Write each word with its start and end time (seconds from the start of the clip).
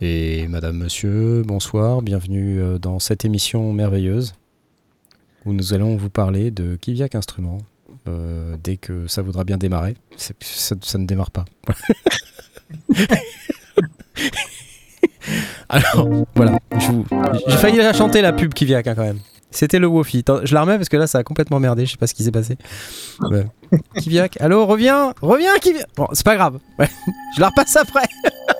Et 0.00 0.46
madame, 0.46 0.76
monsieur, 0.76 1.42
bonsoir, 1.44 2.02
bienvenue 2.02 2.60
euh, 2.60 2.78
dans 2.78 3.00
cette 3.00 3.24
émission 3.24 3.72
merveilleuse 3.72 4.34
où 5.44 5.52
nous 5.52 5.74
allons 5.74 5.96
vous 5.96 6.08
parler 6.08 6.52
de 6.52 6.76
Kiviak 6.76 7.16
Instruments 7.16 7.58
euh, 8.06 8.54
dès 8.62 8.76
que 8.76 9.08
ça 9.08 9.22
voudra 9.22 9.42
bien 9.42 9.56
démarrer. 9.56 9.96
Ça, 10.16 10.76
ne 10.98 11.04
démarre 11.04 11.32
pas. 11.32 11.46
Alors, 15.68 16.08
voilà. 16.36 16.60
J'ai 17.48 17.56
failli 17.56 17.78
la 17.78 17.92
chanter 17.92 18.22
la 18.22 18.32
pub 18.32 18.54
Kiviak 18.54 18.86
hein, 18.86 18.94
quand 18.94 19.02
même. 19.02 19.18
C'était 19.50 19.80
le 19.80 19.88
Wofi. 19.88 20.22
Je 20.44 20.54
la 20.54 20.60
remets 20.60 20.76
parce 20.76 20.88
que 20.88 20.96
là 20.96 21.08
ça 21.08 21.18
a 21.18 21.24
complètement 21.24 21.58
merdé, 21.58 21.86
je 21.86 21.92
sais 21.92 21.96
pas 21.96 22.06
ce 22.06 22.14
qui 22.14 22.22
s'est 22.22 22.30
passé. 22.30 22.56
Ouais. 23.20 23.48
Kiviak, 23.96 24.40
allô, 24.40 24.64
reviens, 24.64 25.12
reviens 25.20 25.58
Kiviak. 25.58 25.88
Bon, 25.96 26.06
c'est 26.12 26.24
pas 26.24 26.36
grave. 26.36 26.60
Ouais. 26.78 26.88
Je 27.34 27.40
la 27.40 27.48
repasse 27.48 27.74
après. 27.74 28.04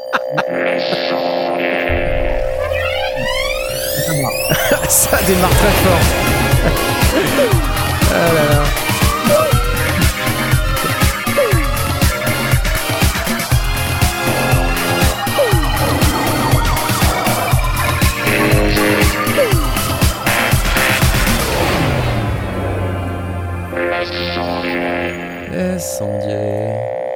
Ça 4.89 5.19
démarre 5.27 5.51
très 5.51 5.71
fort. 5.83 6.01
Ah 8.15 8.33
là 8.35 8.45
là. 8.51 8.65
Incendié. 25.53 26.71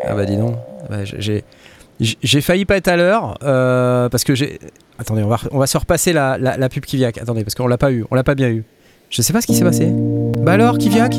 Ah 0.05 0.15
bah 0.15 0.25
dis 0.25 0.37
donc. 0.37 0.57
Bah, 0.89 1.05
j'ai- 1.05 1.45
j'ai 2.23 2.41
failli 2.41 2.65
pas 2.65 2.77
être 2.77 2.89
à 2.89 2.97
l'heure 2.97 3.39
euh, 3.43 4.09
parce 4.09 4.25
que 4.25 4.35
j'ai. 4.35 4.59
Attendez, 4.99 5.23
on 5.23 5.29
va, 5.29 5.39
on 5.51 5.59
va 5.59 5.67
se 5.67 5.79
repasser 5.79 6.13
la, 6.13 6.37
la, 6.39 6.57
la 6.57 6.69
pub 6.69 6.85
Kiviak. 6.85 7.19
Attendez, 7.19 7.45
parce 7.45 7.55
qu'on 7.55 7.67
l'a 7.67 7.79
pas 7.79 7.93
eu, 7.93 8.05
on 8.11 8.15
l'a 8.15 8.25
pas 8.25 8.35
bien 8.35 8.49
eu. 8.51 8.65
Je 9.11 9.21
sais 9.23 9.33
pas 9.33 9.41
ce 9.41 9.47
qui 9.47 9.55
s'est 9.55 9.65
passé. 9.65 9.89
Bah 10.39 10.53
alors, 10.53 10.79
Kiviak 10.79 11.15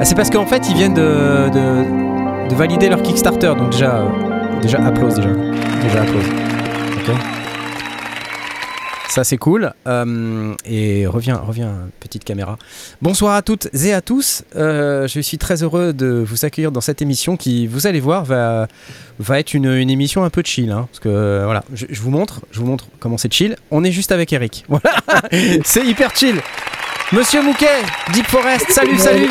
Ah, 0.00 0.04
C'est 0.04 0.14
parce 0.14 0.30
qu'en 0.30 0.46
fait, 0.46 0.68
ils 0.68 0.74
viennent 0.74 0.94
de, 0.94 1.48
de, 1.50 2.48
de 2.48 2.54
valider 2.54 2.88
leur 2.88 3.02
Kickstarter, 3.02 3.54
donc 3.56 3.70
déjà, 3.70 3.96
euh, 3.98 4.60
déjà 4.60 4.78
applause 4.84 5.14
déjà, 5.14 5.30
déjà 5.82 6.02
applause. 6.02 6.24
Ok? 6.96 7.14
Ça 9.08 9.22
c'est 9.22 9.36
cool. 9.36 9.72
Euh, 9.86 10.54
et 10.64 11.06
reviens, 11.06 11.36
reviens, 11.36 11.88
petite 12.00 12.24
caméra. 12.24 12.58
Bonsoir 13.00 13.34
à 13.36 13.42
toutes 13.42 13.68
et 13.74 13.92
à 13.92 14.00
tous. 14.00 14.42
Euh, 14.56 15.06
je 15.06 15.20
suis 15.20 15.38
très 15.38 15.62
heureux 15.62 15.92
de 15.92 16.24
vous 16.26 16.44
accueillir 16.44 16.72
dans 16.72 16.80
cette 16.80 17.00
émission 17.00 17.36
qui, 17.36 17.66
vous 17.68 17.86
allez 17.86 18.00
voir, 18.00 18.24
va, 18.24 18.66
va 19.20 19.38
être 19.38 19.54
une, 19.54 19.66
une 19.72 19.90
émission 19.90 20.24
un 20.24 20.30
peu 20.30 20.42
chill. 20.44 20.70
hein, 20.72 20.88
parce 20.90 20.98
que 21.00 21.08
euh, 21.08 21.44
voilà, 21.44 21.62
je, 21.72 21.86
je 21.88 22.00
vous 22.00 22.10
montre, 22.10 22.40
je 22.50 22.58
vous 22.58 22.66
montre 22.66 22.86
comment 22.98 23.16
c'est 23.18 23.32
chill. 23.32 23.56
On 23.70 23.84
est 23.84 23.92
juste 23.92 24.10
avec 24.10 24.32
Eric. 24.32 24.64
Voilà, 24.68 24.96
c'est 25.64 25.86
hyper 25.86 26.14
chill. 26.16 26.40
Monsieur 27.12 27.42
Mouquet, 27.42 27.82
Deep 28.12 28.26
Forest, 28.26 28.70
salut, 28.70 28.98
salut. 28.98 29.30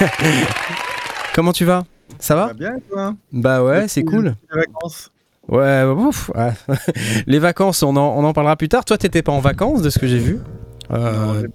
comment 1.34 1.52
tu 1.52 1.64
vas? 1.66 1.84
Ça 2.18 2.34
va? 2.34 2.46
Va 2.46 2.52
bien, 2.54 2.72
toi? 2.90 3.14
Bah 3.32 3.62
ouais, 3.62 3.86
c'est 3.88 4.02
cool. 4.02 4.34
Les 4.54 4.60
vacances. 4.60 5.10
Ouais, 5.48 5.84
ouf. 5.84 6.30
ouais. 6.34 6.52
Les 7.26 7.38
vacances, 7.38 7.82
on 7.82 7.96
en, 7.96 8.16
on 8.16 8.24
en 8.24 8.32
parlera 8.32 8.56
plus 8.56 8.68
tard. 8.68 8.84
Toi, 8.84 8.98
t'étais 8.98 9.22
pas 9.22 9.32
en 9.32 9.40
vacances, 9.40 9.82
de 9.82 9.90
ce 9.90 9.98
que 9.98 10.06
j'ai 10.06 10.18
vu? 10.18 10.38
Euh. 10.90 11.46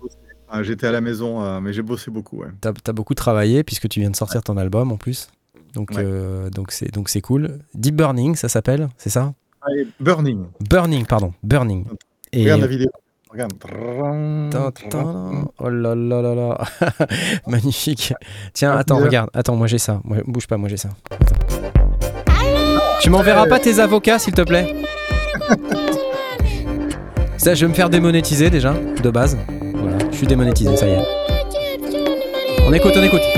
Ah, 0.50 0.62
J'étais 0.64 0.86
à 0.88 0.92
la 0.92 1.02
maison, 1.02 1.42
euh, 1.44 1.60
mais 1.60 1.74
j'ai 1.74 1.82
bossé 1.82 2.12
beaucoup. 2.12 2.42
Ouais. 2.42 2.48
T'as 2.62 2.72
as 2.88 2.94
beaucoup 2.94 3.16
travaillé 3.16 3.64
puisque 3.64 3.90
tu 3.90 4.00
viens 4.00 4.12
de 4.12 4.16
sortir 4.16 4.44
ton 4.44 4.58
album 4.58 4.92
en 4.92 4.98
plus. 4.98 5.28
Donc 5.74 5.90
Ouais. 5.92 6.04
euh, 6.06 6.50
donc 6.52 6.72
c'est 6.72 6.94
donc 6.94 7.10
c'est 7.10 7.22
cool. 7.22 7.58
Deep 7.74 7.96
Burning, 7.96 8.36
ça 8.36 8.48
s'appelle, 8.50 8.90
c'est 8.98 9.10
ça? 9.10 9.34
Allez, 9.64 9.88
Burning. 10.00 10.46
Burning, 10.70 11.06
pardon, 11.08 11.34
Burning. 11.42 11.86
Et 12.32 12.44
Regarde 12.44 12.62
la 12.62 12.68
vidéo. 12.68 12.90
Regarde. 13.32 13.54
Oh 15.58 15.70
là 15.70 15.96
là 15.96 16.22
là 16.22 16.36
là, 16.36 16.62
magnifique. 17.48 18.14
Tiens, 18.54 18.74
attends, 18.74 18.98
regarde, 19.00 19.32
attends, 19.34 19.56
moi 19.56 19.66
j'ai 19.66 19.80
ça. 19.80 20.02
Moi, 20.04 20.18
bouge 20.28 20.46
pas, 20.46 20.58
moi 20.58 20.70
j'ai 20.70 20.78
ça. 20.78 20.90
Attends. 21.10 21.33
Tu 23.04 23.10
m'enverras 23.10 23.48
pas 23.48 23.60
tes 23.60 23.80
avocats, 23.80 24.18
s'il 24.18 24.34
te 24.34 24.44
plaît 24.44 24.74
Ça, 27.36 27.54
je 27.54 27.66
vais 27.66 27.70
me 27.70 27.74
faire 27.74 27.90
démonétiser 27.90 28.50
déjà, 28.50 28.74
de 28.74 29.10
base. 29.10 29.38
Voilà, 29.74 29.98
je 30.10 30.16
suis 30.16 30.26
démonétisé, 30.26 30.78
ça 30.78 30.88
y 30.88 30.92
est. 30.92 31.02
On 32.66 32.72
écoute, 32.72 32.94
on 32.96 33.04
écoute. 33.04 33.20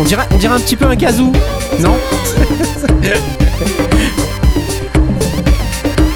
On 0.00 0.04
dirait, 0.04 0.26
on 0.32 0.50
un 0.50 0.58
petit 0.58 0.74
peu 0.74 0.86
un 0.86 0.96
gazou, 0.96 1.30
non? 1.78 1.94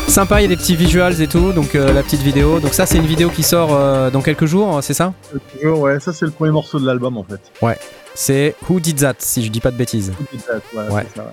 Sympa, 0.09 0.41
il 0.41 0.42
y 0.42 0.47
a 0.47 0.48
des 0.48 0.56
petits 0.56 0.76
visuals 0.76 1.20
et 1.20 1.26
tout, 1.26 1.53
donc 1.53 1.75
euh, 1.75 1.92
la 1.92 2.03
petite 2.04 2.20
vidéo. 2.22 2.60
Donc 2.60 2.72
ça, 2.72 2.87
c'est 2.87 2.98
une 2.98 3.06
vidéo 3.06 3.31
qui 3.31 3.42
sort 3.42 3.70
euh, 3.75 4.10
dans 4.10 4.22
quelques 4.22 4.44
jours, 4.47 4.78
c'est 4.82 4.94
ça? 4.94 5.12
Euh, 5.34 5.38
toujours, 5.53 5.81
ouais, 5.81 5.98
ça 5.98 6.12
c'est 6.12 6.25
le 6.25 6.31
premier 6.31 6.53
morceau 6.53 6.78
de 6.78 6.87
l'album 6.87 7.16
en 7.16 7.25
fait. 7.25 7.41
C'est 8.14 8.54
Who 8.69 8.78
Did 8.78 9.00
That, 9.00 9.14
si 9.19 9.44
je 9.44 9.50
dis 9.50 9.59
pas 9.60 9.72
de 9.72 9.76
bêtises. 9.76 10.12
Voilà, 10.72 10.93
Ouais. 10.93 11.04
c'est 11.10 11.16
ça, 11.16 11.25
ouais. 11.25 11.31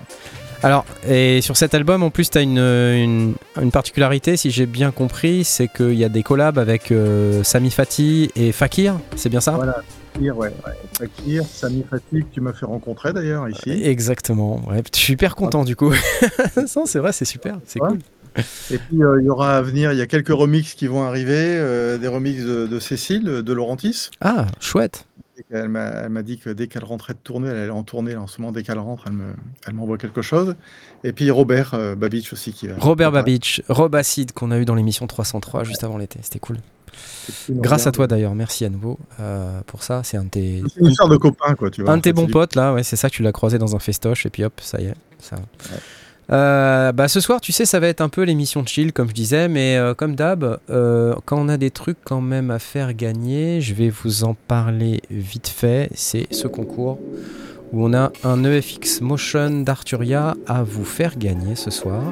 Alors, 0.64 0.84
et 1.08 1.40
sur 1.42 1.56
cet 1.56 1.74
album, 1.74 2.02
en 2.02 2.10
plus, 2.10 2.30
tu 2.30 2.38
as 2.38 2.40
une, 2.40 2.58
une, 2.58 3.34
une 3.60 3.70
particularité, 3.70 4.36
si 4.36 4.50
j'ai 4.50 4.66
bien 4.66 4.90
compris, 4.90 5.44
c'est 5.44 5.68
qu'il 5.68 5.94
y 5.94 6.04
a 6.04 6.08
des 6.08 6.22
collabs 6.24 6.58
avec 6.58 6.90
euh, 6.90 7.42
Sami 7.44 7.70
Fati 7.70 8.30
et 8.36 8.50
Fakir, 8.52 8.94
c'est 9.16 9.28
bien 9.28 9.40
ça? 9.40 9.52
Voilà, 9.52 9.76
Fakir, 10.14 10.36
ouais, 10.36 10.48
ouais. 10.66 10.72
Fakir, 10.98 11.44
Sami 11.52 11.84
Fatih, 11.88 12.20
que 12.22 12.34
tu 12.34 12.40
m'as 12.40 12.52
fait 12.52 12.66
rencontrer 12.66 13.12
d'ailleurs 13.12 13.48
ici. 13.48 13.70
Exactement, 13.84 14.60
ouais, 14.68 14.82
je 14.92 14.98
suis 14.98 15.12
hyper 15.14 15.36
content 15.36 15.62
du 15.64 15.76
coup. 15.76 15.92
Non, 16.76 16.82
c'est 16.86 16.98
vrai, 16.98 17.12
c'est 17.12 17.24
super, 17.24 17.58
c'est 17.66 17.80
Ouais. 17.80 17.88
cool. 17.90 17.98
Et 18.70 18.78
puis 18.78 19.02
euh, 19.02 19.20
il 19.20 19.26
y 19.26 19.28
aura 19.30 19.56
à 19.56 19.62
venir, 19.62 19.92
il 19.92 19.98
y 19.98 20.02
a 20.02 20.06
quelques 20.06 20.28
remixes 20.32 20.74
qui 20.74 20.86
vont 20.86 21.02
arriver, 21.02 21.34
euh, 21.36 21.98
des 21.98 22.08
remixes 22.08 22.44
de, 22.44 22.66
de 22.66 22.78
Cécile, 22.80 23.24
de 23.24 23.52
Laurentis. 23.52 24.10
Ah, 24.20 24.46
chouette. 24.60 25.06
Et 25.38 25.44
Elle 25.50 25.68
m'a 25.68 25.86
elle 25.86 26.10
m'a 26.10 26.22
dit 26.22 26.38
que 26.38 26.50
dès 26.50 26.66
qu'elle 26.66 26.84
rentrait 26.84 27.14
de 27.14 27.18
tournée, 27.18 27.48
elle 27.48 27.68
est 27.68 27.70
en 27.70 27.82
tournée 27.82 28.12
là, 28.14 28.20
en 28.22 28.26
ce 28.26 28.40
moment, 28.40 28.52
dès 28.52 28.62
qu'elle 28.62 28.78
rentre, 28.78 29.04
elle 29.06 29.14
me- 29.14 29.34
elle 29.66 29.74
m'envoie 29.74 29.96
quelque 29.98 30.22
chose. 30.22 30.54
Et 31.04 31.12
puis 31.12 31.30
Robert 31.30 31.74
euh, 31.74 31.94
Babich 31.94 32.32
aussi 32.32 32.52
qui 32.52 32.66
va. 32.68 32.74
Robert 32.78 33.12
Babich, 33.12 33.62
Rob 33.68 33.94
Acid 33.94 34.32
qu'on 34.32 34.50
a 34.50 34.58
eu 34.58 34.64
dans 34.64 34.74
l'émission 34.74 35.06
303 35.06 35.64
juste 35.64 35.84
avant 35.84 35.98
l'été, 35.98 36.18
c'était 36.22 36.38
cool. 36.38 36.58
Grâce 37.48 37.86
à 37.86 37.92
toi 37.92 38.06
d'ailleurs, 38.06 38.34
merci 38.34 38.64
à 38.64 38.68
nouveau 38.68 38.98
euh, 39.20 39.60
pour 39.66 39.82
ça. 39.82 40.02
C'est 40.04 40.16
un 40.18 40.24
de 40.24 40.28
tes, 40.28 40.62
C'est 40.74 40.80
une 40.80 40.88
histoire 40.88 41.08
de 41.08 41.16
copains, 41.16 41.54
quoi, 41.54 41.70
tu 41.70 41.82
vois. 41.82 41.92
un 41.92 41.96
de 41.96 42.02
tes 42.02 42.12
bons 42.12 42.26
potes 42.26 42.54
là, 42.54 42.74
ouais, 42.74 42.82
c'est 42.82 42.96
ça, 42.96 43.08
tu 43.08 43.22
l'as 43.22 43.32
croisé 43.32 43.56
dans 43.58 43.74
un 43.74 43.78
festoche 43.78 44.26
et 44.26 44.30
puis 44.30 44.44
hop, 44.44 44.60
ça 44.60 44.80
y 44.80 44.86
est. 44.86 44.94
Ça. 45.18 45.36
Euh, 46.32 46.92
bah, 46.92 47.08
ce 47.08 47.20
soir, 47.20 47.40
tu 47.42 47.52
sais, 47.52 47.66
ça 47.66 47.78
va 47.78 47.88
être 47.88 48.00
un 48.00 48.08
peu 48.08 48.22
l'émission 48.22 48.64
chill, 48.64 48.92
comme 48.92 49.08
je 49.08 49.14
disais, 49.14 49.48
mais 49.48 49.76
euh, 49.76 49.92
comme 49.92 50.14
d'hab, 50.14 50.58
euh, 50.70 51.14
quand 51.26 51.38
on 51.38 51.48
a 51.48 51.58
des 51.58 51.70
trucs 51.70 51.98
quand 52.04 52.22
même 52.22 52.50
à 52.50 52.58
faire 52.58 52.94
gagner, 52.94 53.60
je 53.60 53.74
vais 53.74 53.90
vous 53.90 54.24
en 54.24 54.34
parler 54.34 55.02
vite 55.10 55.48
fait. 55.48 55.90
C'est 55.94 56.32
ce 56.32 56.48
concours 56.48 56.98
où 57.72 57.86
on 57.86 57.92
a 57.92 58.12
un 58.24 58.44
EFX 58.44 59.02
Motion 59.02 59.60
d'Arturia 59.60 60.34
à 60.46 60.62
vous 60.62 60.84
faire 60.84 61.18
gagner 61.18 61.54
ce 61.54 61.70
soir. 61.70 62.02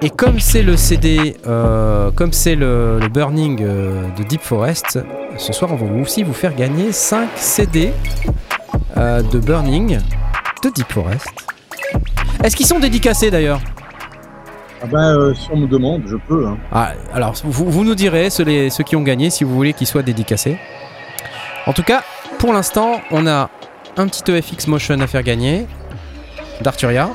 Et 0.00 0.10
comme 0.10 0.38
c'est 0.38 0.62
le 0.62 0.76
CD, 0.76 1.36
comme 1.44 2.32
c'est 2.32 2.56
le, 2.56 2.98
le 3.00 3.08
Burning 3.08 3.58
de 3.58 4.22
Deep 4.28 4.42
Forest, 4.42 4.98
ce 5.38 5.52
soir 5.52 5.72
on 5.72 5.76
va 5.76 6.02
aussi 6.02 6.24
vous 6.24 6.32
faire 6.32 6.54
gagner 6.54 6.90
5 6.90 7.28
CD 7.36 7.92
de 8.96 9.38
Burning 9.38 9.98
de 10.62 10.70
Deep 10.70 10.92
Forest. 10.92 11.28
Est-ce 12.44 12.54
qu'ils 12.56 12.66
sont 12.66 12.78
dédicacés 12.78 13.30
d'ailleurs 13.30 13.58
Ah 14.82 14.86
bah, 14.86 14.98
euh, 15.14 15.32
si 15.34 15.48
on 15.50 15.56
me 15.56 15.66
demande, 15.66 16.02
je 16.06 16.16
peux. 16.28 16.46
Hein. 16.46 16.58
Ah, 16.70 16.92
Alors 17.14 17.32
vous, 17.42 17.70
vous 17.70 17.84
nous 17.84 17.94
direz, 17.94 18.28
ceux, 18.28 18.44
les- 18.44 18.68
ceux 18.68 18.84
qui 18.84 18.96
ont 18.96 19.00
gagné, 19.02 19.30
si 19.30 19.44
vous 19.44 19.54
voulez 19.54 19.72
qu'ils 19.72 19.86
soient 19.86 20.02
dédicacés. 20.02 20.58
En 21.66 21.72
tout 21.72 21.82
cas, 21.82 22.02
pour 22.38 22.52
l'instant, 22.52 23.00
on 23.10 23.26
a 23.26 23.48
un 23.96 24.06
petit 24.08 24.30
EFX 24.30 24.66
Motion 24.66 25.00
à 25.00 25.06
faire 25.06 25.22
gagner 25.22 25.66
d'Arturia. 26.60 27.08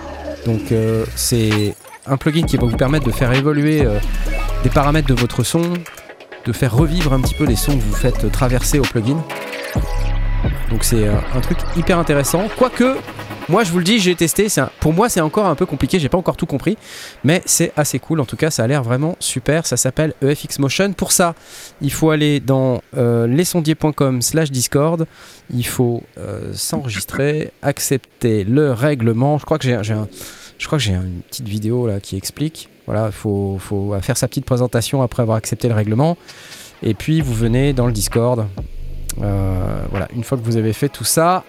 Donc 0.47 0.71
euh, 0.71 1.05
c'est 1.15 1.75
un 2.07 2.17
plugin 2.17 2.47
qui 2.47 2.57
va 2.57 2.65
vous 2.65 2.75
permettre 2.75 3.05
de 3.05 3.11
faire 3.11 3.31
évoluer 3.31 3.85
euh, 3.85 3.99
des 4.63 4.69
paramètres 4.71 5.07
de 5.07 5.13
votre 5.13 5.43
son, 5.43 5.61
de 6.43 6.51
faire 6.53 6.73
revivre 6.73 7.13
un 7.13 7.21
petit 7.21 7.35
peu 7.35 7.43
les 7.45 7.55
sons 7.55 7.77
que 7.77 7.83
vous 7.83 7.93
faites 7.95 8.31
traverser 8.31 8.79
au 8.79 8.83
plugin. 8.83 9.23
Donc 10.71 10.83
c'est 10.83 11.07
un 11.07 11.41
truc 11.41 11.59
hyper 11.77 11.99
intéressant. 11.99 12.47
Quoique, 12.57 12.95
moi 13.49 13.63
je 13.63 13.71
vous 13.71 13.79
le 13.79 13.83
dis, 13.83 13.99
j'ai 13.99 14.15
testé. 14.15 14.47
pour 14.79 14.93
moi 14.93 15.09
c'est 15.09 15.21
encore 15.21 15.47
un 15.47 15.55
peu 15.55 15.65
compliqué, 15.65 15.99
j'ai 15.99 16.09
pas 16.09 16.17
encore 16.17 16.37
tout 16.37 16.45
compris. 16.45 16.77
Mais 17.23 17.41
c'est 17.45 17.71
assez 17.75 17.99
cool. 17.99 18.19
En 18.19 18.25
tout 18.25 18.37
cas, 18.37 18.51
ça 18.51 18.63
a 18.63 18.67
l'air 18.67 18.83
vraiment 18.83 19.15
super. 19.19 19.65
Ça 19.65 19.77
s'appelle 19.77 20.13
EFX 20.21 20.59
Motion. 20.59 20.93
Pour 20.93 21.11
ça, 21.11 21.35
il 21.81 21.91
faut 21.91 22.11
aller 22.11 22.39
dans 22.39 22.81
euh, 22.95 23.27
lesondiers.com 23.27 24.21
slash 24.21 24.51
Discord. 24.51 25.05
Il 25.53 25.65
faut 25.65 26.03
euh, 26.17 26.53
s'enregistrer, 26.53 27.51
accepter 27.61 28.43
le 28.43 28.71
règlement. 28.71 29.37
Je 29.37 29.45
crois 29.45 29.57
que 29.57 29.63
j'ai 29.63 29.73
une 30.93 31.21
petite 31.27 31.47
vidéo 31.47 31.87
là 31.87 31.99
qui 31.99 32.15
explique. 32.15 32.69
Voilà, 32.85 33.07
il 33.07 33.11
faut, 33.11 33.57
faut 33.59 33.95
faire 34.01 34.17
sa 34.17 34.27
petite 34.27 34.45
présentation 34.45 35.01
après 35.01 35.21
avoir 35.21 35.37
accepté 35.37 35.67
le 35.67 35.75
règlement. 35.75 36.17
Et 36.81 36.93
puis 36.93 37.21
vous 37.21 37.33
venez 37.33 37.73
dans 37.73 37.85
le 37.85 37.91
Discord. 37.91 38.47
Euh, 39.21 39.81
voilà, 39.89 40.07
une 40.15 40.23
fois 40.23 40.37
que 40.37 40.43
vous 40.43 40.57
avez 40.57 40.73
fait 40.73 40.89
tout 40.89 41.03
ça, 41.03 41.43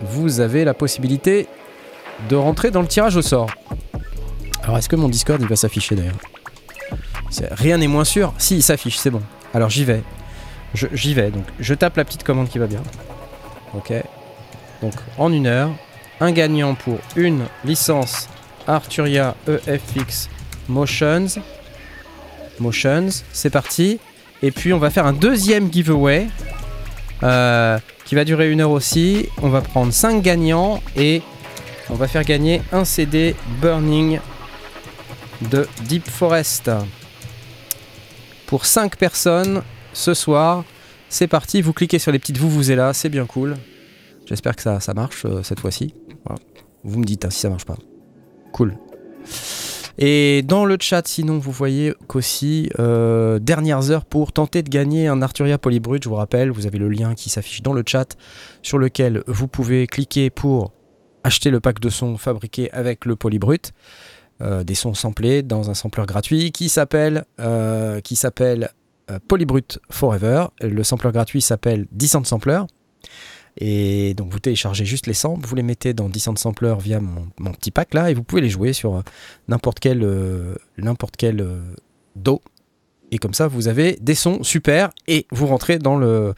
vous 0.00 0.40
avez 0.40 0.64
la 0.64 0.74
possibilité 0.74 1.46
de 2.28 2.36
rentrer 2.36 2.70
dans 2.70 2.82
le 2.82 2.88
tirage 2.88 3.16
au 3.16 3.22
sort. 3.22 3.50
Alors 4.62 4.78
est-ce 4.78 4.88
que 4.88 4.96
mon 4.96 5.08
Discord 5.08 5.40
il 5.40 5.48
va 5.48 5.56
s'afficher 5.56 5.94
d'ailleurs? 5.94 6.18
Rien 7.52 7.78
n'est 7.78 7.88
moins 7.88 8.04
sûr. 8.04 8.32
Si, 8.38 8.56
il 8.56 8.62
s'affiche, 8.62 8.98
c'est 8.98 9.10
bon. 9.10 9.22
Alors 9.54 9.70
j'y 9.70 9.84
vais. 9.84 10.02
J'y 10.74 11.14
vais. 11.14 11.30
Donc 11.30 11.44
je 11.60 11.74
tape 11.74 11.96
la 11.96 12.04
petite 12.04 12.24
commande 12.24 12.48
qui 12.48 12.58
va 12.58 12.66
bien. 12.66 12.82
Ok. 13.74 13.92
Donc 14.82 14.94
en 15.18 15.32
une 15.32 15.46
heure, 15.46 15.70
un 16.20 16.32
gagnant 16.32 16.74
pour 16.74 16.98
une 17.14 17.44
licence 17.64 18.28
Arturia 18.66 19.34
EFX 19.48 20.28
Motions. 20.68 21.40
Motions, 22.58 23.08
c'est 23.32 23.50
parti. 23.50 23.98
Et 24.42 24.50
puis 24.50 24.72
on 24.72 24.78
va 24.78 24.90
faire 24.90 25.06
un 25.06 25.12
deuxième 25.12 25.72
giveaway 25.72 26.26
euh, 27.22 27.78
qui 28.06 28.14
va 28.14 28.24
durer 28.24 28.50
une 28.50 28.60
heure 28.60 28.70
aussi. 28.70 29.28
On 29.42 29.48
va 29.48 29.60
prendre 29.60 29.92
5 29.92 30.22
gagnants 30.22 30.82
et 30.96 31.22
on 31.90 31.94
va 31.94 32.08
faire 32.08 32.24
gagner 32.24 32.62
un 32.72 32.84
CD 32.84 33.34
Burning 33.60 34.20
de 35.50 35.68
Deep 35.86 36.08
Forest 36.08 36.70
pour 38.46 38.64
5 38.64 38.96
personnes 38.96 39.62
ce 39.92 40.14
soir. 40.14 40.64
C'est 41.08 41.28
parti, 41.28 41.60
vous 41.60 41.72
cliquez 41.72 41.98
sur 41.98 42.12
les 42.12 42.18
petites 42.18 42.38
vous 42.38 42.50
vous 42.50 42.70
êtes 42.70 42.76
là, 42.76 42.92
c'est 42.92 43.08
bien 43.08 43.26
cool. 43.26 43.56
J'espère 44.26 44.56
que 44.56 44.62
ça, 44.62 44.80
marche 44.94 45.24
euh, 45.24 45.42
cette 45.42 45.60
fois-ci. 45.60 45.94
Vous 46.82 46.98
me 46.98 47.04
dites 47.04 47.24
hein, 47.24 47.30
si 47.30 47.40
ça 47.40 47.50
marche 47.50 47.64
pas. 47.64 47.76
Cool. 48.52 48.76
Et 49.98 50.42
dans 50.42 50.64
le 50.64 50.76
chat, 50.78 51.06
sinon, 51.06 51.38
vous 51.38 51.52
voyez 51.52 51.94
qu'aussi, 52.06 52.68
euh, 52.78 53.38
dernières 53.38 53.90
heures 53.90 54.04
pour 54.04 54.32
tenter 54.32 54.62
de 54.62 54.68
gagner 54.68 55.08
un 55.08 55.22
Arturia 55.22 55.56
Polybrut. 55.58 56.02
Je 56.02 56.08
vous 56.08 56.16
rappelle, 56.16 56.50
vous 56.50 56.66
avez 56.66 56.78
le 56.78 56.88
lien 56.88 57.14
qui 57.14 57.30
s'affiche 57.30 57.62
dans 57.62 57.72
le 57.72 57.82
chat 57.86 58.16
sur 58.62 58.78
lequel 58.78 59.22
vous 59.26 59.48
pouvez 59.48 59.86
cliquer 59.86 60.28
pour 60.28 60.72
acheter 61.24 61.50
le 61.50 61.60
pack 61.60 61.80
de 61.80 61.88
sons 61.88 62.18
fabriqué 62.18 62.70
avec 62.72 63.04
le 63.06 63.16
Polybrut. 63.16 63.72
Euh, 64.42 64.64
des 64.64 64.74
sons 64.74 64.92
samplés 64.92 65.42
dans 65.42 65.70
un 65.70 65.74
sampler 65.74 66.04
gratuit 66.04 66.52
qui 66.52 66.68
s'appelle 66.68 67.24
euh, 67.40 68.00
Polybrut 69.28 69.78
Forever. 69.90 70.48
Le 70.60 70.82
sampler 70.82 71.10
gratuit 71.10 71.40
s'appelle 71.40 71.86
Descent 71.90 72.24
Sampler. 72.24 72.60
Et 73.58 74.14
donc 74.14 74.32
vous 74.32 74.38
téléchargez 74.38 74.84
juste 74.84 75.06
les 75.06 75.14
samples, 75.14 75.46
vous 75.46 75.54
les 75.54 75.62
mettez 75.62 75.94
dans 75.94 76.08
Descent 76.08 76.36
Sampler 76.36 76.74
via 76.78 77.00
mon, 77.00 77.52
petit 77.52 77.70
pack 77.70 77.94
là, 77.94 78.10
et 78.10 78.14
vous 78.14 78.22
pouvez 78.22 78.42
les 78.42 78.50
jouer 78.50 78.72
sur 78.72 78.96
euh, 78.96 79.02
n'importe 79.48 79.80
quel, 79.80 80.02
euh, 80.02 80.54
n'importe 80.76 81.16
quel 81.16 81.40
euh, 81.40 81.60
dos. 82.16 82.42
Et 83.12 83.18
comme 83.18 83.34
ça, 83.34 83.46
vous 83.46 83.68
avez 83.68 83.96
des 84.00 84.14
sons 84.14 84.42
super 84.42 84.90
et 85.06 85.26
vous 85.30 85.46
rentrez 85.46 85.78
dans 85.78 85.96
le, 85.96 86.34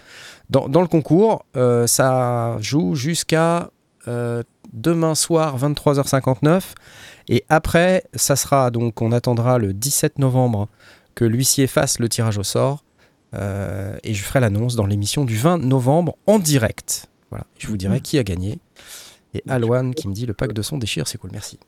dans, 0.51 0.67
le 0.69 0.87
concours. 0.87 1.47
Euh, 1.57 1.87
ça 1.87 2.59
joue 2.61 2.95
jusqu'à 2.95 3.71
demain 4.73 5.15
soir 5.15 5.59
23h59. 5.59 6.63
Et 7.29 7.45
après, 7.49 8.05
ça 8.15 8.37
sera 8.37 8.71
donc, 8.71 9.03
on 9.03 9.13
attendra 9.13 9.59
le 9.59 9.73
17 9.73 10.19
novembre 10.19 10.69
que 11.15 11.25
l'huissier 11.25 11.67
fasse 11.67 11.99
le 11.99 12.09
tirage 12.09 12.39
au 12.39 12.43
sort. 12.43 12.85
Euh, 13.35 13.97
et 14.05 14.15
je 14.15 14.23
ferai 14.23 14.41
l'annonce 14.41 14.75
dans 14.75 14.87
l'émission 14.87 15.25
du 15.25 15.37
20 15.37 15.59
novembre 15.59 16.17
en 16.27 16.39
direct. 16.39 17.09
Voilà, 17.31 17.45
je 17.59 17.67
vous 17.67 17.77
dirai 17.77 18.01
qui 18.01 18.19
a 18.19 18.23
gagné. 18.23 18.59
Et 19.35 19.43
Alwan 19.49 19.95
qui 19.95 20.09
me 20.09 20.15
dit 20.15 20.27
le 20.27 20.33
pack 20.35 20.53
de 20.53 20.63
son 20.63 20.79
déchire, 20.79 21.07
c'est 21.07 21.19
cool, 21.19 21.31
merci. 21.33 21.59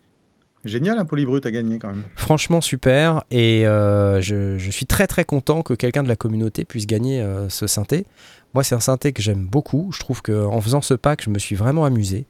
Génial, 0.65 0.99
un 0.99 1.05
polybrut 1.05 1.45
à 1.47 1.51
gagner 1.51 1.79
quand 1.79 1.89
même. 1.89 2.05
Franchement 2.17 2.61
super 2.61 3.25
et 3.31 3.67
euh, 3.67 4.21
je, 4.21 4.59
je 4.59 4.71
suis 4.71 4.87
très 4.87 5.07
très 5.07 5.25
content 5.25 5.63
que 5.63 5.73
quelqu'un 5.73 6.03
de 6.03 6.09
la 6.09 6.17
communauté 6.17 6.65
puisse 6.65 6.87
gagner 6.87 7.23
euh, 7.23 7.49
ce 7.49 7.67
synthé. 7.67 8.05
Moi 8.53 8.63
c'est 8.63 8.75
un 8.75 8.81
synthé 8.81 9.13
que 9.13 9.23
j'aime 9.23 9.47
beaucoup. 9.47 9.91
Je 9.93 10.01
trouve 10.01 10.21
qu'en 10.21 10.61
faisant 10.61 10.83
ce 10.83 10.95
pack 10.95 11.23
je 11.23 11.31
me 11.31 11.39
suis 11.39 11.57
vraiment 11.57 11.85
amusé. 11.85 12.27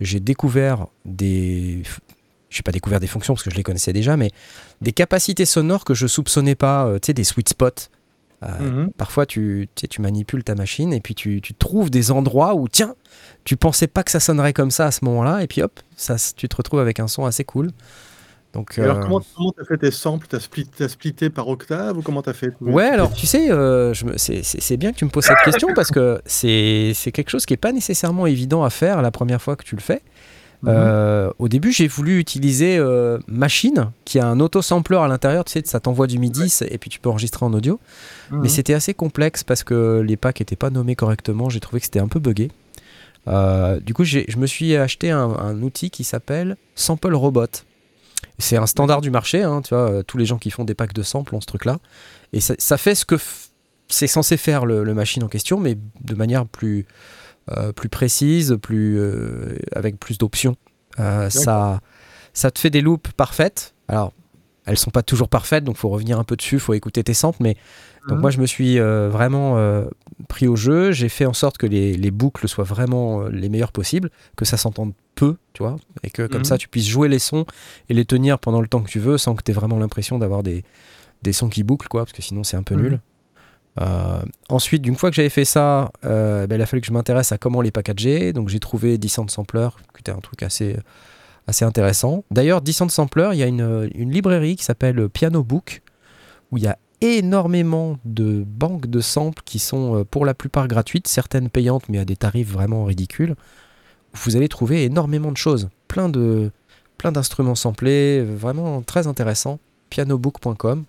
J'ai 0.00 0.20
découvert 0.20 0.86
des... 1.04 1.82
Je 2.48 2.58
n'ai 2.58 2.62
pas 2.62 2.72
découvert 2.72 3.00
des 3.00 3.06
fonctions 3.06 3.34
parce 3.34 3.44
que 3.44 3.50
je 3.50 3.56
les 3.56 3.62
connaissais 3.62 3.92
déjà, 3.92 4.16
mais 4.16 4.30
des 4.80 4.92
capacités 4.92 5.44
sonores 5.44 5.84
que 5.84 5.94
je 5.94 6.06
soupçonnais 6.06 6.54
pas, 6.54 6.88
tu 7.02 7.06
sais, 7.06 7.12
des 7.12 7.24
sweet 7.24 7.48
spots. 7.48 7.88
Euh, 8.44 8.58
Mhm. 8.84 8.90
Parfois, 8.96 9.26
tu, 9.26 9.68
tu, 9.74 9.88
tu 9.88 10.00
manipules 10.00 10.44
ta 10.44 10.54
machine 10.54 10.92
et 10.92 11.00
puis 11.00 11.14
tu, 11.14 11.40
tu 11.40 11.54
trouves 11.54 11.90
des 11.90 12.10
endroits 12.10 12.54
où, 12.54 12.68
tiens, 12.68 12.94
tu 13.44 13.56
pensais 13.56 13.86
pas 13.86 14.02
que 14.02 14.10
ça 14.10 14.20
sonnerait 14.20 14.52
comme 14.52 14.70
ça 14.70 14.86
à 14.86 14.90
ce 14.90 15.04
moment-là, 15.04 15.42
et 15.42 15.46
puis 15.46 15.62
hop, 15.62 15.80
ça, 15.96 16.16
tu 16.36 16.48
te 16.48 16.56
retrouves 16.56 16.80
avec 16.80 17.00
un 17.00 17.08
son 17.08 17.24
assez 17.24 17.44
cool. 17.44 17.70
Donc, 18.52 18.78
Alors, 18.78 18.98
euh, 18.98 19.00
comment 19.02 19.20
comment 19.36 19.50
t'as 19.50 19.64
fait 19.64 19.78
tes 19.78 19.90
samples? 19.90 20.28
T'as 20.28 20.38
split, 20.38 20.66
t'as 20.66 20.86
splitté 20.86 21.28
par 21.28 21.48
octave 21.48 21.98
ou 21.98 22.02
comment 22.02 22.22
t'as 22.22 22.34
fait? 22.34 22.52
Ouais, 22.60 22.84
alors 22.84 23.12
tu 23.12 23.26
sais, 23.26 23.50
euh, 23.50 23.92
c'est 23.94 24.76
bien 24.76 24.92
que 24.92 24.98
tu 24.98 25.04
me 25.04 25.10
poses 25.10 25.24
cette 25.24 25.42
question 25.42 25.68
parce 25.74 25.90
que 25.90 26.20
c'est 26.24 26.94
quelque 27.12 27.30
chose 27.30 27.46
qui 27.46 27.52
n'est 27.52 27.58
pas 27.58 27.72
nécessairement 27.72 28.26
évident 28.26 28.62
à 28.62 28.70
faire 28.70 29.02
la 29.02 29.10
première 29.10 29.42
fois 29.42 29.56
que 29.56 29.64
tu 29.64 29.74
le 29.74 29.80
fais. 29.80 30.02
Mhm. 30.64 30.72
Euh, 30.74 31.30
au 31.38 31.48
début, 31.48 31.72
j'ai 31.72 31.86
voulu 31.86 32.18
utiliser 32.18 32.78
euh, 32.78 33.18
Machine, 33.28 33.90
qui 34.04 34.18
a 34.18 34.26
un 34.26 34.40
auto-sampler 34.40 34.96
à 34.96 35.08
l'intérieur, 35.08 35.44
tu 35.44 35.52
sais, 35.52 35.62
ça 35.64 35.78
t'envoie 35.78 36.06
du 36.06 36.18
MIDI 36.18 36.50
et 36.68 36.78
puis 36.78 36.88
tu 36.88 37.00
peux 37.00 37.10
enregistrer 37.10 37.44
en 37.44 37.52
audio. 37.52 37.78
Mhm. 38.30 38.40
Mais 38.40 38.48
c'était 38.48 38.74
assez 38.74 38.94
complexe 38.94 39.44
parce 39.44 39.62
que 39.62 40.00
les 40.00 40.16
packs 40.16 40.40
n'étaient 40.40 40.56
pas 40.56 40.70
nommés 40.70 40.96
correctement, 40.96 41.50
j'ai 41.50 41.60
trouvé 41.60 41.80
que 41.80 41.86
c'était 41.86 42.00
un 42.00 42.08
peu 42.08 42.18
buggé. 42.18 42.50
Euh, 43.28 43.78
du 43.80 43.94
coup, 43.94 44.04
je 44.04 44.36
me 44.36 44.46
suis 44.46 44.74
acheté 44.76 45.10
un, 45.10 45.28
un 45.28 45.62
outil 45.62 45.90
qui 45.90 46.04
s'appelle 46.04 46.56
Sample 46.74 47.14
Robot. 47.14 47.46
C'est 48.38 48.56
un 48.56 48.66
standard 48.66 49.00
du 49.00 49.10
marché, 49.10 49.42
hein, 49.42 49.60
tu 49.62 49.74
vois, 49.74 50.02
tous 50.02 50.16
les 50.18 50.26
gens 50.26 50.38
qui 50.38 50.50
font 50.50 50.64
des 50.64 50.74
packs 50.74 50.94
de 50.94 51.02
samples 51.02 51.34
ont 51.34 51.40
ce 51.40 51.46
truc-là. 51.46 51.78
Et 52.32 52.40
ça, 52.40 52.54
ça 52.58 52.78
fait 52.78 52.94
ce 52.94 53.04
que 53.04 53.16
c'est 53.88 54.06
censé 54.06 54.36
faire 54.36 54.66
le, 54.66 54.82
le 54.82 54.94
machine 54.94 55.22
en 55.22 55.28
question, 55.28 55.60
mais 55.60 55.76
de 56.00 56.14
manière 56.14 56.46
plus, 56.46 56.86
plus 57.76 57.88
précise, 57.88 58.56
plus, 58.60 58.98
euh, 58.98 59.56
avec 59.74 59.98
plus 59.98 60.18
d'options. 60.18 60.56
Euh, 61.00 61.28
ça, 61.30 61.80
ça 62.32 62.50
te 62.50 62.58
fait 62.58 62.70
des 62.70 62.80
loops 62.80 63.12
parfaites. 63.12 63.74
Alors, 63.88 64.12
elles 64.66 64.78
sont 64.78 64.90
pas 64.90 65.02
toujours 65.02 65.28
parfaites, 65.28 65.62
donc 65.64 65.76
faut 65.76 65.90
revenir 65.90 66.18
un 66.18 66.24
peu 66.24 66.36
dessus, 66.36 66.58
faut 66.58 66.72
écouter 66.72 67.04
tes 67.04 67.12
samples, 67.14 67.38
mais 67.42 67.54
donc 68.08 68.16
Mhm. 68.16 68.20
moi 68.22 68.30
je 68.30 68.40
me 68.40 68.46
suis 68.46 68.78
euh, 68.78 69.08
vraiment 69.10 69.58
euh, 69.58 69.84
pris 70.28 70.46
au 70.46 70.56
jeu, 70.56 70.90
j'ai 70.92 71.10
fait 71.10 71.26
en 71.26 71.34
sorte 71.34 71.58
que 71.58 71.66
les, 71.66 71.94
les 71.94 72.10
boucles 72.10 72.48
soient 72.48 72.64
vraiment 72.64 73.22
euh, 73.22 73.28
les 73.28 73.50
meilleures 73.50 73.72
possibles, 73.72 74.10
que 74.36 74.44
ça 74.46 74.56
s'entende 74.56 74.92
peu, 75.16 75.36
tu 75.52 75.62
vois, 75.62 75.76
et 76.02 76.10
que 76.10 76.26
comme 76.26 76.40
Mhm. 76.40 76.44
ça 76.46 76.56
tu 76.58 76.68
puisses 76.68 76.86
jouer 76.88 77.08
les 77.08 77.18
sons 77.18 77.44
et 77.90 77.94
les 77.94 78.06
tenir 78.06 78.38
pendant 78.38 78.62
le 78.62 78.68
temps 78.68 78.80
que 78.82 78.88
tu 78.90 79.00
veux 79.00 79.18
sans 79.18 79.34
que 79.34 79.42
tu 79.42 79.50
aies 79.50 79.54
vraiment 79.54 79.78
l'impression 79.78 80.18
d'avoir 80.18 80.42
des, 80.42 80.64
des 81.22 81.32
sons 81.34 81.48
qui 81.50 81.62
bouclent, 81.62 81.88
quoi, 81.88 82.02
parce 82.04 82.12
que 82.14 82.22
sinon 82.22 82.42
c'est 82.42 82.56
un 82.56 82.62
peu 82.62 82.74
Mhm. 82.74 82.82
nul. 82.82 83.00
Euh, 83.80 84.22
ensuite, 84.48 84.82
d'une 84.82 84.96
fois 84.96 85.10
que 85.10 85.16
j'avais 85.16 85.28
fait 85.28 85.44
ça, 85.44 85.90
euh, 86.04 86.46
ben, 86.46 86.56
il 86.56 86.62
a 86.62 86.66
fallu 86.66 86.80
que 86.80 86.86
je 86.86 86.92
m'intéresse 86.92 87.32
à 87.32 87.38
comment 87.38 87.60
les 87.60 87.70
packager. 87.70 88.32
Donc 88.32 88.48
j'ai 88.48 88.60
trouvé 88.60 88.98
Descent 88.98 89.28
Sampler, 89.28 89.68
qui 89.94 90.00
était 90.00 90.12
un 90.12 90.20
truc 90.20 90.42
assez, 90.42 90.76
assez 91.46 91.64
intéressant. 91.64 92.24
D'ailleurs, 92.30 92.60
Descent 92.60 92.88
Sampler, 92.88 93.30
il 93.32 93.38
y 93.38 93.42
a 93.42 93.46
une, 93.46 93.90
une 93.94 94.10
librairie 94.10 94.56
qui 94.56 94.64
s'appelle 94.64 95.08
Piano 95.08 95.42
Book, 95.42 95.82
où 96.50 96.58
il 96.58 96.64
y 96.64 96.68
a 96.68 96.78
énormément 97.00 97.98
de 98.04 98.44
banques 98.46 98.86
de 98.86 99.00
samples 99.00 99.42
qui 99.44 99.58
sont 99.58 100.00
euh, 100.00 100.04
pour 100.04 100.24
la 100.24 100.34
plupart 100.34 100.68
gratuites, 100.68 101.08
certaines 101.08 101.50
payantes, 101.50 101.88
mais 101.88 101.98
à 101.98 102.04
des 102.04 102.16
tarifs 102.16 102.50
vraiment 102.50 102.84
ridicules. 102.84 103.34
Vous 104.14 104.36
allez 104.36 104.48
trouver 104.48 104.84
énormément 104.84 105.32
de 105.32 105.36
choses, 105.36 105.68
plein 105.88 106.08
de 106.08 106.50
plein 106.96 107.10
d'instruments 107.12 107.56
samplés, 107.56 108.22
vraiment 108.22 108.80
très 108.82 109.06
intéressant. 109.08 109.58
Pianobook.com. 109.90 110.84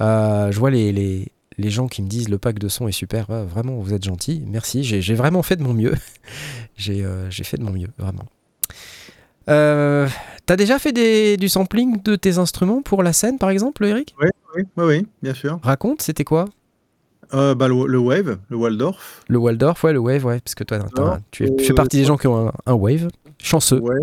Euh, 0.00 0.52
je 0.52 0.58
vois 0.58 0.70
les, 0.70 0.92
les, 0.92 1.32
les 1.60 1.70
gens 1.70 1.86
qui 1.88 2.02
me 2.02 2.08
disent 2.08 2.28
le 2.28 2.38
pack 2.38 2.58
de 2.58 2.68
son 2.68 2.88
est 2.88 2.92
super, 2.92 3.26
vraiment 3.44 3.76
vous 3.78 3.92
êtes 3.94 4.04
gentils, 4.04 4.42
merci, 4.46 4.82
j'ai 4.84 5.14
vraiment 5.14 5.42
fait 5.42 5.56
de 5.56 5.62
mon 5.62 5.74
mieux. 5.74 5.94
j'ai 6.76 7.04
euh, 7.04 7.30
j'ai 7.30 7.44
fait 7.44 7.56
de 7.56 7.62
mon 7.62 7.70
mieux, 7.72 7.88
vraiment. 7.98 8.24
Euh, 9.48 10.08
T'as 10.46 10.56
déjà 10.56 10.78
fait 10.80 10.92
des- 10.92 11.36
du 11.36 11.48
sampling 11.48 12.02
de 12.02 12.16
tes 12.16 12.38
instruments 12.38 12.82
pour 12.82 13.02
la 13.04 13.12
scène 13.12 13.38
par 13.38 13.50
exemple, 13.50 13.84
Eric? 13.84 14.14
Oui, 14.20 14.28
oui, 14.56 14.62
oui, 14.76 15.06
bien 15.22 15.34
sûr. 15.34 15.60
Raconte, 15.62 16.02
c'était 16.02 16.24
quoi? 16.24 16.46
Euh, 17.32 17.54
bah, 17.54 17.68
le, 17.68 17.86
le 17.86 17.98
Wave, 17.98 18.38
le 18.48 18.56
Waldorf. 18.56 19.22
Le 19.28 19.38
Waldorf, 19.38 19.84
ouais, 19.84 19.92
le 19.92 20.00
Wave, 20.00 20.24
ouais, 20.24 20.40
parce 20.40 20.56
que 20.56 20.64
toi, 20.64 20.78
tu, 21.30 21.44
es- 21.46 21.62
fais 21.62 21.74
partie 21.74 21.98
des 21.98 22.04
gens 22.04 22.16
qui 22.16 22.26
ont 22.26 22.48
un, 22.48 22.52
un 22.66 22.74
Wave, 22.74 23.08
chanceux. 23.38 23.78
Ouais. 23.78 24.00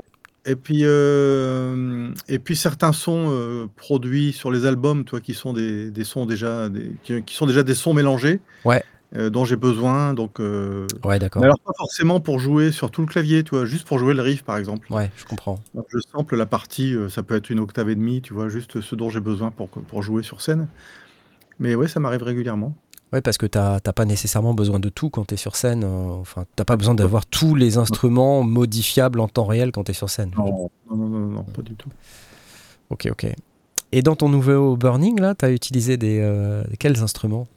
Et 0.50 0.56
puis, 0.56 0.82
euh, 0.84 2.10
et 2.30 2.40
puis 2.40 2.56
certains 2.56 2.94
sons 2.94 3.26
euh, 3.30 3.68
produits 3.76 4.32
sur 4.32 4.50
les 4.50 4.66
albums, 4.66 5.04
toi, 5.04 5.20
qui 5.20 5.34
sont 5.34 5.52
des, 5.52 5.92
des 5.92 6.04
sons 6.06 6.26
déjà, 6.26 6.70
des, 6.70 6.94
qui, 7.04 7.22
qui 7.24 7.36
sont 7.36 7.46
déjà 7.46 7.64
des 7.64 7.76
sons 7.76 7.94
mélangés, 7.94 8.40
Ouais. 8.64 8.82
euh, 9.18 9.30
dont 9.30 9.44
j'ai 9.44 9.58
besoin. 9.58 10.14
Donc, 10.14 10.40
Ouais, 10.40 11.20
d'accord. 11.20 11.44
alors 11.44 11.60
pas 11.60 11.74
forcément 11.78 12.22
pour 12.22 12.40
jouer 12.40 12.72
sur 12.72 12.92
tout 12.92 13.02
le 13.02 13.08
clavier, 13.08 13.44
tu 13.44 13.56
vois, 13.56 13.66
juste 13.66 13.86
pour 13.86 14.00
jouer 14.00 14.14
le 14.14 14.22
riff, 14.22 14.44
par 14.44 14.56
exemple. 14.58 14.92
Ouais, 14.92 15.12
je 15.18 15.26
comprends. 15.26 15.60
Donc, 15.76 15.86
je 15.90 16.00
sample 16.00 16.38
la 16.38 16.46
partie, 16.46 16.96
ça 17.10 17.24
peut 17.24 17.36
être 17.36 17.50
une 17.50 17.60
octave 17.60 17.90
et 17.90 17.96
demie, 17.96 18.22
tu 18.22 18.34
vois, 18.34 18.48
juste 18.48 18.80
ce 18.80 18.96
dont 18.96 19.10
j'ai 19.10 19.20
besoin 19.20 19.52
pour, 19.52 19.68
pour 19.68 20.02
jouer 20.02 20.24
sur 20.24 20.40
scène. 20.42 20.68
Mais 21.60 21.76
ouais, 21.76 21.88
ça 21.90 22.00
m'arrive 22.00 22.24
régulièrement. 22.24 22.74
Ouais, 23.14 23.22
parce 23.22 23.38
que 23.38 23.46
t'as 23.46 23.80
t'as 23.80 23.94
pas 23.94 24.04
nécessairement 24.06 24.54
besoin 24.54 24.80
de 24.80 24.90
tout 24.90 25.10
quand 25.10 25.24
t'es 25.26 25.38
sur 25.38 25.56
scène. 25.56 25.84
euh, 25.86 26.10
Enfin, 26.20 26.46
t'as 26.58 26.66
pas 26.66 26.76
besoin 26.76 26.94
d'avoir 26.94 27.26
tous 27.26 27.56
les 27.56 27.78
instruments 27.78 28.44
modifiables 28.44 29.20
en 29.22 29.28
temps 29.30 29.46
réel 29.46 29.72
quand 29.72 29.86
t'es 29.86 29.94
sur 29.94 30.10
scène. 30.10 30.32
Non, 30.38 30.70
non, 30.90 30.96
non, 30.98 31.08
non, 31.08 31.20
non, 31.28 31.44
pas 31.44 31.62
du 31.62 31.74
tout. 31.76 31.90
Ok, 32.90 33.08
ok. 33.12 33.28
Et 33.94 34.02
dans 34.02 34.18
ton 34.18 34.28
nouveau 34.28 34.76
Burning, 34.76 35.20
là, 35.22 35.36
tu 35.36 35.46
as 35.46 35.52
utilisé 35.52 35.96
des, 35.96 36.20
euh, 36.22 36.64
quels 36.80 37.02
instruments? 37.02 37.48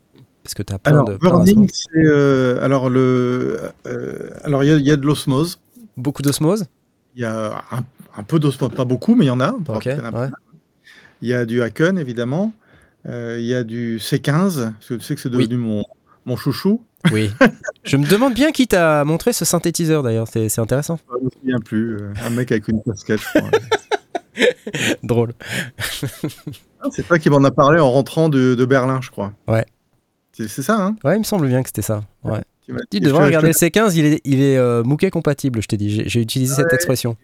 Parce 0.44 0.54
que 0.54 0.62
tu 0.62 0.72
as 0.72 0.78
plein 0.78 0.92
Alors, 0.92 1.04
de. 1.04 1.16
Burning, 1.16 1.68
c'est. 1.72 1.88
euh, 1.96 2.64
alors, 2.64 2.88
le, 2.88 3.58
euh, 3.86 4.30
alors, 4.44 4.62
il 4.62 4.78
y, 4.80 4.82
y 4.84 4.90
a 4.92 4.96
de 4.96 5.04
l'osmose. 5.04 5.58
Beaucoup 5.96 6.22
d'osmose? 6.22 6.66
Il 7.16 7.22
y 7.22 7.24
a 7.24 7.64
un, 7.72 7.82
un 8.16 8.22
peu 8.22 8.38
d'osmose, 8.38 8.70
pas 8.70 8.84
beaucoup, 8.84 9.16
mais 9.16 9.24
il 9.24 9.28
y 9.28 9.32
en 9.32 9.40
a. 9.40 9.52
Ouais. 9.52 10.28
Il 11.22 11.28
y 11.28 11.34
a 11.34 11.44
du 11.44 11.60
Haken, 11.60 11.98
évidemment. 11.98 12.52
Euh, 13.08 13.36
il 13.40 13.46
y 13.46 13.54
a 13.54 13.64
du 13.64 13.98
C15, 13.98 14.72
parce 14.72 14.86
que 14.88 14.94
tu 14.94 15.00
sais 15.00 15.14
que 15.14 15.20
c'est 15.20 15.28
Oui. 15.34 15.48
devenu 15.48 15.56
mon, 15.62 15.84
mon 16.26 16.36
chouchou. 16.36 16.82
Oui. 17.12 17.30
Je 17.82 17.96
me 17.96 18.06
demande 18.06 18.34
bien 18.34 18.52
qui 18.52 18.66
t'a 18.68 19.04
montré 19.06 19.32
ce 19.32 19.44
synthétiseur 19.46 20.02
d'ailleurs, 20.02 20.28
c'est 20.30 20.50
c'est 20.50 20.60
intéressant. 20.60 20.98
Je 21.18 21.24
me 21.24 21.30
souviens 21.30 21.58
plus. 21.60 21.96
euh, 21.96 22.12
un 22.26 22.30
mec 22.30 22.52
avec 22.52 22.68
une 22.68 22.82
casquette, 22.82 23.20
je 23.20 23.38
crois. 23.38 23.50
Drôle. 25.02 25.32
Ah, 26.80 26.88
c'est 26.90 27.02
toi 27.06 27.18
qui 27.18 27.30
m'en 27.30 27.42
as 27.44 27.50
parlé 27.50 27.80
en 27.80 27.90
rentrant 27.90 28.28
de, 28.28 28.54
de 28.54 28.64
Berlin, 28.64 29.00
je 29.02 29.10
crois. 29.10 29.32
Ouais. 29.48 29.64
C'est 30.32 30.48
ça, 30.62 30.76
hein? 30.78 30.96
Ouais, 31.04 31.16
il 31.16 31.20
me 31.20 31.24
semble 31.24 31.48
bien 31.48 31.62
que 31.62 31.68
c'était 31.68 31.82
ça. 31.82 32.02
Ouais. 32.24 32.40
Tu 32.64 32.72
m'as 32.72 32.80
dit- 32.80 32.86
Tu 32.92 33.00
devrais 33.00 33.26
regarder 33.26 33.48
le 33.48 33.52
je 33.52 33.58
te- 33.58 33.64
C15, 33.78 33.94
il 33.96 34.04
est, 34.06 34.20
il 34.24 34.40
est 34.40 34.56
euh, 34.56 34.82
Mooket 34.82 35.10
compatible, 35.10 35.60
je 35.62 35.68
t'ai 35.68 35.76
dit. 35.76 36.02
J'ai 36.08 36.20
utilisé 36.20 36.54
cette 36.54 36.72
expression. 36.72 37.16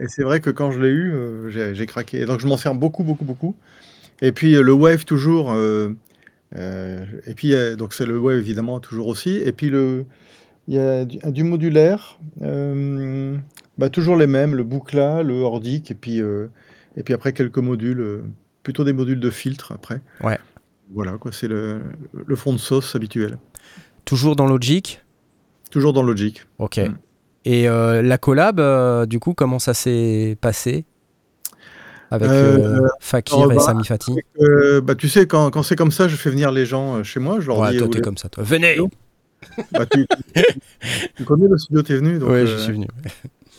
Et 0.00 0.08
c'est 0.08 0.22
vrai 0.22 0.40
que 0.40 0.50
quand 0.50 0.70
je 0.70 0.80
l'ai 0.80 0.88
eu, 0.88 1.12
euh, 1.12 1.48
j'ai 1.50 1.74
j'ai 1.74 1.86
craqué. 1.86 2.20
Et 2.20 2.26
donc 2.26 2.40
je 2.40 2.46
m'en 2.46 2.56
sers 2.58 2.74
beaucoup, 2.74 3.04
beaucoup, 3.04 3.24
beaucoup. 3.24 3.54
Et 4.22 4.32
puis 4.32 4.54
euh, 4.56 4.62
le 4.62 4.72
Wave 4.72 5.04
toujours. 5.04 5.52
euh, 5.52 5.90
euh, 6.56 7.04
et 7.26 7.34
puis 7.34 7.54
donc 7.76 7.92
c'est 7.92 8.06
le 8.06 8.18
Wave 8.18 8.38
évidemment 8.38 8.80
toujours 8.80 9.08
aussi. 9.08 9.36
Et 9.36 9.52
puis 9.52 9.68
le, 9.68 10.06
il 10.68 10.74
y 10.74 10.78
a 10.78 11.04
du, 11.04 11.18
du 11.18 11.44
modulaire. 11.44 12.18
bah, 12.40 13.90
toujours 13.90 14.16
les 14.16 14.26
mêmes, 14.26 14.54
le 14.54 14.62
Boucla, 14.62 15.22
le 15.22 15.34
Hordic, 15.40 15.90
et 15.90 15.94
puis 15.94 16.20
et 16.96 17.02
puis 17.02 17.12
après 17.12 17.32
quelques 17.34 17.58
modules, 17.58 18.22
plutôt 18.62 18.84
des 18.84 18.92
modules 18.94 19.20
de 19.20 19.30
filtre 19.30 19.72
après. 19.72 20.00
Ouais. 20.22 20.38
Voilà 20.94 21.12
quoi, 21.12 21.32
c'est 21.32 21.48
le, 21.48 21.80
le 22.12 22.36
fond 22.36 22.52
de 22.52 22.58
sauce 22.58 22.94
habituel. 22.94 23.38
Toujours 24.04 24.36
dans 24.36 24.46
Logic? 24.46 25.02
Toujours 25.70 25.92
dans 25.92 26.02
Logic. 26.02 26.42
Ok. 26.58 26.78
Mm. 26.78 26.94
Et 27.44 27.68
euh, 27.68 28.02
la 28.02 28.18
collab, 28.18 28.60
euh, 28.60 29.06
du 29.06 29.18
coup, 29.18 29.32
comment 29.34 29.58
ça 29.58 29.74
s'est 29.74 30.36
passé? 30.40 30.84
Avec 32.12 32.28
Euh, 32.28 32.82
euh, 32.84 32.88
Fakir 33.00 33.38
alors, 33.38 33.52
et 33.52 33.56
bah, 33.56 33.62
Sami 33.62 33.84
Fati 33.84 34.12
Euh, 34.40 34.80
bah, 34.80 34.94
tu 34.94 35.08
sais, 35.08 35.26
quand, 35.26 35.50
quand 35.50 35.62
c'est 35.62 35.76
comme 35.76 35.90
ça, 35.92 36.08
je 36.08 36.16
fais 36.16 36.30
venir 36.30 36.52
les 36.52 36.66
gens 36.66 36.96
euh, 36.96 37.02
chez 37.02 37.20
moi. 37.20 37.38
Je 37.40 37.46
leur 37.48 37.58
Ouais, 37.58 37.72
dis. 37.72 37.78
toi, 37.78 37.88
t'es 37.90 38.00
comme 38.00 38.16
ça, 38.18 38.28
toi. 38.28 38.44
Venez 38.44 38.78
Bah, 39.72 39.86
tu, 39.86 40.06
tu 41.16 41.24
connais 41.24 41.48
le 41.48 41.58
studio, 41.58 41.82
t'es 41.82 41.96
venu. 41.96 42.20
Euh, 42.22 42.46
je 42.46 42.56
suis 42.58 42.72
venu. 42.72 42.86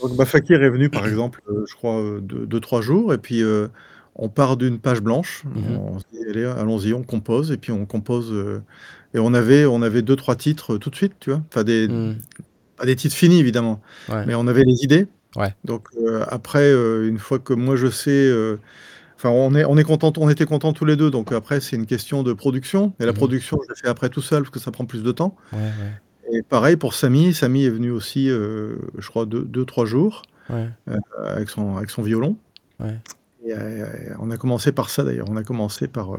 donc, 0.02 0.16
bah, 0.16 0.24
Fakir 0.24 0.62
est 0.62 0.70
venu, 0.70 0.88
par 0.88 1.06
exemple, 1.06 1.42
euh, 1.50 1.64
je 1.68 1.74
crois, 1.74 2.00
euh, 2.00 2.20
deux, 2.20 2.46
deux, 2.46 2.60
trois 2.60 2.80
jours. 2.80 3.12
Et 3.12 3.18
puis, 3.18 3.42
euh, 3.42 3.68
on 4.16 4.28
part 4.28 4.56
d'une 4.56 4.78
page 4.78 5.00
blanche. 5.00 5.42
Mhm. 5.44 5.76
On 5.78 5.98
se 5.98 6.04
dit, 6.12 6.18
allez, 6.30 6.44
allons-y, 6.44 6.94
on 6.94 7.02
compose. 7.02 7.50
Et 7.50 7.56
puis, 7.56 7.72
on 7.72 7.84
compose. 7.86 8.30
euh, 8.32 8.60
et 9.14 9.18
on 9.18 9.32
avait, 9.34 9.64
on 9.64 9.82
avait 9.82 10.02
deux, 10.02 10.16
trois 10.16 10.36
titres 10.36 10.74
euh, 10.74 10.78
tout 10.78 10.90
de 10.90 10.96
suite, 10.96 11.12
tu 11.20 11.30
vois. 11.30 11.40
Enfin, 11.50 11.64
des, 11.64 11.86
Hmm. 11.88 12.14
pas 12.76 12.84
des 12.86 12.96
titres 12.96 13.14
finis, 13.14 13.38
évidemment. 13.40 13.80
Ouais. 14.08 14.24
Mais 14.26 14.34
on 14.34 14.46
avait 14.48 14.64
les 14.64 14.82
idées. 14.84 15.06
Ouais. 15.36 15.54
Donc, 15.64 15.88
euh, 15.96 16.24
après, 16.28 16.70
euh, 16.70 17.08
une 17.08 17.18
fois 17.18 17.38
que 17.38 17.52
moi, 17.54 17.76
je 17.76 17.88
sais. 17.88 18.10
euh, 18.10 18.56
Enfin, 19.16 19.30
on 19.30 19.54
est, 19.54 19.64
on 19.64 19.78
est 19.78 19.84
content, 19.84 20.12
on 20.18 20.28
était 20.28 20.44
contents 20.44 20.72
tous 20.74 20.84
les 20.84 20.96
deux. 20.96 21.10
Donc 21.10 21.32
après, 21.32 21.60
c'est 21.60 21.76
une 21.76 21.86
question 21.86 22.22
de 22.22 22.32
production. 22.34 22.92
Et 23.00 23.04
la 23.06 23.12
Mhm. 23.12 23.16
production, 23.16 23.58
je 23.62 23.72
l'ai 23.72 23.80
fait 23.80 23.88
après 23.88 24.10
tout 24.10 24.20
seul 24.20 24.42
parce 24.42 24.50
que 24.50 24.58
ça 24.60 24.70
prend 24.70 24.84
plus 24.84 25.02
de 25.02 25.12
temps. 25.12 25.34
Ouais, 25.52 25.60
ouais. 25.60 26.36
Et 26.38 26.42
pareil 26.42 26.76
pour 26.76 26.92
Samy. 26.92 27.32
Samy 27.32 27.64
est 27.64 27.70
venu 27.70 27.90
aussi, 27.90 28.28
je 28.28 29.08
crois, 29.08 29.24
deux, 29.24 29.44
deux, 29.44 29.64
trois 29.64 29.86
jours 29.86 30.22
avec, 31.16 31.48
son, 31.48 31.76
avec 31.76 31.88
son 31.90 32.02
violon. 32.02 32.36
Et, 33.46 33.54
on 34.18 34.30
a 34.30 34.36
commencé 34.36 34.72
par 34.72 34.90
ça 34.90 35.04
d'ailleurs. 35.04 35.28
On 35.30 35.36
a 35.36 35.44
commencé 35.44 35.88
par. 35.88 36.10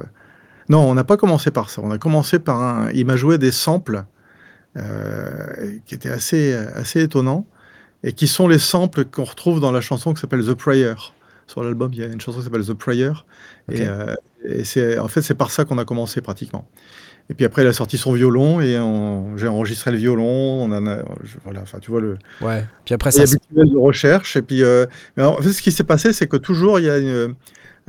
Non, 0.70 0.80
on 0.80 0.96
n'a 0.96 1.04
pas 1.04 1.18
commencé 1.18 1.52
par 1.52 1.70
ça. 1.70 1.82
On 1.84 1.92
a 1.92 2.00
commencé 2.00 2.40
par 2.40 2.60
un. 2.62 2.90
Il 2.92 3.06
m'a 3.06 3.18
joué 3.18 3.38
des 3.38 3.52
samples 3.52 4.04
euh, 4.78 5.78
qui 5.86 5.94
étaient 5.96 6.10
assez, 6.10 6.54
assez 6.54 7.04
étonnants 7.04 7.46
et 8.06 8.14
qui 8.14 8.28
sont 8.28 8.48
les 8.48 8.60
samples 8.60 9.04
qu'on 9.04 9.26
retrouve 9.26 9.60
dans 9.60 9.72
la 9.74 9.82
chanson 9.82 10.14
qui 10.14 10.22
s'appelle 10.22 10.46
The 10.46 10.54
Prayer. 10.54 10.94
Sur 11.48 11.64
l'album, 11.64 11.92
il 11.94 12.00
y 12.00 12.04
a 12.04 12.08
une 12.08 12.22
chanson 12.22 12.38
qui 12.40 12.46
s'appelle 12.46 12.66
The 12.66 12.74
Prayer. 12.74 13.12
Et, 13.72 13.82
euh, 13.82 14.16
et 14.48 14.64
c'est 14.64 14.98
en 15.00 15.08
fait 15.10 15.22
c'est 15.22 15.36
par 15.36 15.52
ça 15.52 15.66
qu'on 15.66 15.78
a 15.78 15.86
commencé 15.86 16.22
pratiquement. 16.22 16.68
Et 17.30 17.34
puis 17.34 17.44
après, 17.46 17.64
il 17.64 17.68
a 17.68 17.74
sorti 17.74 17.98
son 17.98 18.14
violon 18.14 18.62
et 18.62 18.78
on- 18.80 19.36
j'ai 19.36 19.48
enregistré 19.48 19.90
le 19.92 19.98
violon. 19.98 20.24
On 20.64 20.72
en 20.72 20.86
a, 20.86 21.00
je- 21.24 21.38
voilà, 21.44 21.62
enfin 21.62 21.80
tu 21.80 21.90
vois 21.90 22.00
le, 22.00 22.18
Ouais. 22.42 22.64
Puis 22.86 22.94
après, 22.94 23.10
ça. 23.12 23.24
habituel 23.24 23.70
de 23.72 23.78
recherche. 23.78 24.38
Et 24.38 24.44
puis, 24.44 24.62
euh, 24.64 24.86
mais 25.18 25.24
en 25.24 25.38
fait, 25.42 25.52
ce 25.52 25.62
qui 25.64 25.72
s'est 25.72 25.84
passé, 25.84 26.14
c'est 26.14 26.28
que 26.28 26.38
toujours, 26.38 26.80
il 26.80 26.86
y 26.86 26.90
a 26.90 27.00
une, 27.00 27.36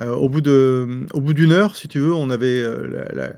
euh, 0.00 0.14
au 0.14 0.30
bout 0.30 0.40
de, 0.40 1.06
au 1.12 1.20
bout 1.20 1.34
d'une 1.34 1.52
heure, 1.52 1.76
si 1.76 1.86
tu 1.88 1.98
veux, 2.00 2.14
on 2.14 2.30
avait, 2.30 2.62
la, 2.62 3.04
la- 3.14 3.32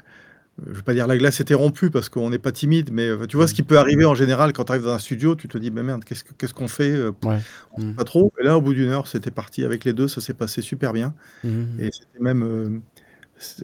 je 0.67 0.73
vais 0.73 0.83
pas 0.83 0.95
dire 0.95 1.07
la 1.07 1.17
glace 1.17 1.41
était 1.41 1.55
rompue 1.55 1.91
parce 1.91 2.09
qu'on 2.09 2.31
n'est 2.31 2.39
pas 2.39 2.53
timide, 2.53 2.91
mais 2.93 3.07
euh, 3.09 3.27
tu 3.27 3.37
vois 3.37 3.47
ce 3.47 3.55
qui 3.55 3.63
peut 3.63 3.79
arriver 3.79 4.05
en 4.05 4.15
général 4.15 4.53
quand 4.53 4.65
tu 4.65 4.73
arrives 4.73 4.85
dans 4.85 4.93
un 4.95 4.99
studio, 4.99 5.35
tu 5.37 5.47
te 5.49 5.57
dis, 5.59 5.71
mais 5.71 5.83
merde, 5.83 6.05
qu'est-ce 6.05 6.25
que- 6.25 6.33
qu'est-ce 6.37 6.55
qu'on 6.55 6.69
fait 6.69 6.91
euh, 6.91 7.13
Ouais. 7.25 7.39
on 7.73 7.81
sait 7.81 7.87
Mm. 7.89 7.95
Pas 7.95 8.05
trop. 8.05 8.33
Et 8.41 8.45
là, 8.45 8.57
au 8.59 8.61
bout 8.61 8.75
d'une 8.75 8.89
heure, 8.91 9.07
c'était 9.07 9.31
parti 9.31 9.65
avec 9.65 9.85
les 9.85 9.93
deux, 9.93 10.09
ça 10.09 10.21
s'est 10.21 10.35
passé 10.35 10.63
super 10.63 10.93
bien. 10.93 11.15
Mhm. 11.45 11.69
Et 11.81 11.91
c'était 11.93 12.21
même, 12.21 12.43
euh, 12.43 12.81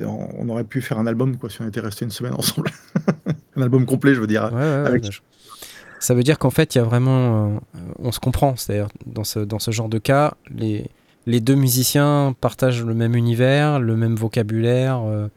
on 0.01 0.49
aurait 0.49 0.65
pu 0.65 0.81
faire 0.81 0.99
un 0.99 1.07
album 1.07 1.37
quoi 1.37 1.51
si 1.51 1.61
on 1.63 1.67
était 1.67 1.81
resté 1.81 2.05
une 2.05 2.11
semaine 2.11 2.35
ensemble. 2.35 2.71
un 3.57 3.63
album 3.63 3.87
complet, 3.87 4.15
je 4.15 4.21
veux 4.21 4.27
dire. 4.27 4.45
Ouais, 4.53 4.53
ouais, 4.53 4.61
ouais, 4.61 4.87
avec- 4.89 5.11
je- 5.11 5.21
Ça 6.01 6.15
veut 6.15 6.23
dire 6.23 6.39
qu'en 6.39 6.51
fait, 6.51 6.75
il 6.75 6.79
y 6.79 6.81
a 6.81 6.85
vraiment. 6.85 7.55
euh, 7.75 7.79
on 7.99 8.13
se 8.13 8.21
comprend. 8.21 8.57
C'est-à-dire, 8.57 8.89
dans 9.07 9.25
ce, 9.25 9.39
dans 9.41 9.59
ce 9.59 9.71
genre 9.71 9.89
de 9.89 9.99
cas, 9.99 10.35
les, 10.55 10.87
les 11.27 11.41
deux 11.41 11.55
musiciens 11.55 12.35
partagent 12.41 12.85
le 12.85 12.93
même 12.95 13.15
univers, 13.17 13.81
le 13.81 13.97
même 13.97 14.15
vocabulaire 14.15 15.01
euh, 15.07 15.29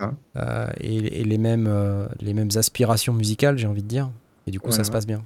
Ça. 0.00 0.14
euh, 0.36 0.66
et, 0.80 1.20
et 1.20 1.24
les, 1.24 1.38
mêmes, 1.38 1.66
euh, 1.68 2.06
les 2.20 2.34
mêmes 2.34 2.48
aspirations 2.56 3.12
musicales, 3.12 3.58
j'ai 3.58 3.66
envie 3.68 3.82
de 3.82 3.88
dire. 3.88 4.10
Et 4.46 4.50
du 4.50 4.58
coup, 4.58 4.72
ça 4.72 4.82
se 4.84 4.90
passe 4.90 5.06
bien. 5.06 5.22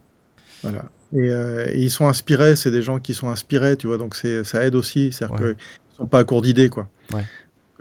Voilà. 0.63 0.85
Et, 1.13 1.31
euh, 1.31 1.67
et 1.73 1.81
ils 1.83 1.91
sont 1.91 2.09
inspirés, 2.09 2.57
c'est 2.57 2.71
des 2.73 2.83
gens 2.83 2.99
qui 2.99 3.15
sont 3.15 3.29
inspirés, 3.29 3.77
tu 3.77 3.87
vois, 3.87 3.99
donc 3.99 4.15
ça 4.17 4.65
aide 4.67 4.75
aussi. 4.75 5.13
C'est-à-dire 5.13 5.35
Ouais. 5.37 5.41
qu'ils 5.41 5.49
ne 5.93 5.97
sont 5.97 6.07
pas 6.07 6.19
à 6.21 6.25
court 6.25 6.43
d'idées, 6.43 6.69
quoi. 6.69 6.89
Ouais. 7.13 7.25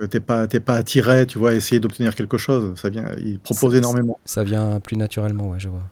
T'es 0.10 0.20
pas, 0.20 0.48
pas 0.48 0.76
attiré, 0.76 1.26
tu 1.28 1.38
vois, 1.40 1.52
à 1.52 1.54
essayer 1.54 1.80
d'obtenir 1.80 2.14
quelque 2.16 2.38
chose. 2.38 2.74
Ça 2.80 2.90
vient, 2.90 3.06
ils 3.20 3.40
proposent 3.40 3.76
énormément. 3.76 4.20
Ça 4.26 4.44
vient 4.44 4.80
plus 4.80 4.98
naturellement, 4.98 5.50
ouais, 5.50 5.60
je 5.60 5.70
vois. 5.70 5.84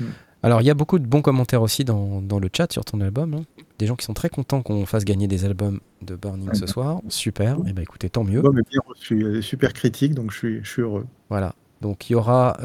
Mm. 0.00 0.04
Alors, 0.44 0.60
il 0.60 0.64
y 0.66 0.70
a 0.70 0.74
beaucoup 0.74 0.98
de 0.98 1.06
bons 1.06 1.22
commentaires 1.22 1.62
aussi 1.62 1.84
dans, 1.84 2.20
dans 2.22 2.38
le 2.40 2.48
chat 2.56 2.72
sur 2.72 2.84
ton 2.84 3.00
album. 3.00 3.34
hein. 3.34 3.42
Des 3.82 3.88
gens 3.88 3.96
qui 3.96 4.04
sont 4.04 4.14
très 4.14 4.28
contents 4.28 4.62
qu'on 4.62 4.86
fasse 4.86 5.04
gagner 5.04 5.26
des 5.26 5.44
albums 5.44 5.80
de 6.02 6.14
Burning 6.14 6.50
Ouais. 6.50 6.54
ce 6.54 6.68
soir. 6.68 7.00
Super. 7.08 7.56
Et 7.66 7.72
ben 7.72 7.82
écoutez, 7.82 8.08
tant 8.08 8.22
mieux. 8.22 8.34
L'album 8.40 8.60
est 8.60 8.70
bien 8.70 8.80
a 8.88 9.32
des 9.32 9.42
super 9.42 9.72
critiques, 9.72 10.14
donc 10.14 10.30
je 10.30 10.38
suis, 10.38 10.60
je 10.62 10.70
suis 10.70 10.82
heureux. 10.82 11.04
Voilà. 11.30 11.56
Donc 11.80 12.08
il 12.08 12.12
y 12.12 12.14
aura 12.14 12.56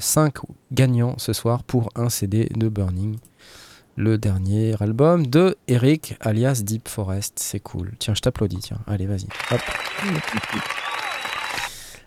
5 0.00 0.34
gagnants 0.72 1.14
ce 1.18 1.32
soir 1.32 1.62
pour 1.62 1.90
un 1.94 2.08
CD 2.08 2.48
de 2.56 2.68
Burning. 2.68 3.18
Le 3.94 4.18
dernier 4.18 4.74
album 4.82 5.28
de 5.28 5.54
Eric 5.68 6.16
alias 6.18 6.62
Deep 6.64 6.88
Forest. 6.88 7.38
C'est 7.38 7.60
cool. 7.60 7.92
Tiens, 8.00 8.14
je 8.16 8.20
t'applaudis. 8.22 8.58
Tiens, 8.58 8.80
allez, 8.88 9.06
vas-y. 9.06 9.28
Hop. 9.52 9.60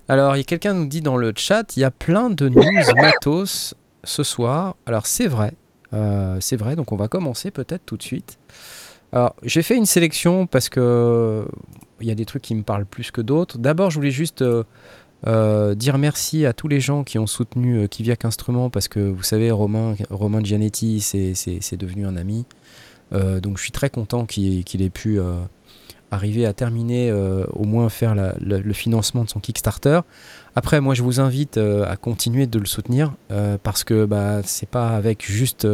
Alors, 0.09 0.35
il 0.35 0.39
y 0.39 0.41
a 0.41 0.43
quelqu'un 0.43 0.73
qui 0.73 0.79
nous 0.81 0.87
dit 0.87 1.01
dans 1.01 1.15
le 1.15 1.31
chat, 1.37 1.77
il 1.77 1.79
y 1.79 1.83
a 1.85 1.91
plein 1.91 2.29
de 2.29 2.49
news 2.49 2.95
matos 2.97 3.75
ce 4.03 4.23
soir. 4.23 4.75
Alors, 4.85 5.05
c'est 5.05 5.27
vrai. 5.27 5.53
Euh, 5.93 6.37
c'est 6.39 6.55
vrai, 6.55 6.75
donc 6.75 6.91
on 6.91 6.95
va 6.95 7.07
commencer 7.07 7.51
peut-être 7.51 7.83
tout 7.85 7.97
de 7.97 8.03
suite. 8.03 8.37
Alors, 9.11 9.35
j'ai 9.43 9.63
fait 9.63 9.75
une 9.75 9.87
sélection 9.87 10.45
parce 10.45 10.69
que 10.69 11.47
il 11.99 12.07
y 12.07 12.11
a 12.11 12.15
des 12.15 12.25
trucs 12.25 12.43
qui 12.43 12.53
me 12.55 12.61
parlent 12.63 12.85
plus 12.85 13.09
que 13.11 13.21
d'autres. 13.21 13.57
D'abord, 13.57 13.89
je 13.89 13.95
voulais 13.95 14.11
juste 14.11 14.43
euh, 14.43 14.63
euh, 15.27 15.73
dire 15.75 15.97
merci 15.97 16.45
à 16.45 16.53
tous 16.53 16.67
les 16.67 16.79
gens 16.79 17.03
qui 17.03 17.17
ont 17.17 17.27
soutenu 17.27 17.79
euh, 17.79 17.87
Kiviak 17.87 18.23
Instruments 18.23 18.69
parce 18.69 18.87
que 18.87 18.99
vous 18.99 19.23
savez, 19.23 19.49
Romain, 19.51 19.95
Romain 20.11 20.43
Gianetti, 20.43 21.01
c'est- 21.01 21.75
devenu 21.77 22.05
un 22.05 22.15
ami. 22.15 22.45
Euh, 23.11 23.39
donc, 23.39 23.57
je 23.57 23.63
suis 23.63 23.71
très 23.71 23.89
content 23.89 24.25
qu'il 24.25 24.63
qu'il 24.63 24.83
ait 24.83 24.91
pu 24.91 25.19
euh, 25.19 25.33
arriver 26.11 26.45
à 26.45 26.53
terminer, 26.53 27.09
euh, 27.09 27.45
au 27.53 27.65
moins 27.65 27.89
faire 27.89 28.15
le- 28.15 28.73
financement 28.73 29.23
de 29.23 29.29
son 29.29 29.39
Kickstarter. 29.39 30.01
Après, 30.55 30.81
moi, 30.81 30.93
je 30.93 31.03
vous 31.03 31.19
invite 31.19 31.57
euh, 31.57 31.85
à 31.89 31.95
continuer 31.95 32.47
de 32.47 32.59
le 32.59 32.65
soutenir 32.65 33.13
euh, 33.31 33.57
parce 33.61 33.83
que 33.83 34.05
bah, 34.05 34.41
c'est 34.43 34.69
pas 34.69 34.89
avec 34.89 35.25
juste 35.25 35.67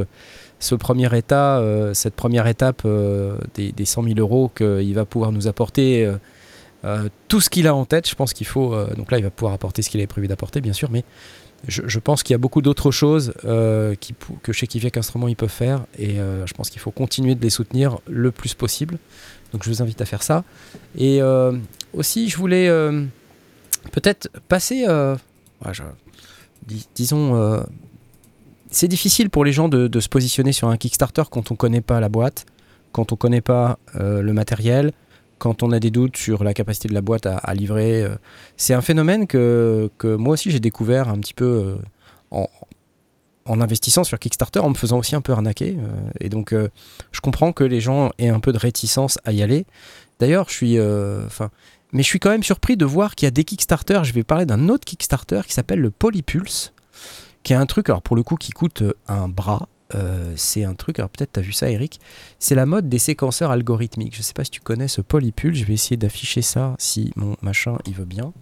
ce 0.59 0.75
premier 0.75 1.15
état, 1.15 1.61
cette 1.93 2.15
première 2.15 2.47
étape 2.47 2.87
des, 3.53 3.71
des 3.71 3.85
100 3.85 4.03
000 4.03 4.15
euros 4.19 4.49
qu'il 4.55 4.95
va 4.95 5.05
pouvoir 5.05 5.31
nous 5.31 5.47
apporter 5.47 6.09
tout 7.27 7.41
ce 7.41 7.49
qu'il 7.49 7.67
a 7.67 7.75
en 7.75 7.85
tête. 7.85 8.09
Je 8.09 8.15
pense 8.15 8.33
qu'il 8.33 8.47
faut. 8.47 8.73
donc 8.95 9.11
là, 9.11 9.19
il 9.19 9.23
va 9.23 9.29
pouvoir 9.29 9.53
apporter 9.53 9.81
ce 9.81 9.89
qu'il 9.89 9.99
avait 9.99 10.07
prévu 10.07 10.27
d'apporter, 10.27 10.61
bien 10.61 10.73
sûr, 10.73 10.89
mais 10.89 11.03
je, 11.67 11.99
pense 11.99 12.23
qu'il 12.23 12.33
y 12.33 12.35
a 12.35 12.39
beaucoup 12.39 12.61
d'autres 12.61 12.89
choses 12.89 13.33
que 13.43 14.53
chez 14.53 14.65
Kiviak 14.65 14.97
Instruments 14.97 15.27
ils 15.27 15.35
peuvent 15.35 15.49
faire 15.49 15.85
et 15.99 16.15
je 16.15 16.53
pense 16.53 16.69
qu'il 16.69 16.79
faut 16.79 16.91
continuer 16.91 17.35
de 17.35 17.43
les 17.43 17.49
soutenir 17.49 17.99
le 18.07 18.31
plus 18.31 18.53
possible. 18.53 18.97
Donc 19.53 19.63
je 19.63 19.69
vous 19.69 19.81
invite 19.81 20.01
à 20.01 20.05
faire 20.05 20.23
ça. 20.23 20.43
Et 20.97 21.21
euh, 21.21 21.57
aussi, 21.93 22.29
je 22.29 22.37
voulais 22.37 22.67
euh, 22.67 23.03
peut-être 23.91 24.29
passer. 24.47 24.85
euh, 24.87 25.15
dis- 26.67 26.87
disons. 26.95 27.63
c'est 28.69 28.87
difficile 28.87 29.29
pour 29.29 29.45
les 29.45 29.51
gens 29.51 29.69
de, 29.69 29.99
se 29.99 30.09
positionner 30.09 30.51
sur 30.51 30.67
un 30.67 30.77
Kickstarter 30.77 31.23
quand 31.29 31.51
on 31.51 31.55
connaît 31.55 31.81
pas 31.81 31.99
la 31.99 32.09
boîte, 32.09 32.45
quand 32.91 33.11
on 33.11 33.15
connaît 33.15 33.41
pas 33.41 33.79
le 33.93 34.33
matériel, 34.33 34.91
quand 35.37 35.63
on 35.63 35.71
a 35.71 35.79
des 35.79 35.91
doutes 35.91 36.17
sur 36.17 36.43
la 36.43 36.53
capacité 36.53 36.87
de 36.87 36.93
la 36.93 37.01
boîte 37.01 37.25
à, 37.25 37.53
livrer. 37.53 38.05
C'est 38.57 38.73
un 38.73 38.81
phénomène 38.81 39.27
que, 39.27 39.89
que 39.97 40.15
moi 40.15 40.33
aussi 40.33 40.51
j'ai 40.51 40.59
découvert 40.59 41.09
un 41.09 41.17
petit 41.19 41.33
peu 41.33 41.77
en, 42.31 42.47
en, 43.45 43.61
investissant 43.61 44.03
sur 44.03 44.19
Kickstarter, 44.19 44.59
en 44.59 44.69
me 44.69 44.75
faisant 44.75 44.97
aussi 44.97 45.15
un 45.15 45.21
peu 45.21 45.33
arnaquer. 45.33 45.77
Euh, 45.77 46.09
et 46.19 46.29
donc 46.29 46.53
je 46.53 47.21
comprends 47.21 47.53
que 47.53 47.63
les 47.63 47.81
gens 47.81 48.11
aient 48.17 48.29
un 48.29 48.39
peu 48.39 48.51
de 48.51 48.57
réticence 48.57 49.19
à 49.25 49.31
y 49.31 49.41
aller. 49.41 49.65
D'ailleurs, 50.19 50.49
je 50.49 50.53
suis... 50.53 50.79
Enfin, 51.25 51.49
mais 51.91 52.03
je 52.03 52.07
suis 52.07 52.19
quand 52.19 52.29
même 52.29 52.43
surpris 52.43 52.77
de 52.77 52.85
voir 52.85 53.15
qu'il 53.15 53.25
y 53.25 53.29
a 53.29 53.31
des 53.31 53.43
Kickstarter. 53.43 54.01
Je 54.03 54.13
vais 54.13 54.23
parler 54.23 54.45
d'un 54.45 54.69
autre 54.69 54.85
Kickstarter 54.85 55.41
qui 55.45 55.53
s'appelle 55.53 55.79
le 55.79 55.91
Polypulse, 55.91 56.73
qui 57.43 57.53
est 57.53 57.55
un 57.55 57.65
truc, 57.65 57.89
alors 57.89 58.01
pour 58.01 58.15
le 58.15 58.23
coup, 58.23 58.35
qui 58.35 58.51
coûte 58.51 58.83
un 59.07 59.29
bras. 59.29 59.67
Euh, 59.95 60.33
c'est 60.35 60.63
un 60.63 60.73
truc, 60.73 60.99
alors 60.99 61.09
peut-être 61.09 61.33
tu 61.33 61.39
as 61.39 61.43
vu 61.43 61.53
ça 61.53 61.69
Eric, 61.69 61.99
c'est 62.39 62.55
la 62.55 62.65
mode 62.65 62.89
des 62.89 62.99
séquenceurs 62.99 63.51
algorithmiques. 63.51 64.15
Je 64.15 64.21
sais 64.21 64.33
pas 64.33 64.43
si 64.43 64.51
tu 64.51 64.61
connais 64.61 64.87
ce 64.87 65.01
polypule, 65.01 65.55
je 65.55 65.63
vais 65.63 65.73
essayer 65.73 65.97
d'afficher 65.97 66.41
ça 66.41 66.75
si 66.77 67.11
mon 67.15 67.35
machin 67.41 67.77
il 67.85 67.93
veut 67.93 68.05
bien. 68.05 68.33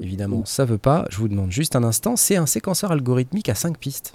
Évidemment, 0.00 0.44
ça 0.44 0.64
veut 0.64 0.78
pas, 0.78 1.06
je 1.10 1.16
vous 1.16 1.28
demande 1.28 1.50
juste 1.50 1.76
un 1.76 1.82
instant, 1.82 2.16
c'est 2.16 2.36
un 2.36 2.46
séquenceur 2.46 2.92
algorithmique 2.92 3.48
à 3.48 3.54
5 3.54 3.78
pistes. 3.78 4.14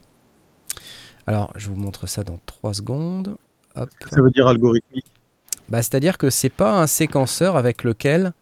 Alors, 1.28 1.52
je 1.56 1.68
vous 1.70 1.76
montre 1.76 2.08
ça 2.08 2.24
dans 2.24 2.40
3 2.46 2.74
secondes. 2.76 3.36
Ça 3.76 4.22
veut 4.22 4.32
dire 4.32 4.48
algorithmique 4.48 5.06
bah, 5.70 5.82
C'est-à-dire 5.82 6.18
que 6.18 6.30
c'est 6.30 6.50
pas 6.50 6.82
un 6.82 6.88
séquenceur 6.88 7.56
avec 7.58 7.84
lequel 7.84 8.34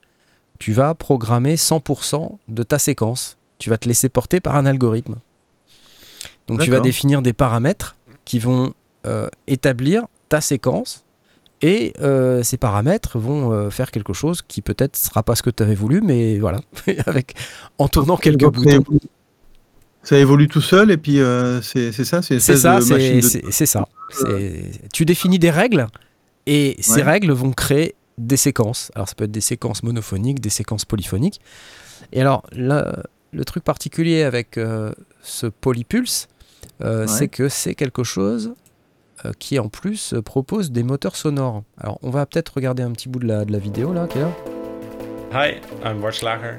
tu 0.59 0.73
vas 0.73 0.93
programmer 0.93 1.55
100% 1.55 2.37
de 2.47 2.63
ta 2.63 2.79
séquence. 2.79 3.37
Tu 3.59 3.69
vas 3.69 3.77
te 3.77 3.87
laisser 3.87 4.09
porter 4.09 4.39
par 4.39 4.55
un 4.55 4.65
algorithme. 4.65 5.15
Donc 6.47 6.61
tu 6.61 6.71
vas 6.71 6.79
définir 6.79 7.21
des 7.21 7.33
paramètres 7.33 7.95
qui 8.29 8.37
vont 8.37 8.75
euh, 9.07 9.27
établir 9.47 10.05
ta 10.29 10.39
séquence 10.39 11.03
et 11.63 11.93
euh, 11.99 12.43
ces 12.43 12.57
paramètres 12.57 13.17
vont 13.17 13.51
euh, 13.51 13.71
faire 13.71 13.89
quelque 13.89 14.13
chose 14.13 14.43
qui 14.47 14.61
peut-être 14.61 14.95
sera 14.95 15.23
pas 15.23 15.33
ce 15.35 15.41
que 15.41 15.49
tu 15.49 15.63
avais 15.63 15.73
voulu, 15.73 16.01
mais 16.01 16.37
voilà, 16.37 16.61
avec 17.07 17.33
en 17.79 17.87
tournant 17.87 18.17
quelques 18.17 18.45
boutons. 18.45 18.83
Ça 20.03 20.19
évolue 20.19 20.47
tout 20.47 20.61
seul 20.61 20.91
et 20.91 20.97
puis 20.97 21.19
c'est 21.63 21.91
ça, 21.91 22.21
c'est 22.21 22.39
ça, 22.39 22.79
c'est 22.81 23.65
ça. 23.65 23.87
Tu 24.93 25.05
définis 25.05 25.39
des 25.39 25.49
règles 25.49 25.87
et 26.45 26.75
ces 26.81 27.01
règles 27.01 27.31
vont 27.31 27.51
créer 27.51 27.95
des 28.19 28.37
séquences. 28.37 28.91
Alors 28.93 29.09
ça 29.09 29.15
peut 29.15 29.23
être 29.23 29.31
des 29.31 29.41
séquences 29.41 29.81
monophoniques, 29.81 30.39
des 30.39 30.51
séquences 30.51 30.85
polyphoniques. 30.85 31.41
Et 32.13 32.21
alors 32.21 32.43
là, 32.51 33.01
le 33.31 33.43
truc 33.43 33.63
particulier 33.63 34.21
avec 34.21 34.59
ce 35.23 35.47
polypulse, 35.47 36.27
euh, 36.81 37.07
c'est 37.07 37.27
que 37.27 37.49
c'est 37.49 37.75
quelque 37.75 38.03
chose 38.03 38.53
euh, 39.25 39.31
qui 39.37 39.59
en 39.59 39.69
plus 39.69 40.13
propose 40.23 40.71
des 40.71 40.83
moteurs 40.83 41.15
sonores. 41.15 41.63
Alors 41.77 41.99
on 42.03 42.09
va 42.09 42.25
peut-être 42.25 42.53
regarder 42.55 42.83
un 42.83 42.91
petit 42.91 43.09
bout 43.09 43.19
de 43.19 43.27
la, 43.27 43.45
de 43.45 43.51
la 43.51 43.59
vidéo 43.59 43.93
là 43.93 44.07
qui 44.07 44.17
est 44.17 44.21
là. 44.21 44.58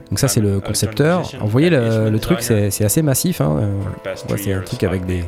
Donc 0.09 0.19
ça 0.19 0.29
c'est 0.29 0.41
le 0.41 0.61
concepteur. 0.61 1.23
vous 1.41 1.49
voyez 1.49 1.71
le, 1.71 2.19
truc 2.19 2.43
c'est 2.43 2.85
assez 2.85 3.03
massif. 3.03 3.41
Hein. 3.41 3.61
c'est 4.37 4.53
un 4.53 4.61
truc 4.61 4.83
avec 4.85 5.07
des, 5.07 5.25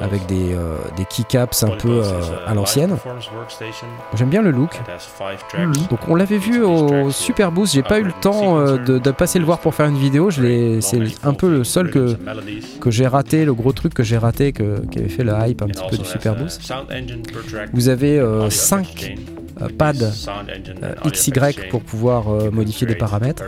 avec 0.00 0.26
des, 0.26 0.54
euh, 0.54 0.76
des 0.96 1.04
keycaps 1.04 1.62
un 1.62 1.70
peu 1.70 2.02
euh, 2.02 2.20
à 2.46 2.54
l'ancienne. 2.54 2.96
J'aime 4.14 4.28
bien 4.28 4.42
le 4.42 4.50
look. 4.50 4.80
Donc 5.90 6.00
on 6.08 6.14
l'avait 6.14 6.38
vu 6.38 6.62
au 6.62 7.10
Super 7.10 7.52
Boost, 7.52 7.74
j'ai 7.74 7.82
pas 7.82 7.98
eu 7.98 8.04
le 8.04 8.12
temps 8.12 8.58
euh, 8.58 8.78
de, 8.78 9.10
passer 9.10 9.38
le 9.38 9.44
voir 9.44 9.58
pour 9.58 9.74
faire 9.74 9.86
une 9.86 9.98
vidéo. 9.98 10.30
C'est 10.30 11.02
un 11.22 11.34
peu 11.34 11.50
le 11.50 11.64
seul 11.64 11.90
que, 11.90 12.16
que 12.80 12.90
j'ai 12.90 13.06
raté, 13.06 13.44
le 13.44 13.54
gros 13.54 13.72
truc 13.72 13.94
que 13.94 14.02
j'ai 14.02 14.18
raté, 14.18 14.52
qui 14.52 14.62
avait 14.62 15.08
fait 15.08 15.24
le 15.24 15.32
hype 15.46 15.62
un 15.62 15.66
petit 15.66 15.82
peu 15.90 15.96
du 15.96 16.04
Super 16.04 16.36
Boost. 16.36 16.72
Vous 17.72 17.88
avez 17.88 18.22
5 18.50 19.16
pads 19.68 20.28
XY 21.06 21.32
pour 21.70 21.82
pouvoir 21.82 22.28
modifier 22.52 22.86
des 22.86 22.96
paramètres. 22.96 23.44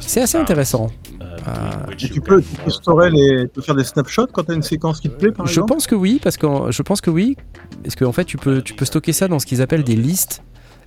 C'est 0.00 0.22
assez 0.22 0.38
intéressant. 0.38 0.90
Euh, 1.20 1.94
tu, 1.96 2.20
peux, 2.20 2.40
tu 2.42 3.10
les, 3.10 3.48
faire 3.62 3.74
des 3.74 3.84
snapshots 3.84 4.28
quand 4.32 4.44
tu 4.44 4.52
as 4.52 4.54
une 4.54 4.62
séquence 4.62 5.00
qui 5.00 5.08
te 5.08 5.14
plaît, 5.14 5.32
par 5.32 5.46
je 5.46 5.60
pense 5.60 5.86
que 5.86 5.94
oui, 5.94 6.20
parce 6.22 6.36
que 6.36 6.46
je 6.70 6.82
pense 6.82 7.00
que 7.00 7.10
oui, 7.10 7.36
parce 7.82 7.96
qu'en 7.96 8.12
fait 8.12 8.24
tu 8.24 8.36
peux, 8.36 8.62
tu 8.62 8.74
peux 8.74 8.84
stocker 8.84 9.12
ça 9.12 9.28
dans 9.28 9.38
ce 9.38 9.46
qu'ils 9.46 9.60
appellent 9.60 9.82
des 9.82 9.96
listes 9.96 10.42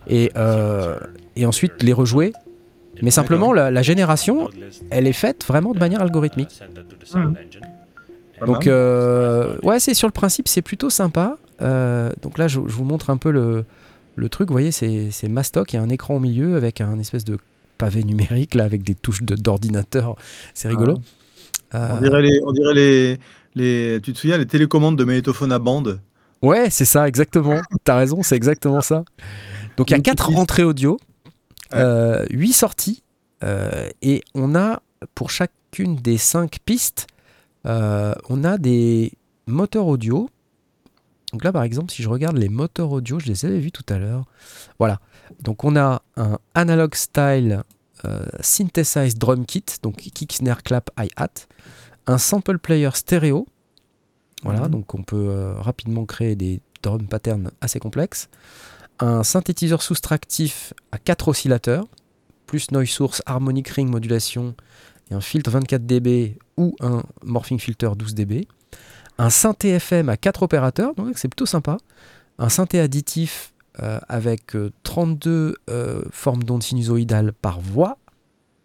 et, 0.07 0.31
euh, 0.37 0.97
et 1.35 1.45
ensuite 1.45 1.83
les 1.83 1.93
rejouer. 1.93 2.33
Mais 3.01 3.11
simplement, 3.11 3.51
la, 3.51 3.81
génération, 3.81 4.49
elle 4.89 5.05
est 5.05 5.13
faite 5.13 5.43
vraiment 5.45 5.73
de 5.73 5.79
manière 5.79 6.01
algorithmique. 6.01 6.61
Hmm. 7.13 7.33
Donc, 8.45 8.67
euh, 8.67 9.57
ouais, 9.63 9.79
c'est 9.79 9.93
sur 9.93 10.07
le 10.07 10.11
principe, 10.11 10.47
c'est 10.47 10.61
plutôt 10.61 10.89
sympa. 10.89 11.37
donc 11.59 12.37
là, 12.37 12.47
je, 12.47 12.59
je, 12.65 12.73
vous 12.73 12.83
montre 12.83 13.09
un 13.09 13.17
peu 13.17 13.31
le, 13.31 13.65
le 14.15 14.29
truc. 14.29 14.49
Vous 14.49 14.53
voyez, 14.53 14.71
c'est 14.71 15.27
Mastoc, 15.29 15.73
il 15.73 15.77
y 15.77 15.79
a 15.79 15.81
un 15.81 15.89
écran 15.89 16.15
au 16.15 16.19
milieu 16.19 16.55
avec 16.55 16.81
un 16.81 16.99
espèce 16.99 17.25
de 17.25 17.37
pavé 17.77 18.03
numérique 18.03 18.55
là 18.55 18.63
avec 18.63 18.83
des 18.83 18.95
touches 18.95 19.23
d'ordinateur. 19.23 20.15
C'est 20.53 20.69
rigolo. 20.69 20.99
On 21.73 21.99
dirait, 21.99 22.21
les, 22.21 22.41
on 22.45 22.51
dirait 22.53 22.73
les, 22.73 23.19
les, 23.55 23.99
tu 24.01 24.13
te 24.13 24.17
souviens, 24.17 24.37
les 24.37 24.45
télécommandes 24.45 24.97
de 24.97 25.03
magnétophone 25.03 25.51
à 25.51 25.59
bande? 25.59 25.99
Ouais, 26.41 26.69
c'est 26.69 26.85
ça, 26.85 27.07
exactement. 27.07 27.59
T'as 27.83 27.97
raison, 27.97 28.21
c'est 28.21 28.35
exactement 28.35 28.81
ça. 28.81 29.03
Donc 29.77 29.89
il 29.89 29.93
y 29.93 29.99
a 29.99 30.01
quatre 30.01 30.35
entrées 30.35 30.63
audio, 30.63 30.99
euh, 31.73 32.25
huit 32.29 32.53
sorties, 32.53 33.03
euh, 33.43 33.89
et 34.01 34.21
on 34.33 34.55
a 34.55 34.81
pour 35.15 35.29
chacune 35.31 35.95
des 35.95 36.17
cinq 36.17 36.57
pistes, 36.65 37.07
euh, 37.07 37.14
on 37.65 38.43
a 38.43 38.57
des 38.57 39.13
moteurs 39.47 39.87
audio. 39.87 40.29
Donc 41.33 41.43
là, 41.43 41.51
par 41.51 41.63
exemple, 41.63 41.91
si 41.91 42.01
je 42.01 42.09
regarde 42.09 42.37
les 42.37 42.49
moteurs 42.49 42.91
audio, 42.91 43.19
je 43.19 43.25
les 43.25 43.45
avais 43.45 43.59
vus 43.59 43.71
tout 43.71 43.85
à 43.89 43.97
l'heure. 43.97 44.25
Voilà. 44.79 44.99
Donc 45.41 45.63
on 45.63 45.75
a 45.75 46.01
un 46.15 46.37
analog 46.53 46.95
style 46.95 47.63
euh, 48.05 48.25
synthesized 48.41 49.17
drum 49.17 49.45
kit, 49.45 49.63
donc 49.81 49.95
kick, 49.95 50.33
snare, 50.33 50.63
clap, 50.63 50.91
hi-hat, 50.99 51.47
un 52.07 52.17
sample 52.17 52.59
player 52.59 52.89
stéréo, 52.93 53.47
voilà, 54.43 54.63
mhm. 54.63 54.69
donc 54.69 54.93
on 54.93 55.01
peut 55.01 55.29
euh, 55.29 55.53
rapidement 55.55 56.05
créer 56.05 56.35
des 56.35 56.61
drum 56.83 57.07
patterns 57.07 57.51
assez 57.61 57.79
complexes, 57.79 58.29
un 58.99 59.23
synthétiseur 59.23 59.81
soustractif 59.81 60.73
à 60.91 60.99
4 60.99 61.29
oscillateurs, 61.29 61.87
plus 62.45 62.69
noise 62.71 62.89
source, 62.89 63.23
harmonic 63.25 63.69
ring 63.69 63.89
modulation 63.89 64.55
un 65.11 65.21
filtre 65.21 65.51
24 65.51 65.85
dB 65.85 66.37
ou 66.57 66.75
un 66.79 67.03
morphing 67.23 67.59
filter 67.59 67.89
12 67.95 68.15
dB, 68.15 68.47
un 69.17 69.29
synthé 69.29 69.69
FM 69.69 70.09
à 70.09 70.17
4 70.17 70.43
opérateurs, 70.43 70.93
donc 70.95 71.17
c'est 71.17 71.27
plutôt 71.27 71.45
sympa, 71.45 71.77
un 72.37 72.49
synthé 72.49 72.79
additif 72.79 73.53
euh, 73.81 73.99
avec 74.07 74.55
32 74.83 75.29
euh, 75.29 75.53
euh, 75.69 76.03
formes 76.11 76.43
d'ondes 76.43 76.63
sinusoïdales 76.63 77.33
par 77.33 77.59
voix, 77.59 77.97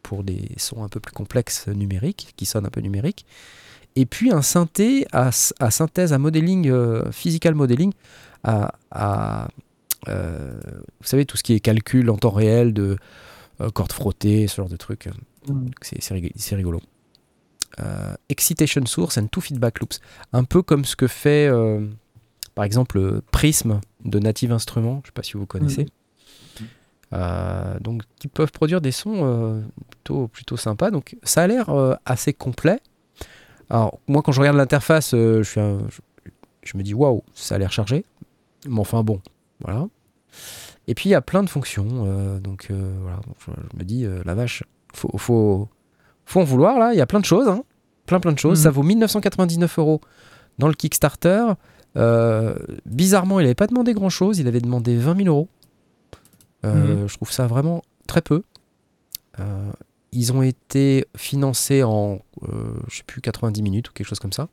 pour 0.02 0.24
des 0.24 0.48
sons 0.56 0.82
un 0.82 0.88
peu 0.88 0.98
plus 0.98 1.12
complexes 1.12 1.68
numériques, 1.68 2.32
qui 2.36 2.46
sonnent 2.46 2.66
un 2.66 2.70
peu 2.70 2.80
numériques, 2.80 3.26
et 3.96 4.06
puis 4.06 4.32
un 4.32 4.42
synthé 4.42 5.06
à, 5.12 5.30
synthèse, 5.32 6.12
à 6.12 6.18
modeling, 6.18 6.72
physical 7.10 7.54
modeling, 7.54 7.92
à, 8.44 9.48
vous 10.06 10.12
savez, 11.02 11.26
tout 11.26 11.36
ce 11.36 11.42
qui 11.42 11.54
est 11.54 11.60
calcul 11.60 12.08
en 12.10 12.16
temps 12.16 12.30
réel 12.30 12.72
de 12.72 12.96
cordes 13.74 13.92
frottées, 13.92 14.46
ce 14.46 14.56
genre 14.56 14.68
de 14.68 14.76
trucs. 14.76 15.08
C'est 15.82 16.54
rigolo. 16.54 16.80
excitation 18.28 18.84
source 18.86 19.18
and 19.18 19.28
two 19.28 19.40
feedback 19.40 19.80
loops. 19.80 20.00
Un 20.32 20.44
peu 20.44 20.62
comme 20.62 20.84
ce 20.84 20.96
que 20.96 21.06
fait 21.06 21.50
par 22.54 22.64
exemple 22.64 23.22
Prism 23.32 23.80
de 24.04 24.18
Native 24.18 24.52
Instruments, 24.52 24.96
je 24.96 24.98
ne 24.98 25.06
sais 25.06 25.12
pas 25.12 25.22
si 25.22 25.34
vous 25.34 25.46
connaissez. 25.46 25.84
Mm. 25.84 26.64
Euh, 27.12 27.80
donc 27.80 28.02
qui 28.20 28.28
peuvent 28.28 28.52
produire 28.52 28.80
des 28.80 28.92
sons 28.92 29.24
euh, 29.24 29.60
plutôt, 29.90 30.28
plutôt 30.28 30.56
sympas. 30.56 30.90
Donc 30.90 31.16
ça 31.22 31.42
a 31.42 31.46
l'air 31.46 31.70
euh, 31.70 31.94
assez 32.04 32.32
complet. 32.32 32.80
Alors 33.68 33.98
moi 34.06 34.22
quand 34.22 34.32
je 34.32 34.40
regarde 34.40 34.56
l'interface, 34.56 35.10
je, 35.12 35.60
me 36.74 36.82
dis 36.82 36.94
waouh, 36.94 37.22
ça 37.34 37.56
a 37.56 37.58
l'air 37.58 37.72
chargé. 37.72 38.04
Mais 38.68 38.80
enfin 38.80 39.02
bon, 39.02 39.20
voilà. 39.60 39.88
Et 40.86 40.94
puis 40.94 41.08
il 41.08 41.12
y 41.12 41.16
a 41.16 41.20
plein 41.20 41.42
de 41.42 41.50
fonctions. 41.50 42.38
donc 42.40 42.68
voilà, 42.70 43.20
je, 43.38 43.78
me 43.78 43.84
dis 43.84 44.06
la 44.24 44.34
vache, 44.34 44.64
faut, 44.94 45.16
faut, 45.16 45.68
faut 46.24 46.40
en 46.40 46.44
vouloir 46.44 46.78
là. 46.78 46.92
Il 46.92 46.98
y 46.98 47.02
a 47.02 47.06
plein 47.06 47.20
de 47.20 47.24
choses, 47.24 47.48
hein. 47.48 47.62
plein 48.06 48.20
plein 48.20 48.32
de 48.32 48.38
choses. 48.38 48.60
Mm. 48.60 48.62
Ça 48.62 48.70
vaut 48.70 48.82
1999 48.82 49.78
euros 49.78 50.00
dans 50.58 50.68
le 50.68 50.74
Kickstarter. 50.74 51.46
Euh, 51.96 52.54
bizarrement, 52.86 53.40
il 53.40 53.44
n'avait 53.44 53.54
pas 53.54 53.66
demandé 53.66 53.92
grand-chose, 53.94 54.38
il 54.38 54.46
avait 54.46 54.60
demandé 54.60 54.96
20 54.96 55.16
000 55.16 55.28
euros. 55.28 55.48
Euh, 56.64 57.02
mhm. 57.02 57.08
Je 57.08 57.16
trouve 57.16 57.32
ça 57.32 57.46
vraiment 57.46 57.82
très 58.06 58.22
peu. 58.22 58.42
Euh, 59.38 59.72
ils 60.12 60.32
ont 60.32 60.42
été 60.42 61.06
financés 61.16 61.82
en, 61.82 62.20
je 62.88 62.96
sais 62.96 63.02
plus, 63.04 63.20
90 63.20 63.62
minutes 63.62 63.88
ou 63.88 63.92
quelque 63.92 64.06
chose 64.06 64.18
comme 64.18 64.32
ça. 64.32 64.48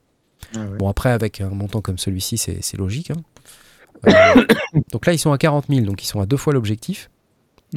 Ah 0.55 0.65
bon, 0.77 0.87
après, 0.87 1.09
avec 1.09 1.41
un 1.41 1.49
montant 1.49 1.81
comme 1.81 1.97
celui-ci, 1.97 2.37
c'est 2.37 2.77
logique. 2.77 3.11
Hein. 3.11 3.21
donc 4.91 5.05
là, 5.05 5.13
ils 5.13 5.19
sont 5.19 5.31
à 5.31 5.37
40 5.37 5.65
000, 5.67 5.81
donc 5.81 6.03
ils 6.03 6.07
sont 6.07 6.21
à 6.21 6.25
deux 6.25 6.37
fois 6.37 6.53
l'objectif. 6.53 7.09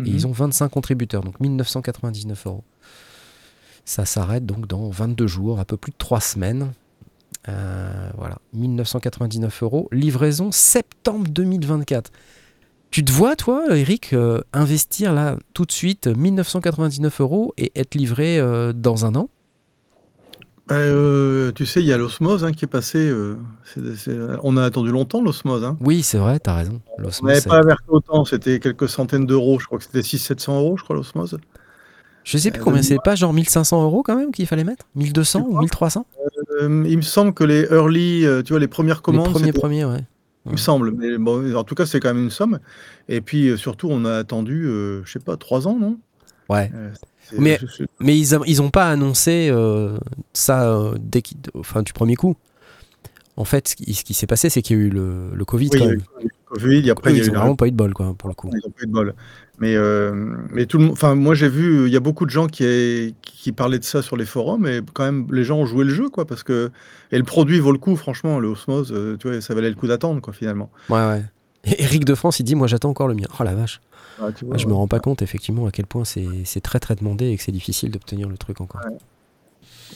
Et 0.06 0.10
ils 0.10 0.24
mhm. 0.24 0.30
ont 0.30 0.32
25 0.32 0.68
contributeurs, 0.68 1.22
donc 1.22 1.40
1999 1.40 2.46
euros. 2.46 2.64
Ça 3.84 4.04
s'arrête 4.04 4.46
donc 4.46 4.66
dans 4.66 4.88
22 4.90 5.26
jours, 5.26 5.58
un 5.58 5.64
peu 5.64 5.76
plus 5.76 5.92
de 5.92 5.96
3 5.98 6.20
semaines. 6.20 6.72
Euh, 7.48 8.10
voilà, 8.16 8.38
1999 8.52 9.62
euros. 9.62 9.88
Livraison 9.92 10.52
septembre 10.52 11.28
2024. 11.28 12.10
Tu 12.90 13.04
te 13.04 13.12
vois, 13.12 13.36
toi, 13.36 13.64
Eric, 13.70 14.12
euh, 14.12 14.40
investir 14.52 15.12
là 15.12 15.36
tout 15.54 15.64
de 15.64 15.72
suite 15.72 16.08
1999 16.08 17.20
euros 17.20 17.54
et 17.56 17.70
être 17.76 17.94
livré 17.94 18.38
euh, 18.38 18.72
dans 18.72 19.06
un 19.06 19.14
an? 19.14 19.28
Euh, 20.72 21.52
tu 21.52 21.66
sais, 21.66 21.80
il 21.80 21.86
y 21.86 21.92
a 21.92 21.98
l'osmose 21.98 22.44
hein, 22.44 22.52
qui 22.52 22.64
est 22.64 22.68
passé. 22.68 22.98
euh, 22.98 23.36
c'est- 23.64 23.96
c'est- 23.96 24.18
on 24.42 24.56
a 24.56 24.64
attendu 24.64 24.90
longtemps 24.90 25.22
l'osmose. 25.22 25.64
Hein. 25.64 25.76
Oui, 25.80 26.02
c'est 26.02 26.18
vrai, 26.18 26.38
t'as 26.38 26.54
raison. 26.54 26.80
On 26.98 27.02
L'osmose, 27.02 27.28
n'avait 27.32 27.40
pas 27.48 27.58
averti 27.58 27.84
autant, 27.88 28.24
c'était 28.24 28.60
quelques 28.60 28.88
centaines 28.88 29.26
d'euros. 29.26 29.58
Je 29.58 29.66
crois 29.66 29.78
que 29.78 29.84
c'était 29.84 30.02
600-700 30.02 30.56
euros, 30.58 30.76
je 30.76 30.84
crois, 30.84 30.96
l'osmose. 30.96 31.38
Je 32.22 32.36
sais 32.38 32.50
plus 32.50 32.60
Euh, 32.60 32.64
combien 32.64 32.82
c'est, 32.82 32.98
pas 33.02 33.14
genre 33.16 33.32
1500 33.32 33.82
euros 33.82 34.02
quand 34.02 34.14
même 34.16 34.30
qu'il 34.30 34.46
fallait 34.46 34.64
mettre? 34.64 34.84
1200 34.94 35.40
Tu 35.40 35.46
ou 35.46 35.48
crois 35.50 35.60
1300 35.62 36.06
Euh, 36.60 36.84
il 36.86 36.96
me 36.98 37.02
semble 37.02 37.32
que 37.32 37.44
les 37.44 37.62
early, 37.70 38.26
euh, 38.26 38.42
tu 38.42 38.52
vois, 38.52 38.60
les 38.60 38.68
premières 38.68 38.96
Les 38.96 39.02
commandes, 39.02 39.30
premiers 39.30 39.46
c'était- 39.46 39.58
premiers, 39.58 39.84
ouais. 39.86 40.04
il 40.46 40.52
me 40.52 40.56
semble. 40.58 40.92
Mais 40.92 41.16
bon, 41.16 41.54
en 41.56 41.64
tout 41.64 41.74
cas, 41.74 41.86
c'est 41.86 41.98
quand 41.98 42.12
même 42.12 42.22
une 42.24 42.30
somme. 42.30 42.58
Et 43.08 43.20
puis 43.22 43.48
euh, 43.48 43.56
surtout, 43.56 43.88
on 43.90 44.04
a 44.04 44.16
attendu, 44.18 44.66
euh, 44.66 45.02
je 45.04 45.12
sais 45.12 45.18
pas, 45.18 45.36
trois 45.36 45.66
ans, 45.66 45.78
non? 45.80 45.98
Ouais. 46.50 46.70
Euh, 46.74 46.90
Mais- 47.38 47.58
Mais 48.00 48.18
ils, 48.18 48.34
a- 48.34 48.40
ils 48.46 48.62
ont 48.62 48.70
pas 48.70 48.88
annoncé 48.90 49.48
euh, 49.50 49.96
ça 50.32 50.70
euh, 50.70 50.94
dès 51.00 51.22
enfin, 51.54 51.82
du 51.82 51.92
premier 51.92 52.16
coup. 52.16 52.36
En 53.36 53.44
fait, 53.44 53.68
ce 53.68 53.74
qui, 53.76 54.14
s'est 54.14 54.26
passé, 54.26 54.50
c'est 54.50 54.60
qu'il 54.60 54.76
y 54.76 54.80
a 54.80 54.82
eu 54.82 54.90
le, 54.90 55.30
le 55.32 55.44
Covid 55.44 55.70
Oui, 55.72 55.78
quand 55.78 55.84
il 55.84 55.88
y 55.88 55.90
a 55.90 55.94
eu 55.94 55.96
le 56.22 56.58
Covid, 56.58 56.86
et 56.88 56.90
après, 56.90 57.10
Eux, 57.10 57.14
il 57.14 57.18
y 57.18 57.20
a 57.20 57.24
ils 57.24 57.26
eu 57.26 57.30
ont 57.30 57.34
la 57.34 57.38
vraiment 57.40 57.56
pas 57.56 57.66
eu 57.68 57.70
de 57.70 57.76
bol, 57.76 57.94
quoi, 57.94 58.12
pour 58.18 58.28
le 58.28 58.34
coup. 58.34 58.50
Ils 58.52 58.66
ont 58.66 58.70
pas 58.70 58.82
eu 58.82 58.86
de 58.86 58.92
bol. 58.92 59.14
Mais, 59.60 59.76
euh, 59.76 60.12
mais 60.52 60.66
tout 60.66 60.78
le 60.78 60.84
monde, 60.84 60.92
enfin, 60.92 61.14
moi 61.14 61.34
j'ai 61.34 61.48
vu, 61.48 61.86
il 61.86 61.92
y 61.92 61.96
a 61.96 62.00
beaucoup 62.00 62.26
de 62.26 62.30
gens 62.30 62.48
qui, 62.48 63.14
qui 63.22 63.52
parlaient 63.52 63.78
de 63.78 63.84
ça 63.84 64.02
sur 64.02 64.16
les 64.16 64.26
forums, 64.26 64.66
et 64.66 64.80
quand 64.92 65.04
même, 65.04 65.26
les 65.30 65.44
gens 65.44 65.58
ont 65.58 65.66
joué 65.66 65.84
le 65.84 65.90
jeu, 65.94 66.08
quoi, 66.10 66.26
parce 66.26 66.42
que 66.42 66.70
et 67.12 67.18
le 67.18 67.24
produit 67.24 67.60
vaut 67.60 67.72
le 67.72 67.78
coup, 67.78 67.96
franchement, 67.96 68.40
le 68.40 68.48
Osmose, 68.48 68.94
tu 69.20 69.28
vois, 69.28 69.40
ça 69.40 69.54
valait 69.54 69.68
le 69.70 69.74
coup 69.74 69.86
d'attendre, 69.86 70.20
quoi, 70.20 70.32
finalement. 70.34 70.70
Ouais, 70.90 71.06
ouais. 71.06 71.24
Et 71.64 71.82
Eric 71.82 72.04
de 72.04 72.14
France, 72.14 72.40
il 72.40 72.44
dit 72.44 72.54
Moi, 72.54 72.66
j'attends 72.66 72.90
encore 72.90 73.08
le 73.08 73.14
mien. 73.14 73.26
Oh 73.38 73.42
la 73.42 73.54
vache. 73.54 73.80
Vois, 74.20 74.32
Ah, 74.52 74.56
je 74.58 74.66
me 74.66 74.72
rends 74.74 74.86
pas 74.88 75.00
compte, 75.00 75.22
effectivement, 75.22 75.66
à 75.66 75.70
quel 75.70 75.86
point 75.86 76.04
c'est 76.04 76.60
très 76.62 76.78
très 76.78 76.94
demandé 76.94 77.28
et 77.28 77.36
que 77.36 77.42
c'est 77.42 77.52
difficile 77.52 77.90
d'obtenir 77.90 78.28
le 78.28 78.36
truc 78.38 78.60
encore. 78.60 78.82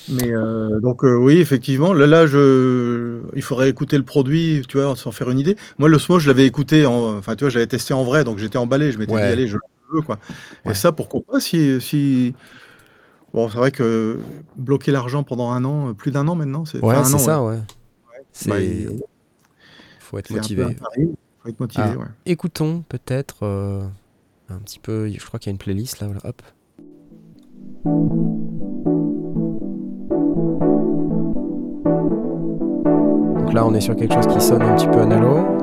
Mais 0.09 0.33
euh, 0.35 0.81
donc 0.81 1.05
euh, 1.05 1.15
oui, 1.17 1.39
effectivement, 1.39 1.93
là, 1.93 2.07
là, 2.07 2.27
je, 2.27 3.21
il 3.35 3.43
faudrait 3.43 3.71
écouter 3.71 3.97
le 3.97 4.03
produit, 4.03 4.63
tu 4.69 4.79
vois, 4.79 4.95
s'en 4.97 5.13
faire 5.13 5.31
une 5.31 5.39
idée. 5.39 5.57
Moi, 5.79 5.89
le 5.89 5.97
Osmose, 5.97 6.23
je 6.23 6.29
l'avais 6.29 6.47
écouté, 6.47 6.85
en, 6.85 7.17
enfin, 7.17 7.37
tu 7.37 7.45
vois, 7.45 7.51
j'avais 7.51 7.67
testé 7.67 7.95
en 7.95 8.03
vrai, 8.05 8.25
donc 8.25 8.39
j'étais 8.39 8.59
emballé, 8.59 8.93
je 8.93 8.99
m'étais 8.99 9.13
Ouais. 9.13 9.21
dit, 9.27 9.33
allez, 9.33 9.47
je 9.47 9.55
le 9.57 9.61
veux, 9.93 10.03
quoi. 10.03 10.19
Ouais. 10.65 10.73
Et 10.73 10.75
ça, 10.75 10.93
pourquoi 10.93 11.21
pas, 11.23 11.41
si, 11.41 11.81
si... 11.81 12.35
Bon, 13.33 13.49
c'est 13.49 13.57
vrai 13.59 13.71
que 13.71 14.19
bloquer 14.57 14.93
l'argent 14.93 15.23
pendant 15.23 15.51
un 15.53 15.65
an, 15.65 15.95
plus 15.95 16.11
d'un 16.11 16.27
an 16.29 16.35
maintenant, 16.35 16.65
c'est 16.65 16.85
Ouais, 16.85 16.95
enfin, 16.97 17.05
c'est 17.05 17.19
ça, 17.19 17.43
ouais. 17.43 17.59
C'est. 18.33 18.49
Bah, 18.51 18.61
il- 18.61 18.91
Faut 20.01 20.19
être 20.19 20.31
motivé. 20.31 20.65
faut 21.43 21.49
être 21.49 21.61
motivé, 21.61 21.85
Ah. 22.01 22.09
Écoutons 22.27 22.85
peut-être 22.89 23.39
euh, 23.43 23.85
un 24.48 24.59
petit 24.59 24.78
peu. 24.78 25.09
Je 25.09 25.24
crois 25.24 25.38
qu'il 25.40 25.50
y 25.50 25.52
a 25.52 25.54
une 25.54 25.59
playlist 25.59 26.00
là, 26.00 26.07
voilà, 26.07 26.20
hop. 26.24 26.42
Donc 33.37 33.52
là, 33.52 33.66
on 33.66 33.74
est 33.74 33.80
sur 33.80 33.96
quelque 33.96 34.14
chose 34.14 34.26
qui 34.26 34.40
sonne 34.40 34.62
un 34.62 34.74
petit 34.76 34.88
peu 34.88 35.00
analo. 35.00 35.54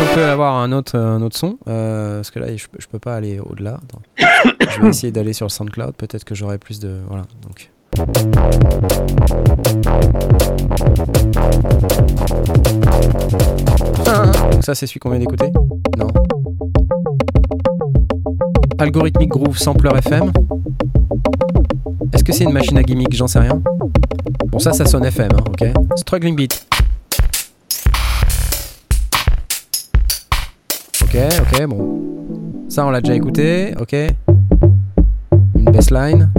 On 0.00 0.14
peut 0.14 0.24
avoir 0.24 0.56
un 0.56 0.72
autre, 0.72 0.98
un 0.98 1.22
autre 1.22 1.36
son, 1.36 1.58
euh, 1.68 2.16
parce 2.18 2.30
que 2.30 2.38
là, 2.38 2.46
je, 2.56 2.66
peux- 2.90 2.98
pas 2.98 3.14
aller 3.16 3.38
au-delà. 3.40 3.78
Je 4.16 4.80
vais 4.80 4.88
essayer 4.88 5.12
d'aller 5.12 5.32
sur 5.32 5.46
le 5.46 5.50
SoundCloud, 5.50 5.94
peut-être 5.94 6.24
que 6.24 6.34
j'aurai 6.34 6.58
plus 6.58 6.80
de. 6.80 7.00
Voilà, 7.08 7.24
donc. 7.42 7.70
Donc 14.52 14.64
ça, 14.64 14.74
c'est 14.74 14.86
celui 14.86 15.00
qu'on 15.00 15.10
vient 15.10 15.18
d'écouter 15.18 15.50
Non. 15.98 16.08
Algorithmic 18.78 19.28
Groove 19.30 19.58
Sampler 19.58 19.90
FM. 19.98 20.32
Est-ce 22.12 22.22
que 22.24 22.32
c'est 22.32 22.44
une 22.44 22.52
machine 22.52 22.78
à 22.78 22.82
gimmick? 22.82 23.14
J'en 23.14 23.26
sais 23.26 23.38
rien. 23.40 23.60
Bon, 24.46 24.58
ça, 24.58 24.72
ça 24.72 24.84
sonne 24.86 25.04
FM, 25.04 25.30
hein, 25.34 25.44
ok 25.48 25.72
Struggling 25.96 26.36
Beat. 26.36 26.66
Ok, 31.16 31.22
ok, 31.40 31.66
bon. 31.66 32.66
Ça, 32.68 32.84
on 32.84 32.90
l'a 32.90 33.00
déjà 33.00 33.14
écouté, 33.14 33.72
ok. 33.80 33.94
Une 35.54 35.64
bassline. 35.64 36.30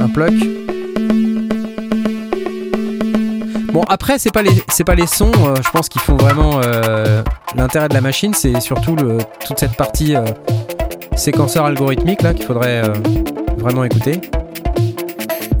Un 0.00 0.08
pluck. 0.08 0.32
Bon, 3.74 3.82
après, 3.88 4.18
c'est 4.18 4.32
pas 4.32 4.40
les, 4.40 4.52
c'est 4.70 4.84
pas 4.84 4.94
les 4.94 5.06
sons, 5.06 5.32
euh, 5.44 5.54
je 5.62 5.70
pense, 5.70 5.90
qui 5.90 5.98
font 5.98 6.16
vraiment 6.16 6.62
euh, 6.64 7.22
l'intérêt 7.56 7.90
de 7.90 7.94
la 7.94 8.00
machine, 8.00 8.32
c'est 8.32 8.58
surtout 8.62 8.96
le, 8.96 9.18
toute 9.46 9.58
cette 9.58 9.76
partie 9.76 10.16
euh, 10.16 10.24
séquenceur 11.14 11.66
algorithmique 11.66 12.22
là 12.22 12.32
qu'il 12.32 12.46
faudrait 12.46 12.84
vraiment 13.58 13.84
écouter. 13.84 14.18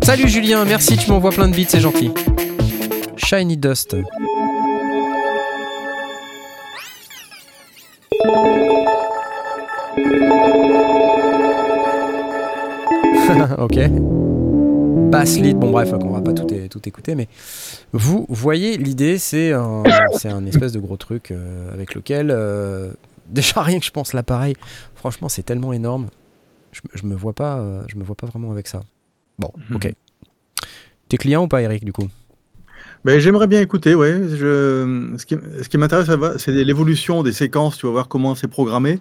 Salut 0.02 0.28
Julien, 0.28 0.64
merci, 0.64 0.96
tu 0.96 1.10
m'envoies 1.10 1.32
plein 1.32 1.48
de 1.48 1.54
bits, 1.54 1.66
c'est 1.68 1.80
gentil. 1.80 2.10
Shiny 3.18 3.58
Dust. 3.58 3.96
Ok. 13.58 13.78
Bass 15.10 15.38
lead, 15.38 15.58
bon 15.58 15.70
bref, 15.70 15.92
on 15.92 16.10
va 16.10 16.20
pas 16.20 16.32
tout, 16.32 16.88
écouter, 16.88 17.14
mais 17.14 17.28
vous 17.92 18.26
voyez, 18.28 18.76
l'idée 18.76 19.18
c'est 19.18 19.52
un, 19.52 19.82
c'est 20.14 20.28
un 20.28 20.44
espèce 20.46 20.72
de 20.72 20.80
gros 20.80 20.96
truc 20.96 21.30
euh, 21.30 21.72
avec 21.72 21.94
lequel, 21.94 22.30
euh, 22.30 22.92
déjà 23.28 23.62
rien 23.62 23.78
que 23.78 23.84
je 23.84 23.90
pense 23.90 24.12
l'appareil, 24.12 24.54
franchement 24.94 25.28
c'est 25.28 25.42
tellement 25.44 25.72
énorme, 25.72 26.08
je, 26.72 26.80
je 26.94 27.06
me 27.06 27.14
vois 27.14 27.34
pas, 27.34 27.58
euh, 27.58 27.82
je 27.88 27.96
me 27.96 28.04
vois 28.04 28.16
pas 28.16 28.26
vraiment 28.26 28.50
avec 28.50 28.66
ça. 28.66 28.82
Bon, 29.38 29.50
ok. 29.74 29.92
T'es 31.08 31.16
client 31.18 31.44
ou 31.44 31.48
pas 31.48 31.62
Eric 31.62 31.84
du 31.84 31.92
coup? 31.92 32.08
Ben, 33.04 33.20
j'aimerais 33.20 33.46
bien 33.46 33.60
écouter, 33.60 33.94
ouais. 33.94 34.20
Je, 34.30 35.14
ce 35.16 35.26
qui, 35.26 35.36
ce 35.62 35.68
qui 35.68 35.78
m'intéresse, 35.78 36.08
c'est 36.38 36.50
l'évolution 36.50 37.22
des 37.22 37.32
séquences, 37.32 37.78
tu 37.78 37.86
vas 37.86 37.92
voir 37.92 38.08
comment 38.08 38.34
c'est 38.34 38.48
programmé, 38.48 38.98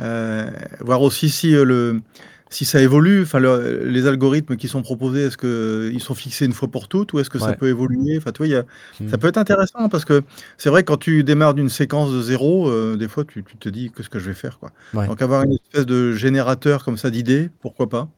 euh, 0.00 0.50
voir 0.80 1.00
aussi 1.00 1.30
si 1.30 1.54
euh, 1.54 1.64
le 1.64 2.02
si 2.50 2.64
ça 2.64 2.80
évolue, 2.80 3.22
enfin 3.22 3.38
le- 3.40 3.84
les 3.86 4.06
algorithmes 4.06 4.56
qui 4.56 4.68
sont 4.68 4.82
proposés, 4.82 5.22
est-ce 5.24 5.36
que 5.36 5.90
ils 5.92 6.00
sont 6.00 6.14
fixés 6.14 6.44
une 6.46 6.52
fois 6.52 6.68
pour 6.68 6.86
toutes 6.88 7.12
ou 7.12 7.18
est-ce 7.18 7.28
que 7.30 7.38
ça 7.38 7.54
peut 7.54 7.68
évoluer? 7.68 8.16
Enfin, 8.18 8.30
tu 8.32 8.38
vois, 8.38 8.46
y 8.46 8.54
a- 8.54 8.64
Hmm. 9.00 9.08
ça 9.08 9.18
peut 9.18 9.26
être 9.28 9.36
intéressant 9.38 9.88
parce 9.88 10.04
que 10.04 10.22
c'est 10.56 10.70
vrai 10.70 10.82
que 10.82 10.86
quand 10.92 10.96
tu 10.98 11.24
démarres 11.24 11.54
d'une 11.54 11.68
séquence 11.68 12.12
de 12.12 12.22
zéro, 12.22 12.68
euh, 12.68 12.96
des 12.96 13.08
fois 13.08 13.24
tu, 13.24 13.42
tu 13.44 13.56
te 13.56 13.68
dis 13.68 13.90
qu'est-ce 13.90 14.08
que 14.08 14.18
je 14.18 14.26
vais 14.26 14.34
faire 14.34 14.58
quoi? 14.58 14.70
Ouais. 14.94 15.06
Donc 15.08 15.20
avoir 15.22 15.42
une 15.42 15.52
espèce 15.54 15.86
de 15.86 16.12
générateur 16.12 16.84
comme 16.84 16.96
ça 16.96 17.10
d'idées, 17.10 17.50
pourquoi 17.60 17.88
pas? 17.88 18.08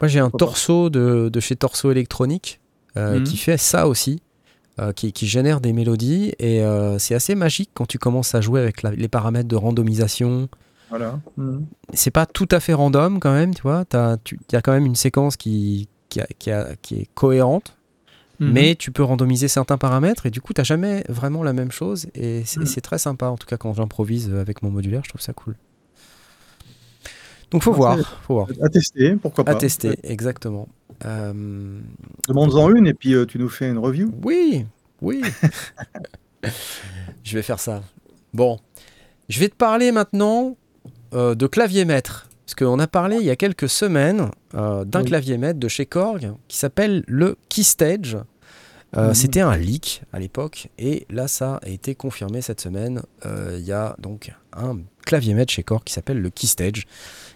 Moi 0.00 0.08
j'ai 0.08 0.18
un 0.20 0.30
Pourquoi 0.30 0.48
torso 0.48 0.90
de, 0.90 1.28
de 1.28 1.40
chez 1.40 1.56
Torso 1.56 1.90
Électronique 1.90 2.60
euh, 2.96 3.18
Mhm. 3.18 3.24
qui 3.24 3.36
fait 3.36 3.56
ça 3.58 3.86
aussi, 3.88 4.20
euh, 4.80 4.92
qui, 4.92 5.12
qui 5.12 5.26
génère 5.26 5.60
des 5.60 5.72
mélodies 5.72 6.32
et 6.38 6.62
euh, 6.64 6.98
c'est 6.98 7.14
assez 7.14 7.34
magique 7.34 7.70
quand 7.74 7.86
tu 7.86 7.98
commences 7.98 8.34
à 8.34 8.40
jouer 8.40 8.60
avec 8.60 8.82
la- 8.82 8.92
les 8.92 9.08
paramètres 9.08 9.48
de 9.48 9.56
randomisation. 9.56 10.48
Voilà. 10.90 11.20
C'est 11.92 12.10
pas 12.10 12.26
tout 12.26 12.48
à 12.50 12.60
fait 12.60 12.72
random 12.74 13.20
quand 13.20 13.32
même, 13.32 13.54
tu 13.54 13.62
vois. 13.62 13.84
Il 13.92 14.18
y 14.52 14.56
a 14.56 14.62
quand 14.62 14.72
même 14.72 14.86
une 14.86 14.96
séquence 14.96 15.36
qui, 15.36 15.88
qui, 16.08 16.20
a- 16.20 16.26
qui 16.38 16.50
a- 16.50 16.74
qui 16.80 16.94
est 17.00 17.08
cohérente, 17.14 17.76
Mhm. 18.40 18.52
mais 18.52 18.74
tu 18.76 18.90
peux 18.92 19.02
randomiser 19.02 19.48
certains 19.48 19.76
paramètres 19.78 20.26
et 20.26 20.30
du 20.30 20.40
coup, 20.40 20.52
tu 20.54 20.64
jamais 20.64 21.04
vraiment 21.08 21.42
la 21.42 21.52
même 21.52 21.70
chose. 21.72 22.06
Et 22.14 22.42
c'est 22.46 22.60
Mhm. 22.60 22.66
c'est 22.66 22.80
très 22.80 22.98
sympa, 22.98 23.26
en 23.26 23.36
tout 23.36 23.46
cas, 23.46 23.56
quand 23.58 23.74
j'improvise 23.74 24.32
avec 24.34 24.62
mon 24.62 24.70
modulaire, 24.70 25.02
je 25.04 25.10
trouve 25.10 25.20
ça 25.20 25.32
cool. 25.32 25.56
Donc, 27.50 27.62
faut 27.62 27.72
voir, 27.72 27.98
faut 28.26 28.34
voir. 28.34 28.48
à 28.62 28.68
tester, 28.68 29.16
pourquoi 29.16 29.42
pas 29.44 29.52
À 29.52 29.54
tester, 29.54 29.98
exactement. 30.02 30.68
Euh, 31.06 31.80
Demande-en 32.28 32.74
une 32.74 32.86
et 32.86 32.92
puis 32.94 33.14
euh, 33.14 33.24
tu 33.24 33.38
nous 33.38 33.48
fais 33.48 33.68
une 33.70 33.78
review. 33.78 34.12
Oui, 34.22 34.66
oui. 35.00 35.22
je 37.24 37.34
vais 37.34 37.42
faire 37.42 37.58
ça. 37.60 37.82
Bon, 38.34 38.58
je 39.28 39.40
vais 39.40 39.48
te 39.48 39.54
parler 39.56 39.92
maintenant 39.92 40.56
euh, 41.14 41.34
de 41.34 41.46
clavier 41.46 41.84
maître. 41.84 42.28
Parce 42.46 42.54
qu'on 42.54 42.78
a 42.78 42.86
parlé 42.86 43.16
il 43.16 43.24
y 43.26 43.30
a 43.30 43.36
quelques 43.36 43.68
semaines 43.68 44.30
euh, 44.54 44.84
d'un 44.84 45.00
Oui. 45.02 45.06
clavier 45.08 45.36
maître 45.38 45.58
de 45.60 45.68
chez 45.68 45.84
Korg 45.86 46.32
qui 46.48 46.56
s'appelle 46.56 47.04
le 47.06 47.36
Keystage. 47.48 48.16
Euh, 48.96 49.08
Mhm. 49.08 49.14
C'était 49.14 49.40
un 49.42 49.54
leak 49.56 50.02
à 50.14 50.18
l'époque 50.18 50.68
et 50.78 51.06
là 51.10 51.28
ça 51.28 51.60
a 51.62 51.68
été 51.68 51.94
confirmé 51.94 52.40
cette 52.40 52.60
semaine. 52.62 53.02
Il 53.26 53.60
y 53.60 53.72
a 53.72 53.94
donc 53.98 54.32
un 54.54 54.78
clavier 55.04 55.34
maître 55.34 55.52
chez 55.52 55.62
Core 55.62 55.84
qui 55.84 55.92
s'appelle 55.92 56.20
le 56.22 56.30
Keystage 56.30 56.86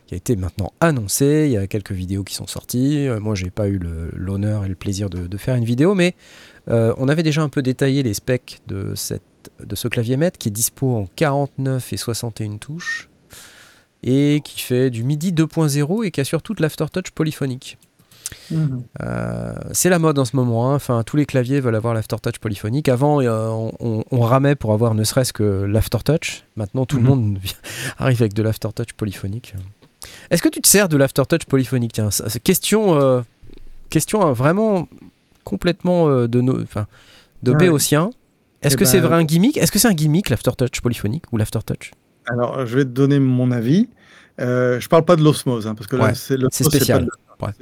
qui 0.07 0.15
a 0.15 0.17
été 0.17 0.35
maintenant 0.35 0.73
annoncé. 0.81 1.43
Il 1.49 1.53
y 1.53 1.59
a 1.59 1.67
quelques 1.67 1.93
vidéos 1.93 2.25
qui 2.25 2.35
sont 2.35 2.47
sorties. 2.47 3.07
Moi 3.21 3.35
j'ai 3.35 3.51
pas 3.51 3.69
eu 3.69 3.79
l'honneur 4.15 4.65
et 4.65 4.69
le 4.71 4.75
plaisir 4.75 5.11
de, 5.11 5.27
de 5.27 5.37
faire 5.37 5.55
une 5.57 5.67
vidéo 5.67 5.95
mais 5.95 6.15
on 6.69 7.07
avait 7.09 7.23
déjà 7.23 7.43
un 7.43 7.51
peu 7.51 7.61
détaillé 7.61 8.03
les 8.03 8.15
specs 8.15 8.61
de, 8.67 8.95
cette, 8.95 9.23
de 9.63 9.75
ce 9.77 9.89
clavier 9.89 10.17
maître 10.17 10.39
qui 10.39 10.49
est 10.49 10.53
dispo 10.53 10.97
en 10.97 11.07
49 11.17 11.93
et 11.93 11.97
61 11.99 12.57
touches 12.57 13.11
et 14.03 14.41
qui 14.45 14.61
fait 14.61 14.91
du 14.91 15.05
MIDI 15.05 15.33
2.0 15.33 16.05
et 16.05 16.11
qui 16.11 16.21
assure 16.21 16.43
toute 16.43 16.61
l'aftertouch 16.61 17.11
polyphonique. 17.11 17.79
Mhm. 18.51 18.83
Euh, 19.03 19.53
c'est 19.73 19.91
la 19.91 19.99
mode 19.99 20.19
en 20.19 20.25
ce 20.25 20.35
moment. 20.37 20.71
hein. 20.71 20.75
Enfin, 20.75 21.03
tous 21.05 21.17
les 21.17 21.27
claviers 21.27 21.61
veulent 21.61 21.75
avoir 21.77 21.93
l'aftertouch 21.95 22.39
polyphonique. 22.39 22.89
Avant, 22.89 23.21
euh, 23.21 23.49
on, 23.49 23.73
on- 23.81 24.05
on 24.11 24.21
ramait 24.21 24.55
pour 24.55 24.73
avoir 24.73 24.95
ne 24.95 25.05
serait-ce 25.05 25.33
que 25.33 25.43
l'aftertouch. 25.65 26.45
Maintenant, 26.57 26.87
tout 26.87 26.97
Mhm. 26.99 27.03
le 27.05 27.09
monde 27.09 27.39
arrive 27.99 28.23
avec 28.23 28.33
de 28.35 28.43
l'aftertouch 28.43 28.93
polyphonique. 28.95 29.55
Est-ce 30.31 30.43
que 30.43 30.49
tu 30.49 30.61
te 30.61 30.69
sers 30.69 30.89
de 30.89 30.97
l'aftertouch 30.97 31.45
polyphonique? 31.45 31.93
Tiens, 31.93 32.11
ça- 32.11 32.29
c'est 32.29 32.41
question, 32.43 32.99
euh, 33.01 33.21
question 33.91 34.27
euh, 34.27 34.33
vraiment 34.33 34.89
complètement 35.45 36.09
de 36.27 36.63
enfin, 36.63 36.87
de 37.43 37.53
Ouais. 37.53 37.59
béotien. 37.59 38.11
Est-ce 38.63 38.75
Eh 38.77 38.79
que 38.79 38.85
c'est 38.85 39.01
ben- 39.01 39.09
vrai 39.09 39.17
un 39.17 39.25
gimmick? 39.25 39.57
Est-ce 39.59 39.71
que 39.73 39.79
c'est 39.79 39.89
un 39.89 39.95
gimmick 39.95 40.31
l'aftertouch 40.31 40.81
polyphonique 40.81 41.25
ou 41.33 41.37
l'aftertouch? 41.37 41.93
Alors, 42.27 42.67
je 42.67 42.77
vais 42.77 42.85
te 42.85 42.91
donner 42.91 43.19
mon 43.19 43.51
avis. 43.51 43.89
Euh, 44.41 44.81
je 44.81 44.89
parle 44.89 45.05
pas 45.05 45.17
de 45.17 45.23
l'osmose, 45.23 45.67
hein, 45.67 45.75
parce 45.75 45.87
que 45.87 45.97
là, 45.97 46.05
Ouais, 46.07 46.15
c'est 46.15 46.37
spécial. 46.51 47.07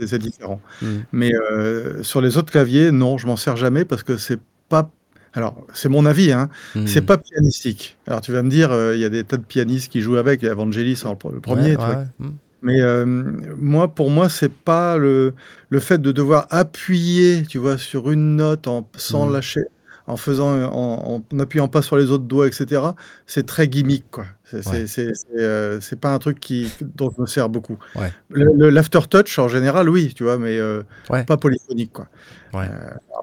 c'est- 0.06 0.18
différent. 0.18 0.60
Mm. 0.82 0.86
Mais 1.12 1.32
euh, 1.34 2.02
sur 2.02 2.20
les 2.20 2.36
autres 2.36 2.52
claviers, 2.52 2.92
non, 2.92 3.18
je 3.18 3.26
m'en 3.26 3.36
sers 3.36 3.56
jamais 3.56 3.84
parce 3.84 4.02
que 4.02 4.16
c'est 4.16 4.38
pas. 4.68 4.90
Alors, 5.32 5.64
c'est 5.72 5.88
mon 5.88 6.06
avis, 6.06 6.32
hein, 6.32 6.48
Hmm. 6.74 6.86
c'est 6.88 7.02
pas 7.02 7.16
pianistique. 7.16 7.96
Alors, 8.08 8.20
tu 8.20 8.32
vas 8.32 8.42
me 8.42 8.50
dire, 8.50 8.72
euh, 8.72 8.96
il 8.96 9.00
y 9.00 9.04
a 9.04 9.08
des 9.08 9.22
tas 9.22 9.36
de 9.36 9.44
pianistes 9.44 9.90
qui 9.90 10.00
jouent 10.00 10.16
avec, 10.16 10.42
Evangelis 10.42 11.02
en 11.04 11.10
le 11.30 11.40
premier, 11.40 11.62
Ouais, 11.62 11.70
tu 11.70 11.76
vois. 11.76 11.88
ouais, 11.88 12.04
hmm. 12.18 12.30
Mais 12.62 12.80
euh, 12.82 13.06
moi, 13.06 13.88
pour 13.88 14.10
moi, 14.10 14.28
c'est 14.28 14.52
pas 14.52 14.96
le, 14.98 15.32
le 15.70 15.80
fait 15.80 15.98
de 16.02 16.10
devoir 16.12 16.46
appuyer, 16.50 17.44
tu 17.48 17.58
vois, 17.58 17.78
sur 17.78 18.10
une 18.10 18.36
note 18.36 18.66
en, 18.66 18.86
sans 18.96 19.26
Mhm. 19.26 19.32
lâcher, 19.32 19.64
en 20.06 20.16
faisant, 20.16 20.62
en, 20.64 21.22
en 21.30 21.38
appuyant 21.38 21.68
pas 21.68 21.82
sur 21.82 21.96
les 21.96 22.10
autres 22.10 22.24
doigts, 22.24 22.46
etc. 22.46 22.82
C'est 23.26 23.46
très 23.46 23.68
gimmick, 23.68 24.04
quoi. 24.10 24.24
C'est 24.44 24.66
Ouais. 24.68 25.12
euh, 25.38 25.78
pas 26.00 26.12
un 26.12 26.18
truc 26.18 26.40
qui, 26.40 26.72
dont 26.96 27.12
je 27.16 27.22
me 27.22 27.26
sers 27.26 27.48
beaucoup. 27.48 27.78
Ouais. 27.94 28.12
L'aftertouch, 28.30 29.38
en 29.38 29.46
général, 29.48 29.88
oui, 29.88 30.12
tu 30.14 30.24
vois, 30.24 30.38
mais 30.38 30.58
euh, 30.58 30.82
Ouais. 31.08 31.24
pas 31.24 31.36
polyphonique, 31.36 31.92
quoi. 31.92 32.08
Euh, 32.54 32.66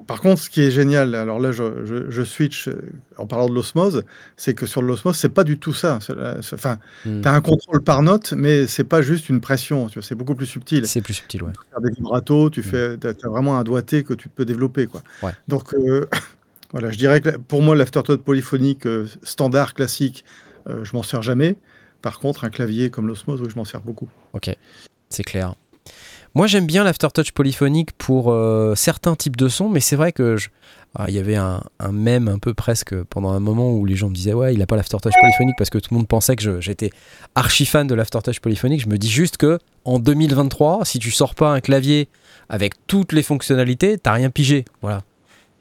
par 0.06 0.22
contre, 0.22 0.40
ce 0.40 0.48
qui 0.48 0.62
est 0.62 0.70
génial, 0.70 1.14
alors 1.14 1.38
là, 1.38 1.52
je, 1.52 1.84
je- 1.84 2.10
je 2.10 2.22
switch 2.22 2.68
euh, 2.68 2.80
en 3.18 3.26
parlant 3.26 3.46
de 3.50 3.54
l'osmose, 3.54 4.04
c'est 4.38 4.54
que 4.54 4.64
sur 4.64 4.80
l'osmose, 4.80 5.16
c'est 5.16 5.28
pas 5.28 5.44
du 5.44 5.58
tout 5.58 5.74
ça. 5.74 5.98
C'est- 6.00 6.14
Enfin, 6.54 6.78
Hmm. 7.04 7.20
tu 7.20 7.28
as 7.28 7.32
un 7.34 7.42
contrôle 7.42 7.82
par 7.82 8.00
note, 8.02 8.32
mais 8.34 8.66
c'est 8.66 8.84
pas 8.84 9.02
juste 9.02 9.28
une 9.28 9.42
pression, 9.42 9.88
tu 9.88 9.98
vois, 9.98 10.02
c'est 10.08 10.14
beaucoup 10.14 10.34
plus 10.34 10.46
subtil. 10.46 10.86
C'est 10.88 11.02
plus 11.02 11.12
subtil, 11.12 11.42
ouais. 11.42 11.52
Tu 11.52 11.70
faire 11.70 11.80
des 11.82 11.90
vibratos, 11.90 12.50
tu 12.52 12.60
Mm. 12.60 12.62
fais, 12.62 12.96
as, 13.06 13.28
vraiment 13.28 13.58
un 13.58 13.64
doigté 13.64 14.02
que 14.02 14.14
tu 14.14 14.30
peux 14.30 14.46
développer, 14.46 14.86
quoi. 14.86 15.02
Donc, 15.46 15.74
euh, 15.74 16.06
voilà, 16.72 16.90
je 16.90 16.98
dirais 16.98 17.20
que 17.20 17.30
pour 17.36 17.62
moi, 17.62 17.74
l'aftertouch 17.76 18.20
polyphonique 18.20 18.86
euh, 18.86 19.06
standard, 19.22 19.74
classique, 19.74 20.24
euh, 20.68 20.84
je 20.84 20.94
m'en 20.94 21.02
sers 21.02 21.22
jamais. 21.22 21.56
Par 22.02 22.18
contre, 22.20 22.44
un 22.44 22.50
clavier 22.50 22.90
comme 22.90 23.08
l'osmose, 23.08 23.40
oui, 23.42 23.48
je 23.50 23.56
m'en 23.56 23.64
sers 23.64 23.80
beaucoup. 23.80 24.08
Ok, 24.34 24.50
c'est 25.08 25.24
clair. 25.24 25.54
Moi, 26.34 26.46
j'aime 26.46 26.66
bien 26.66 26.84
l'aftertouch 26.84 27.32
polyphonique 27.32 27.92
pour 27.92 28.30
euh, 28.30 28.74
certains 28.76 29.16
types 29.16 29.36
de 29.36 29.48
sons, 29.48 29.68
mais 29.70 29.80
c'est 29.80 29.96
vrai 29.96 30.12
que 30.12 30.36
je- 30.36 30.50
ah, 30.94 31.06
il 31.08 31.14
y 31.14 31.18
avait 31.18 31.36
un, 31.36 31.62
un 31.80 31.92
mème 31.92 32.28
un 32.28 32.38
peu 32.38 32.52
presque 32.54 32.94
pendant 33.04 33.30
un 33.30 33.40
moment 33.40 33.72
où 33.72 33.84
les 33.86 33.96
gens 33.96 34.08
me 34.10 34.14
disaient 34.14 34.34
ouais, 34.34 34.54
il 34.54 34.62
a 34.62 34.66
pas 34.66 34.76
l'aftertouch 34.76 35.14
polyphonique 35.20 35.54
parce 35.56 35.70
que 35.70 35.78
tout 35.78 35.88
le 35.92 35.96
monde 35.96 36.06
pensait 36.08 36.36
que 36.36 36.60
j'étais 36.60 36.90
archi 37.34 37.64
fan 37.66 37.86
de 37.86 37.94
l'aftertouch 37.94 38.40
polyphonique. 38.40 38.82
Je 38.82 38.88
me 38.88 38.98
dis 38.98 39.08
juste 39.10 39.38
que 39.38 39.58
en 39.84 39.98
2023, 39.98 40.84
si 40.84 40.98
tu 40.98 41.10
sors 41.10 41.34
pas 41.34 41.50
un 41.52 41.60
clavier 41.60 42.08
avec 42.50 42.74
toutes 42.86 43.12
les 43.12 43.22
fonctionnalités, 43.22 43.98
t'as 43.98 44.12
rien 44.12 44.30
pigé, 44.30 44.64
voilà. 44.82 45.02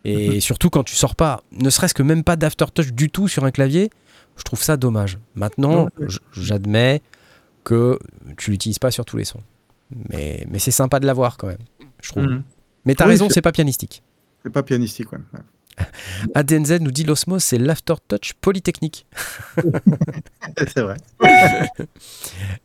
Et 0.10 0.40
surtout 0.40 0.70
quand 0.70 0.84
tu 0.84 0.96
sors 0.96 1.16
pas, 1.16 1.42
ne 1.52 1.70
serait-ce 1.70 1.94
que 1.94 2.04
même 2.04 2.24
pas 2.24 2.36
d'aftertouch 2.36 2.94
du 2.94 3.10
tout 3.10 3.28
sur 3.28 3.44
un 3.46 3.52
clavier, 3.52 3.90
je 4.38 4.44
trouve 4.44 4.62
ça 4.62 4.78
dommage. 4.78 5.18
Maintenant, 5.36 5.90
j'admets 6.34 7.02
que 7.64 8.00
tu 8.38 8.52
l'utilises 8.52 8.80
pas 8.80 8.92
sur 8.92 9.04
tous 9.06 9.18
les 9.18 9.26
sons. 9.26 9.42
Mais, 10.10 10.46
mais 10.50 10.60
c'est 10.60 10.72
sympa 10.72 11.00
de 11.00 11.06
l'avoir 11.06 11.38
quand 11.38 11.48
même, 11.48 11.58
je 12.02 12.10
trouve. 12.10 12.24
Mhm. 12.24 12.44
Mais 12.86 12.96
t'as 12.96 13.06
Oui, 13.06 13.12
raison, 13.12 13.30
c'est- 13.30 13.42
pas 13.42 13.52
pianistique. 13.52 14.02
C'est 14.44 14.52
pas 14.52 14.64
pianistique, 14.64 15.12
ouais. 15.12 15.20
ADNZ 16.36 16.72
nous 16.82 16.92
dit 16.92 17.04
l'osmose, 17.04 17.44
c'est 17.44 17.58
l'aftertouch 17.58 18.34
polytechnique. 18.40 19.06
c'est 20.58 20.82
vrai. 20.82 20.98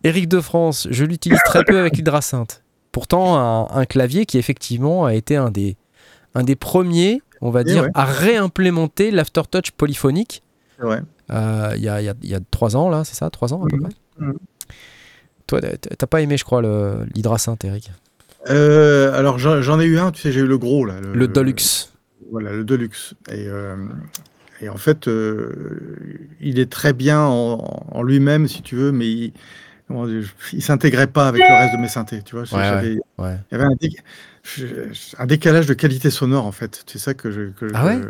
Eric 0.05 0.29
de 0.29 0.41
France, 0.41 0.89
je 0.91 1.05
l'utilise 1.05 1.41
très 1.45 1.65
peu 1.65 1.79
avec 1.79 1.97
l'hydrasynth. 1.97 2.63
Pourtant, 2.91 3.37
un, 3.37 3.69
un 3.75 3.85
clavier 3.87 4.27
qui 4.27 4.39
effectivement 4.39 5.05
a 5.07 5.15
été 5.15 5.37
un 5.37 5.51
des, 5.51 5.77
un 6.35 6.43
des 6.43 6.57
premiers, 6.57 7.23
on 7.43 7.51
va 7.51 7.61
Et 7.61 7.65
dire, 7.65 7.83
ouais. 7.83 7.91
à 7.95 8.05
réimplémenter 8.07 9.11
l'aftertouch 9.11 9.71
polyphonique. 9.73 10.43
Euh, 10.83 11.73
Il 11.77 11.83
y, 11.83 11.89
a, 11.89 12.01
il 12.01 12.05
y 12.05 12.09
a- 12.09 12.15
il 12.23 12.29
y 12.31 12.35
a 12.35 12.41
trois 12.51 12.77
ans, 12.77 12.89
là, 12.91 13.05
c'est 13.05 13.15
ça 13.15 13.29
Trois 13.31 13.53
ans 13.55 13.65
à 13.65 13.69
peu 13.69 13.77
Mhm. 13.77 13.83
près 13.83 13.93
Mhm. 14.19 14.35
Toi, 15.47 15.61
t'as 15.61 16.07
pas 16.07 16.21
aimé, 16.23 16.37
je 16.37 16.45
crois, 16.45 16.63
l'hydrasynth, 17.15 17.65
Eric? 17.65 17.91
Euh, 18.51 19.13
alors, 19.17 19.39
j'en 19.39 19.79
ai 19.81 19.85
eu 19.85 19.99
un, 19.99 20.11
tu 20.13 20.21
sais, 20.23 20.33
j'ai 20.33 20.41
eu 20.41 20.47
le 20.47 20.59
gros, 20.59 20.85
là. 20.85 20.95
Le 21.01 21.29
Deluxe. 21.29 21.93
Voilà, 22.31 22.53
le 22.53 22.65
Deluxe. 22.65 23.15
Et, 23.31 23.47
euh, 23.49 23.77
et 24.61 24.69
en 24.69 24.77
fait, 24.77 25.09
il 26.41 26.59
est 26.59 26.71
très 26.71 26.93
bien 26.93 27.21
en, 27.21 27.85
en 27.91 28.03
lui-même, 28.03 28.49
si 28.49 28.63
tu 28.63 28.77
veux, 28.77 28.93
mais 28.93 29.07
il, 29.09 29.33
comment 29.89 30.07
dire, 30.07 30.23
il 30.53 30.63
s'intégrait 30.63 31.07
pas 31.07 31.29
avec 31.29 31.43
le 31.47 31.55
reste 31.55 31.75
de 31.75 31.79
mes 31.81 31.89
synthés. 31.89 32.23
Tu 32.23 32.35
vois, 32.35 32.43
Ouais, 32.45 32.49
j'avais- 32.65 32.99
Ouais. 33.19 33.37
il 33.51 33.53
y 33.53 33.61
avait 33.61 33.65
un, 33.65 33.77
dé- 33.81 33.97
je- 34.43 35.17
un 35.19 35.27
décalage 35.27 35.67
de 35.67 35.75
qualité 35.75 36.11
sonore, 36.11 36.47
en 36.47 36.53
fait. 36.53 36.83
C'est 36.87 36.99
ça 36.99 37.15
que 37.15 37.31
je. 37.31 37.51
que 37.51 37.67
Ah 37.75 37.87
ouais? 37.87 38.01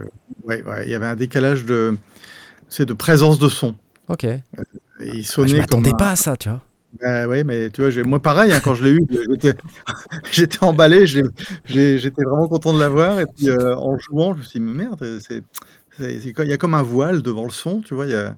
ouais, 0.44 0.62
ouais, 0.62 0.84
il 0.86 0.90
y 0.90 0.94
avait 0.94 1.06
un 1.06 1.16
décalage 1.16 1.64
de, 1.64 1.96
c'est 2.68 2.86
de 2.86 2.92
présence 2.94 3.38
de 3.38 3.48
son. 3.48 3.74
Ok. 4.08 4.24
Et 4.24 4.40
il 5.00 5.10
Ah, 5.10 5.12
je 5.16 5.22
sonnait 5.22 5.58
m'attendais 5.58 5.90
un- 5.92 5.96
pas 5.96 6.10
à 6.10 6.16
ça, 6.16 6.36
tu 6.36 6.48
vois. 6.48 6.60
bah 7.00 7.26
ouais, 7.26 7.42
mais 7.44 7.70
tu 7.70 7.82
vois, 7.88 8.04
moi 8.04 8.20
pareil, 8.20 8.52
hein, 8.52 8.60
quand 8.62 8.74
je 8.74 8.84
l'ai 8.84 8.90
eu, 8.92 9.00
j'étais, 10.32 10.62
emballé, 10.64 11.06
j'étais 11.06 12.22
vraiment 12.24 12.48
content 12.48 12.72
de 12.74 12.80
l'avoir. 12.80 13.18
Et 13.20 13.26
puis 13.26 13.48
euh, 13.48 13.74
en 13.76 13.98
jouant, 13.98 14.34
je 14.34 14.38
me 14.38 14.42
suis 14.44 14.60
dit, 14.60 14.64
merde, 14.66 15.18
c'est, 15.26 15.42
c'est- 15.98 16.20
c'est 16.20 16.32
comme- 16.32 16.46
il 16.46 16.50
y 16.50 16.54
a 16.54 16.58
comme 16.58 16.74
un 16.74 16.82
voile 16.82 17.22
devant 17.22 17.44
le 17.44 17.50
son, 17.50 17.80
tu 17.80 17.94
vois. 17.94 18.06
il 18.06 18.12
y 18.12 18.14
a- 18.16 18.36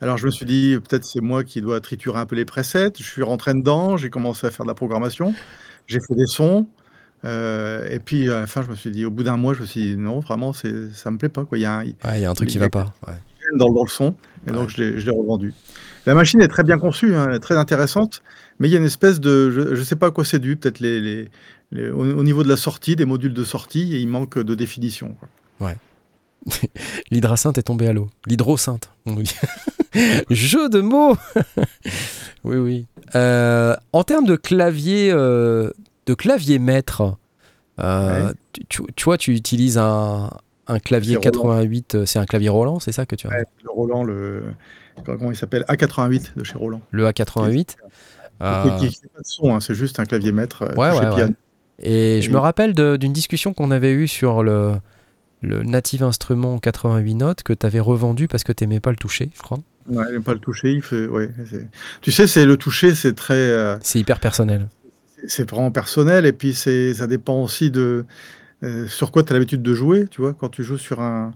Alors 0.00 0.18
je 0.18 0.26
me 0.26 0.30
suis 0.30 0.44
dit, 0.46 0.76
peut-être 0.86 1.04
c'est 1.04 1.20
moi 1.22 1.42
qui 1.44 1.60
dois 1.62 1.80
triturer 1.80 2.18
un 2.18 2.26
peu 2.26 2.36
les 2.36 2.44
presets. 2.44 2.92
Je 2.98 3.02
suis 3.04 3.22
rentré 3.22 3.54
dedans, 3.54 3.96
j'ai 3.96 4.10
commencé 4.10 4.46
à 4.46 4.50
faire 4.50 4.64
de 4.66 4.70
la 4.70 4.74
programmation, 4.74 5.34
j'ai 5.86 6.00
fait 6.00 6.14
des 6.14 6.26
sons. 6.26 6.66
euh, 7.24 7.88
et 7.90 7.98
puis 7.98 8.30
à 8.30 8.40
la 8.40 8.46
fin, 8.46 8.62
je 8.62 8.68
me 8.70 8.76
suis 8.76 8.90
dit, 8.90 9.04
au 9.06 9.10
bout 9.10 9.22
d'un 9.22 9.36
mois, 9.38 9.54
je 9.54 9.62
me 9.62 9.66
suis 9.66 9.80
dit, 9.80 9.96
non, 9.96 10.20
vraiment, 10.20 10.52
c'est, 10.52 10.92
ça 10.92 11.10
me 11.10 11.16
plaît 11.18 11.30
pas. 11.30 11.44
Quoi. 11.44 11.58
Il 11.58 11.62
y 11.62 11.64
a 11.64 11.78
un, 11.78 11.84
Ouais, 11.84 11.92
il 12.16 12.20
y 12.20 12.24
a 12.26 12.30
un 12.30 12.34
truc 12.34 12.48
qui 12.50 12.58
va 12.58 12.68
pas. 12.68 12.92
ouais. 13.08 13.14
dans, 13.56 13.72
dans 13.72 13.82
le 13.84 13.88
son, 13.88 14.14
et 14.46 14.50
Ouais. 14.50 14.56
donc 14.56 14.68
je 14.70 14.76
l'ai, 14.82 15.00
je 15.00 15.06
l'ai 15.06 15.16
revendu. 15.16 15.54
La 16.04 16.14
machine 16.14 16.40
est 16.42 16.48
très 16.48 16.62
bien 16.62 16.78
conçue, 16.78 17.14
hein, 17.14 17.26
elle 17.30 17.36
est 17.36 17.40
très 17.40 17.56
intéressante, 17.56 18.22
mais 18.60 18.68
il 18.68 18.72
y 18.72 18.74
a 18.76 18.78
une 18.78 18.84
espèce 18.84 19.18
de, 19.18 19.50
je 19.50 19.60
ne 19.80 19.84
sais 19.84 19.96
pas 19.96 20.08
à 20.08 20.10
quoi 20.10 20.24
c'est 20.24 20.38
dû, 20.38 20.56
peut-être 20.56 20.78
les, 20.80 21.00
les- 21.00 21.28
les- 21.72 21.88
au, 21.90 22.00
au 22.00 22.22
niveau 22.22 22.42
de 22.44 22.48
la 22.48 22.56
sortie, 22.56 22.96
des 22.96 23.06
modules 23.06 23.32
de 23.34 23.44
sortie, 23.44 23.88
il 24.00 24.06
manque 24.08 24.38
de 24.38 24.54
définition. 24.54 25.16
quoi. 25.58 25.72
L'hydrasynth 27.10 27.58
est 27.58 27.62
tombé 27.62 27.88
à 27.88 27.92
l'eau. 27.92 28.08
L'hydrosynth, 28.26 28.90
on 29.06 29.12
nous 29.12 29.22
dit. 29.22 29.34
Jeu 30.30 30.68
de 30.68 30.80
mots 30.80 31.16
Oui, 32.44 32.56
oui. 32.56 32.86
Euh, 33.14 33.76
en 33.92 34.04
termes 34.04 34.26
de 34.26 34.36
clavier, 34.36 35.10
euh, 35.12 35.70
de 36.06 36.14
clavier 36.14 36.58
maître, 36.58 37.16
euh, 37.80 38.28
Ouais. 38.28 38.32
tu, 38.68 38.82
vois, 39.04 39.18
tu 39.18 39.34
utilises 39.34 39.78
un, 39.78 40.30
un 40.66 40.78
clavier 40.78 41.18
C'est 41.22 41.28
Roland. 41.36 41.54
88, 41.56 41.94
euh, 41.94 42.06
c'est 42.06 42.18
un 42.18 42.26
clavier 42.26 42.48
Roland, 42.48 42.78
c'est 42.80 42.92
ça 42.92 43.06
que 43.06 43.16
tu 43.16 43.26
as 43.26 43.30
Ouais, 43.30 43.44
le 43.64 43.70
Roland, 43.70 44.04
le, 44.04 44.44
comment 45.04 45.30
il 45.30 45.36
s'appelle? 45.36 45.64
A88 45.68 46.36
de 46.36 46.44
chez 46.44 46.54
Roland. 46.58 46.80
Le 46.90 47.06
A88 47.08 47.76
Euh, 48.42 48.62
Qui- 48.78 48.88
qui 48.88 48.94
fait 49.00 49.08
pas 49.08 49.20
de 49.22 49.26
son, 49.26 49.54
hein, 49.54 49.60
c'est 49.60 49.74
juste 49.74 49.98
un 49.98 50.04
clavier 50.04 50.30
maître 50.30 50.64
Ouais, 50.76 50.90
ouais, 50.92 51.14
piano. 51.14 51.32
Et 51.78 52.20
je 52.22 52.30
me 52.30 52.38
rappelle 52.38 52.74
d'une 52.74 53.12
discussion 53.12 53.52
qu'on 53.54 53.70
avait 53.70 53.92
eue 53.92 54.08
sur 54.08 54.42
le, 54.42 54.74
le 55.42 55.62
Native 55.62 56.02
Instrument 56.02 56.58
88 56.58 57.14
notes 57.14 57.42
que 57.42 57.52
tu 57.52 57.66
avais 57.66 57.80
revendu 57.80 58.28
parce 58.28 58.42
que 58.44 58.52
tu 58.52 58.64
n'aimais 58.64 58.80
pas 58.80 58.90
le 58.90 58.96
toucher, 58.96 59.30
je 59.36 59.42
crois. 59.42 59.58
Ouais, 59.88 60.04
j'aime 60.10 60.22
pas 60.24 60.34
le 60.34 60.40
toucher. 60.40 60.72
Il 60.72 60.82
fait, 60.82 61.06
ouais, 61.06 61.30
tu 62.00 62.10
sais, 62.10 62.26
c'est 62.26 62.44
le 62.46 62.56
toucher, 62.56 62.94
c'est 62.94 63.12
très, 63.14 63.34
euh, 63.34 63.76
C'est 63.82 64.00
hyper 64.00 64.18
personnel. 64.18 64.68
c'est 65.28 65.48
vraiment 65.48 65.70
personnel 65.70 66.26
et 66.26 66.32
puis 66.32 66.54
c'est 66.54 66.94
ça 66.94 67.06
dépend 67.06 67.42
aussi 67.42 67.70
de 67.70 68.04
euh, 68.62 68.86
sur 68.88 69.10
quoi 69.12 69.22
tu 69.22 69.30
as 69.32 69.34
l'habitude 69.34 69.62
de 69.62 69.74
jouer 69.74 70.06
tu 70.08 70.20
vois 70.20 70.34
quand 70.34 70.48
tu 70.48 70.62
joues 70.64 70.78
sur 70.78 71.00
un 71.00 71.32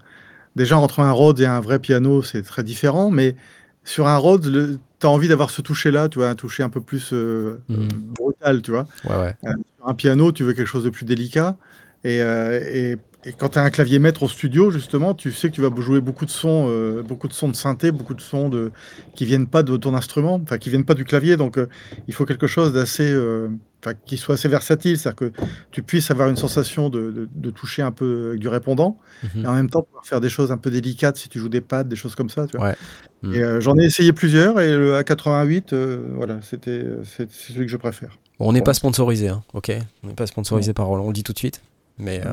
déjà 0.56 0.78
entre 0.78 1.00
un 1.00 1.10
Rhodes 1.12 1.40
et 1.40 1.46
un 1.46 1.60
vrai 1.60 1.78
piano 1.78 2.22
c'est 2.22 2.42
très 2.42 2.62
différent 2.62 3.10
mais 3.10 3.36
sur 3.84 4.06
un 4.08 4.16
Rhodes 4.16 4.78
tu 5.00 5.06
as 5.06 5.10
envie 5.10 5.28
d'avoir 5.28 5.50
ce 5.50 5.62
toucher 5.62 5.90
là 5.90 6.08
tu 6.08 6.18
vois 6.18 6.28
un 6.28 6.34
toucher 6.34 6.62
un 6.62 6.68
peu 6.70 6.80
plus 6.80 7.10
euh, 7.12 7.60
Mhm. 7.68 7.88
brutal 8.18 8.62
tu 8.62 8.70
vois 8.70 8.86
Ouais, 9.08 9.16
ouais. 9.16 9.34
sur 9.78 9.88
un 9.88 9.94
piano 9.94 10.30
tu 10.32 10.44
veux 10.44 10.52
quelque 10.52 10.68
chose 10.68 10.84
de 10.84 10.90
plus 10.90 11.04
délicat 11.06 11.56
et, 12.04 12.20
euh, 12.22 12.60
et 12.72 12.96
et 13.24 13.32
quand 13.32 13.50
tu 13.50 13.58
as 13.58 13.62
un 13.62 13.70
clavier 13.70 13.98
maître 13.98 14.22
au 14.22 14.28
studio, 14.28 14.70
justement, 14.70 15.12
tu 15.14 15.30
sais 15.32 15.50
que 15.50 15.54
tu 15.54 15.60
vas 15.60 15.70
jouer 15.80 16.00
beaucoup 16.00 16.24
de 16.24 16.30
sons, 16.30 16.66
euh, 16.70 17.02
beaucoup 17.02 17.28
de 17.28 17.32
sons 17.34 17.48
de 17.48 17.56
synthé, 17.56 17.90
beaucoup 17.92 18.14
de 18.14 18.20
sons 18.22 18.48
de, 18.48 18.72
qui 19.14 19.26
viennent 19.26 19.46
pas 19.46 19.62
de 19.62 19.76
ton 19.76 19.94
instrument, 19.94 20.40
enfin 20.42 20.56
qui 20.58 20.70
viennent 20.70 20.84
pas 20.86 20.94
du 20.94 21.04
clavier. 21.04 21.36
Donc, 21.36 21.58
euh, 21.58 21.66
il 22.08 22.14
faut 22.14 22.24
quelque 22.24 22.46
chose 22.46 22.72
d'assez, 22.72 23.10
euh, 23.12 23.48
enfin, 23.84 23.94
qui 24.06 24.16
soit 24.16 24.36
assez 24.36 24.48
versatile, 24.48 24.96
c'est-à-dire 24.98 25.16
que 25.16 25.32
tu 25.70 25.82
puisses 25.82 26.10
avoir 26.10 26.28
une 26.30 26.36
sensation 26.36 26.88
de, 26.88 27.10
de- 27.10 27.28
de 27.34 27.50
toucher 27.50 27.82
un 27.82 27.92
peu 27.92 28.28
avec 28.30 28.40
du 28.40 28.48
répondant, 28.48 28.98
Mhm. 29.34 29.44
et 29.44 29.46
en 29.48 29.54
même 29.54 29.68
temps 29.68 29.82
pouvoir 29.82 30.06
faire 30.06 30.20
des 30.22 30.30
choses 30.30 30.50
un 30.50 30.56
peu 30.56 30.70
délicates 30.70 31.18
si 31.18 31.28
tu 31.28 31.38
joues 31.38 31.48
des 31.50 31.60
pads, 31.60 31.84
des 31.84 31.96
choses 31.96 32.14
comme 32.14 32.30
ça. 32.30 32.46
Tu 32.46 32.56
vois. 32.56 32.68
Ouais. 32.68 32.76
Mm. 33.22 33.34
Et 33.34 33.42
euh, 33.42 33.60
j'en 33.60 33.76
ai 33.76 33.84
essayé 33.84 34.14
plusieurs, 34.14 34.58
et 34.60 34.74
le 34.74 34.94
A88, 34.98 35.74
euh, 35.74 35.98
voilà, 36.14 36.38
c'était, 36.40 36.84
c'est 37.04 37.30
celui 37.30 37.66
que 37.66 37.72
je 37.72 37.76
préfère. 37.76 38.16
Bon, 38.38 38.48
on 38.48 38.52
n'est 38.54 38.60
Bon. 38.60 38.64
pas 38.64 38.74
sponsorisé, 38.74 39.28
hein, 39.28 39.42
ok? 39.52 39.72
On 40.02 40.06
n'est 40.08 40.14
pas 40.14 40.26
sponsorisé 40.26 40.72
par 40.72 40.86
Roland, 40.86 41.04
on 41.04 41.08
le 41.08 41.12
dit 41.12 41.22
tout 41.22 41.34
de 41.34 41.38
suite. 41.38 41.60
Mais 42.00 42.20
euh, 42.26 42.32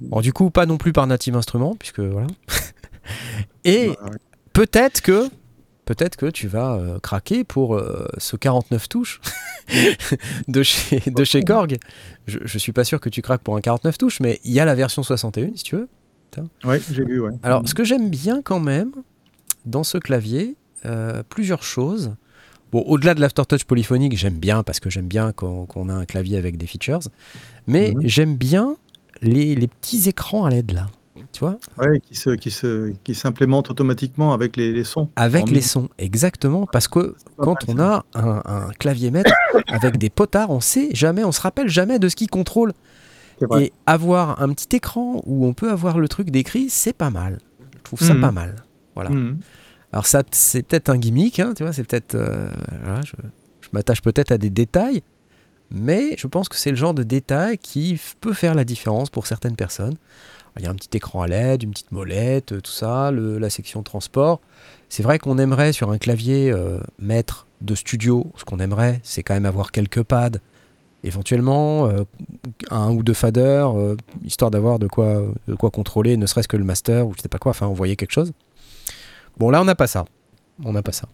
bon, 0.00 0.20
du 0.20 0.32
coup, 0.32 0.50
pas 0.50 0.66
non 0.66 0.76
plus 0.76 0.92
par 0.92 1.06
Native 1.06 1.36
Instruments, 1.36 1.74
puisque 1.76 2.00
voilà. 2.00 2.28
Et 3.64 3.90
peut-être 4.52 5.00
que 5.00 5.28
peut-être 5.86 6.16
que 6.16 6.26
tu 6.26 6.46
vas 6.46 6.74
euh, 6.74 7.00
craquer 7.00 7.42
pour 7.42 7.74
euh, 7.74 8.06
ce 8.18 8.36
49 8.36 8.88
touches 8.88 9.20
de 10.48 10.62
chez 10.62 11.02
de 11.06 11.24
chez 11.24 11.42
Korg. 11.42 11.78
Je, 12.26 12.38
je 12.44 12.58
suis 12.58 12.72
pas 12.72 12.84
sûr 12.84 13.00
que 13.00 13.08
tu 13.08 13.22
craques 13.22 13.42
pour 13.42 13.56
un 13.56 13.60
49 13.60 13.98
touches, 13.98 14.20
mais 14.20 14.40
il 14.44 14.52
y 14.52 14.60
a 14.60 14.64
la 14.64 14.74
version 14.74 15.02
61 15.02 15.56
si 15.56 15.64
tu 15.64 15.76
veux. 15.76 15.88
Ouais, 16.62 16.80
j'ai 16.92 17.04
vu, 17.04 17.20
ouais. 17.20 17.32
Alors, 17.42 17.66
ce 17.66 17.74
que 17.74 17.82
j'aime 17.82 18.08
bien 18.08 18.40
quand 18.40 18.60
même 18.60 18.92
dans 19.64 19.82
ce 19.82 19.98
clavier, 19.98 20.56
plusieurs 21.28 21.64
choses. 21.64 22.14
Bon, 22.72 22.80
au-delà 22.86 23.14
de 23.14 23.20
l'aftertouch 23.20 23.64
polyphonique, 23.64 24.16
j'aime 24.16 24.38
bien 24.38 24.62
parce 24.62 24.80
que 24.80 24.90
j'aime 24.90 25.08
bien 25.08 25.32
qu'on 25.32 25.66
qu'on 25.66 25.88
a 25.88 25.94
un 25.94 26.04
clavier 26.04 26.38
avec 26.38 26.56
des 26.56 26.66
features. 26.66 27.00
Mais 27.66 27.92
Mhm. 27.94 28.00
j'aime 28.04 28.36
bien 28.36 28.76
les, 29.22 29.54
les 29.54 29.66
petits 29.66 30.08
écrans 30.08 30.44
à 30.44 30.50
LED 30.50 30.72
là. 30.72 30.86
Tu 31.32 31.40
vois? 31.40 31.58
Ouais, 31.78 32.00
qui 32.00 32.14
se, 32.14 32.30
qui 32.30 32.50
se, 32.50 32.92
qui 33.04 33.14
automatiquement 33.24 34.32
avec 34.32 34.56
les, 34.56 34.72
les 34.72 34.84
sons. 34.84 35.10
Avec 35.16 35.50
les 35.50 35.60
sons, 35.60 35.88
exactement. 35.98 36.66
Parce 36.66 36.88
que 36.88 37.14
quand 37.36 37.56
on 37.68 37.78
a 37.78 38.04
un, 38.14 38.42
un 38.44 38.68
clavier 38.78 39.10
maître 39.10 39.32
avec 39.68 39.98
des 39.98 40.08
potards, 40.08 40.50
on 40.50 40.60
sait 40.60 40.88
jamais, 40.92 41.22
on 41.24 41.32
se 41.32 41.40
rappelle 41.40 41.68
jamais 41.68 41.98
de 41.98 42.08
ce 42.08 42.16
qui 42.16 42.26
contrôle. 42.26 42.72
Et 43.58 43.72
avoir 43.86 44.42
un 44.42 44.52
petit 44.52 44.76
écran 44.76 45.22
où 45.24 45.46
on 45.46 45.54
peut 45.54 45.70
avoir 45.70 45.98
le 45.98 46.08
truc 46.08 46.30
décrit, 46.30 46.68
c'est 46.70 46.92
pas 46.92 47.10
mal. 47.10 47.38
Je 47.78 47.82
trouve 47.84 48.00
ça 48.00 48.14
Mhm. 48.14 48.20
pas 48.20 48.32
mal. 48.32 48.56
Voilà. 48.94 49.10
Mhm. 49.10 49.38
Alors 49.92 50.06
ça, 50.06 50.22
c'est 50.30 50.62
peut-être 50.62 50.88
un 50.88 50.98
gimmick, 50.98 51.40
hein, 51.40 51.52
tu 51.56 51.64
vois, 51.64 51.72
c'est 51.72 51.84
peut-être, 51.84 52.14
euh, 52.14 52.48
je, 53.04 53.68
m'attache 53.72 54.02
peut-être 54.02 54.30
à 54.30 54.38
des 54.38 54.50
détails, 54.50 55.02
mais 55.70 56.14
je 56.16 56.26
pense 56.26 56.48
que 56.48 56.56
c'est 56.56 56.70
le 56.70 56.76
genre 56.76 56.94
de 56.94 57.02
détail 57.02 57.58
qui 57.58 58.00
peut 58.20 58.32
faire 58.32 58.54
la 58.54 58.64
différence 58.64 59.10
pour 59.10 59.26
certaines 59.26 59.56
personnes. 59.56 59.96
Il 60.58 60.64
y 60.64 60.66
a 60.66 60.70
un 60.70 60.74
petit 60.74 60.96
écran 60.96 61.22
à 61.22 61.28
LED, 61.28 61.62
une 61.62 61.70
petite 61.70 61.92
molette, 61.92 62.60
tout 62.62 62.70
ça, 62.70 63.10
la 63.12 63.50
section 63.50 63.82
transport. 63.82 64.40
C'est 64.88 65.02
vrai 65.02 65.18
qu'on 65.18 65.38
aimerait 65.38 65.72
sur 65.72 65.90
un 65.90 65.98
clavier 65.98 66.50
euh, 66.50 66.78
maître 66.98 67.46
de 67.60 67.74
studio, 67.74 68.30
ce 68.36 68.44
qu'on 68.44 68.58
aimerait, 68.58 69.00
c'est 69.04 69.22
quand 69.22 69.34
même 69.34 69.46
avoir 69.46 69.70
quelques 69.70 70.02
pads, 70.02 70.38
éventuellement 71.04 71.86
euh, 71.86 72.04
un 72.70 72.90
ou 72.90 73.02
deux 73.02 73.14
faders, 73.14 73.78
euh, 73.78 73.96
histoire 74.24 74.50
d'avoir 74.50 74.78
de 74.78 74.86
quoi, 74.86 75.22
de 75.46 75.54
quoi 75.54 75.70
contrôler, 75.70 76.16
ne 76.16 76.26
serait-ce 76.26 76.48
que 76.48 76.56
le 76.56 76.64
master 76.64 77.06
ou 77.06 77.14
je 77.16 77.22
sais 77.22 77.28
pas 77.28 77.38
quoi, 77.38 77.50
enfin 77.50 77.66
envoyer 77.66 77.96
quelque 77.96 78.12
chose. 78.12 78.32
Bon, 79.40 79.50
là, 79.50 79.60
on 79.60 79.64
n'a 79.64 79.74
pas 79.74 79.86
ça. 79.88 80.04
On 80.64 80.72
n'a 80.72 80.82
pas 80.82 80.92
ça. 80.92 81.08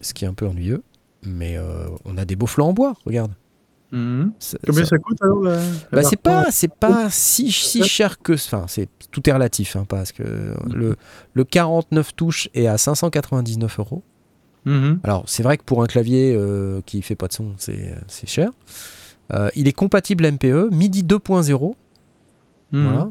Ce 0.00 0.12
qui 0.14 0.24
est 0.24 0.28
un 0.28 0.34
peu 0.34 0.46
ennuyeux. 0.48 0.82
Mais 1.22 1.56
euh, 1.58 1.86
on 2.06 2.16
a 2.16 2.24
des 2.24 2.34
beaux 2.34 2.46
flancs 2.46 2.68
en 2.68 2.72
bois, 2.72 2.94
regarde. 3.06 3.32
Mhm. 3.92 4.32
Ça- 4.38 4.56
Combien 4.66 4.84
ça- 4.84 4.90
ça 4.90 4.98
coûte 4.98 5.18
alors 5.20 5.42
la, 5.42 5.58
Bah, 5.92 6.02
c'est 6.02 6.16
pas, 6.16 6.46
c'est 6.50 6.72
pas 6.74 7.08
si, 7.10 7.52
si 7.52 7.84
cher 7.84 8.18
que. 8.22 8.32
Enfin, 8.32 8.64
c'est 8.68 8.88
tout 9.10 9.28
est 9.28 9.32
relatif, 9.32 9.76
hein, 9.76 9.84
parce 9.88 10.12
que 10.12 10.54
le, 10.72 10.96
le 11.34 11.44
49 11.44 12.14
touches 12.16 12.48
est 12.54 12.66
à 12.66 12.78
599 12.78 13.78
euros. 13.80 14.02
Mhm. 14.64 15.00
Alors, 15.04 15.24
c'est 15.26 15.42
vrai 15.42 15.58
que 15.58 15.64
pour 15.64 15.82
un 15.82 15.86
clavier 15.86 16.34
euh, 16.36 16.80
qui 16.86 17.02
fait 17.02 17.16
pas 17.16 17.26
de 17.28 17.32
son, 17.34 17.52
c'est 17.58 17.94
c'est 18.06 18.28
cher. 18.28 18.50
Euh, 19.34 19.50
il 19.54 19.68
est 19.68 19.72
compatible 19.72 20.24
MPE, 20.24 20.70
MIDI 20.72 21.02
2.0. 21.02 21.74
Mhm. 22.72 22.82
Voilà. 22.84 23.08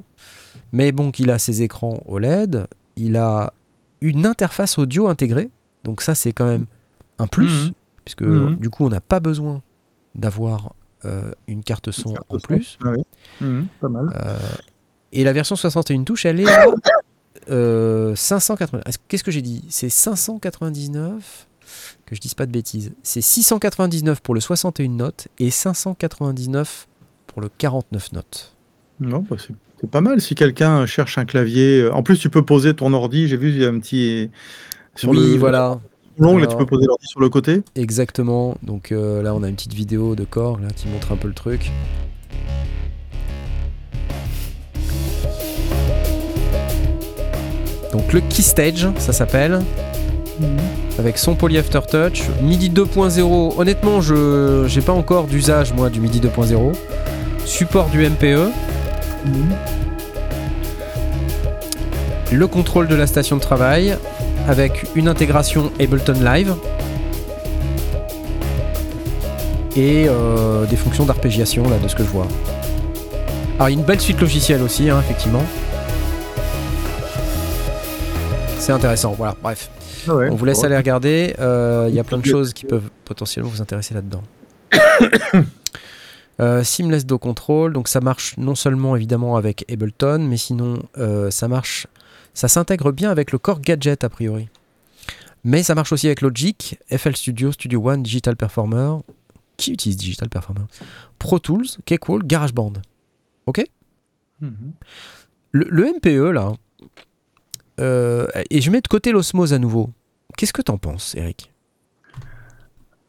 Mais 0.72 0.92
bon, 0.92 1.12
qu'il 1.12 1.30
a 1.30 1.38
ses 1.40 1.62
écrans 1.62 2.02
OLED, 2.08 2.66
il 2.96 3.18
a 3.18 3.54
une 4.02 4.26
interface 4.26 4.78
audio 4.78 5.08
intégrée, 5.08 5.50
donc 5.84 6.02
ça 6.02 6.16
c'est 6.16 6.32
quand 6.34 6.46
même 6.48 6.66
un 7.18 7.28
plus, 7.28 7.66
Mhm. 7.68 7.72
puisque 8.06 8.22
Mhm. 8.22 8.56
du 8.58 8.70
coup 8.70 8.86
on 8.86 8.90
n'a 8.90 9.02
pas 9.02 9.20
besoin 9.20 9.62
d'avoir 10.16 10.74
euh, 11.06 11.32
une 11.48 11.64
carte 11.64 11.92
son 11.92 12.12
Carte 12.14 12.26
en 12.30 12.40
son. 12.40 12.48
plus. 12.48 12.78
Ah 12.84 12.90
oui. 12.92 13.04
Mhm. 13.40 13.68
Pas 13.80 13.88
mal. 13.90 14.10
Euh, 14.22 14.38
et 15.14 15.24
la 15.24 15.32
version 15.34 15.56
61 15.56 16.04
touches, 16.04 16.26
elle 16.26 16.42
est 16.42 16.50
à 16.50 16.66
euh, 17.50 18.16
580. 18.16 18.82
Est-ce- 18.86 18.98
Qu'est-ce 19.08 19.24
que 19.24 19.32
j'ai 19.32 19.42
dit? 19.42 19.64
C'est 19.70 19.90
599 19.90 21.48
que 22.06 22.16
je 22.16 22.20
dise 22.22 22.34
pas 22.34 22.46
de 22.46 22.52
bêtises. 22.52 22.92
C'est 23.04 23.22
699 23.22 24.22
pour 24.22 24.34
le 24.36 24.42
61 24.42 24.90
notes 24.90 25.28
et 25.40 25.52
599 25.52 26.88
pour 27.28 27.42
le 27.42 27.50
49 27.58 28.12
notes. 28.12 28.56
Non, 29.00 29.20
bah, 29.30 29.38
c'est 29.40 29.54
c'est 29.80 29.90
pas 29.90 30.02
mal 30.02 30.20
si 30.22 30.36
quelqu'un 30.36 30.86
cherche 30.86 31.18
un 31.18 31.26
clavier. 31.26 31.82
euh, 31.82 31.94
En 31.94 32.04
plus, 32.04 32.18
tu 32.18 32.30
peux 32.30 32.44
poser 32.44 32.74
ton 32.74 32.94
ordi. 32.94 33.28
J'ai 33.28 33.38
vu, 33.38 33.50
il 33.50 33.62
y 33.62 33.66
a 33.66 33.70
un 33.70 33.80
petit. 33.80 34.30
Sur 34.96 35.10
oui, 35.10 35.18
le 35.34 35.38
voilà. 35.38 35.80
l'ongle, 36.18 36.42
là, 36.42 36.48
tu 36.48 36.58
peux 36.58 36.66
poser 36.66 36.86
l'ordi 36.86 37.08
sur 37.08 37.20
le 37.22 37.30
côté. 37.30 37.62
Exactement. 37.76 38.58
Donc 38.64 38.92
euh, 38.92 39.22
là, 39.22 39.34
on 39.34 39.44
a 39.44 39.48
une 39.50 39.56
petite 39.56 39.74
vidéo 39.74 40.16
de 40.16 40.26
corps 40.26 40.60
là, 40.60 40.68
qui 40.76 40.88
montre 40.88 41.12
un 41.12 41.16
peu 41.16 41.28
le 41.28 41.34
truc. 41.34 41.72
Donc 47.92 48.14
le 48.14 48.20
Key 48.22 48.42
Stage, 48.44 48.88
ça 48.98 49.14
s'appelle, 49.14 49.60
avec 51.00 51.18
son 51.18 51.36
poly 51.36 51.58
aftertouch, 51.58 52.24
MIDI 52.42 52.70
2.0. 52.70 53.54
Honnêtement, 53.60 54.02
je 54.02 54.66
j'ai 54.68 54.82
pas 54.82 54.94
encore 54.94 55.26
d'usage 55.26 55.74
moi 55.74 55.90
du 55.90 56.00
MIDI 56.00 56.20
2.0. 56.20 56.74
Support 57.46 57.90
du 57.90 58.08
MPE, 58.08 58.52
le 62.32 62.48
contrôle 62.48 62.88
de 62.88 62.96
la 62.96 63.08
station 63.08 63.36
de 63.38 63.42
travail 63.42 63.98
avec 64.48 64.86
une 64.96 65.08
intégration 65.08 65.72
Ableton 65.80 66.14
Live 66.14 66.54
et 69.76 70.06
euh, 70.08 70.66
des 70.66 70.76
fonctions 70.76 71.06
d'arpégiation 71.06 71.68
là 71.70 71.78
de 71.78 71.88
ce 71.88 71.96
que 71.96 72.04
je 72.04 72.10
vois. 72.10 72.28
Alors 73.58 73.68
une 73.70 73.84
belle 73.84 74.00
suite 74.00 74.20
logicielle 74.22 74.62
aussi, 74.62 74.90
hein, 74.90 75.00
effectivement. 75.00 75.44
C'est 78.58 78.72
intéressant, 78.72 79.14
voilà, 79.18 79.36
bref. 79.42 79.70
Ah 80.08 80.16
ouais. 80.16 80.30
On 80.32 80.36
vous 80.36 80.46
laisse 80.46 80.60
Ouais. 80.60 80.66
aller 80.68 80.78
regarder, 80.78 81.36
euh, 81.40 81.88
il 81.90 81.96
y 81.96 82.00
a 82.00 82.04
plein 82.04 82.18
de 82.20 82.26
choses 82.26 82.54
qui 82.54 82.66
peuvent 82.66 82.90
potentiellement 83.06 83.50
vous 83.50 83.62
intéresser 83.62 83.94
là-dedans. 83.94 84.22
Euh, 86.40 86.64
Seamless 86.64 87.06
Do 87.06 87.18
Control, 87.18 87.74
donc 87.74 87.88
ça 87.88 88.00
marche 88.00 88.38
non 88.38 88.56
seulement 88.56 88.96
évidemment 88.96 89.36
avec 89.36 89.70
Ableton, 89.72 90.20
mais 90.20 90.38
sinon 90.38 90.82
euh, 90.98 91.30
ça 91.32 91.48
marche, 91.48 91.88
ça 92.34 92.48
s'intègre 92.48 92.92
bien 92.92 93.12
avec 93.12 93.32
le 93.32 93.38
Core 93.38 93.60
Gadget 93.60 94.04
a 94.04 94.10
priori. 94.10 94.48
Mais 95.44 95.64
ça 95.64 95.76
marche 95.76 95.92
aussi 95.92 96.08
avec 96.08 96.22
Logic, 96.22 96.78
FL 96.90 97.16
Studio, 97.16 97.52
Studio 97.52 97.82
One, 97.90 98.04
Digital 98.04 98.36
Performer. 98.36 98.98
Qui 99.58 99.74
utilise 99.74 99.98
Digital 99.98 100.30
Performer? 100.30 100.64
Pro 101.18 101.40
Tools, 101.40 101.68
Cakewall, 101.86 102.24
GarageBand. 102.24 102.74
Ok? 103.46 103.64
Mhm. 104.42 104.72
le, 105.52 105.66
le 105.70 105.94
MPE 105.98 106.32
là, 106.32 106.54
euh, 107.80 108.28
et 108.50 108.62
je 108.62 108.72
mets 108.72 108.82
de 108.82 108.88
côté 108.88 109.12
l'osmose 109.12 109.54
à 109.54 109.60
nouveau. 109.60 109.90
Qu'est-ce 110.38 110.54
que 110.54 110.62
t'en 110.62 110.78
penses, 110.78 111.16
Eric? 111.16 111.52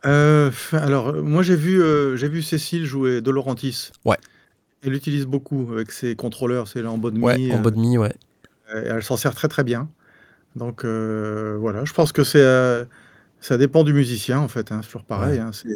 Euh, 0.07 0.51
alors, 0.73 1.09
euh, 1.09 1.23
moi, 1.23 1.43
j'ai 1.43 1.57
vu, 1.57 1.83
euh, 1.83 2.17
j'ai 2.17 2.29
vu 2.29 2.43
Cécile 2.43 2.87
jouer 2.87 3.21
De 3.21 3.31
Laurentiis. 3.31 3.91
Ouais. 4.05 4.17
Elle 4.83 4.93
l'utilise 4.93 5.27
beaucoup 5.27 5.69
avec 5.73 5.93
ses 5.93 6.17
contrôleurs, 6.17 6.69
c'est 6.69 6.85
en 6.87 6.97
bonne 6.97 7.23
Ouais, 7.23 7.37
mi. 7.37 7.53
en 7.53 7.61
mi, 7.73 7.99
ouais. 7.99 8.15
et 8.75 8.79
elle 8.87 9.03
s'en 9.03 9.17
sert 9.19 9.35
très 9.35 9.49
très 9.49 9.63
bien. 9.65 9.91
Donc 10.57 10.85
voilà, 10.85 11.85
je 11.85 11.93
pense 11.93 12.13
que 12.13 12.25
c'est, 12.25 12.87
ça 13.41 13.59
dépend 13.59 13.85
du 13.85 13.93
musicien 13.93 14.39
en 14.39 14.49
fait. 14.49 14.73
hein, 14.73 14.81
c'est 14.83 14.89
toujours 14.89 15.05
pareil. 15.05 15.39
hein, 15.39 15.51
c'est, 15.53 15.69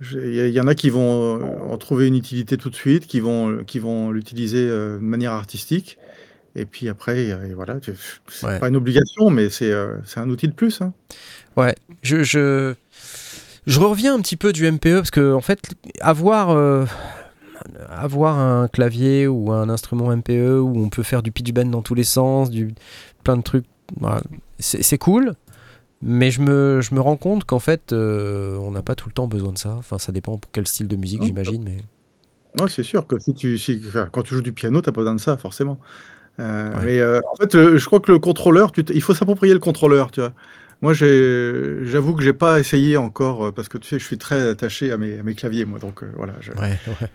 j'ai- 0.00 0.28
Il 0.30 0.34
y, 0.34 0.40
a- 0.40 0.46
il 0.46 0.54
y 0.54 0.60
en 0.60 0.66
a 0.66 0.74
qui 0.74 0.88
vont 0.88 1.42
en 1.70 1.76
trouver 1.76 2.06
une 2.08 2.14
utilité 2.16 2.56
tout 2.56 2.70
de 2.70 2.74
suite, 2.74 3.06
qui 3.06 3.20
vont, 3.20 3.64
qui 3.64 3.78
vont 3.80 4.10
l'utiliser 4.12 4.66
de 4.66 4.98
manière 4.98 5.32
artistique. 5.32 5.98
Et 6.56 6.64
puis 6.64 6.88
après, 6.88 7.36
voilà, 7.54 7.80
tu- 7.80 7.92
c'est 8.28 8.46
Ouais. 8.46 8.58
pas 8.58 8.68
une 8.68 8.76
obligation, 8.76 9.28
mais 9.28 9.50
c'est 9.50 9.72
c'est 10.06 10.20
un 10.20 10.30
outil 10.30 10.48
de 10.48 10.54
plus. 10.54 10.80
hein. 10.80 10.94
Je, 12.02 12.22
je, 12.22 12.74
je 13.66 13.80
reviens 13.80 14.14
un 14.14 14.20
petit 14.20 14.36
peu 14.36 14.52
du 14.52 14.70
MPE 14.70 14.94
parce 14.94 15.10
que, 15.10 15.32
en 15.34 15.40
fait, 15.40 15.74
avoir, 16.00 16.50
euh, 16.50 16.84
avoir 17.90 18.38
un 18.38 18.68
clavier 18.68 19.26
ou 19.26 19.52
un 19.52 19.68
instrument 19.68 20.14
MPE 20.14 20.60
où 20.60 20.72
on 20.76 20.88
peut 20.88 21.02
faire 21.02 21.22
du 21.22 21.32
pitch 21.32 21.52
bend 21.52 21.70
dans 21.70 21.82
tous 21.82 21.94
les 21.94 22.04
sens, 22.04 22.50
du, 22.50 22.74
plein 23.24 23.36
de 23.36 23.42
trucs, 23.42 23.66
voilà, 23.98 24.22
c'est 24.58 24.98
cool. 24.98 25.34
Mais 26.02 26.30
je 26.30 26.40
me, 26.40 26.80
je 26.80 26.94
me 26.94 27.00
rends 27.00 27.18
compte 27.18 27.44
qu'en 27.44 27.58
fait, 27.58 27.92
euh, 27.92 28.56
on 28.56 28.70
n'a 28.70 28.80
pas 28.80 28.94
tout 28.94 29.08
le 29.08 29.12
temps 29.12 29.26
besoin 29.26 29.52
de 29.52 29.58
ça. 29.58 29.74
Enfin, 29.74 29.98
ça 29.98 30.12
dépend 30.12 30.38
pour 30.38 30.50
quel 30.50 30.66
style 30.66 30.88
de 30.88 30.96
musique, 30.96 31.20
Non, 31.20 31.26
j'imagine. 31.26 31.62
Mais 31.64 31.76
Ouais, 32.58 32.68
c'est 32.68 32.82
sûr 32.82 33.06
que 33.06 33.18
si 33.18 33.34
tu 33.34 33.58
si 33.58 33.80
enfin, 33.86 34.08
quand 34.10 34.22
tu 34.22 34.34
joues 34.34 34.42
du 34.42 34.52
piano, 34.52 34.80
tu 34.80 34.86
pas 34.86 34.92
besoin 34.92 35.14
de 35.14 35.20
ça 35.20 35.36
forcément. 35.36 35.78
Heu, 36.38 36.70
mais, 36.82 37.02
en 37.04 37.36
fait, 37.38 37.52
je 37.52 37.84
crois 37.84 38.00
que 38.00 38.10
le 38.10 38.18
contrôleur, 38.18 38.72
tu 38.72 38.82
il 38.94 39.02
faut 39.02 39.14
s'approprier 39.14 39.52
le 39.52 39.60
contrôleur, 39.60 40.10
tu 40.10 40.20
vois? 40.20 40.32
Moi, 40.82 40.94
j'avoue 40.94 42.14
que 42.14 42.22
j'ai 42.22 42.32
pas 42.32 42.58
essayé 42.58 42.96
encore, 42.96 43.52
parce 43.52 43.68
que 43.68 43.76
tu 43.78 43.86
sais, 43.88 43.98
je 43.98 44.04
suis 44.04 44.16
très 44.18 44.48
attaché 44.48 44.92
à 44.92 44.96
mes 44.96 45.18
à 45.18 45.22
mes 45.22 45.34
claviers 45.34 45.66
moi, 45.66 45.78
donc, 45.78 46.02
heu, 46.02 46.10
voilà, 46.16 46.32
je 46.40 46.52
Ouais, 46.52 46.78
ouais. 46.86 47.08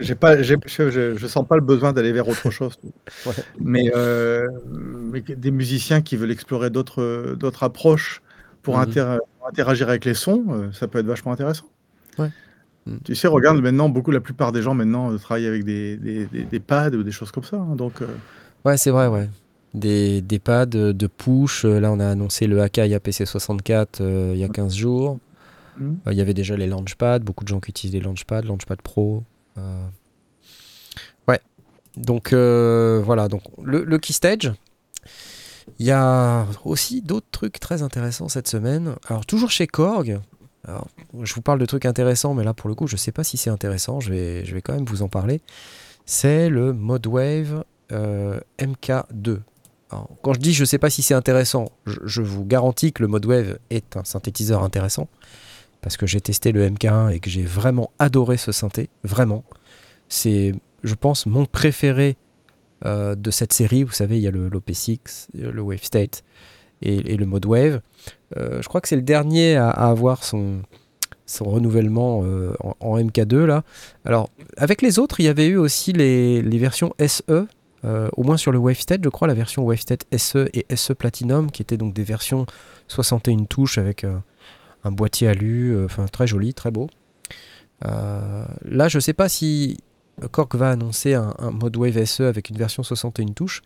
j'ai 0.00 0.14
pas 0.14 0.42
je 0.42 1.26
sens 1.26 1.46
pas 1.48 1.56
le 1.56 1.62
besoin 1.62 1.92
d'aller 1.94 2.12
vers 2.12 2.28
autre 2.28 2.50
chose. 2.50 2.74
Ouais. 3.26 3.32
Mais, 3.58 3.90
mais 5.12 5.22
des 5.22 5.50
musiciens 5.50 6.02
qui 6.02 6.16
veulent 6.16 6.30
explorer 6.30 6.70
d'autres, 6.70 7.34
d'autres 7.38 7.62
approches 7.64 8.22
pour 8.62 8.76
Mmh 8.76 8.80
mh. 8.80 8.82
inter 8.82 9.18
interagir 9.48 9.88
avec 9.88 10.04
les 10.04 10.14
sons, 10.14 10.70
ça 10.72 10.86
peut 10.86 10.98
être 10.98 11.06
vachement 11.06 11.32
intéressant. 11.32 11.66
Ouais. 12.18 12.28
Mmh. 12.86 12.96
Tu 13.04 13.14
sais, 13.14 13.28
regarde 13.28 13.60
maintenant 13.62 13.88
beaucoup 13.88 14.10
la 14.10 14.20
plupart 14.20 14.52
des 14.52 14.62
gens 14.62 14.74
maintenant, 14.74 15.16
travaillent 15.18 15.46
avec 15.46 15.64
des 15.64 15.96
des 15.96 16.26
des 16.26 16.44
des 16.44 16.60
pads 16.60 16.90
ou 16.90 17.02
des 17.02 17.12
choses 17.12 17.30
comme 17.32 17.44
ça, 17.44 17.56
hein, 17.56 17.76
donc, 17.76 17.94
Ouais, 18.64 18.76
c'est 18.76 18.90
vrai, 18.90 19.06
ouais. 19.08 19.28
Des 19.74 20.20
des 20.20 20.38
pads, 20.38 20.66
de 20.66 21.06
push, 21.06 21.64
là, 21.64 21.92
on 21.92 22.00
a 22.00 22.08
annoncé 22.08 22.46
le 22.46 22.60
Akai 22.60 22.88
APC64, 22.88 24.02
heu, 24.02 24.32
il 24.34 24.38
y 24.38 24.44
a 24.44 24.48
15 24.48 24.74
jours. 24.74 25.18
Mmh. 25.78 25.92
Il 26.10 26.14
y 26.14 26.20
avait 26.20 26.34
déjà 26.34 26.56
les 26.56 26.66
Launchpad, 26.66 27.22
beaucoup 27.22 27.44
de 27.44 27.48
gens 27.48 27.60
qui 27.60 27.70
utilisent 27.70 27.94
les 27.94 28.00
Launchpad, 28.00 28.44
Launchpad 28.44 28.82
Pro, 28.82 29.22
ouais, 31.28 31.40
donc, 31.96 32.32
voilà, 32.32 33.28
donc 33.28 33.42
le 33.62 33.84
le 33.84 33.98
Keystage. 33.98 34.52
Il 35.78 35.86
y 35.86 35.90
a 35.90 36.46
aussi 36.64 37.00
d'autres 37.00 37.30
trucs 37.30 37.60
très 37.60 37.82
intéressants 37.82 38.28
cette 38.28 38.48
semaine. 38.48 38.94
Alors 39.06 39.24
toujours 39.26 39.50
chez 39.50 39.66
Korg. 39.66 40.20
Alors, 40.66 40.88
je 41.22 41.32
vous 41.34 41.40
parle 41.40 41.58
de 41.58 41.64
trucs 41.64 41.86
intéressants, 41.86 42.34
mais 42.34 42.44
là 42.44 42.52
pour 42.52 42.68
le 42.68 42.74
coup, 42.74 42.86
je 42.86 42.96
sais 42.96 43.12
pas 43.12 43.24
si 43.24 43.36
c'est 43.36 43.50
intéressant. 43.50 44.00
Je 44.00 44.10
vais, 44.10 44.44
je 44.44 44.54
vais 44.54 44.60
quand 44.60 44.74
même 44.74 44.84
vous 44.84 45.02
en 45.02 45.08
parler. 45.08 45.40
C'est 46.04 46.48
le 46.48 46.72
Modwave 46.72 47.64
euh, 47.92 48.40
MK2. 48.58 49.38
Quand 50.22 50.32
je 50.34 50.40
dis 50.40 50.52
je 50.52 50.64
sais 50.64 50.78
pas 50.78 50.90
si 50.90 51.02
c'est 51.02 51.14
intéressant, 51.14 51.66
je, 51.86 52.22
vous 52.22 52.44
garantis 52.44 52.92
que 52.92 53.02
le 53.02 53.08
Modwave 53.08 53.58
est 53.70 53.96
un 53.96 54.04
synthétiseur 54.04 54.62
intéressant 54.62 55.08
parce 55.80 55.96
que 55.96 56.06
j'ai 56.06 56.20
testé 56.20 56.52
le 56.52 56.68
MK1 56.68 57.10
et 57.12 57.20
que 57.20 57.30
j'ai 57.30 57.42
vraiment 57.42 57.90
adoré 57.98 58.36
ce 58.36 58.52
synthé. 58.52 58.90
Vraiment, 59.02 59.44
c'est, 60.08 60.54
je 60.84 60.94
pense, 60.94 61.26
mon 61.26 61.46
préféré 61.46 62.16
euh, 62.84 63.14
de 63.14 63.30
cette 63.30 63.52
série. 63.52 63.82
Vous 63.82 63.92
savez, 63.92 64.16
il 64.18 64.22
y 64.22 64.28
a 64.28 64.30
le 64.30 64.48
l'OP6, 64.48 65.28
le 65.34 65.60
Wave 65.62 65.82
State 65.82 66.22
et, 66.82 67.16
le 67.16 67.26
mode 67.26 67.46
Wave. 67.46 67.80
Euh, 68.36 68.62
je 68.62 68.68
crois 68.68 68.80
que 68.80 68.88
c'est 68.88 68.96
le 68.96 69.02
dernier 69.02 69.56
à, 69.56 69.70
avoir 69.70 70.22
son, 70.22 70.62
renouvellement 71.40 72.22
euh, 72.24 72.52
en, 72.60 72.76
en, 72.80 72.98
MK2 72.98 73.44
là. 73.44 73.64
Alors 74.04 74.28
avec 74.56 74.82
les 74.82 74.98
autres, 74.98 75.20
il 75.20 75.24
y 75.24 75.28
avait 75.28 75.46
eu 75.46 75.56
aussi 75.56 75.92
les 75.92 76.58
versions 76.58 76.94
SE. 77.06 77.46
Euh, 77.84 78.08
au 78.16 78.24
moins 78.24 78.36
sur 78.36 78.52
le 78.52 78.58
Wavestate, 78.58 79.02
je 79.02 79.08
crois, 79.08 79.28
la 79.28 79.34
version 79.34 79.62
Wavestate 79.62 80.06
SE 80.16 80.48
et 80.52 80.66
SE 80.76 80.92
Platinum, 80.92 81.50
qui 81.50 81.62
étaient 81.62 81.76
donc 81.76 81.94
des 81.94 82.04
versions 82.04 82.46
61 82.88 83.44
touches 83.44 83.78
avec 83.78 84.04
un 84.84 84.90
boîtier 84.90 85.28
alu, 85.28 85.84
enfin 85.84 86.06
très 86.06 86.26
joli, 86.26 86.52
très 86.54 86.70
beau. 86.70 86.88
là, 87.82 88.88
je 88.88 88.98
sais 88.98 89.14
pas 89.14 89.28
si 89.28 89.78
Korg 90.28 90.54
va 90.54 90.70
annoncer 90.70 91.14
un, 91.14 91.34
mode 91.52 91.76
Wave 91.76 92.04
SE 92.04 92.22
avec 92.22 92.50
une 92.50 92.56
version 92.56 92.82
61 92.82 93.32
touches. 93.32 93.62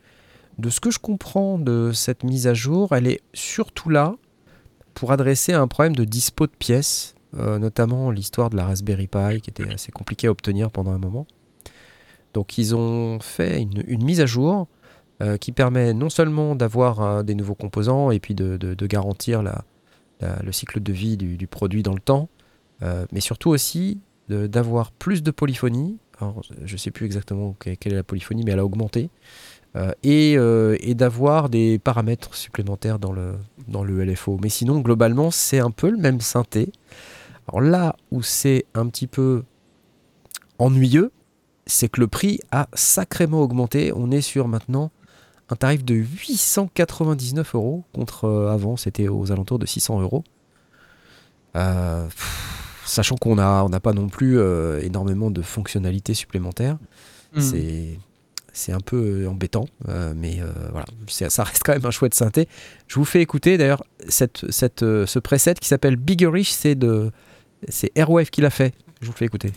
De 0.59 0.71
ce 0.71 0.81
que 0.81 0.91
je 0.91 0.99
comprends 0.99 1.59
de 1.59 1.91
cette 1.93 2.23
mise 2.23 2.47
à 2.47 2.55
jour, 2.55 2.95
elle 2.95 3.09
est 3.09 3.21
surtout 3.33 3.91
là 3.91 4.15
pour 4.95 5.11
adresser 5.11 5.53
un 5.53 5.67
problème 5.67 5.97
de 5.97 6.05
dispo 6.05 6.47
de 6.47 6.53
pièces, 6.53 7.17
euh, 7.37 7.59
notamment 7.59 8.12
l'histoire 8.12 8.51
de 8.51 8.57
la 8.57 8.67
Raspberry 8.67 9.09
Pi 9.09 9.41
qui 9.43 9.51
était 9.51 9.69
assez 9.73 9.91
compliquée 9.91 10.29
à 10.29 10.31
obtenir 10.31 10.71
pendant 10.71 10.93
un 10.93 10.99
moment. 10.99 11.27
Donc 12.35 12.59
ils 12.59 12.74
ont 12.74 13.20
fait 13.20 13.62
une, 13.62 14.05
mise 14.05 14.20
à 14.20 14.26
jour 14.26 14.66
euh, 15.22 15.39
qui 15.39 15.53
permet 15.53 15.95
non 15.95 16.11
seulement 16.11 16.55
d'avoir 16.55 17.01
euh, 17.01 17.22
des 17.22 17.35
nouveaux 17.35 17.55
composants 17.55 18.11
et 18.11 18.18
puis 18.18 18.35
de, 18.35 18.87
garantir 18.87 19.43
le 19.43 20.53
cycle 20.53 20.80
de 20.80 20.93
vie 20.93 21.16
du, 21.16 21.37
du, 21.37 21.47
produit 21.47 21.82
dans 21.82 21.95
le 21.95 22.01
temps, 22.01 22.28
euh, 22.82 23.07
mais 23.12 23.20
surtout 23.20 23.51
aussi 23.51 24.01
d'avoir 24.28 24.91
plus 24.91 25.22
de 25.22 25.30
polyphonie. 25.30 25.99
Alors, 26.18 26.41
je 26.64 26.72
ne 26.72 26.78
sais 26.78 26.91
plus 26.91 27.07
exactement 27.07 27.55
quelle 27.59 27.93
est 27.93 27.97
la 27.97 28.03
polyphonie, 28.03 28.43
mais 28.45 28.53
elle 28.53 28.59
a 28.59 28.64
augmenté. 28.64 29.11
Et, 30.05 30.35
et 30.35 30.95
d'avoir 30.95 31.49
des 31.49 31.80
paramètres 31.80 32.35
supplémentaires 32.37 33.01
dans 33.01 33.11
le, 33.11 33.35
dans 33.66 33.82
le 33.82 34.05
LFO. 34.05 34.39
Mais 34.41 34.49
sinon, 34.49 34.80
globalement, 34.80 35.32
c'est 35.32 35.59
un 35.59 35.72
peu 35.72 35.91
le 35.91 35.97
même 35.97 36.20
synthé. 36.20 36.70
Alors 37.49 37.61
là 37.61 37.97
où 38.12 38.22
c'est 38.22 38.66
un 38.74 38.87
petit 38.87 39.09
peu 39.09 39.43
ennuyeux, 40.59 41.11
c'est 41.67 41.89
que 41.89 42.01
le 42.01 42.09
prix 42.09 42.41
a 42.51 42.69
sacrément 42.75 43.41
augmenté. 43.41 43.93
On 43.95 44.11
est 44.11 44.21
sur 44.21 44.49
maintenant 44.49 44.91
un 45.49 45.57
tarif 45.57 45.85
de 45.85 45.95
899 45.95 47.55
euros 47.55 47.85
contre 47.93 48.25
euh, 48.25 48.53
avant 48.53 48.77
c'était 48.77 49.09
aux 49.09 49.31
alentours 49.33 49.59
de 49.59 49.67
600 49.67 50.01
euros. 50.01 50.25
Euh, 51.57 52.09
sachant 52.85 53.17
qu'on 53.17 53.37
n'a 53.37 53.65
on 53.65 53.71
pas 53.71 53.93
non 53.93 54.09
plus 54.09 54.39
euh, 54.39 54.81
énormément 54.81 55.31
de 55.31 55.43
fonctionnalités 55.43 56.15
supplémentaires. 56.15 56.79
Mmh. 57.35 57.41
C'est 57.41 57.99
c'est 58.57 58.71
un 58.71 58.81
peu 58.81 59.27
embêtant, 59.27 59.67
mais 60.15 60.39
voilà, 60.71 60.85
ça 61.09 61.43
reste 61.43 61.65
quand 61.65 61.73
même 61.73 61.85
un 61.85 61.91
chouette 61.91 62.15
synthé. 62.15 62.49
Je 62.87 62.95
vous 62.95 63.05
fais 63.05 63.21
écouter 63.21 63.59
d'ailleurs 63.59 63.83
cette, 64.09 64.49
cette, 64.49 64.83
ce 64.83 65.19
preset 65.19 65.55
qui 65.55 65.67
s'appelle 65.67 65.97
Biggerish, 65.97 66.53
c'est 66.53 66.77
de 66.77 67.11
c'est 67.69 67.91
Airwave 67.97 68.31
qui 68.31 68.43
l'a 68.43 68.51
fait. 68.51 68.73
Je 69.01 69.07
vous 69.07 69.12
le 69.12 69.17
fais 69.17 69.25
écouter. 69.25 69.51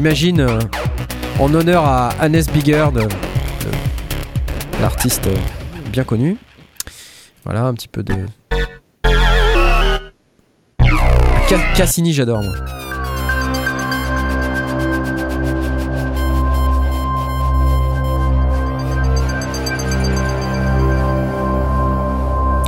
J'imagine 0.00 0.40
euh, 0.40 0.58
en 1.38 1.52
honneur 1.52 1.84
à 1.84 2.08
Hannes 2.22 2.42
Bigger, 2.54 2.86
l'artiste 4.80 5.28
bien 5.92 6.04
connu. 6.04 6.38
Voilà, 7.44 7.64
un 7.64 7.74
petit 7.74 7.86
peu 7.86 8.02
de, 8.02 8.14
Cassini, 11.76 12.14
j'adore 12.14 12.42
moi. 12.42 12.54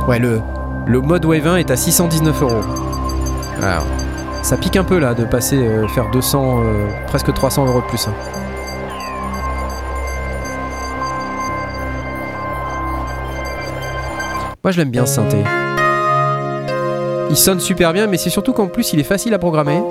Ouais, 0.07 0.19
le, 0.19 0.39
le 0.85 1.01
mode 1.01 1.25
Wave 1.25 1.47
1 1.47 1.55
est 1.55 1.71
à 1.71 1.75
619 1.75 2.41
euros. 2.43 2.61
Ça 4.43 4.57
pique 4.57 4.75
un 4.75 4.83
peu 4.83 4.99
là 4.99 5.13
de 5.13 5.23
passer 5.23 5.57
euh, 5.57 5.87
faire 5.87 6.09
200, 6.11 6.59
euh, 6.59 6.87
presque 7.07 7.33
300 7.33 7.65
euros 7.65 7.81
de 7.81 7.85
plus. 7.85 8.07
Hein. 8.07 8.13
Moi, 14.63 14.71
je 14.71 14.77
l'aime 14.77 14.91
bien 14.91 15.05
ce 15.05 15.15
synthé. 15.15 15.37
Il 17.29 17.37
sonne 17.37 17.59
super 17.59 17.93
bien, 17.93 18.07
mais 18.07 18.17
c'est 18.17 18.29
surtout 18.29 18.53
qu'en 18.53 18.67
plus 18.67 18.93
il 18.93 18.99
est 18.99 19.05
facile 19.05 19.33
à 19.33 19.39
programmer. 19.39 19.81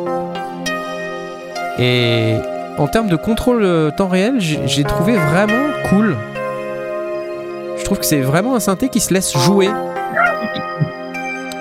Et 1.79 2.37
en 2.79 2.87
termes 2.87 3.09
de 3.09 3.17
contrôle 3.17 3.65
euh, 3.65 3.91
temps 3.91 4.09
réel, 4.09 4.35
j'ai 4.39 4.85
trouvé 4.85 5.17
vraiment 5.17 5.73
cool. 5.89 6.17
Je 7.79 7.85
trouve 7.85 7.99
que 7.99 8.07
c'est 8.07 8.21
vraiment 8.21 8.55
un 8.55 8.61
synthé 8.61 8.91
qui 8.91 9.01
se 9.01 9.13
laisse 9.13 9.37
jouer. 9.37 9.71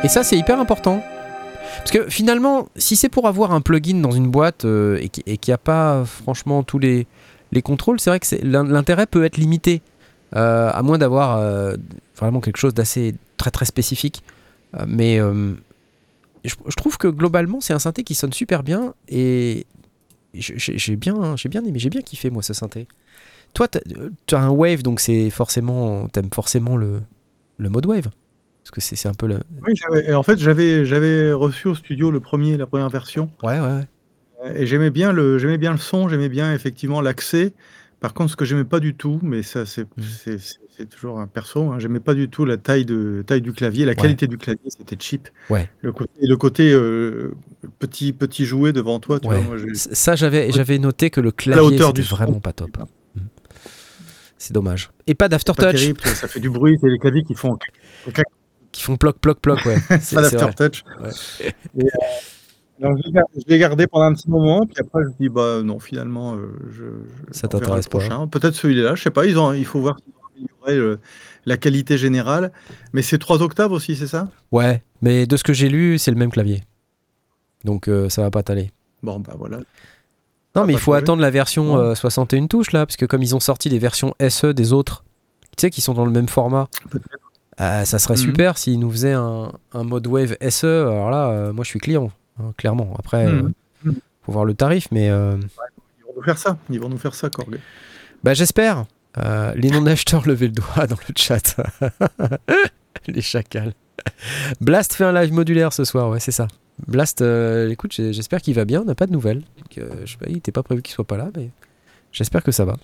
Et 0.03 0.07
ça, 0.07 0.23
c'est 0.23 0.37
hyper 0.37 0.59
important. 0.59 1.01
Parce 1.78 1.91
que 1.91 2.09
finalement, 2.09 2.67
si 2.76 2.95
c'est 2.95 3.09
pour 3.09 3.28
avoir 3.28 3.51
un 3.51 3.61
plugin 3.61 3.99
dans 4.01 4.11
une 4.11 4.30
boîte 4.30 4.65
euh, 4.65 4.99
et 5.01 5.09
qu'il 5.09 5.51
n'y 5.51 5.53
a 5.53 5.57
pas 5.57 6.03
franchement 6.05 6.63
tous 6.63 6.80
les, 6.80 7.07
les 7.51 7.61
contrôles, 7.61 7.99
c'est 7.99 8.09
vrai 8.09 8.19
que 8.19 8.36
l'intérêt 8.45 9.05
peut 9.05 9.24
être 9.24 9.38
limité. 9.38 9.82
Euh, 10.34 10.69
à 10.74 10.82
moins 10.82 10.97
d'avoir 10.97 11.38
euh, 11.38 11.76
vraiment 12.15 12.39
quelque 12.39 12.55
chose 12.55 12.74
d'assez 12.74 13.15
très 13.36 13.51
très 13.51 13.65
spécifique. 13.65 14.24
Mais 14.88 15.19
je, 16.45 16.76
trouve 16.78 16.97
que 16.97 17.09
globalement, 17.09 17.59
c'est 17.59 17.74
un 17.74 17.80
synthé 17.80 18.03
qui 18.03 18.15
sonne 18.15 18.32
super 18.32 18.63
bien 18.63 18.93
et 19.09 19.65
j'ai 20.34 20.95
bien, 20.95 21.36
bien 21.49 21.65
aimé, 21.65 21.78
j'ai 21.78 21.89
bien 21.89 22.01
kiffé 22.01 22.30
moi 22.30 22.41
ce 22.41 22.53
synthé. 22.53 22.88
Toi, 23.53 23.67
tu 23.67 24.36
as 24.36 24.39
un 24.39 24.49
wave, 24.49 24.82
donc 24.82 25.01
c'est 25.01 25.30
forcément, 25.30 26.07
t'aimes 26.07 26.30
forcément 26.34 26.78
le 26.78 27.01
mode 27.59 27.86
wave 27.86 28.07
parce 28.74 28.89
que 28.89 28.95
c'est 28.95 29.09
un 29.09 29.13
peu 29.13 29.28
le. 29.28 29.39
Oui, 29.67 29.74
en 30.13 30.24
fait, 30.24 30.39
j'avais 30.39 31.34
reçu 31.34 31.67
au 31.67 31.76
studio 31.76 32.11
le 32.11 32.19
premier, 32.19 32.57
la 32.57 32.65
première 32.65 32.89
version. 32.89 33.30
Ouais, 33.43 33.59
ouais. 33.59 33.67
ouais. 33.67 34.61
Et 34.61 34.65
j'aimais 34.65 34.89
bien 34.89 35.11
le, 35.11 35.38
j'aimais 35.38 35.57
bien 35.57 35.72
le 35.72 35.78
son, 35.78 36.09
j'aimais 36.09 36.30
bien 36.30 36.53
effectivement 36.53 37.01
l'accès. 37.01 37.53
Par 37.99 38.15
contre, 38.15 38.32
ce 38.32 38.36
que 38.36 38.45
j'aimais 38.45 38.63
pas 38.63 38.80
du 38.80 38.95
tout, 38.95 39.19
mais 39.22 39.43
ça 39.43 39.67
c'est 39.67 39.84
mmh. 39.84 40.86
toujours 40.89 41.19
un 41.19 41.28
perso, 41.28 41.69
hein, 41.69 41.78
j'aimais 41.78 41.99
pas 41.99 42.15
du 42.15 42.30
tout 42.30 42.45
la 42.45 42.57
taille, 42.57 42.84
de, 42.84 43.24
taille 43.28 43.41
du 43.41 43.53
clavier, 43.53 43.86
la 43.86 43.91
ouais. 43.91 43.95
qualité 43.95 44.26
du 44.26 44.39
clavier, 44.39 44.72
c'était 44.76 44.95
cheap. 44.99 45.30
Ouais. 45.51 45.69
Le 45.82 45.91
côté, 45.91 46.11
le 46.19 46.38
côté 46.38 46.72
euh, 46.74 47.36
petit, 47.78 48.11
petit 48.11 48.45
jouet 48.45 48.74
devant 48.74 48.99
toi. 48.99 49.19
Tu 49.19 49.28
ouais. 49.28 49.39
vois, 49.39 49.57
moi, 49.57 49.67
ça, 49.76 50.15
j'avais 50.15 50.80
noté 50.80 51.11
que 51.11 51.22
le 51.22 51.32
clavier 51.32 51.76
était 51.76 52.01
vraiment 52.01 52.39
pas 52.39 52.53
top. 52.53 52.76
Mmh. 53.15 53.19
C'est 54.39 54.53
dommage. 54.53 54.89
Et 55.05 55.13
pas 55.13 55.30
d'aftertouch 55.30 55.93
ça 56.15 56.28
fait 56.28 56.39
du 56.39 56.49
bruit, 56.49 56.80
c'est 56.82 56.89
les 56.89 56.97
claviers 56.97 57.24
qui 57.24 57.36
font 57.36 57.59
qui 58.72 58.84
font 58.84 58.97
ploc, 58.97 59.17
ploc, 59.19 59.39
ploc, 59.39 59.63
ouais. 59.65 59.78
C'est- 60.01 60.15
d'aftertouch. 60.15 60.84
Ouais. 61.01 61.09
Et, 61.78 61.84
euh, 61.84 61.88
alors, 62.84 62.97
je 62.97 63.43
l'ai 63.47 63.59
gardé 63.59 63.86
pendant 63.88 64.05
un 64.05 64.13
petit 64.13 64.30
moment, 64.30 64.65
puis 64.65 64.76
après 64.80 65.03
je 65.03 65.09
me 65.09 65.13
dis 65.19 65.30
bah 65.30 65.61
non 65.63 65.80
finalement 65.80 66.36
euh, 66.36 66.47
je, 66.72 66.84
je- 66.84 67.34
Ça 67.39 67.47
t'intéresse 67.47 67.88
pas. 67.88 67.99
prochain. 67.99 68.28
Peut-être 68.28 68.55
celui-là, 68.55 68.95
je 68.95 69.03
sais 69.03 69.11
pas. 69.11 69.26
Ils 69.28 69.38
ont, 69.38 69.53
il 69.53 69.65
faut 69.65 69.80
voir 69.82 69.97
amélioré 70.36 70.78
euh, 70.78 70.99
la 71.45 71.57
qualité 71.57 71.97
générale. 71.99 72.51
Mais 72.93 73.01
c'est 73.03 73.19
3 73.19 73.43
octaves 73.43 73.72
aussi, 73.72 73.95
c'est 73.95 74.07
ça? 74.07 74.30
Ouais, 74.51 74.82
mais 75.03 75.28
de 75.28 75.38
ce 75.38 75.43
que 75.43 75.53
j'ai 75.53 75.69
lu, 75.69 75.99
c'est 75.99 76.09
le 76.11 76.17
même 76.17 76.32
clavier. 76.32 76.63
Donc 77.63 77.88
euh, 77.88 78.09
ça 78.09 78.24
va 78.24 78.32
pas 78.32 78.41
t'aller. 78.41 78.72
Bon 79.03 79.19
bah 79.19 79.34
voilà. 79.38 79.59
Non, 80.55 80.65
mais 80.65 80.74
il 80.74 80.80
faut 80.80 80.91
changer. 80.93 81.03
attendre 81.03 81.22
la 81.22 81.30
version 81.30 81.78
euh, 81.78 81.93
61 81.95 82.47
touches 82.47 82.72
là, 82.72 82.86
parce 82.88 82.97
que 82.97 83.05
comme 83.05 83.22
ils 83.22 83.36
ont 83.36 83.39
sorti 83.39 83.69
des 83.69 83.80
versions 83.80 84.15
SE 84.28 84.47
des 84.53 84.74
autres, 84.74 85.03
tu 85.55 85.61
sais, 85.61 85.69
qui 85.69 85.82
sont 85.82 85.93
dans 85.93 86.03
le 86.05 86.11
même 86.11 86.28
format, 86.28 86.67
Peut-être. 86.89 87.07
Euh, 87.60 87.86
ça 87.86 87.99
serait 87.99 88.14
Mhm. 88.14 88.20
super 88.20 88.58
s'ils 88.58 88.80
nous 88.80 88.91
faisaient 88.91 89.14
un, 89.14 89.52
un 89.74 89.84
mode 89.84 90.08
Wave 90.08 90.36
SE. 90.49 90.66
Alors 90.66 91.10
là, 91.12 91.30
euh, 91.30 91.54
moi 91.54 91.64
je 91.64 91.70
suis 91.70 91.80
client, 91.80 92.12
hein, 92.39 92.54
clairement. 92.58 92.93
Après, 92.97 93.26
euh, 93.28 93.41
Mhm. 93.43 93.54
Mhm. 93.84 93.95
faut 94.26 94.32
voir 94.32 94.45
le 94.45 94.54
tarif, 94.54 94.88
mais 94.91 95.10
euh, 95.10 95.38
Ils 95.99 96.06
vont 96.06 96.14
nous 96.16 96.24
faire 96.24 96.38
ça. 96.38 96.58
Ils 96.70 96.80
vont 96.80 96.89
nous 96.89 96.97
faire 96.97 97.14
ça, 97.16 97.30
Korg. 97.30 97.60
bah, 98.24 98.34
j'espère. 98.34 98.86
Euh, 99.18 99.52
les 99.56 99.70
non-acheteurs, 99.72 100.26
levez 100.28 100.47
le 100.47 100.54
doigt 100.54 100.88
dans 100.88 100.95
le 101.08 101.14
chat. 101.18 101.58
les 103.08 103.22
chacals. 103.22 103.74
Blast 104.62 104.93
fait 104.93 105.04
un 105.04 105.12
live 105.14 105.34
modulaire 105.34 105.74
ce 105.74 105.84
soir, 105.84 106.10
ouais, 106.10 106.20
c'est 106.20 106.32
ça. 106.32 106.47
Blast, 106.88 107.22
euh, 107.22 107.70
écoute, 107.70 107.91
j'espère 107.93 108.41
qu'il 108.41 108.56
va 108.56 108.66
bien, 108.66 108.82
on 108.82 108.86
n'a 108.86 108.95
pas 108.95 109.06
de 109.06 109.12
nouvelles. 109.12 109.41
Donc, 109.58 109.78
euh, 109.78 109.89
je 110.06 110.12
sais 110.14 110.18
pas, 110.18 110.26
il 110.28 110.36
n'était 110.36 110.52
pas 110.52 110.64
prévu 110.64 110.82
qu'il 110.82 110.93
soit 110.95 111.06
pas 111.06 111.18
là, 111.18 111.30
mais 111.36 111.49
j'espère 112.12 112.41
que 112.43 112.52
ça 112.52 112.66
va. 112.66 112.78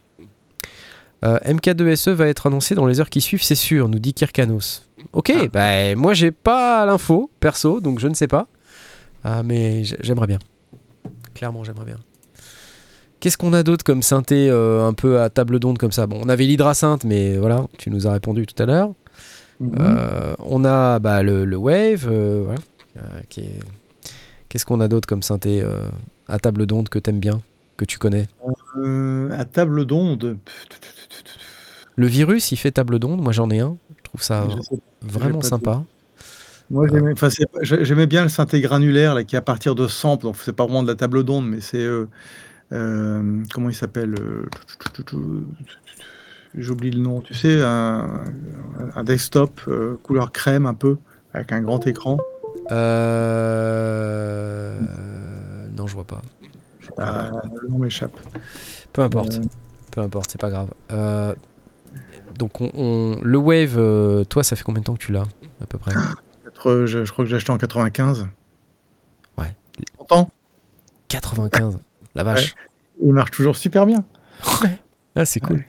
Euh, 1.25 1.39
MK2SE 1.45 2.11
va 2.11 2.27
être 2.27 2.45
annoncé 2.47 2.75
dans 2.75 2.85
les 2.85 2.99
heures 2.99 3.09
qui 3.09 3.21
suivent, 3.21 3.41
c'est 3.43 3.55
sûr, 3.55 3.89
nous 3.89 3.99
dit 3.99 4.13
Kirkanos. 4.13 4.87
Ok, 5.13 5.31
Ah. 5.35 5.47
bah 5.51 5.95
moi 5.95 6.13
j'ai 6.13 6.31
pas 6.31 6.85
l'info 6.85 7.31
perso, 7.39 7.79
donc 7.81 7.99
je 7.99 8.07
ne 8.07 8.13
sais 8.13 8.27
pas. 8.27 8.47
Ah, 9.23 9.41
mais 9.43 9.83
j'aimerais 10.01 10.27
bien. 10.27 10.39
Clairement, 11.33 11.63
j'aimerais 11.63 11.85
bien. 11.85 11.97
Qu'est-ce 13.19 13.37
qu'on 13.37 13.53
a 13.53 13.63
d'autre 13.63 13.83
comme 13.83 14.03
synthé 14.03 14.47
euh, 14.49 14.85
un 14.87 14.93
peu 14.93 15.19
à 15.21 15.29
table 15.31 15.59
d'onde 15.59 15.79
comme 15.79 15.91
ça? 15.91 16.05
Bon, 16.05 16.19
on 16.23 16.29
avait 16.29 16.45
l'hydrasynth, 16.45 17.03
mais 17.03 17.37
voilà, 17.37 17.65
tu 17.79 17.89
nous 17.89 18.05
as 18.07 18.11
répondu 18.11 18.45
tout 18.45 18.61
à 18.61 18.65
l'heure. 18.67 18.91
Mhm. 19.59 19.71
Euh, 19.79 20.35
on 20.39 20.63
a 20.65 20.99
bah, 20.99 21.23
le, 21.23 21.43
le 21.45 21.57
Wave, 21.57 22.07
euh, 22.11 22.43
voilà, 22.45 22.59
euh, 22.97 23.43
Qu'est-ce 24.49 24.65
qu'on 24.67 24.79
a 24.81 24.87
d'autre 24.87 25.07
comme 25.07 25.23
synthé 25.23 25.61
euh, 25.63 25.81
à 26.27 26.37
table 26.39 26.67
d'onde 26.67 26.89
que 26.89 26.99
t'aimes 26.99 27.19
bien, 27.19 27.41
que 27.75 27.85
tu 27.85 27.97
connais? 27.97 28.27
Euh, 28.77 29.29
à 29.37 29.45
table 29.45 29.85
d'onde. 29.85 30.37
Le 31.97 32.07
virus, 32.07 32.51
il 32.51 32.57
fait 32.57 32.71
table 32.71 32.99
d'onde, 32.99 33.21
moi 33.21 33.33
j'en 33.33 33.49
ai 33.49 33.59
un. 33.59 33.75
Je 33.97 34.03
trouve 34.03 34.21
ça 34.21 34.47
je 34.47 34.77
vraiment 35.01 35.41
sympa. 35.41 35.83
Moi, 36.69 36.85
j'aimais, 37.61 38.07
bien 38.07 38.23
le 38.23 38.29
synthé 38.29 38.59
granulaire 38.61 39.15
là, 39.15 39.23
qui 39.23 39.35
est 39.35 39.39
à 39.39 39.41
partir 39.41 39.73
de 39.73 39.87
samples. 39.87 40.25
Donc, 40.25 40.35
c'est 40.37 40.53
pas 40.53 40.65
vraiment 40.65 40.83
de 40.83 40.87
la 40.89 40.95
table 40.95 41.23
d'onde, 41.23 41.47
mais 41.47 41.61
c'est 41.61 41.77
euh, 41.77 42.07
euh, 42.73 43.41
comment 43.53 43.69
il 43.69 43.75
s'appelle 43.75 44.15
euh, 44.19 44.49
J'oublie 46.55 46.91
le 46.91 46.99
nom. 46.99 47.21
Tu 47.21 47.33
sais, 47.33 47.61
un, 47.61 48.25
un 48.95 49.03
desktop 49.03 49.61
euh, 49.67 49.97
couleur 50.03 50.31
crème 50.31 50.65
un 50.65 50.73
peu 50.73 50.97
avec 51.33 51.51
un 51.53 51.61
grand 51.61 51.87
écran. 51.87 52.17
Euh... 52.71 53.57
Non, 55.77 55.87
je 55.87 55.93
vois 55.93 56.03
pas. 56.03 56.21
Je 56.79 56.87
vois 56.87 56.95
pas. 56.97 57.25
Euh, 57.27 57.31
le 57.61 57.69
nom 57.69 57.77
m'échappe. 57.79 58.19
Peu 58.91 59.03
importe, 59.03 59.35
Euh, 59.35 59.43
peu 59.91 60.01
importe, 60.01 60.31
c'est 60.31 60.41
pas 60.41 60.49
grave. 60.49 60.69
Euh, 62.37 62.39
donc 62.39 62.61
on, 62.61 62.71
on- 62.75 63.19
le 63.21 63.37
Wave, 63.37 63.75
euh, 63.77 64.23
toi, 64.23 64.43
ça 64.43 64.55
fait 64.55 64.63
combien 64.63 64.81
de 64.81 64.85
temps 64.85 64.93
que 64.93 65.03
tu 65.03 65.11
l'as 65.11 65.25
à 65.61 65.65
peu 65.67 65.77
près? 65.77 65.93
Peut-être, 66.43 66.85
je, 66.85 67.05
je 67.05 67.11
crois 67.11 67.25
que 67.25 67.29
j'ai 67.29 67.35
acheté 67.35 67.51
en 67.51 67.57
95. 67.57 68.27
Ouais. 69.37 69.55
30 69.97 70.11
ans? 70.13 70.29
95. 71.09 71.79
La 72.15 72.23
vache. 72.23 72.55
Il 73.01 73.13
marche 73.13 73.31
toujours 73.31 73.55
super 73.55 73.85
bien. 73.85 74.03
Ah, 75.15 75.25
c'est 75.25 75.39
cool. 75.39 75.65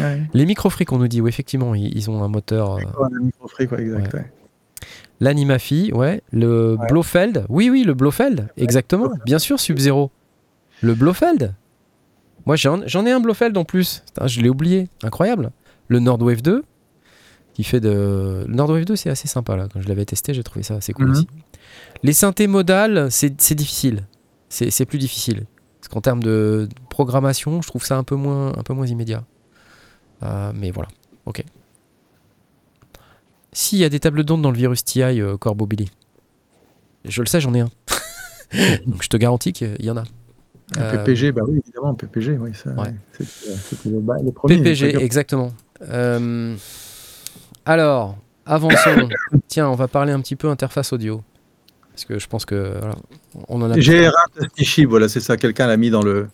Ouais. 0.00 0.22
Les 0.34 0.46
microfrics, 0.46 0.90
on 0.92 0.98
nous 0.98 1.06
dit, 1.08 1.20
oui, 1.20 1.28
effectivement, 1.28 1.74
ils, 1.74 1.96
ils 1.96 2.10
ont 2.10 2.22
un 2.24 2.28
moteur. 2.28 2.76
euh, 2.76 2.80
Ouais, 2.80 3.82
exact. 3.82 4.14
ouais. 4.14 4.32
L'Animafi, 5.20 5.92
ouais. 5.92 6.22
Le. 6.32 6.76
Blofeld, 6.88 7.44
oui, 7.48 7.70
oui, 7.70 7.84
le 7.84 7.94
Blofeld, 7.94 8.48
exactement. 8.56 9.10
Bien 9.24 9.38
sûr, 9.38 9.58
Sub-Zero. 9.60 10.10
Le 10.82 10.94
Blofeld. 10.94 11.54
Moi, 12.46 12.56
j'en 12.56 12.86
j'en 12.86 13.04
ai 13.04 13.10
un 13.10 13.20
Blofeld 13.20 13.56
en 13.56 13.64
plus. 13.64 14.02
Putain, 14.06 14.26
je 14.28 14.40
l'ai 14.40 14.48
oublié. 14.48 14.88
Incroyable. 15.02 15.50
Le 15.88 16.00
Nordwave 16.00 16.42
2, 16.42 16.62
qui 17.54 17.64
fait 17.64 17.80
de. 17.80 18.44
Le 18.46 18.54
Nordwave 18.54 18.84
2, 18.84 18.96
c'est 18.96 19.10
assez 19.10 19.26
sympa, 19.28 19.56
là. 19.56 19.68
Quand 19.72 19.80
je 19.80 19.88
l'avais 19.88 20.04
testé, 20.04 20.34
j'ai 20.34 20.42
trouvé 20.44 20.62
ça 20.62 20.74
assez 20.76 20.92
cool 20.92 21.06
Mhm. 21.06 21.12
aussi. 21.12 21.26
Les 22.02 22.12
synthés 22.12 22.46
modales, 22.46 23.10
c'est 23.10 23.54
difficile. 23.54 24.06
C'est 24.48 24.86
plus 24.86 24.98
difficile. 24.98 25.44
Parce 25.80 25.88
qu'en 25.88 26.00
termes 26.00 26.22
de 26.22 26.68
programmation, 26.90 27.62
je 27.62 27.68
trouve 27.68 27.84
ça 27.84 27.96
un 27.96 28.04
peu 28.04 28.14
moins, 28.16 28.48
un 28.56 28.62
peu 28.62 28.74
moins 28.74 28.86
immédiat. 28.86 29.24
Euh, 30.22 30.52
mais 30.54 30.70
voilà, 30.70 30.88
ok. 31.26 31.44
S'il 33.52 33.78
y 33.78 33.84
a 33.84 33.88
des 33.88 34.00
tables 34.00 34.24
d'onde 34.24 34.42
dans 34.42 34.50
le 34.50 34.56
virus 34.56 34.84
TI 34.84 35.02
euh, 35.02 35.36
Corbo 35.36 35.66
Billy, 35.66 35.90
je 37.04 37.22
le 37.22 37.26
sais, 37.26 37.40
j'en 37.40 37.54
ai 37.54 37.60
un. 37.60 37.70
Donc 38.86 39.02
je 39.02 39.08
te 39.08 39.16
garantis 39.16 39.52
qu'il 39.52 39.82
y 39.84 39.90
en 39.90 39.96
a. 39.96 40.04
Un 40.76 40.80
Euh, 40.82 40.98
PPG, 41.04 41.32
bah 41.32 41.42
oui, 41.48 41.60
évidemment, 41.64 41.94
PPG, 41.94 42.36
oui, 42.38 42.50
ça, 42.54 42.70
Ouais. 42.72 42.94
c'était 43.12 43.88
le, 43.88 44.00
bah, 44.00 44.16
le 44.22 44.32
premier. 44.32 44.56
PPG, 44.58 44.96
exactement. 45.02 45.52
Euh, 45.88 46.54
alors, 47.64 48.16
avançons. 48.46 49.08
Tiens, 49.48 49.68
on 49.68 49.74
va 49.74 49.88
parler 49.88 50.12
un 50.12 50.20
petit 50.20 50.36
peu 50.36 50.48
interface 50.48 50.92
audio. 50.92 51.22
Parce 51.92 52.04
que 52.04 52.18
je 52.18 52.26
pense 52.28 52.44
que 52.44 52.74
voilà, 52.78 52.94
on 53.48 53.60
en 53.62 53.70
a. 53.70 53.76
GR1 53.76 54.12
Testichi, 54.38 54.84
voilà, 54.84 55.08
c'est 55.08 55.20
ça, 55.20 55.36
quelqu'un 55.36 55.66
l'a 55.66 55.76
mis 55.76 55.90
dans 55.90 56.02
le. 56.02 56.28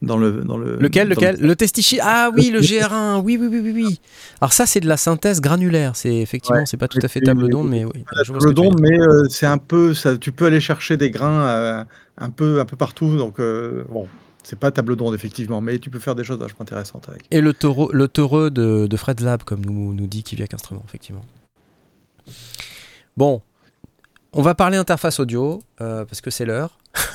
Dans 0.00 0.16
le, 0.16 0.42
dans 0.42 0.56
le, 0.58 0.78
Lequel, 0.78 1.10
dans 1.10 1.14
lequel 1.14 1.36
Le 1.40 1.54
Testichi 1.54 2.00
Ah 2.02 2.32
oui, 2.36 2.50
le 2.50 2.58
GR1. 2.60 3.20
Oui, 3.22 3.38
oui, 3.40 3.46
oui, 3.48 3.60
oui, 3.62 3.72
oui. 3.72 4.00
Alors 4.40 4.52
ça, 4.52 4.66
c'est 4.66 4.80
de 4.80 4.88
la 4.88 4.96
synthèse 4.96 5.40
granulaire. 5.40 5.94
C'est 5.94 6.16
effectivement, 6.16 6.58
Ouais. 6.58 6.66
c'est 6.66 6.76
pas 6.76 6.88
tout 6.88 6.98
à 7.04 7.06
fait 7.06 7.20
table 7.20 7.48
d'onde, 7.48 7.68
mais 7.70 7.84
oui. 7.84 8.04
le- 8.16 8.24
je 8.24 8.32
vois 8.32 8.40
ce 8.40 8.46
le 8.46 8.52
que 8.52 8.56
tu 8.60 8.64
veux 8.64 8.68
don, 8.70 8.74
dire. 8.74 8.80
mais 8.90 8.98
euh, 9.00 9.28
c'est 9.28 9.46
un 9.46 9.58
peu, 9.58 9.94
ça, 9.94 10.16
tu 10.18 10.32
peux 10.32 10.46
aller 10.46 10.58
chercher 10.58 10.96
des 10.96 11.12
grains 11.12 11.46
euh, 11.46 11.84
un 12.18 12.30
peu, 12.30 12.58
un 12.58 12.64
peu 12.64 12.74
partout, 12.76 13.16
donc 13.16 13.38
euh, 13.38 13.84
bon, 13.90 14.08
c'est 14.42 14.58
pas 14.58 14.70
table 14.70 14.96
d'onde 14.96 15.14
effectivement, 15.14 15.60
mais 15.60 15.78
tu 15.78 15.90
peux 15.90 15.98
faire 15.98 16.14
des 16.14 16.24
choses 16.24 16.40
intéressantes 16.58 17.08
avec. 17.08 17.22
Et 17.30 17.40
le 17.40 17.52
taureau, 17.52 17.90
le 17.92 18.08
taureux 18.08 18.50
de, 18.50 18.96
Fred 18.96 19.20
Lab, 19.20 19.42
comme 19.44 19.64
nous, 19.64 19.94
nous 19.94 20.06
dit 20.06 20.22
Kiviak 20.22 20.52
Instrument, 20.54 20.82
effectivement. 20.86 21.24
Bon, 23.16 23.42
on 24.32 24.42
va 24.42 24.54
parler 24.54 24.76
interface 24.76 25.20
audio, 25.20 25.62
euh, 25.80 26.04
parce 26.04 26.20
que 26.20 26.30
c'est 26.30 26.44
l'heure. 26.44 26.78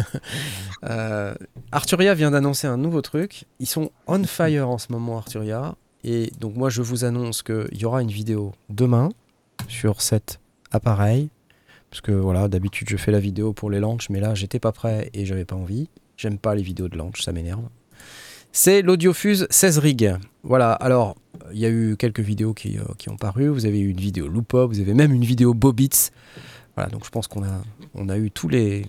Euh, 0.83 1.33
Arturia 1.71 2.13
vient 2.13 2.29
d'annoncer 2.29 2.67
un 2.67 2.77
nouveau 2.77 3.01
truc. 3.01 3.45
Ils 3.59 3.65
sont 3.65 3.89
on 4.05 4.23
fire 4.25 4.69
en 4.69 4.77
ce 4.77 4.91
moment, 4.91 5.17
Arturia. 5.17 5.73
Et 6.03 6.31
donc 6.39 6.55
moi, 6.55 6.69
je 6.69 6.83
vous 6.83 7.03
annonce 7.03 7.41
qu'il 7.41 7.67
y 7.73 7.83
aura 7.83 8.03
une 8.03 8.11
vidéo 8.11 8.53
demain 8.69 9.09
sur 9.67 10.03
cet 10.03 10.39
appareil. 10.71 11.29
Parce 11.89 12.01
que 12.01 12.11
voilà, 12.11 12.47
d'habitude, 12.47 12.87
je 12.89 12.95
fais 12.95 13.11
la 13.11 13.19
vidéo 13.19 13.53
pour 13.53 13.71
les 13.71 13.79
launches, 13.79 14.11
mais 14.11 14.19
là, 14.19 14.35
j'étais 14.35 14.59
pas 14.59 14.71
prêt 14.71 15.09
et 15.15 15.25
j'avais 15.25 15.45
pas 15.45 15.55
envie. 15.55 15.89
J'aime 16.17 16.37
pas 16.39 16.55
les 16.55 16.63
vidéos 16.63 16.89
de 16.89 16.97
launch, 16.97 17.21
ça 17.21 17.31
m'énerve. 17.31 17.61
C'est 18.51 18.81
l'Audiofuse 18.81 19.45
16 19.49 19.77
rig. 19.77 20.15
Voilà, 20.43 20.73
alors, 20.73 21.15
il 21.53 21.59
y 21.59 21.65
a 21.65 21.69
eu 21.69 21.95
quelques 21.97 22.21
vidéos 22.21 22.53
qui, 22.53 22.77
euh, 22.79 22.83
qui 22.97 23.09
ont 23.09 23.17
paru. 23.17 23.47
Vous 23.49 23.65
avez 23.65 23.79
eu 23.79 23.89
une 23.89 23.99
vidéo 23.99 24.27
Loopop, 24.27 24.71
vous 24.71 24.79
avez 24.79 24.93
même 24.95 25.13
une 25.13 25.23
vidéo 25.23 25.53
Bobits. 25.53 26.09
Voilà, 26.75 26.89
donc 26.89 27.05
je 27.05 27.09
pense 27.09 27.27
qu'on 27.27 27.43
a, 27.43 27.61
on 27.93 28.09
a 28.09 28.17
eu 28.17 28.31
tous 28.31 28.47
les, 28.49 28.85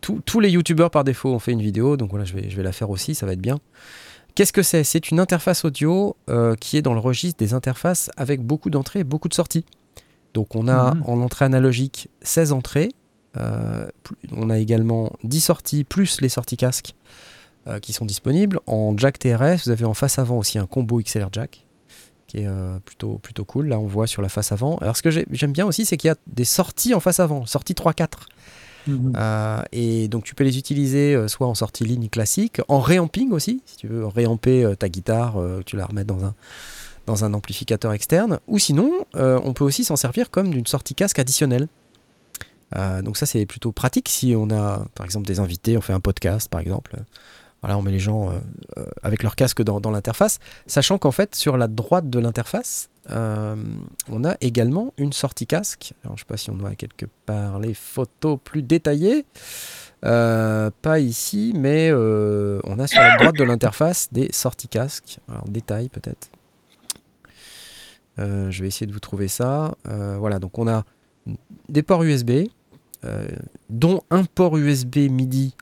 tous, 0.00 0.20
tous 0.24 0.38
les 0.40 0.50
youtubeurs 0.50 0.90
par 0.90 1.02
défaut 1.04 1.30
ont 1.34 1.38
fait 1.40 1.52
une 1.52 1.62
vidéo. 1.62 1.96
Donc 1.96 2.10
voilà, 2.10 2.24
je 2.24 2.34
vais, 2.34 2.48
je 2.48 2.56
vais 2.56 2.62
la 2.62 2.72
faire 2.72 2.90
aussi, 2.90 3.14
ça 3.14 3.26
va 3.26 3.32
être 3.32 3.40
bien. 3.40 3.58
Qu'est-ce 4.36 4.52
que 4.52 4.62
c'est? 4.62 4.84
C'est 4.84 5.10
une 5.10 5.18
interface 5.18 5.64
audio 5.64 6.14
euh, 6.28 6.54
qui 6.56 6.76
est 6.76 6.82
dans 6.82 6.92
le 6.94 7.00
registre 7.00 7.38
des 7.38 7.54
interfaces 7.54 8.10
avec 8.16 8.40
beaucoup 8.42 8.70
d'entrées 8.70 9.00
et 9.00 9.04
beaucoup 9.04 9.28
de 9.28 9.34
sorties. 9.34 9.64
Donc 10.34 10.54
on 10.54 10.68
a 10.68 10.94
Mhm. 10.94 11.02
en 11.06 11.20
entrée 11.22 11.44
analogique 11.46 12.08
16 12.22 12.52
entrées. 12.52 12.90
Euh, 13.36 13.86
on 14.32 14.50
a 14.50 14.58
également 14.58 15.12
10 15.24 15.40
sorties 15.40 15.84
plus 15.84 16.20
les 16.20 16.28
sorties 16.28 16.56
casque 16.56 16.94
euh, 17.66 17.78
qui 17.80 17.92
sont 17.92 18.04
disponibles. 18.06 18.60
En 18.66 18.96
jack 18.96 19.18
TRS, 19.18 19.64
vous 19.64 19.70
avez 19.70 19.84
en 19.84 19.94
face 19.94 20.18
avant 20.18 20.38
aussi 20.38 20.58
un 20.58 20.66
combo 20.66 21.00
XLR 21.00 21.28
jack 21.32 21.64
qui 22.26 22.38
est 22.38 22.46
euh, 22.46 22.78
plutôt, 22.84 23.18
plutôt 23.18 23.44
cool. 23.44 23.68
Là, 23.68 23.78
on 23.78 23.86
voit 23.86 24.06
sur 24.08 24.20
la 24.22 24.28
face 24.28 24.50
avant. 24.52 24.78
Alors, 24.78 24.96
ce 24.96 25.02
que 25.02 25.10
j'ai- 25.10 25.26
j'aime 25.30 25.52
bien 25.52 25.64
aussi, 25.66 25.84
c'est 25.84 25.96
qu'il 25.96 26.08
y 26.08 26.10
a 26.10 26.16
des 26.26 26.44
sorties 26.44 26.92
en 26.94 27.00
face 27.00 27.20
avant, 27.20 27.46
sortie 27.46 27.74
3-4. 27.74 28.26
Euh, 29.16 29.62
et 29.72 30.06
donc, 30.08 30.24
tu 30.24 30.34
peux 30.36 30.44
les 30.44 30.58
utiliser 30.58 31.26
soit 31.28 31.46
en 31.48 31.54
sortie 31.54 31.84
ligne 31.84 32.08
classique, 32.08 32.60
en 32.68 32.78
réamping 32.80 33.32
aussi, 33.32 33.62
si 33.66 33.76
tu 33.76 33.88
veux 33.88 34.06
réamper 34.06 34.64
ta 34.78 34.88
guitare, 34.88 35.36
tu 35.64 35.76
la 35.76 35.86
remets 35.86 36.04
dans 36.04 36.24
un, 36.24 36.34
dans 37.06 37.24
un 37.24 37.34
amplificateur 37.34 37.92
externe. 37.92 38.38
Ou 38.48 38.58
sinon, 38.58 38.92
euh, 39.16 39.40
on 39.44 39.52
peut 39.54 39.64
aussi 39.64 39.84
s'en 39.84 39.96
servir 39.96 40.30
comme 40.30 40.50
d'une 40.50 40.66
sortie 40.66 40.94
casque 40.94 41.18
additionnelle. 41.18 41.68
Euh, 42.74 43.00
donc 43.02 43.16
ça 43.16 43.26
c'est 43.26 43.46
plutôt 43.46 43.70
pratique 43.70 44.08
si 44.08 44.34
on 44.36 44.50
a 44.50 44.84
par 44.94 45.04
exemple 45.04 45.26
des 45.26 45.38
invités, 45.38 45.76
on 45.76 45.80
fait 45.80 45.92
un 45.92 46.00
podcast 46.00 46.48
par 46.48 46.60
exemple. 46.60 46.96
Voilà, 47.62 47.78
on 47.78 47.82
met 47.82 47.90
les 47.90 47.98
gens 47.98 48.30
avec 49.02 49.22
leur 49.22 49.34
casque 49.34 49.62
dans, 49.62 49.80
dans 49.80 49.90
l'interface, 49.90 50.38
sachant 50.66 50.98
qu'en 50.98 51.10
fait, 51.10 51.34
sur 51.34 51.56
la 51.56 51.68
droite 51.68 52.08
de 52.10 52.18
l'interface, 52.20 52.90
on 53.08 54.24
a 54.24 54.36
également 54.42 54.92
une 54.98 55.12
sortie 55.12 55.46
casque. 55.46 55.94
Alors, 56.04 56.16
je 56.16 56.22
ne 56.22 56.26
sais 56.26 56.28
pas 56.28 56.36
si 56.36 56.50
on 56.50 56.56
voit 56.56 56.74
quelque 56.76 57.06
part 57.24 57.58
les 57.58 57.72
photos 57.72 58.38
plus 58.44 58.62
détaillées. 58.62 59.24
pas 60.02 60.98
ici, 61.00 61.54
mais 61.56 61.92
on 61.92 62.78
a 62.78 62.86
sur 62.86 63.00
la 63.00 63.16
droite 63.18 63.36
de 63.36 63.44
l'interface 63.44 64.10
des 64.12 64.30
sorties 64.32 64.68
casque. 64.68 65.18
Alors, 65.26 65.48
détail 65.48 65.88
peut-être. 65.88 66.28
Euh, 68.18 68.50
je 68.50 68.62
vais 68.62 68.68
essayer 68.68 68.86
de 68.86 68.92
vous 68.92 69.00
trouver 69.00 69.28
ça. 69.28 69.74
Euh, 69.88 70.16
voilà, 70.18 70.38
donc 70.38 70.58
on 70.58 70.68
a 70.68 70.84
des 71.68 71.82
ports 71.82 72.02
USB, 72.02 72.48
euh, 73.06 73.26
dont 73.70 74.02
un 74.10 74.24
port 74.24 74.56
USB 74.56 74.96
MIDI 75.10 75.54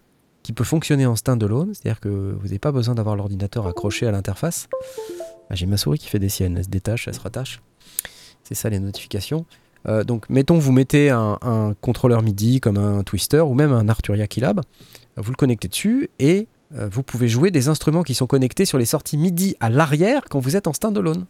qui 0.42 0.52
peut 0.52 0.64
fonctionner 0.64 1.06
en 1.06 1.16
standalone, 1.16 1.72
c'est-à-dire 1.74 2.00
que 2.00 2.08
vous 2.08 2.44
n'avez 2.44 2.58
pas 2.58 2.72
besoin 2.72 2.94
d'avoir 2.94 3.16
l'ordinateur 3.16 3.66
accroché 3.66 4.06
à 4.06 4.10
l'interface. 4.10 4.68
Ah, 5.50 5.54
j'ai 5.54 5.66
ma 5.66 5.76
souris 5.76 5.98
qui 5.98 6.08
fait 6.08 6.18
des 6.18 6.28
siennes, 6.28 6.56
elle 6.56 6.64
se 6.64 6.68
détache, 6.68 7.08
elle 7.08 7.14
se 7.14 7.20
rattache. 7.20 7.62
C'est 8.42 8.54
ça 8.54 8.68
les 8.68 8.78
notifications. 8.78 9.46
donc 10.06 10.28
mettons 10.28 10.58
vous 10.58 10.72
mettez 10.72 11.08
un, 11.10 11.74
contrôleur 11.80 12.22
MIDI 12.22 12.60
comme 12.60 12.76
un 12.76 13.02
Twister 13.04 13.40
ou 13.40 13.54
même 13.54 13.72
un 13.72 13.88
Arturia 13.88 14.26
Keylab, 14.26 14.60
vous 15.16 15.30
le 15.30 15.36
connectez 15.36 15.68
dessus 15.68 16.10
et 16.18 16.46
vous 16.70 17.02
pouvez 17.02 17.28
jouer 17.28 17.50
des 17.50 17.68
instruments 17.68 18.02
qui 18.02 18.14
sont 18.14 18.26
connectés 18.26 18.66
sur 18.66 18.76
les 18.76 18.84
sorties 18.84 19.16
MIDI 19.16 19.56
à 19.60 19.70
l'arrière 19.70 20.24
quand 20.28 20.40
vous 20.40 20.56
êtes 20.56 20.66
en 20.66 20.74
standalone. 20.74 21.24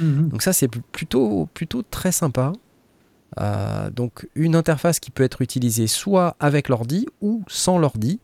Mhm. 0.00 0.28
Donc 0.28 0.42
ça 0.42 0.52
c'est 0.52 0.68
plutôt, 0.68 1.48
plutôt 1.54 1.82
très 1.82 2.12
sympa. 2.12 2.52
Euh, 3.40 3.90
donc 3.90 4.28
une 4.34 4.54
interface 4.54 5.00
qui 5.00 5.10
peut 5.10 5.22
être 5.22 5.42
utilisée 5.42 5.86
soit 5.86 6.36
avec 6.40 6.68
l'ordi 6.68 7.06
ou 7.20 7.42
sans 7.48 7.78
l'ordi, 7.78 8.20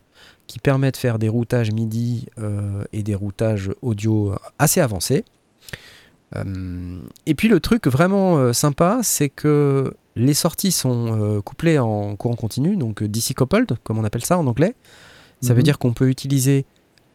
qui 0.47 0.59
permet 0.59 0.91
de 0.91 0.97
faire 0.97 1.19
des 1.19 1.29
routages 1.29 1.71
MIDI 1.73 2.27
euh, 2.39 2.85
et 2.93 3.03
des 3.03 3.15
routages 3.15 3.71
audio 3.83 4.35
assez 4.59 4.81
avancés. 4.81 5.25
Euh, 6.37 7.01
et 7.27 7.35
puis 7.35 7.49
le 7.49 7.61
truc 7.61 7.87
vraiment 7.87 8.53
sympa, 8.53 9.01
c'est 9.03 9.29
que 9.29 9.95
les 10.17 10.35
sorties 10.35 10.73
sont 10.73 11.41
couplées 11.45 11.79
en 11.79 12.17
courant 12.17 12.37
continu, 12.37 12.77
donc 12.77 13.03
DC 13.03 13.35
coupled, 13.35 13.77
comme 13.85 13.99
on 13.99 14.05
appelle 14.05 14.25
ça 14.25 14.39
en 14.39 14.47
anglais. 14.47 14.75
Ça 15.41 15.55
veut 15.55 15.61
mhm. 15.61 15.65
dire 15.65 15.79
qu'on 15.79 15.93
peut 15.93 16.09
utiliser 16.09 16.67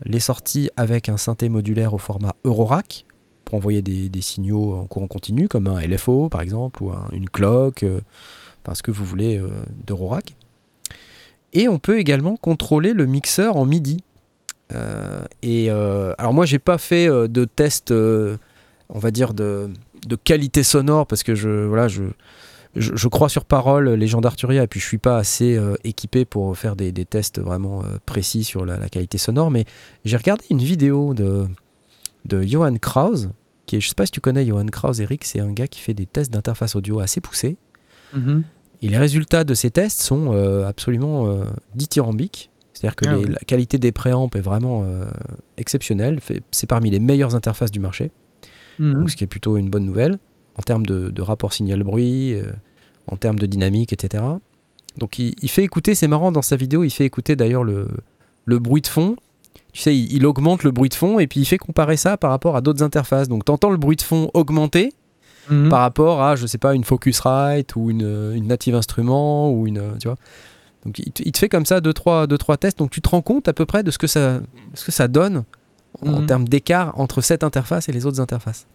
les 0.03 0.19
sorties 0.19 0.69
avec 0.75 1.09
un 1.09 1.17
synthé 1.17 1.47
modulaire 1.49 1.93
au 1.93 1.97
format 1.97 2.35
Eurorack, 2.43 3.05
pour 3.45 3.55
envoyer 3.55 3.81
des, 3.81 4.21
signaux 4.21 4.75
en 4.75 4.85
courant 4.85 5.07
continu, 5.07 5.47
comme 5.47 5.67
un 5.67 5.79
LFO 5.79 6.29
par 6.29 6.41
exemple, 6.41 6.83
ou 6.83 6.91
une 7.11 7.29
cloque, 7.29 7.83
euh, 7.83 8.01
ce 8.73 8.81
que 8.81 8.91
vous 8.91 9.05
voulez 9.05 9.37
euh, 9.37 9.49
d'Eurorack. 9.85 10.35
Et 11.53 11.69
on 11.69 11.79
peut 11.79 11.99
également 11.99 12.35
contrôler 12.35 12.93
le 12.93 13.05
mixeur 13.05 13.55
en 13.55 13.65
MIDI. 13.65 14.03
Euh, 14.73 15.23
et 15.43 15.69
alors 15.69 16.33
moi 16.33 16.45
j'ai 16.45 16.59
pas 16.59 16.79
fait 16.79 17.07
de 17.07 17.45
test, 17.45 17.91
on 17.91 18.99
va 18.99 19.11
dire 19.11 19.33
de, 19.33 19.69
qualité 20.23 20.63
sonore 20.63 21.07
parce 21.07 21.23
que 21.23 21.35
je 21.35 21.65
voilà 21.65 21.87
je, 21.87 22.03
je, 22.75 23.07
crois 23.07 23.29
sur 23.29 23.45
parole 23.45 23.89
les 23.91 24.07
gens 24.07 24.21
d'Arturia 24.21 24.63
et 24.63 24.67
puis 24.67 24.79
je 24.79 24.85
suis 24.85 24.97
pas 24.97 25.17
assez 25.17 25.59
équipé 25.83 26.25
pour 26.25 26.57
faire 26.57 26.75
des, 26.75 26.91
tests 27.05 27.39
vraiment 27.39 27.83
précis 28.05 28.43
sur 28.43 28.65
la, 28.65 28.89
qualité 28.89 29.19
sonore. 29.19 29.51
Mais 29.51 29.65
j'ai 30.03 30.17
regardé 30.17 30.43
une 30.49 30.57
vidéo 30.57 31.13
de 31.13 31.47
de 32.25 32.41
Johan 32.41 32.75
Kraus, 32.75 33.29
qui 33.65 33.77
est, 33.77 33.79
je 33.79 33.89
sais 33.89 33.95
pas 33.95 34.05
si 34.05 34.11
tu 34.11 34.21
connais 34.21 34.45
Johan 34.45 34.65
Kraus, 34.65 34.99
Eric, 34.99 35.23
c'est 35.23 35.39
un 35.39 35.51
gars 35.51 35.67
qui 35.67 35.79
fait 35.79 35.93
des 35.93 36.05
tests 36.05 36.31
d'interface 36.31 36.75
audio 36.75 36.99
assez 36.99 37.21
poussés. 37.21 37.57
Mhm. 38.13 38.43
Et 38.81 38.89
les 38.89 38.97
résultats 38.97 39.43
de 39.43 39.53
ces 39.53 39.71
tests 39.71 40.01
sont 40.01 40.33
euh, 40.33 40.67
absolument 40.67 41.27
euh, 41.27 41.45
dithyrambiques. 41.75 42.51
C'est-à-dire 42.73 42.95
que 42.95 43.07
ah 43.07 43.29
la 43.29 43.39
qualité 43.39 43.77
des 43.77 43.93
préamps 43.93 44.29
est 44.35 44.41
vraiment 44.41 44.83
euh, 44.83 45.05
exceptionnelle. 45.57 46.19
C'est 46.51 46.67
parmi 46.67 46.89
les 46.89 46.99
meilleures 46.99 47.35
interfaces 47.35 47.71
du 47.71 47.79
marché. 47.79 48.11
Mhm. 48.77 49.07
ce 49.07 49.15
qui 49.15 49.23
est 49.23 49.27
plutôt 49.27 49.55
une 49.55 49.69
bonne 49.69 49.85
nouvelle 49.85 50.17
en 50.57 50.61
termes 50.61 50.85
de, 50.85 51.21
rapport 51.21 51.53
signal-bruit, 51.53 52.35
en 53.07 53.15
termes 53.15 53.39
de 53.39 53.45
dynamique, 53.45 53.93
etc. 53.93 54.21
Donc 54.97 55.17
il, 55.17 55.49
fait 55.49 55.63
écouter, 55.63 55.95
c'est 55.95 56.09
marrant 56.09 56.33
dans 56.33 56.41
sa 56.41 56.57
vidéo, 56.57 56.83
il 56.83 56.89
fait 56.89 57.05
écouter 57.05 57.37
d'ailleurs 57.37 57.63
le, 57.63 57.87
le 58.43 58.59
bruit 58.59 58.81
de 58.81 58.87
fond 58.87 59.15
tu 59.75 59.81
sais, 59.81 59.97
il, 59.97 60.25
augmente 60.25 60.63
le 60.63 60.71
bruit 60.71 60.87
de 60.87 60.93
fond 60.93 61.19
et 61.19 61.27
puis 61.27 61.41
il 61.41 61.45
fait 61.45 61.57
comparer 61.57 61.97
ça 61.97 62.15
par 62.15 62.29
rapport 62.29 62.55
à 62.55 62.61
d'autres 62.61 62.81
interfaces. 62.81 63.27
Donc, 63.27 63.43
tu 63.43 63.51
entends 63.51 63.69
le 63.69 63.75
bruit 63.75 63.97
de 63.97 64.01
fond 64.01 64.31
augmenter 64.33 64.93
mhm. 65.49 65.67
par 65.67 65.81
rapport 65.81 66.23
à, 66.23 66.37
je 66.37 66.47
sais 66.47 66.57
pas, 66.57 66.75
une 66.75 66.85
Focusrite 66.85 67.75
ou 67.75 67.89
une, 67.89 68.47
Native 68.47 68.73
Instrument 68.73 69.51
ou 69.51 69.67
une. 69.67 69.81
Tu 69.99 70.07
vois 70.07 70.15
donc, 70.85 70.99
il 70.99 71.11
te, 71.11 71.37
fait 71.37 71.49
comme 71.49 71.65
ça 71.65 71.81
deux 71.81 71.91
trois, 71.91 72.25
deux, 72.25 72.37
trois 72.37 72.55
tests. 72.55 72.77
Donc, 72.79 72.89
tu 72.89 73.01
te 73.01 73.09
rends 73.09 73.21
compte 73.21 73.49
à 73.49 73.53
peu 73.53 73.65
près 73.65 73.83
de 73.83 73.91
ce 73.91 73.97
que 73.97 74.07
ça, 74.07 74.39
ce 74.75 74.85
que 74.85 74.93
ça 74.93 75.09
donne 75.09 75.43
en 76.01 76.21
mhm. 76.21 76.25
termes 76.25 76.47
d'écart 76.47 76.97
entre 76.97 77.19
cette 77.19 77.43
interface 77.43 77.89
et 77.89 77.91
les 77.91 78.05
autres 78.05 78.21
interfaces. 78.21 78.67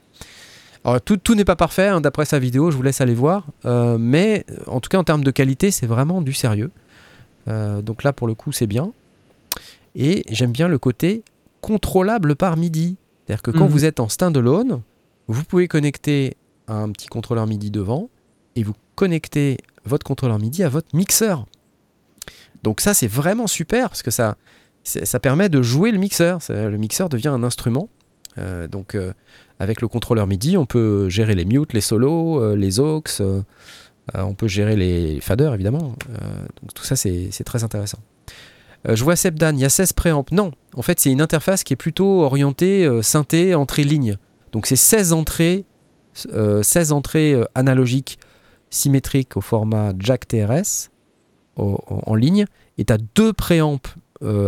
Alors, 0.85 1.01
tout, 1.01 1.17
tout 1.17 1.35
n'est 1.35 1.47
pas 1.47 1.57
parfait, 1.57 1.87
hein, 1.87 2.03
d'après 2.03 2.27
sa 2.27 2.39
vidéo, 2.39 2.71
je 2.71 2.77
vous 2.77 2.83
laisse 2.83 3.01
aller 3.01 3.15
voir. 3.15 3.47
Euh, 3.65 3.97
mais 3.99 4.45
en 4.67 4.81
tout 4.81 4.91
cas, 4.91 4.99
en 4.99 5.05
termes 5.05 5.25
de 5.25 5.31
qualité, 5.31 5.71
c'est 5.71 5.87
vraiment 5.87 6.21
du 6.21 6.35
sérieux. 6.35 6.71
Euh, 7.49 7.81
donc 7.81 8.03
là, 8.03 8.13
pour 8.13 8.27
le 8.27 8.35
coup, 8.35 8.53
c'est 8.53 8.67
bien. 8.67 8.93
Et 9.95 10.25
j'aime 10.29 10.53
bien 10.53 10.69
le 10.69 10.79
côté 10.79 11.25
contrôlable 11.61 12.37
par 12.37 12.57
MIDI. 12.57 12.97
C'est-à-dire 13.27 13.43
que 13.43 13.51
quand 13.51 13.67
mhm. 13.67 13.71
vous 13.71 13.85
êtes 13.85 14.01
en 14.01 14.09
standalone, 14.09 14.83
vous 15.29 15.45
pouvez 15.45 15.69
connecter 15.69 16.37
un 16.69 16.91
petit 16.91 17.07
contrôleur 17.07 17.47
MIDI 17.47 17.71
devant 17.71 18.11
et 18.57 18.63
vous 18.63 18.75
connectez 18.95 19.59
votre 19.85 20.05
contrôleur 20.05 20.39
MIDI 20.39 20.65
à 20.65 20.69
votre 20.69 20.95
mixeur. 20.95 21.47
Donc 22.63 22.81
ça 22.81 22.95
c'est 22.95 23.07
vraiment 23.07 23.47
super 23.47 23.89
parce 23.89 24.03
que 24.03 24.11
ça, 24.11 24.37
ça 24.85 25.21
permet 25.21 25.49
de 25.49 25.63
jouer 25.63 25.91
le 25.93 25.99
mixeur. 25.99 26.41
Le 26.49 26.77
mixeur 26.77 27.09
devient 27.09 27.29
un 27.29 27.43
instrument. 27.43 27.89
Euh, 28.39 28.69
donc 28.69 28.95
euh, 28.95 29.13
avec 29.59 29.81
le 29.81 29.89
contrôleur 29.89 30.27
MIDI, 30.27 30.57
on 30.57 30.67
peut 30.67 31.09
gérer 31.09 31.35
les 31.35 31.45
mutes, 31.45 31.73
les 31.73 31.81
solos, 31.81 32.41
euh, 32.41 32.55
les 32.55 32.79
aux, 32.81 33.03
on 34.15 34.35
peut 34.35 34.49
gérer 34.49 34.77
les 34.77 35.21
faders 35.21 35.55
évidemment. 35.55 35.95
donc 36.61 36.75
tout 36.75 36.85
ça 36.85 36.97
c'est 36.97 37.45
très 37.45 37.65
intéressant. 37.65 37.99
Euh, 38.89 38.97
je 38.97 39.05
vois 39.05 39.17
Sebdan, 39.17 39.57
il 39.57 39.61
y 39.61 39.65
a 39.65 39.69
16 39.69 39.93
préamps. 39.93 40.25
Non, 40.33 40.53
en 40.75 40.83
fait, 40.83 41.01
c'est 41.01 41.11
une 41.11 41.21
interface 41.21 41.65
qui 41.65 41.73
est 41.73 41.77
plutôt 41.77 42.23
orientée 42.23 42.85
euh, 42.87 43.03
synthé, 43.03 43.55
entrée 43.55 43.85
ligne. 43.85 44.17
Donc, 44.53 44.67
c'est 44.67 44.77
16 44.77 45.13
entrées, 45.13 45.65
16 46.15 46.33
euh, 46.35 46.95
entrées 46.95 47.41
analogiques 47.55 48.19
symétriques 48.71 49.37
au 49.37 49.41
format 49.41 49.93
jack 49.99 50.29
TRS 50.29 50.91
en 51.57 52.15
ligne. 52.15 52.47
Et 52.79 52.85
tu 52.85 52.93
as 52.93 52.99
deux 53.15 53.33
préamps 53.33 53.81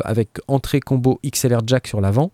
avec 0.04 0.38
entrée 0.48 0.80
combo 0.80 1.20
XLR 1.26 1.60
jack 1.66 1.86
sur 1.86 2.00
l'avant. 2.00 2.32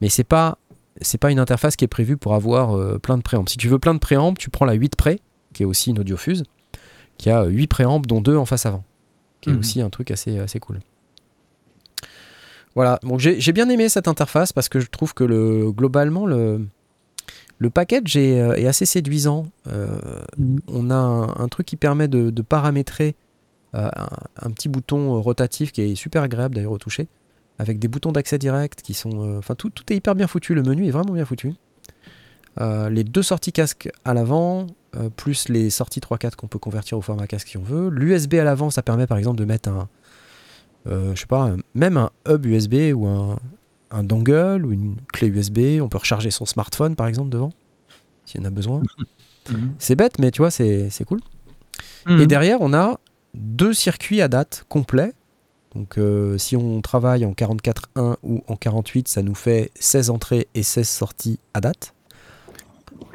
Mais 0.00 0.08
c'est 0.08 0.24
pas 0.24 0.58
c'est 1.00 1.18
pas 1.18 1.30
une 1.30 1.38
interface 1.38 1.74
qui 1.74 1.84
est 1.84 1.88
prévue 1.88 2.16
pour 2.16 2.34
avoir 2.34 2.98
plein 3.00 3.16
de 3.16 3.22
préamps. 3.22 3.46
Si 3.46 3.56
tu 3.56 3.68
veux 3.68 3.78
plein 3.78 3.94
de 3.94 3.98
préamps, 3.98 4.34
tu 4.34 4.50
prends 4.50 4.66
la 4.66 4.74
8 4.74 4.94
pré, 4.94 5.20
qui 5.52 5.62
est 5.62 5.66
aussi 5.66 5.90
une 5.90 5.98
audiofuse, 5.98 6.44
qui 7.18 7.30
a 7.30 7.44
8 7.44 7.66
préamps, 7.66 8.00
dont 8.00 8.20
2 8.20 8.36
en 8.36 8.44
face 8.44 8.66
avant, 8.66 8.84
qui 9.40 9.50
est 9.50 9.52
mhm. 9.54 9.58
aussi 9.58 9.80
un 9.80 9.90
truc 9.90 10.10
assez, 10.10 10.38
assez 10.38 10.60
cool. 10.60 10.80
Voilà, 12.74 12.98
donc 13.02 13.20
j'ai 13.20 13.52
bien 13.52 13.68
aimé 13.68 13.88
cette 13.88 14.08
interface 14.08 14.52
parce 14.52 14.68
que 14.68 14.80
je 14.80 14.86
trouve 14.86 15.12
que 15.12 15.24
le, 15.24 15.70
globalement, 15.72 16.24
le, 16.24 16.66
le 17.58 17.70
package 17.70 18.16
est, 18.16 18.40
euh, 18.40 18.54
est 18.54 18.66
assez 18.66 18.86
séduisant. 18.86 19.46
Euh, 19.68 19.98
mm. 20.38 20.58
On 20.68 20.90
a 20.90 20.94
un, 20.94 21.48
truc 21.48 21.66
qui 21.66 21.76
permet 21.76 22.08
de, 22.08 22.30
paramétrer 22.42 23.14
euh, 23.74 23.90
un, 24.40 24.50
petit 24.50 24.68
bouton 24.68 25.20
rotatif 25.20 25.70
qui 25.72 25.82
est 25.82 25.94
super 25.94 26.22
agréable 26.22 26.54
d'ailleurs 26.54 26.72
au 26.72 26.78
toucher, 26.78 27.08
avec 27.58 27.78
des 27.78 27.88
boutons 27.88 28.12
d'accès 28.12 28.38
direct 28.38 28.80
qui 28.82 28.94
sont. 28.94 29.38
Enfin, 29.38 29.54
tout, 29.54 29.70
tout, 29.70 29.90
est 29.92 29.96
hyper 29.96 30.14
bien 30.14 30.26
foutu, 30.26 30.54
le 30.54 30.62
menu 30.62 30.86
est 30.86 30.90
vraiment 30.90 31.12
bien 31.12 31.24
foutu. 31.24 31.52
les 32.58 33.04
deux 33.04 33.22
sorties 33.22 33.52
casque 33.52 33.90
à 34.04 34.14
l'avant, 34.14 34.66
plus 35.16 35.48
les 35.48 35.70
sorties 35.70 36.00
3.4 36.00 36.36
qu'on 36.36 36.48
peut 36.48 36.58
convertir 36.58 36.98
au 36.98 37.02
format 37.02 37.26
casque 37.26 37.48
si 37.48 37.58
on 37.58 37.62
veut. 37.62 37.90
L'USB 37.90 38.34
à 38.34 38.44
l'avant, 38.44 38.70
ça 38.70 38.82
permet 38.82 39.06
par 39.06 39.18
exemple 39.18 39.38
de 39.38 39.44
mettre 39.44 39.68
un, 39.68 39.88
je 40.86 41.14
sais 41.14 41.26
pas, 41.26 41.54
même 41.74 41.96
un 41.96 42.10
hub 42.28 42.46
USB 42.46 42.92
ou 42.94 43.06
un, 43.06 43.38
un, 43.90 44.02
dongle 44.02 44.64
ou 44.64 44.72
une 44.72 44.96
clé 45.12 45.28
USB. 45.28 45.80
On 45.80 45.88
peut 45.88 45.98
recharger 45.98 46.30
son 46.30 46.46
smartphone 46.46 46.96
par 46.96 47.06
exemple 47.06 47.30
devant, 47.30 47.52
s'il 48.24 48.40
y 48.40 48.44
en 48.44 48.46
a 48.46 48.50
besoin. 48.50 48.82
Mhm. 49.50 49.74
C'est 49.78 49.96
bête, 49.96 50.18
mais 50.18 50.30
tu 50.30 50.38
vois, 50.38 50.50
c'est 50.50 51.04
cool. 51.06 51.20
Mhm. 52.06 52.20
Et 52.20 52.26
derrière, 52.26 52.60
on 52.60 52.72
a 52.72 52.98
deux 53.34 53.72
circuits 53.72 54.20
à 54.20 54.28
date 54.28 54.64
complets. 54.68 55.12
Donc 55.74 55.96
euh, 55.96 56.36
si 56.36 56.54
on 56.54 56.82
travaille 56.82 57.24
en 57.24 57.32
44.1 57.32 58.16
ou 58.22 58.44
en 58.46 58.56
48, 58.56 59.08
ça 59.08 59.22
nous 59.22 59.34
fait 59.34 59.70
16 59.80 60.10
entrées 60.10 60.48
et 60.54 60.62
16 60.62 60.86
sorties 60.88 61.38
à 61.54 61.60
date. 61.60 61.94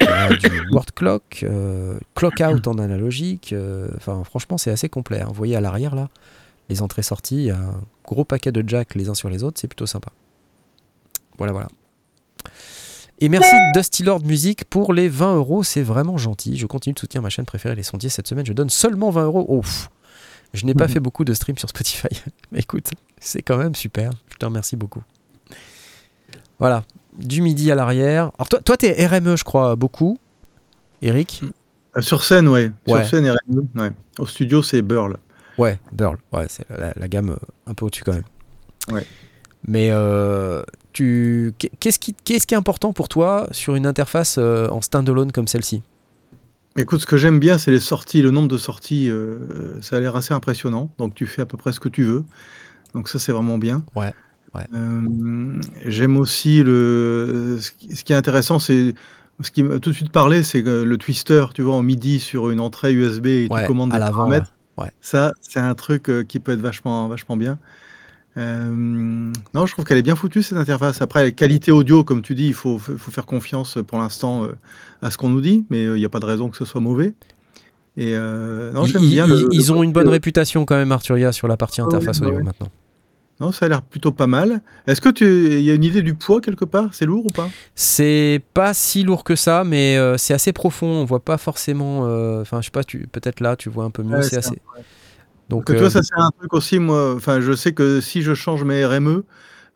On 0.00 0.06
a 0.06 0.36
du 0.36 0.68
word 0.70 0.86
clock, 0.94 1.40
euh, 1.42 1.98
clock 2.14 2.40
out 2.40 2.66
en 2.66 2.78
analogique. 2.78 3.54
Enfin, 3.96 4.22
franchement, 4.24 4.58
c'est 4.58 4.70
assez 4.70 4.88
complet. 4.88 5.20
Hein. 5.20 5.26
Vous 5.28 5.34
voyez 5.34 5.56
à 5.56 5.60
l'arrière 5.60 5.94
là, 5.94 6.08
les 6.68 6.82
entrées-sorties, 6.82 7.36
il 7.36 7.44
y 7.44 7.50
a 7.50 7.58
un 7.58 7.80
gros 8.04 8.24
paquet 8.24 8.52
de 8.52 8.66
jacks 8.66 8.94
les 8.94 9.08
uns 9.08 9.14
sur 9.14 9.28
les 9.30 9.42
autres, 9.42 9.60
c'est 9.60 9.68
plutôt 9.68 9.86
sympa. 9.86 10.10
Voilà, 11.38 11.52
voilà. 11.52 11.68
Et 13.20 13.28
merci 13.28 13.50
Dusty 13.74 14.04
Lord 14.04 14.24
Music 14.24 14.64
pour 14.64 14.92
les 14.92 15.08
20 15.08 15.36
euros, 15.36 15.64
c'est 15.64 15.82
vraiment 15.82 16.18
gentil. 16.18 16.56
Je 16.56 16.66
continue 16.66 16.94
de 16.94 17.00
soutenir 17.00 17.22
ma 17.22 17.30
chaîne 17.30 17.46
préférée, 17.46 17.74
Les 17.74 17.82
Sondiers. 17.82 18.10
Cette 18.10 18.28
semaine, 18.28 18.46
je 18.46 18.52
donne 18.52 18.70
seulement 18.70 19.10
20 19.10 19.24
euros. 19.24 19.44
Oh, 19.48 19.62
je 20.54 20.64
n'ai 20.66 20.74
pas 20.74 20.86
fait 20.88 21.00
beaucoup 21.00 21.24
de 21.24 21.34
streams 21.34 21.58
sur 21.58 21.68
Spotify. 21.68 22.08
Mais 22.52 22.60
écoute, 22.60 22.90
c'est 23.18 23.42
quand 23.42 23.56
même 23.56 23.74
super. 23.74 24.12
Je 24.28 24.36
te 24.36 24.44
remercie 24.44 24.76
beaucoup. 24.76 25.02
Voilà, 26.60 26.84
du 27.16 27.40
MIDI 27.42 27.72
à 27.72 27.74
l'arrière. 27.74 28.30
Alors 28.38 28.48
toi, 28.48 28.60
toi, 28.60 28.76
t'es 28.76 29.06
RME, 29.06 29.36
je 29.36 29.44
crois, 29.44 29.74
beaucoup. 29.74 30.18
Eric? 31.02 31.42
Euh, 31.96 32.00
Sur 32.00 32.24
scène, 32.24 32.48
ouais. 32.48 32.72
Ouais. 32.86 33.00
Sur 33.04 33.18
scène, 33.18 33.30
RME, 33.30 33.68
ouais. 33.76 33.90
Au 34.18 34.26
studio, 34.26 34.62
c'est 34.62 34.82
Burl. 34.82 35.18
Ouais, 35.58 35.78
Burl. 35.92 36.18
Ouais, 36.32 36.46
c'est 36.48 36.68
la, 36.70 36.92
la 36.96 37.08
gamme 37.08 37.30
euh, 37.30 37.36
un 37.66 37.74
peu 37.74 37.84
au-dessus 37.84 38.04
quand 38.04 38.14
même. 38.14 38.24
Ouais. 38.90 39.04
Mais 39.66 39.88
euh, 39.90 40.62
tu, 40.92 41.52
qu'est-ce 41.80 41.98
qui, 41.98 42.14
qu'est-ce 42.14 42.46
qui 42.46 42.54
est 42.54 42.56
important 42.56 42.92
pour 42.92 43.08
toi 43.08 43.48
sur 43.50 43.74
une 43.74 43.86
interface 43.86 44.36
euh, 44.38 44.68
en 44.68 44.80
standalone 44.80 45.32
comme 45.32 45.48
celle-ci? 45.48 45.82
Écoute, 46.76 47.00
ce 47.00 47.06
que 47.06 47.16
j'aime 47.16 47.40
bien, 47.40 47.58
c'est 47.58 47.72
les 47.72 47.80
sorties, 47.80 48.22
le 48.22 48.30
nombre 48.30 48.48
de 48.48 48.58
sorties. 48.58 49.10
euh, 49.10 49.80
ça 49.80 49.96
a 49.96 50.00
l'air 50.00 50.14
assez 50.14 50.32
impressionnant. 50.32 50.90
Donc, 50.98 51.14
tu 51.14 51.26
fais 51.26 51.42
à 51.42 51.46
peu 51.46 51.56
près 51.56 51.72
ce 51.72 51.80
que 51.80 51.88
tu 51.88 52.04
veux. 52.04 52.24
Donc, 52.94 53.08
ça, 53.08 53.18
c'est 53.18 53.32
vraiment 53.32 53.58
bien. 53.58 53.84
Ouais, 53.96 54.14
ouais. 54.54 54.64
J'aime 55.84 56.16
aussi 56.16 56.62
le. 56.62 57.58
Ce 57.60 57.72
qui, 58.04 58.12
est 58.12 58.16
intéressant, 58.16 58.58
c'est. 58.60 58.94
Ce 59.40 59.50
qui 59.50 59.62
m'a 59.62 59.78
tout 59.78 59.90
de 59.90 59.94
suite 59.94 60.10
parlé, 60.10 60.42
c'est 60.42 60.62
le 60.62 60.96
twister, 60.96 61.46
tu 61.54 61.62
vois, 61.62 61.74
en 61.74 61.82
MIDI 61.82 62.20
sur 62.20 62.50
une 62.50 62.60
entrée 62.60 62.92
USB 62.92 63.26
et 63.26 63.48
Ouais, 63.50 63.62
tu 63.62 63.66
commandes 63.66 63.92
à 63.92 63.98
des 63.98 64.04
paramètres. 64.04 64.52
Ouais. 64.78 64.90
Ça, 65.00 65.32
c'est 65.40 65.60
un 65.60 65.74
truc 65.74 66.08
euh, 66.08 66.22
qui 66.24 66.40
peut 66.40 66.52
être 66.52 66.60
vachement, 66.60 67.08
vachement 67.08 67.36
bien. 67.36 67.58
Euh, 68.36 68.70
non, 69.54 69.66
je 69.66 69.72
trouve 69.72 69.84
qu'elle 69.84 69.98
est 69.98 70.02
bien 70.02 70.14
foutue 70.16 70.42
cette 70.42 70.58
interface. 70.58 71.02
Après, 71.02 71.32
qualité 71.32 71.72
audio, 71.72 72.04
comme 72.04 72.22
tu 72.22 72.34
dis, 72.34 72.46
il 72.46 72.54
faut, 72.54 72.78
faut 72.78 73.10
faire 73.10 73.26
confiance 73.26 73.78
pour 73.86 73.98
l'instant 73.98 74.44
euh, 74.44 74.52
à 75.02 75.10
ce 75.10 75.18
qu'on 75.18 75.28
nous 75.28 75.40
dit, 75.40 75.64
mais 75.70 75.84
euh, 75.84 75.96
il 75.96 76.00
n'y 76.00 76.06
a 76.06 76.08
pas 76.08 76.20
de 76.20 76.26
raison 76.26 76.48
que 76.48 76.56
ce 76.56 76.64
soit 76.64 76.80
mauvais. 76.80 77.14
Et 77.96 78.12
euh, 78.14 78.70
non, 78.72 78.84
Ils, 78.84 78.92
j'aime 78.92 79.02
bien. 79.02 79.26
ils- 79.26 79.30
le- 79.30 79.48
ils 79.50 79.66
le 79.66 79.70
ont 79.72 79.82
une 79.82 79.90
bonne 79.92 80.06
euh, 80.06 80.10
réputation 80.10 80.64
quand 80.64 80.76
même, 80.76 80.92
Arturia, 80.92 81.32
sur 81.32 81.48
la 81.48 81.56
partie 81.56 81.80
ouais, 81.80 81.86
interface 81.86 82.20
bah 82.20 82.26
audio 82.28 82.38
ouais. 82.38 82.44
maintenant. 82.44 82.68
Non, 83.40 83.52
ça 83.52 83.66
a 83.66 83.68
l'air 83.68 83.82
plutôt 83.82 84.10
pas 84.10 84.26
mal. 84.26 84.62
Est-ce 84.88 85.00
que 85.00 85.08
tu, 85.08 85.60
y 85.60 85.70
a 85.70 85.74
une 85.74 85.84
idée 85.84 86.02
du 86.02 86.14
poids 86.14 86.40
quelque 86.40 86.64
part? 86.64 86.92
C'est 86.92 87.06
lourd 87.06 87.26
ou 87.26 87.30
pas? 87.30 87.48
C'est 87.76 88.42
pas 88.52 88.74
si 88.74 89.04
lourd 89.04 89.22
que 89.22 89.36
ça, 89.36 89.62
mais 89.64 89.96
euh, 89.96 90.16
c'est 90.18 90.34
assez 90.34 90.52
profond. 90.52 90.88
On 90.88 91.04
voit 91.04 91.24
pas 91.24 91.38
forcément. 91.38 92.06
euh, 92.06 92.40
Enfin, 92.42 92.60
je 92.60 92.66
sais 92.66 92.70
pas. 92.72 92.82
Tu 92.82 93.06
peut-être 93.06 93.40
là, 93.40 93.54
tu 93.54 93.68
vois 93.70 93.84
un 93.84 93.90
peu 93.90 94.02
mieux. 94.02 94.16
Ouais, 94.16 94.22
c'est 94.22 94.36
assez. 94.38 94.60
Donc, 95.48 95.66
tu 95.66 95.72
euh, 95.72 95.78
vois, 95.78 95.90
ça 95.90 96.02
c'est 96.02 96.14
un 96.16 96.30
truc 96.38 96.52
aussi, 96.52 96.78
moi, 96.78 97.14
enfin, 97.14 97.40
je 97.40 97.52
sais 97.54 97.72
que 97.72 98.00
si 98.00 98.22
je 98.22 98.34
change 98.34 98.64
mes 98.64 98.84
RME, 98.84 99.24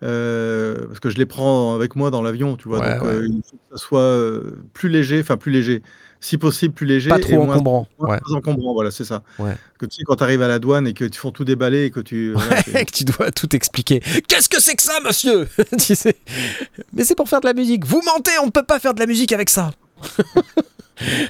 euh, 0.03 0.87
parce 0.89 1.01
que 1.01 1.09
je 1.09 1.17
les 1.17 1.25
prends 1.25 1.75
avec 1.75 1.97
moi 1.97 2.11
dans 2.11 2.21
l'avion, 2.21 2.57
tu 2.57 2.69
vois, 2.69 2.81
Ouais, 2.81 2.95
donc 2.95 3.05
ouais. 3.05 3.09
euh, 3.11 3.27
il 3.31 3.43
faut 3.49 3.57
que 3.57 3.79
ça 3.79 3.83
soit 3.87 4.01
euh, 4.01 4.59
plus 4.75 4.89
léger, 4.91 5.21
enfin 5.21 5.37
plus 5.39 5.51
léger, 5.53 5.83
si 6.25 6.39
possible 6.39 6.73
plus 6.73 6.87
léger 6.87 7.11
pas 7.11 7.18
et 7.18 7.20
trop 7.20 7.35
moins, 7.45 7.55
encombrant. 7.57 7.89
moins 7.99 8.11
Ouais. 8.11 8.18
encombrant, 8.33 8.73
voilà, 8.75 8.91
c'est 8.93 9.05
ça. 9.05 9.23
Ouais. 9.41 9.57
Que 9.79 9.87
tu 9.87 9.97
sais, 9.97 10.03
quand 10.05 10.14
tu 10.16 10.23
arrives 10.23 10.41
à 10.43 10.47
la 10.49 10.59
douane 10.61 10.87
et 10.87 10.95
que 10.95 11.05
tu 11.05 11.18
font 11.18 11.33
tout 11.33 11.45
déballer 11.45 11.85
et 11.87 11.91
que 11.91 11.99
tu... 12.01 12.35
c'est- 12.64 12.85
que 12.85 12.93
tu 12.93 13.05
dois 13.05 13.31
tout 13.33 13.55
expliquer. 13.57 14.01
Qu'est-ce 14.29 14.49
que 14.49 14.61
c'est 14.61 14.77
que 14.77 14.83
ça, 14.83 14.99
monsieur? 15.05 15.49
Tu 15.79 15.95
sais. 15.97 16.14
Mais 16.93 17.03
c'est 17.05 17.16
pour 17.16 17.29
faire 17.29 17.41
de 17.41 17.47
la 17.47 17.55
musique. 17.55 17.85
Vous 17.85 18.01
mentez, 18.07 18.31
on 18.41 18.47
ne 18.47 18.51
peut 18.53 18.62
pas 18.62 18.79
faire 18.79 18.95
de 18.95 19.01
la 19.01 19.07
musique 19.07 19.33
avec 19.33 19.51
ça. 19.51 19.73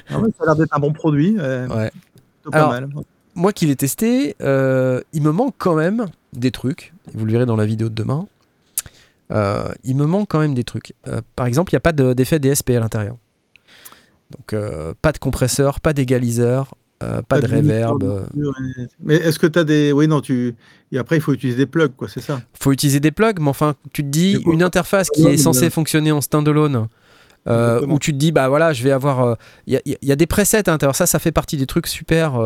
Ah 0.09 0.19
ouais, 0.19 0.29
ça 0.37 0.43
a 0.43 0.45
l'air 0.47 0.55
d'être 0.55 0.75
un 0.75 0.79
bon 0.79 0.93
produit, 0.93 1.35
euh, 1.39 1.67
Ouais. 1.67 1.89
plutôt 2.41 2.51
pas 2.51 2.57
Alors, 2.57 2.69
mal. 2.71 2.89
Moi 3.33 3.51
qui 3.53 3.65
l'ai 3.65 3.75
testé, 3.75 4.35
euh, 4.41 5.01
il 5.13 5.23
me 5.23 5.31
manque 5.31 5.55
quand 5.57 5.73
même 5.73 6.05
des 6.33 6.51
trucs. 6.51 6.93
Vous 7.13 7.25
le 7.25 7.31
verrez 7.31 7.45
dans 7.47 7.55
la 7.55 7.65
vidéo 7.65 7.89
de 7.89 7.95
demain. 7.95 8.27
Euh, 9.31 9.69
il 9.83 9.95
me 9.95 10.05
manque 10.05 10.27
quand 10.29 10.39
même 10.39 10.53
des 10.53 10.63
trucs. 10.63 10.93
Euh, 11.07 11.21
par 11.35 11.47
exemple, 11.47 11.71
il 11.71 11.75
n'y 11.75 11.77
a 11.77 11.81
pas 11.81 11.93
de- 11.93 12.13
d'effet 12.13 12.37
DSP 12.37 12.71
à 12.71 12.79
l'intérieur. 12.81 13.15
Donc, 14.37 14.53
euh, 14.53 14.93
pas 15.01 15.11
de 15.11 15.17
compresseur, 15.17 15.79
pas 15.79 15.93
d'égaliseur, 15.93 16.75
euh, 17.03 17.21
pas, 17.21 17.39
de 17.41 17.47
reverb. 17.47 18.03
euh. 18.03 18.21
Mais 19.01 19.15
est-ce 19.15 19.39
que 19.39 19.47
tu 19.47 19.59
as 19.59 19.63
des... 19.63 19.91
Oui, 19.91 20.07
non, 20.07 20.21
tu... 20.21 20.55
Et 20.91 20.97
après, 20.97 21.17
il 21.17 21.21
faut 21.21 21.33
utiliser 21.33 21.57
des 21.57 21.65
plugs, 21.65 21.91
quoi, 21.95 22.07
c'est 22.07 22.21
ça? 22.21 22.41
Faut 22.59 22.71
utiliser 22.71 22.99
des 22.99 23.11
plugs, 23.11 23.39
mais 23.39 23.49
enfin, 23.49 23.75
tu 23.93 24.03
te 24.03 24.07
dis, 24.09 24.37
une 24.45 24.63
interface 24.63 25.09
qui 25.09 25.25
est 25.27 25.37
censée 25.37 25.69
fonctionner 25.69 26.11
en 26.11 26.21
standalone, 26.21 26.87
euh, 27.47 27.85
où 27.87 27.99
tu 27.99 28.13
te 28.13 28.17
dis, 28.17 28.31
bah 28.31 28.47
voilà, 28.47 28.71
je 28.73 28.83
vais 28.83 28.91
avoir. 28.91 29.37
Il 29.67 29.73
y, 29.73 29.77
a- 29.77 29.97
y 30.01 30.11
a 30.11 30.15
des 30.15 30.27
presets 30.27 30.67
à 30.69 30.71
l'intérieur. 30.71 30.95
Ça, 30.95 31.05
ça 31.07 31.19
fait 31.19 31.31
partie 31.31 31.57
des 31.57 31.65
trucs 31.65 31.87
super. 31.87 32.39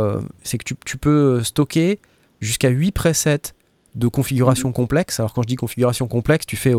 c'est 0.43 0.57
que 0.57 0.63
tu, 0.63 0.75
tu 0.85 0.97
peux 0.97 1.43
stocker 1.43 1.99
jusqu'à 2.41 2.69
8 2.69 2.91
presets 2.93 3.53
de 3.95 4.07
Mmh. 4.07 4.11
configuration 4.11 4.71
complexe. 4.71 5.19
Alors, 5.19 5.33
quand 5.33 5.41
je 5.41 5.47
dis 5.47 5.55
configuration 5.55 6.07
complexe, 6.07 6.45
tu 6.45 6.55
fais. 6.55 6.73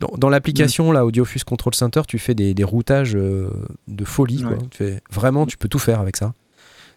Dans 0.00 0.08
dans 0.16 0.28
l'application, 0.28 0.92
là, 0.92 1.04
Audiofuse 1.04 1.44
Control 1.44 1.74
Center, 1.74 2.02
tu 2.06 2.18
fais 2.18 2.34
des, 2.34 2.54
des 2.54 2.64
routages 2.64 3.16
euh, 3.16 3.50
de 3.88 4.04
folie. 4.04 4.42
quoi. 4.42 4.56
Tu 4.70 4.76
fais, 4.78 5.00
vraiment, 5.10 5.46
tu 5.46 5.56
peux 5.56 5.68
tout 5.68 5.78
faire 5.78 6.00
avec 6.00 6.16
ça. 6.16 6.34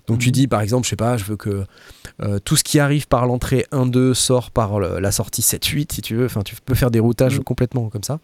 Donc 0.08 0.18
tu 0.20 0.30
Mhm. 0.30 0.34
dis 0.34 0.48
par 0.48 0.62
exemple, 0.62 0.86
je 0.86 0.90
sais 0.90 0.96
pas, 0.96 1.16
je 1.16 1.24
veux 1.26 1.38
que 1.38 1.64
euh, 2.22 2.40
tout 2.40 2.56
ce 2.56 2.64
qui 2.64 2.80
arrive 2.80 3.08
par 3.08 3.28
l'entrée 3.28 3.66
1-2 3.72 4.14
sort 4.16 4.50
par 4.50 4.80
le- 4.80 5.00
la 5.00 5.12
sortie 5.12 5.42
7-8 5.44 5.92
si 5.94 6.02
tu 6.02 6.16
veux. 6.16 6.26
Enfin, 6.26 6.42
tu 6.42 6.56
peux 6.66 6.74
faire 6.76 6.90
des 6.92 7.00
routages 7.00 7.38
Mhm. 7.38 7.44
complètement 7.44 7.90
comme 7.90 8.04
ça. 8.04 8.20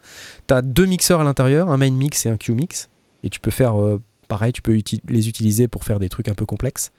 Tu 0.47 0.53
as 0.55 0.61
deux 0.63 0.85
mixeurs 0.85 1.21
à 1.21 1.23
l'intérieur, 1.23 1.69
un 1.69 1.77
main 1.77 1.91
mix 1.91 2.25
et 2.25 2.29
un 2.29 2.37
Q 2.37 2.53
mix. 2.53 2.89
Et 3.23 3.29
tu 3.29 3.39
peux 3.39 3.51
faire 3.51 3.79
euh, 3.79 4.01
pareil, 4.27 4.53
tu 4.53 4.61
peux 4.63 4.73
uti- 4.75 5.01
les 5.07 5.29
utiliser 5.29 5.67
pour 5.67 5.83
faire 5.83 5.99
des 5.99 6.09
trucs 6.09 6.27
un 6.29 6.33
peu 6.33 6.45
complexes. 6.45 6.91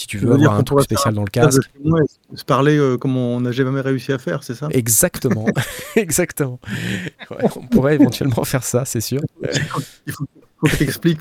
Si 0.00 0.06
tu 0.06 0.16
veux 0.18 0.32
avoir 0.32 0.54
un 0.54 0.62
truc 0.62 0.80
spécial 0.80 1.12
dans 1.14 1.24
le 1.24 1.28
casque. 1.30 1.60
et 2.32 2.36
se 2.36 2.44
parler 2.44 2.78
euh, 2.78 2.96
comme 2.96 3.16
on 3.18 3.40
n'a 3.42 3.52
jamais 3.52 3.82
réussi 3.82 4.12
à 4.12 4.18
faire, 4.18 4.42
c'est 4.42 4.54
ça? 4.54 4.68
Exactement, 4.70 5.44
exactement. 5.96 6.58
Ouais, 7.30 7.36
on 7.56 7.66
pourrait 7.66 7.96
éventuellement 7.96 8.44
faire 8.44 8.64
ça, 8.64 8.86
c'est 8.86 9.02
sûr. 9.02 9.20
Il 10.06 10.12
faut, 10.12 10.24
faut 10.58 10.66
que 10.68 10.76
tu 10.76 10.82
expliques. 10.84 11.20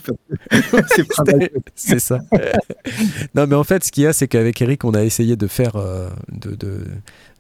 c'est 1.76 2.00
ça. 2.00 2.20
non, 3.36 3.48
mais 3.48 3.56
en 3.56 3.64
fait, 3.66 3.84
ce 3.84 3.92
qu'il 3.92 4.04
y 4.04 4.08
a, 4.08 4.14
c'est 4.14 4.30
qu'avec 4.30 4.62
Eric, 4.62 4.86
on 4.86 4.94
a 4.94 5.04
essayé 5.04 5.36
de 5.36 5.48
faire, 5.48 5.76
euh, 5.76 6.10
de, 6.32 6.56
de, 6.56 6.86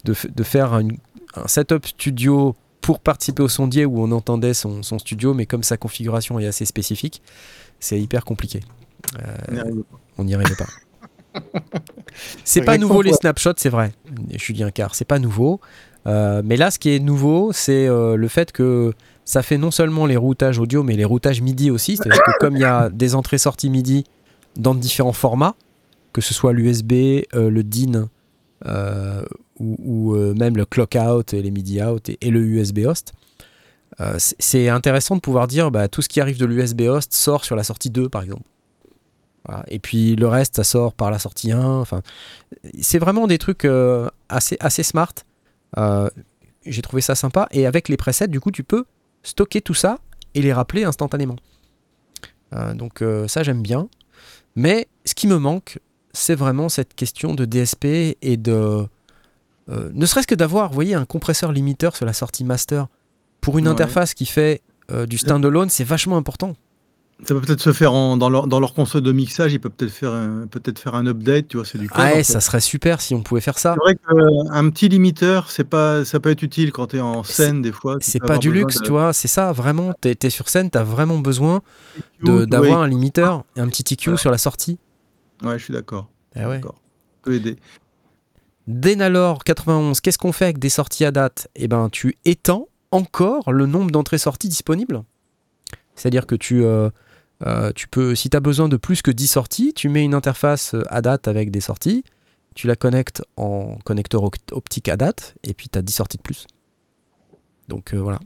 de, 0.03 0.13
f- 0.13 0.33
de 0.33 0.43
faire 0.43 0.73
une- 0.77 0.97
un 1.35 1.47
setup 1.47 1.85
studio 1.87 2.53
pour 2.81 2.99
participer 2.99 3.43
au 3.43 3.47
sondier 3.47 3.85
où 3.85 4.01
on 4.01 4.11
entendait 4.11 4.53
son, 4.53 4.83
son 4.83 4.99
studio, 4.99 5.33
mais 5.33 5.45
comme 5.45 5.63
sa 5.63 5.77
configuration 5.77 6.37
est 6.39 6.47
assez 6.47 6.65
spécifique, 6.65 7.21
c'est 7.79 7.99
hyper 8.01 8.25
compliqué. 8.25 8.59
On 9.49 9.55
y 9.55 9.59
arrive 9.59 9.83
pas. 9.83 9.97
On 10.17 10.23
n'y 10.25 10.35
arrivait 10.35 10.55
pas. 10.55 10.67
c'est 12.43 12.61
pas 12.61 12.77
nouveau 12.77 13.01
les 13.01 13.13
snapshots, 13.13 13.53
c'est 13.57 13.69
vrai, 13.69 13.91
Julien 14.35 14.71
Car, 14.71 14.95
c'est 14.95 15.05
pas 15.05 15.19
nouveau. 15.19 15.59
Euh, 16.07 16.41
mais 16.43 16.57
là, 16.57 16.71
ce 16.71 16.79
qui 16.79 16.89
est 16.95 16.99
nouveau, 16.99 17.51
c'est 17.53 17.87
euh, 17.87 18.15
le 18.15 18.27
fait 18.27 18.51
que 18.51 18.93
ça 19.25 19.43
fait 19.43 19.57
non 19.57 19.69
seulement 19.71 20.05
les 20.05 20.17
routages 20.17 20.57
audio, 20.59 20.81
mais 20.81 20.95
les 20.95 21.05
routages 21.05 21.41
MIDI 21.41 21.71
aussi. 21.71 21.97
C'est-à-dire 21.97 22.23
que 22.23 22.31
comme 22.39 22.55
il 22.55 22.61
y 22.61 22.65
a 22.65 22.89
des 22.89 23.15
entrées-sorties 23.15 23.69
MIDI 23.69 24.05
dans 24.55 24.73
différents 24.75 25.13
formats, 25.13 25.55
que 26.13 26.21
ce 26.21 26.33
soit 26.33 26.53
l'USB, 26.53 26.91
euh, 27.35 27.49
le 27.49 27.63
DIN 27.63 28.07
ou, 29.59 29.75
ou, 29.85 30.15
même 30.35 30.57
le 30.57 30.65
clock 30.65 30.95
out 30.99 31.33
et 31.33 31.41
les 31.41 31.51
MIDI 31.51 31.81
out 31.83 32.09
et, 32.09 32.17
et 32.21 32.29
le 32.31 32.41
USB 32.41 32.79
host, 32.85 33.13
c'est- 34.17 34.35
c'est 34.39 34.69
intéressant 34.69 35.15
de 35.15 35.21
pouvoir 35.21 35.47
dire 35.47 35.71
bah, 35.71 35.87
tout 35.87 36.01
ce 36.01 36.09
qui 36.09 36.19
arrive 36.21 36.37
de 36.39 36.45
l'USB 36.45 36.81
host 36.87 37.13
sort 37.13 37.43
sur 37.45 37.55
la 37.55 37.63
sortie 37.63 37.89
2 37.89 38.09
par 38.09 38.23
exemple. 38.23 38.43
Voilà. 39.45 39.63
Et 39.69 39.79
puis 39.79 40.15
le 40.15 40.27
reste, 40.27 40.55
ça 40.57 40.63
sort 40.63 40.93
par 40.93 41.11
la 41.11 41.19
sortie 41.19 41.51
1. 41.51 41.59
Enfin, 41.63 42.01
c'est 42.81 42.99
vraiment 42.99 43.25
des 43.27 43.37
trucs 43.37 43.65
euh, 43.65 44.09
assez, 44.27 44.57
assez 44.59 44.83
smart. 44.83 45.13
Euh, 45.77 46.09
J'ai 46.65 46.81
trouvé 46.81 47.01
ça 47.01 47.15
sympa. 47.15 47.47
Et 47.51 47.65
avec 47.65 47.87
les 47.89 47.97
presets, 47.97 48.27
du 48.27 48.39
coup, 48.39 48.51
tu 48.51 48.63
peux 48.63 48.85
stocker 49.23 49.61
tout 49.61 49.73
ça 49.73 49.99
et 50.35 50.41
les 50.41 50.53
rappeler 50.53 50.83
instantanément. 50.83 51.37
Euh, 52.53 52.73
donc 52.73 53.03
ça, 53.27 53.43
j'aime 53.43 53.61
bien. 53.61 53.87
Mais 54.55 54.87
ce 55.05 55.13
qui 55.15 55.27
me 55.27 55.37
manque, 55.37 55.79
c'est 56.11 56.35
vraiment 56.35 56.69
cette 56.69 56.93
question 56.95 57.33
de 57.33 57.45
DSP 57.45 57.85
et 58.21 58.35
de... 58.37 58.85
ne 59.69 60.05
serait-ce 60.05 60.27
que 60.27 60.35
d'avoir, 60.35 60.69
vous 60.69 60.75
voyez, 60.75 60.95
un 60.95 61.05
compresseur 61.05 61.51
limiteur 61.51 61.95
sur 61.95 62.05
la 62.05 62.13
sortie 62.13 62.43
master. 62.43 62.87
Pour 63.41 63.57
une 63.57 63.65
Ouais. 63.67 63.71
interface 63.71 64.13
qui 64.13 64.25
fait 64.25 64.61
du 65.07 65.17
standalone, 65.19 65.69
c'est 65.69 65.83
vachement 65.83 66.17
important. 66.17 66.55
Ça 67.25 67.35
peut 67.35 67.41
peut-être 67.41 67.59
se 67.61 67.73
faire 67.73 67.91
en- 67.93 68.15
dans, 68.15 68.29
leur, 68.29 68.47
dans 68.47 68.61
leur 68.61 68.73
console 68.73 69.01
de 69.01 69.11
mixage, 69.11 69.51
ils 69.51 69.59
peuvent 69.59 69.73
peut-être 69.73 69.91
faire, 69.91 70.13
un- 70.13 70.47
peut-être 70.47 70.79
faire 70.79 70.95
un 70.95 71.05
update, 71.05 71.49
tu 71.49 71.57
vois, 71.57 71.65
c'est 71.65 71.77
du 71.77 71.89
code. 71.89 71.97
Ah 72.01 72.05
ouais, 72.11 72.15
fait. 72.17 72.23
ça 72.23 72.39
serait 72.39 72.61
super 72.61 73.01
si 73.01 73.13
on 73.13 73.21
pouvait 73.23 73.41
faire 73.41 73.59
ça. 73.59 73.75
C'est 73.75 73.79
vrai 73.83 73.95
qu'un 73.95 74.69
petit 74.69 74.87
limiteur, 74.87 75.51
c'est 75.51 75.65
pas, 75.65 76.05
ça 76.05 76.21
peut 76.21 76.29
être 76.29 76.43
utile 76.43 76.71
quand 76.71 76.87
tu 76.87 76.95
es 76.97 77.01
en 77.01 77.23
scène 77.23 77.61
des 77.61 77.73
fois. 77.73 77.97
tu 77.99 78.09
C'est 78.09 78.19
pas 78.19 78.37
du 78.37 78.51
luxe, 78.53 78.77
de- 78.79 78.83
tu 78.85 78.91
vois, 78.91 79.11
c'est 79.11 79.27
ça, 79.27 79.51
vraiment, 79.51 79.93
t'es 79.99 80.17
es 80.23 80.29
sur 80.29 80.47
scène, 80.47 80.69
t'as 80.69 80.83
vraiment 80.83 81.17
besoin 81.19 81.61
d'avoir 82.23 82.81
un 82.81 82.87
limiteur 82.87 83.43
et 83.57 83.59
un 83.59 83.67
petit 83.67 83.83
EQ 83.93 84.05
Voilà. 84.11 84.17
sur 84.17 84.31
la 84.31 84.37
sortie. 84.37 84.79
Ouais, 85.43 85.59
je 85.59 85.63
suis 85.65 85.73
d'accord. 85.73 86.07
Ah 86.37 86.47
ouais. 86.47 86.61
Peut 87.23 87.33
aider. 87.35 87.57
Denalor 88.67 89.43
91, 89.43 89.99
qu'est-ce 89.99 90.17
qu'on 90.17 90.31
fait 90.31 90.45
avec 90.45 90.59
des 90.59 90.69
sorties 90.69 91.03
à 91.05 91.11
date? 91.11 91.47
Eh 91.55 91.67
ben, 91.67 91.89
tu 91.89 92.17
étends 92.25 92.67
encore 92.91 93.51
le 93.51 93.65
nombre 93.65 93.91
d'entrées-sorties 93.91 94.47
disponibles. 94.49 95.03
C'est-à-dire 95.95 96.27
que 96.27 96.35
tu, 96.35 96.63
euh, 96.63 96.89
euh, 97.45 97.71
tu 97.73 97.87
peux, 97.87 98.15
si 98.15 98.29
tu 98.29 98.37
as 98.37 98.39
besoin 98.39 98.67
de 98.67 98.77
plus 98.77 99.01
que 99.01 99.11
10 99.11 99.27
sorties, 99.27 99.73
tu 99.73 99.89
mets 99.89 100.03
une 100.03 100.13
interface 100.13 100.73
euh, 100.73 100.83
à 100.89 101.01
date 101.01 101.27
avec 101.27 101.51
des 101.51 101.61
sorties, 101.61 102.03
tu 102.55 102.67
la 102.67 102.75
connectes 102.75 103.23
en 103.37 103.77
connecteur 103.85 104.23
optique 104.51 104.89
à 104.89 104.97
date, 104.97 105.35
et 105.43 105.53
puis 105.53 105.69
tu 105.69 105.79
as 105.79 105.81
10 105.81 105.93
sorties 105.93 106.17
de 106.17 106.21
plus. 106.21 106.47
Donc 107.69 107.93
euh, 107.93 107.97
voilà. 107.97 108.19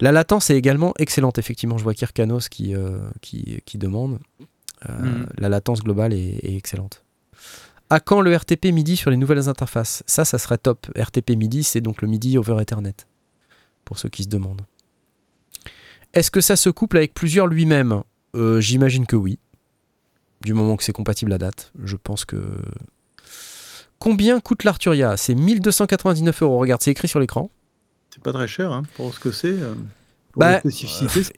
La 0.00 0.12
latence 0.12 0.50
est 0.50 0.56
également 0.56 0.94
excellente, 0.98 1.38
effectivement. 1.38 1.78
Je 1.78 1.84
vois 1.84 1.94
Kirkanos 1.94 2.48
qui, 2.48 2.74
euh, 2.74 2.98
qui, 3.20 3.60
qui 3.64 3.78
demande. 3.78 4.18
Mhm. 4.88 5.26
La 5.36 5.48
latence 5.50 5.82
globale 5.82 6.14
est, 6.14 6.38
est 6.42 6.56
excellente. 6.56 7.04
À 7.90 8.00
quand 8.00 8.20
le 8.20 8.34
RTP 8.34 8.66
MIDI 8.66 8.96
sur 8.96 9.10
les 9.10 9.16
nouvelles 9.16 9.48
interfaces? 9.48 10.02
Ça, 10.06 10.24
ça 10.24 10.38
serait 10.38 10.58
top. 10.58 10.86
RTP 10.96 11.30
MIDI, 11.30 11.64
c'est 11.64 11.80
donc 11.80 12.02
le 12.02 12.08
MIDI 12.08 12.38
over 12.38 12.56
Ethernet. 12.60 12.94
Pour 13.84 13.98
ceux 13.98 14.08
qui 14.08 14.22
se 14.22 14.28
demandent. 14.28 14.62
Est-ce 16.14 16.30
que 16.30 16.40
ça 16.40 16.56
se 16.56 16.70
couple 16.70 16.96
avec 16.96 17.14
plusieurs 17.14 17.46
lui-même? 17.46 18.02
Euh, 18.34 18.60
J'imagine 18.60 19.06
que 19.06 19.16
oui. 19.16 19.38
Du 20.42 20.54
moment 20.54 20.76
que 20.76 20.84
c'est 20.84 20.92
compatible 20.92 21.32
à 21.32 21.38
date. 21.38 21.72
Je 21.84 21.96
pense 21.96 22.24
que. 22.24 22.36
Combien 23.98 24.40
coûte 24.40 24.64
l'Arturia? 24.64 25.16
C'est 25.16 25.34
1299 25.34 26.42
euros. 26.42 26.58
Regarde, 26.58 26.80
c'est 26.82 26.90
écrit 26.90 27.08
sur 27.08 27.20
l'écran. 27.20 27.50
C'est 28.14 28.22
pas 28.22 28.32
très 28.32 28.48
cher 28.48 28.72
hein, 28.72 28.82
pour 28.96 29.12
ce 29.14 29.20
que 29.20 29.30
c'est. 29.30 29.48
euh, 29.52 29.74
Bah, 30.36 30.60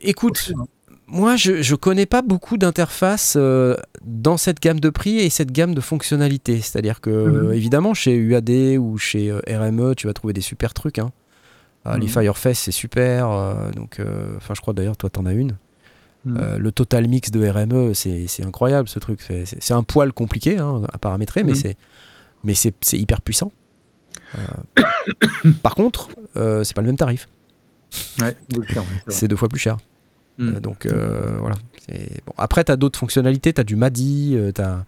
Écoute, 0.03 0.53
hein. 0.57 0.65
moi 1.07 1.35
je, 1.37 1.75
connais 1.75 2.07
pas 2.07 2.23
beaucoup 2.23 2.57
d'interfaces 2.57 3.35
euh, 3.37 3.77
dans 4.05 4.37
cette 4.37 4.61
gamme 4.61 4.79
de 4.81 4.89
prix 4.91 5.19
et 5.19 5.29
cette 5.31 5.51
gamme 5.51 5.75
de 5.75 5.81
fonctionnalités. 5.81 6.61
C'est-à-dire 6.61 7.01
que, 7.01 7.11
Mhm. 7.11 7.53
évidemment, 7.53 7.95
chez 7.95 8.15
UAD 8.15 8.79
ou 8.79 8.97
chez 8.97 9.33
RME, 9.33 9.95
tu 9.97 10.07
vas 10.07 10.15
trouver 10.15 10.33
des 10.33 10.41
super 10.41 10.73
trucs. 10.73 10.99
hein. 11.01 11.11
Ah, 11.85 11.99
Les 11.99 12.07
Mhm. 12.07 12.13
Fireface, 12.13 12.59
c'est 12.61 12.71
super. 12.73 13.31
euh, 13.31 13.71
donc, 13.73 13.99
euh, 13.99 14.37
enfin, 14.37 14.55
je 14.55 14.61
crois 14.61 14.73
d'ailleurs, 14.75 14.97
toi, 14.97 15.11
t'en 15.11 15.27
as 15.27 15.33
une. 15.33 15.57
Mhm. 16.25 16.37
Euh, 16.41 16.59
le 16.59 16.71
total 16.73 17.09
mix 17.09 17.31
de 17.33 17.45
RME, 17.49 17.95
c'est 17.95 18.27
c'est 18.29 18.45
incroyable 18.45 18.89
ce 18.89 19.01
truc. 19.01 19.21
C'est- 19.45 19.73
un 19.73 19.83
poil 19.83 20.13
compliqué 20.13 20.59
hein, 20.59 20.83
à 20.93 20.99
paramétrer, 20.99 21.43
mais 21.43 21.53
Mhm. 21.53 21.57
c'est 21.59 21.77
mais 22.45 22.55
c'est 22.55 22.75
c'est 22.81 22.99
hyper 22.99 23.21
puissant. 23.21 23.51
Euh, 24.39 24.43
par 25.63 25.75
contre, 25.75 26.09
euh, 26.37 26.63
c'est 26.63 26.75
pas 26.75 26.83
le 26.83 26.87
même 26.87 26.97
tarif. 26.97 27.29
Ouais, 28.21 28.37
c'est 29.09 29.27
deux 29.29 29.37
fois 29.37 29.49
plus 29.49 29.59
cher. 29.61 29.77
Donc 30.39 30.87
voilà. 30.87 31.57
Bon, 32.27 32.35
après, 32.39 32.63
tu 32.65 32.73
as 32.73 32.77
d'autres 32.77 32.99
fonctionnalités. 32.99 33.53
Tu 33.53 33.61
as 33.61 33.65
du 33.65 33.75
MADI. 33.77 34.39
t'as- 34.55 34.85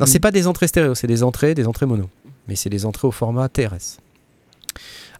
Non, 0.00 0.06
c'est 0.06 0.18
pas 0.20 0.30
des 0.32 0.46
entrées 0.48 0.66
stéréo, 0.68 0.94
c'est 0.96 1.06
des 1.06 1.22
entrées, 1.22 1.54
des 1.54 1.66
entrées 1.66 1.86
mono. 1.86 2.10
Mais 2.48 2.56
c'est 2.56 2.68
des 2.70 2.84
entrées 2.84 3.08
au 3.08 3.12
format 3.12 3.48
TRS. 3.48 3.98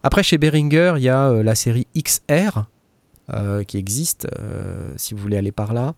Après, 0.02 0.22
chez 0.22 0.38
Behringer, 0.38 0.94
il 0.96 1.02
y 1.02 1.08
a 1.08 1.28
euh, 1.30 1.42
la 1.42 1.54
série 1.54 1.86
XR 1.96 2.64
euh, 3.32 3.64
qui 3.64 3.76
existe, 3.78 4.28
euh, 4.38 4.92
si 4.96 5.14
vous 5.14 5.20
voulez 5.20 5.36
aller 5.36 5.52
par 5.52 5.72
là. 5.72 5.94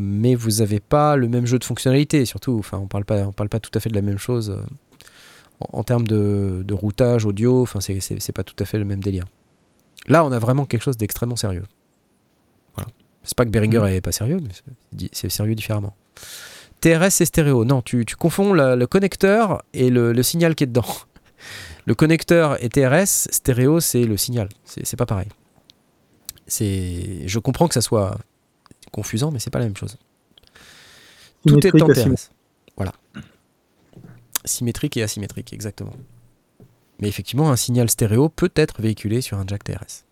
Mais 0.00 0.34
vous 0.34 0.50
n'avez 0.58 0.80
pas 0.80 1.16
le 1.16 1.28
même 1.28 1.46
jeu 1.46 1.58
de 1.58 1.64
fonctionnalités, 1.64 2.26
surtout. 2.26 2.58
Enfin, 2.58 2.76
on 2.76 2.86
parle 2.88 3.06
pas, 3.06 3.22
on 3.26 3.32
parle 3.32 3.48
pas 3.48 3.58
tout 3.58 3.70
à 3.74 3.80
fait 3.80 3.88
de 3.88 3.94
la 3.94 4.02
même 4.02 4.18
chose 4.18 4.54
en, 5.60 5.78
en 5.78 5.82
termes 5.82 6.06
de, 6.06 6.62
de 6.62 6.74
routage 6.74 7.24
audio. 7.24 7.62
Enfin, 7.62 7.80
c'est- 7.80 8.32
pas 8.32 8.44
tout 8.44 8.56
à 8.58 8.66
fait 8.66 8.76
le 8.78 8.84
même 8.84 9.00
délire. 9.02 9.24
Là, 10.08 10.26
on 10.26 10.32
a 10.32 10.38
vraiment 10.38 10.66
quelque 10.66 10.82
chose 10.82 10.98
d'extrêmement 10.98 11.36
sérieux. 11.36 11.64
Voilà. 12.74 12.90
C'est 13.22 13.34
pas 13.34 13.46
que 13.46 13.50
Behringer 13.50 13.78
Mhm. 13.78 13.86
est 13.86 14.00
pas 14.02 14.12
sérieux, 14.12 14.40
mais 14.42 15.08
c'est- 15.12 15.30
sérieux 15.30 15.54
différemment. 15.54 15.94
TRS 16.82 17.20
et 17.22 17.24
stéréo. 17.24 17.64
Non, 17.64 17.80
tu, 17.80 18.04
tu 18.04 18.14
confonds 18.14 18.52
la- 18.52 18.76
le 18.76 18.86
connecteur 18.86 19.62
et 19.72 19.88
le, 19.88 20.12
le 20.12 20.22
signal 20.22 20.54
qui 20.54 20.64
est 20.64 20.66
dedans. 20.66 20.84
Le 21.86 21.94
connecteur 21.94 22.62
est 22.62 22.68
TRS, 22.74 23.28
stéréo 23.32 23.80
c'est 23.80 24.04
le 24.04 24.16
signal. 24.16 24.48
C'est 24.64 24.96
pas 24.96 25.06
pareil. 25.06 25.28
C'est, 26.46 27.26
je 27.26 27.38
comprends 27.38 27.66
que 27.68 27.74
ça 27.74 27.80
soit 27.80 28.18
confusant, 28.92 29.30
mais 29.30 29.38
c'est 29.38 29.50
pas 29.50 29.58
la 29.58 29.64
même 29.66 29.76
chose. 29.76 29.96
Tout 31.46 31.66
est 31.66 31.82
en. 31.82 31.88
TRS. 31.88 32.30
Voilà. 32.76 32.92
Symétrique 34.44 34.96
et 34.96 35.02
asymétrique, 35.02 35.52
exactement. 35.52 35.94
Mais 37.00 37.08
effectivement, 37.08 37.50
un 37.50 37.56
signal 37.56 37.90
stéréo 37.90 38.28
peut 38.28 38.50
être 38.54 38.80
véhiculé 38.80 39.20
sur 39.20 39.38
un 39.38 39.44
jack 39.46 39.64
TRS. 39.64 40.04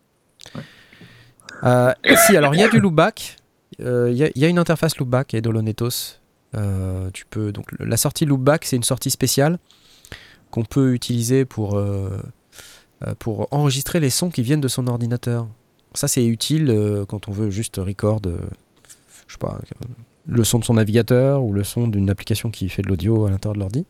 Euh, 1.62 1.93
si, 2.27 2.37
alors 2.37 2.55
il 2.55 2.61
y 2.61 2.64
a 2.64 2.68
du 2.68 2.81
loopback. 2.81 3.37
Euh, 3.81 4.09
Il 4.11 4.16
y, 4.16 4.25
a- 4.25 4.31
il 4.35 4.43
y 4.43 4.45
a 4.45 4.49
une 4.49 4.59
interface 4.59 4.97
loopback 4.99 5.35
et 5.35 5.41
Dolonetos. 5.41 6.18
Euh, 6.57 7.11
tu 7.12 7.27
peux 7.27 7.53
donc 7.53 7.66
la 7.79 7.97
sortie 7.97 8.25
loopback, 8.25 8.64
c'est 8.64 8.77
une 8.77 8.83
sortie 8.83 9.11
spéciale 9.11 9.59
qu'on 10.51 10.64
peut 10.64 10.94
utiliser 10.94 11.44
pour 11.44 11.76
euh, 11.76 12.11
euh, 13.07 13.14
pour 13.18 13.48
enregistrer 13.51 13.98
les 13.98 14.11
sons 14.11 14.28
qui 14.28 14.42
viennent 14.42 14.61
de 14.61 14.68
son 14.68 14.86
ordinateur. 14.86 15.48
Ça, 15.94 16.07
c'est 16.07 16.24
utile 16.24 16.68
euh, 16.68 17.07
quand 17.07 17.28
on 17.28 17.32
veut 17.32 17.48
juste 17.48 17.76
record, 17.78 18.20
euh, 18.26 18.38
je 19.26 19.32
sais 19.32 19.38
pas, 19.38 19.59
le 20.26 20.44
son 20.44 20.59
de 20.59 20.64
son 20.64 20.74
navigateur 20.74 21.42
ou 21.42 21.55
le 21.55 21.64
son 21.64 21.88
d'une 21.88 22.11
application 22.11 22.51
qui 22.51 22.68
fait 22.68 22.82
de 22.82 22.88
l'audio 22.88 23.24
à 23.24 23.30
l'intérieur 23.30 23.55
de 23.55 23.61
l'ordi. 23.61 23.86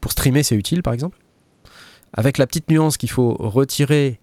Pour 0.00 0.12
streamer, 0.12 0.44
c'est 0.44 0.54
utile, 0.54 0.84
par 0.84 0.92
exemple. 0.92 1.18
Avec 2.12 2.38
la 2.38 2.46
petite 2.46 2.70
nuance 2.70 2.96
qu'il 2.96 3.10
faut 3.10 3.34
retirer 3.34 4.20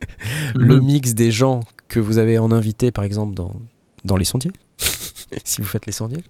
le 0.54 0.80
mix 0.80 1.12
des 1.12 1.30
gens 1.30 1.60
que 1.88 2.00
vous 2.00 2.16
avez 2.16 2.38
en 2.38 2.50
invité, 2.50 2.92
par 2.92 3.04
exemple, 3.04 3.34
dans, 3.34 3.52
dans 4.06 4.16
les 4.16 4.24
sondiers, 4.24 4.52
si 5.44 5.60
vous 5.60 5.66
faites 5.66 5.84
les 5.84 5.92
sondiers. 5.92 6.24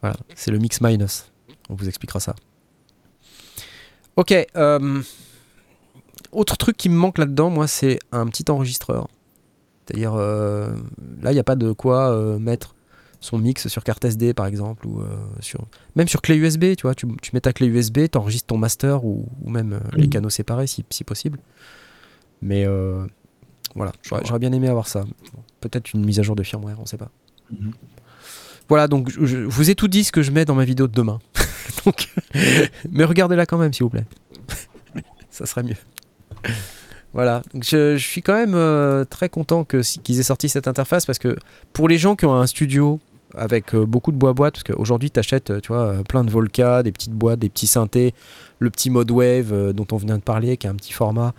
Voilà, 0.00 0.16
c'est 0.34 0.50
le 0.50 0.58
mix 0.58 0.80
minus. 0.80 1.30
On 1.68 1.74
vous 1.74 1.86
expliquera 1.86 2.18
ça. 2.18 2.34
Ok. 4.16 4.34
euh, 4.56 5.02
autre 6.32 6.56
truc 6.56 6.76
qui 6.76 6.88
me 6.88 6.96
manque 6.96 7.18
là-dedans, 7.18 7.50
moi, 7.50 7.66
c'est 7.66 7.98
un 8.12 8.26
petit 8.26 8.44
enregistreur. 8.50 9.08
C'est-à-dire, 9.86 10.14
euh, 10.14 10.70
là, 11.22 11.30
il 11.30 11.34
n'y 11.34 11.40
a 11.40 11.44
pas 11.44 11.54
de 11.56 11.72
quoi 11.72 12.10
euh, 12.10 12.38
mettre 12.38 12.74
son 13.20 13.38
mix 13.38 13.68
sur 13.68 13.82
carte 13.84 14.04
SD, 14.04 14.34
par 14.34 14.46
exemple, 14.46 14.86
ou 14.86 15.02
sur 15.40 15.60
même 15.96 16.06
sur 16.06 16.20
clé 16.22 16.36
USB, 16.36 16.76
tu 16.76 16.82
vois. 16.82 16.94
Tu, 16.94 17.06
tu 17.22 17.30
mets 17.32 17.40
ta 17.40 17.52
clé 17.52 17.66
USB, 17.66 18.00
tu 18.10 18.18
enregistres 18.18 18.46
ton 18.48 18.58
master 18.58 19.04
ou, 19.04 19.26
ou 19.42 19.50
même 19.50 19.80
les 19.94 20.04
Mhm. 20.04 20.10
canaux 20.10 20.30
séparés, 20.30 20.66
si, 20.66 20.84
si 20.90 21.02
possible. 21.02 21.38
Mais 22.42 22.64
euh, 22.66 23.04
voilà, 23.74 23.92
j'aurais 24.24 24.38
bien 24.38 24.52
aimé 24.52 24.68
avoir 24.68 24.86
ça. 24.86 25.00
Bon, 25.02 25.42
Peut-être 25.60 25.92
une 25.94 26.04
mise 26.04 26.20
à 26.20 26.22
jour 26.22 26.36
de 26.36 26.42
firmware, 26.42 26.78
on 26.78 26.86
sait 26.86 26.98
pas. 26.98 27.10
Mhm. 27.50 27.72
Voilà, 28.68 28.86
donc 28.88 29.10
je, 29.10 29.24
je 29.24 29.38
vous 29.38 29.70
ai 29.70 29.74
tout 29.74 29.88
dit 29.88 30.04
ce 30.04 30.12
que 30.12 30.22
je 30.22 30.30
mets 30.30 30.44
dans 30.44 30.54
ma 30.54 30.64
vidéo 30.64 30.86
de 30.86 30.92
demain. 30.92 31.18
mais 32.90 33.04
regardez-la 33.04 33.46
quand 33.46 33.58
même, 33.58 33.72
s'il 33.72 33.84
vous 33.84 33.90
plaît. 33.90 34.04
ça 35.30 35.46
serait 35.46 35.62
mieux. 35.62 35.76
Voilà, 37.12 37.42
je, 37.54 37.96
suis 37.96 38.22
quand 38.22 38.34
même 38.34 38.54
euh, 38.54 39.04
très 39.04 39.28
content 39.28 39.64
que 39.64 39.80
qu'ils 40.02 40.20
aient 40.20 40.24
sorti 40.24 40.48
cette 40.48 40.68
interface 40.68 41.06
parce 41.06 41.18
que 41.18 41.36
pour 41.72 41.88
les 41.88 41.96
gens 41.96 42.14
qui 42.14 42.26
ont 42.26 42.34
un 42.34 42.46
studio 42.46 43.00
avec 43.34 43.74
euh, 43.74 43.86
beaucoup 43.86 44.12
de 44.12 44.16
bois 44.16 44.32
boîte, 44.32 44.54
parce 44.54 44.64
qu'aujourd'hui 44.64 45.10
tu 45.10 45.18
achètes 45.18 45.60
tu 45.62 45.72
euh, 45.72 46.02
plein 46.02 46.24
de 46.24 46.30
Volca, 46.30 46.82
des 46.82 46.92
petites 46.92 47.12
boîtes, 47.12 47.38
des 47.38 47.48
petits 47.48 47.66
synthés, 47.66 48.14
le 48.58 48.70
petit 48.70 48.90
mode 48.90 49.10
wave 49.10 49.52
euh, 49.52 49.72
dont 49.72 49.86
on 49.92 49.96
vient 49.96 50.16
de 50.16 50.22
parler, 50.22 50.56
qui 50.56 50.66
a 50.66 50.70
un 50.70 50.74
petit 50.74 50.92
format. 50.92 51.34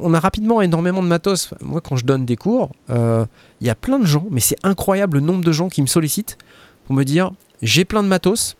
On 0.00 0.12
a 0.12 0.18
rapidement 0.18 0.60
énormément 0.60 1.02
de 1.02 1.08
matos. 1.08 1.54
Moi, 1.60 1.80
quand 1.80 1.94
je 1.94 2.04
donne 2.04 2.26
des 2.26 2.34
cours, 2.34 2.70
euh, 2.90 3.24
il 3.60 3.66
y 3.66 3.70
a 3.70 3.76
plein 3.76 4.00
de 4.00 4.06
gens, 4.06 4.26
mais 4.30 4.40
c'est 4.40 4.56
incroyable 4.64 5.18
le 5.18 5.24
nombre 5.24 5.44
de 5.44 5.52
gens 5.52 5.68
qui 5.68 5.82
me 5.82 5.86
sollicitent 5.86 6.36
pour 6.84 6.96
me 6.96 7.04
dire 7.04 7.30
j'ai 7.62 7.84
plein 7.84 8.02
de 8.02 8.08
matos, 8.08 8.56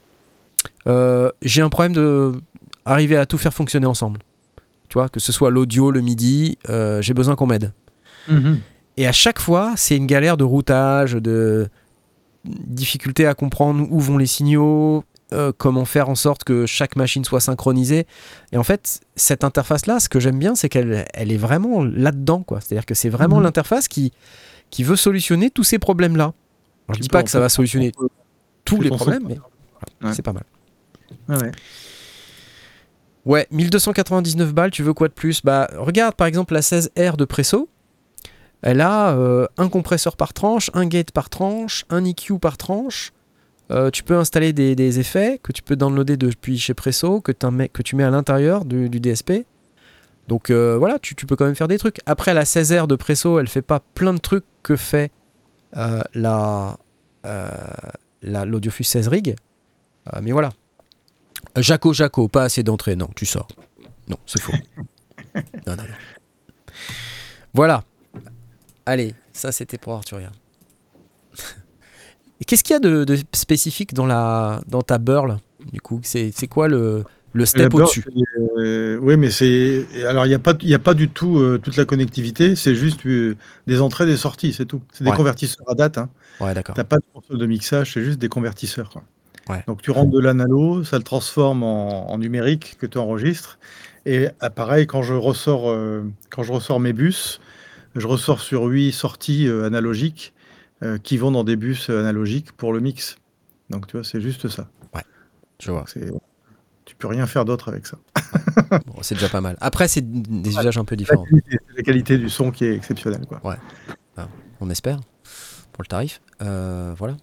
euh, 0.86 1.30
j'ai 1.42 1.62
un 1.62 1.68
problème 1.68 1.92
de 1.92 2.32
arriver 2.84 3.16
à 3.16 3.26
tout 3.26 3.38
faire 3.38 3.52
fonctionner 3.54 3.86
ensemble. 3.86 4.20
Tu 4.88 4.94
vois, 4.94 5.08
que 5.08 5.18
ce 5.20 5.32
soit 5.32 5.50
l'audio, 5.50 5.90
le 5.90 6.00
MIDI, 6.00 6.58
euh, 6.68 7.02
j'ai 7.02 7.14
besoin 7.14 7.34
qu'on 7.34 7.46
m'aide. 7.46 7.72
Mhm. 8.28 8.60
Et 8.96 9.06
à 9.06 9.12
chaque 9.12 9.40
fois, 9.40 9.72
c'est 9.76 9.96
une 9.96 10.06
galère 10.06 10.36
de 10.36 10.44
routage, 10.44 11.12
de 11.14 11.68
difficulté 12.44 13.26
à 13.26 13.34
comprendre 13.34 13.86
où 13.90 13.98
vont 14.00 14.18
les 14.18 14.26
signaux, 14.26 15.02
euh, 15.32 15.50
comment 15.56 15.84
faire 15.84 16.08
en 16.08 16.14
sorte 16.14 16.44
que 16.44 16.66
chaque 16.66 16.94
machine 16.94 17.24
soit 17.24 17.40
synchronisée. 17.40 18.06
Et 18.52 18.56
en 18.56 18.62
fait, 18.62 19.00
cette 19.16 19.42
interface-là, 19.42 19.98
ce 19.98 20.08
que 20.08 20.20
j'aime 20.20 20.38
bien, 20.38 20.54
c'est 20.54 20.68
qu'elle 20.68 21.04
elle 21.12 21.32
est 21.32 21.36
vraiment 21.36 21.82
là-dedans. 21.84 22.42
quoi. 22.44 22.60
C'est-à-dire 22.60 22.86
que 22.86 22.94
c'est 22.94 23.08
vraiment 23.08 23.38
Mhm. 23.38 23.42
l'interface 23.44 23.88
qui, 23.88 24.12
qui 24.70 24.84
veut 24.84 24.96
solutionner 24.96 25.50
tous 25.50 25.64
ces 25.64 25.78
problèmes-là. 25.80 26.32
Alors, 26.88 26.94
je 26.94 27.00
dis 27.00 27.08
pas 27.08 27.24
que 27.24 27.30
ça 27.30 27.40
va 27.40 27.48
solutionner 27.48 27.90
tous 28.64 28.80
les 28.80 28.90
problèmes, 28.90 29.24
mais 29.28 29.38
Ouais. 30.02 30.12
c'est 30.14 30.22
pas 30.22 30.32
mal. 30.32 30.44
Ouais, 31.28 31.36
ouais. 31.36 31.52
Ouais, 33.26 33.48
1299 33.50 34.54
balles, 34.54 34.70
tu 34.70 34.84
veux 34.84 34.94
quoi 34.94 35.08
de 35.08 35.12
plus? 35.12 35.42
Bah, 35.42 35.68
regarde 35.76 36.14
par 36.14 36.28
exemple 36.28 36.54
la 36.54 36.60
16R 36.60 37.16
de 37.16 37.24
Presso. 37.24 37.68
Elle 38.62 38.80
a 38.80 39.16
euh, 39.16 39.46
un 39.58 39.68
compresseur 39.68 40.16
par 40.16 40.32
tranche, 40.32 40.70
un 40.74 40.86
gate 40.86 41.10
par 41.10 41.28
tranche, 41.28 41.84
un 41.90 42.04
EQ 42.04 42.38
par 42.38 42.56
tranche. 42.56 43.12
Euh, 43.72 43.90
tu 43.90 44.04
peux 44.04 44.16
installer 44.16 44.52
des, 44.52 45.00
effets 45.00 45.40
que 45.42 45.50
tu 45.50 45.60
peux 45.62 45.74
downloader 45.74 46.16
depuis 46.16 46.56
chez 46.56 46.72
Presso, 46.72 47.20
que, 47.20 47.32
tu 47.32 47.96
mets 47.96 48.04
à 48.04 48.10
l'intérieur 48.10 48.64
du, 48.64 48.88
DSP. 48.88 49.44
Donc 50.28 50.50
euh, 50.50 50.76
voilà, 50.78 51.00
tu, 51.00 51.14
peux 51.14 51.34
quand 51.34 51.46
même 51.46 51.56
faire 51.56 51.68
des 51.68 51.78
trucs. 51.78 51.98
Après, 52.06 52.32
la 52.32 52.44
16R 52.44 52.86
de 52.86 52.94
Presso, 52.94 53.40
elle 53.40 53.48
fait 53.48 53.60
pas 53.62 53.80
plein 53.94 54.14
de 54.14 54.20
trucs 54.20 54.44
que 54.62 54.76
fait 54.76 55.10
la, 55.72 56.76
la- 57.24 58.44
l'Audiofus 58.44 58.84
16 58.84 59.08
Rig. 59.08 59.34
Mais 60.22 60.30
voilà. 60.30 60.50
Jaco, 61.62 61.92
Jaco, 61.92 62.28
pas 62.28 62.44
assez 62.44 62.62
d'entrée. 62.62 62.96
Non, 62.96 63.08
tu 63.14 63.26
sors. 63.26 63.48
Non, 64.08 64.16
c'est 64.26 64.40
faux. 64.40 64.52
non, 65.34 65.42
non, 65.76 65.76
non. 65.76 65.84
Voilà. 67.54 67.84
Allez, 68.84 69.14
ça 69.32 69.52
c'était 69.52 69.78
pour 69.78 69.94
Arturia. 69.94 70.30
Et 72.40 72.44
qu'est-ce 72.44 72.62
qu'il 72.62 72.74
y 72.74 72.76
a 72.76 72.80
de, 72.80 73.04
de 73.04 73.18
spécifique 73.34 73.94
dans, 73.94 74.06
la, 74.06 74.60
dans 74.68 74.82
ta 74.82 74.98
burl 74.98 75.38
Du 75.72 75.80
coup, 75.80 76.00
c'est, 76.04 76.30
quoi 76.48 76.68
le, 76.68 77.02
le 77.32 77.46
step 77.46 77.72
au-dessus? 77.74 78.04
euh, 78.58 78.98
oui, 79.00 79.16
mais 79.16 79.30
c'est. 79.30 79.86
Alors, 80.06 80.26
il 80.26 80.28
n'y 80.28 80.34
a, 80.34 80.38
pas- 80.38 80.54
y 80.60 80.74
a 80.74 80.78
pas 80.78 80.92
du 80.94 81.08
tout 81.08 81.38
euh, 81.38 81.58
toute 81.58 81.76
la 81.76 81.86
connectivité, 81.86 82.54
c'est 82.54 82.74
juste 82.74 83.06
euh, 83.06 83.36
des 83.66 83.80
entrées, 83.80 84.04
des 84.06 84.18
sorties, 84.18 84.52
c'est 84.52 84.66
tout. 84.66 84.82
C'est 84.92 85.04
des 85.04 85.10
Ouais. 85.10 85.16
convertisseurs 85.16 85.68
à 85.70 85.74
date. 85.74 85.96
Hein. 85.98 86.10
Ouais, 86.40 86.52
d'accord. 86.52 86.74
Tu 86.74 86.80
n'as 86.80 86.84
pas 86.84 86.98
de 86.98 87.04
console 87.14 87.38
de 87.38 87.46
mixage, 87.46 87.94
c'est 87.94 88.04
juste 88.04 88.18
des 88.18 88.28
convertisseurs. 88.28 88.90
Quoi. 88.90 89.02
Ouais. 89.48 89.62
Donc, 89.66 89.82
tu 89.82 89.90
rentres 89.90 90.10
de 90.10 90.20
l'analo, 90.20 90.82
ça 90.84 90.98
le 90.98 91.04
transforme 91.04 91.62
en, 91.62 92.10
en 92.10 92.18
numérique 92.18 92.76
que 92.78 92.86
tu 92.86 92.98
enregistres. 92.98 93.58
Et 94.06 94.28
ah, 94.38 94.50
pareil, 94.50 94.86
quand 94.86 95.02
je 95.02 95.14
ressors, 95.14 95.68
euh, 95.68 96.04
quand 96.30 96.44
je 96.44 96.52
ressors 96.52 96.78
mes 96.78 96.92
bus, 96.92 97.40
je 97.96 98.06
ressors 98.06 98.40
sur 98.40 98.62
8 98.62 98.92
sorties 98.92 99.48
euh, 99.48 99.66
analogiques 99.66 100.32
euh, 100.84 100.96
qui 100.96 101.16
vont 101.18 101.32
dans 101.32 101.42
des 101.42 101.56
bus 101.56 101.90
analogiques 101.90 102.52
pour 102.52 102.72
le 102.72 102.78
mix. 102.78 103.16
Donc 103.68 103.88
tu 103.88 103.96
vois, 103.96 104.04
c'est 104.04 104.20
juste 104.20 104.48
ça. 104.48 104.68
Je 105.58 105.70
vois. 105.70 105.86
Tu 106.84 106.94
peux 106.96 107.08
rien 107.08 107.26
faire 107.26 107.46
d'autre 107.46 107.70
avec 107.70 107.86
ça. 107.86 107.96
Bon, 108.86 109.00
c'est 109.00 109.14
déjà 109.14 109.30
pas 109.30 109.40
mal. 109.40 109.56
Après, 109.62 109.88
c'est 109.88 110.02
des 110.02 110.50
usages 110.50 110.76
un 110.76 110.84
peu 110.84 110.94
différents. 110.94 111.24
C'est 111.30 111.58
la 111.78 111.82
qualité 111.82 112.18
du 112.18 112.28
son 112.28 112.50
qui 112.50 112.66
est 112.66 112.74
exceptionnelle. 112.74 113.24
Quoi. 113.26 113.40
On 114.60 114.68
espère. 114.68 115.00
Pour 115.72 115.82
le 115.82 115.88
tarif. 115.88 116.20
Voilà. 116.38 117.16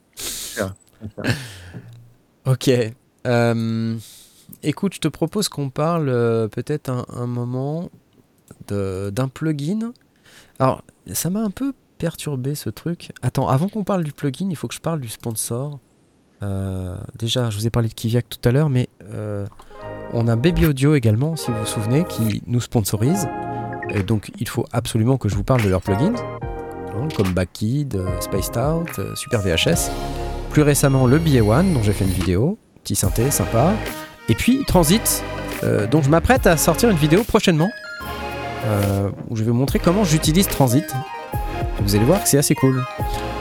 Ok. 2.46 2.70
Euh, 3.26 3.98
écoute, 4.64 4.96
je 4.96 5.00
te 5.00 5.08
propose 5.08 5.48
qu'on 5.48 5.70
parle 5.70 6.10
euh, 6.10 6.48
peut-être 6.48 6.90
un, 6.90 7.26
moment 7.26 7.90
d'un 8.68 9.28
plugin. 9.34 9.94
Alors, 10.60 10.84
ça 11.12 11.30
m'a 11.30 11.42
un 11.42 11.52
peu 11.52 11.74
perturbé 11.98 12.56
ce 12.56 12.70
truc. 12.70 13.12
Attends, 13.22 13.48
avant 13.48 13.70
qu'on 13.70 13.84
parle 13.84 14.04
du 14.04 14.12
plugin, 14.12 14.48
il 14.50 14.56
faut 14.56 14.68
que 14.68 14.76
je 14.76 14.82
parle 14.82 15.00
du 15.00 15.08
sponsor. 15.08 15.80
Euh, 16.42 16.98
déjà, 17.18 17.50
je 17.50 17.58
vous 17.58 17.66
ai 17.66 17.70
parlé 17.70 17.88
de 17.88 17.94
Kiviak 17.94 18.28
tout 18.28 18.50
à 18.50 18.52
l'heure, 18.52 18.70
mais 18.70 18.90
on 20.12 20.28
a 20.28 20.36
Baby 20.36 20.66
Audio 20.66 20.96
également, 20.96 21.36
si 21.38 21.50
vous 21.50 21.60
vous 21.60 21.66
souvenez, 21.66 22.06
qui 22.06 22.44
nous 22.46 22.62
sponsorise. 22.62 23.28
Et 23.90 24.04
donc, 24.04 24.32
il 24.40 24.48
faut 24.48 24.66
absolument 24.72 25.18
que 25.18 25.30
je 25.30 25.36
vous 25.36 25.44
parle 25.44 25.64
de 25.64 25.70
leurs 25.70 25.82
plugins, 25.82 26.16
hein, 26.16 27.08
comme 27.16 27.34
Backkid, 27.34 28.02
Spaced 28.20 28.58
Out, 28.58 29.16
Super 29.16 29.42
VHS. 29.42 29.90
Plus 30.54 30.62
récemment, 30.62 31.08
le 31.08 31.18
BA1, 31.18 31.74
dont 31.74 31.82
j'ai 31.82 31.94
fait 31.94 32.06
une 32.06 32.12
vidéo, 32.12 32.60
petit 32.84 32.94
synthé 32.94 33.32
sympa. 33.32 33.74
Et 34.30 34.36
puis 34.36 34.64
Transit, 34.66 35.24
euh, 35.64 35.88
dont 35.88 36.04
je 36.04 36.12
m'apprête 36.12 36.46
à 36.46 36.58
sortir 36.58 36.92
une 36.92 36.98
vidéo 36.98 37.24
prochainement, 37.24 37.72
euh, 38.68 39.10
où 39.32 39.36
je 39.36 39.44
vais 39.44 39.50
vous 39.50 39.58
montrer 39.58 39.80
comment 39.80 40.04
j'utilise 40.04 40.48
Transit. 40.48 40.86
Vous 41.82 41.96
allez 41.96 42.06
voir 42.06 42.22
que 42.22 42.30
c'est 42.30 42.38
assez 42.38 42.54
cool. 42.54 42.84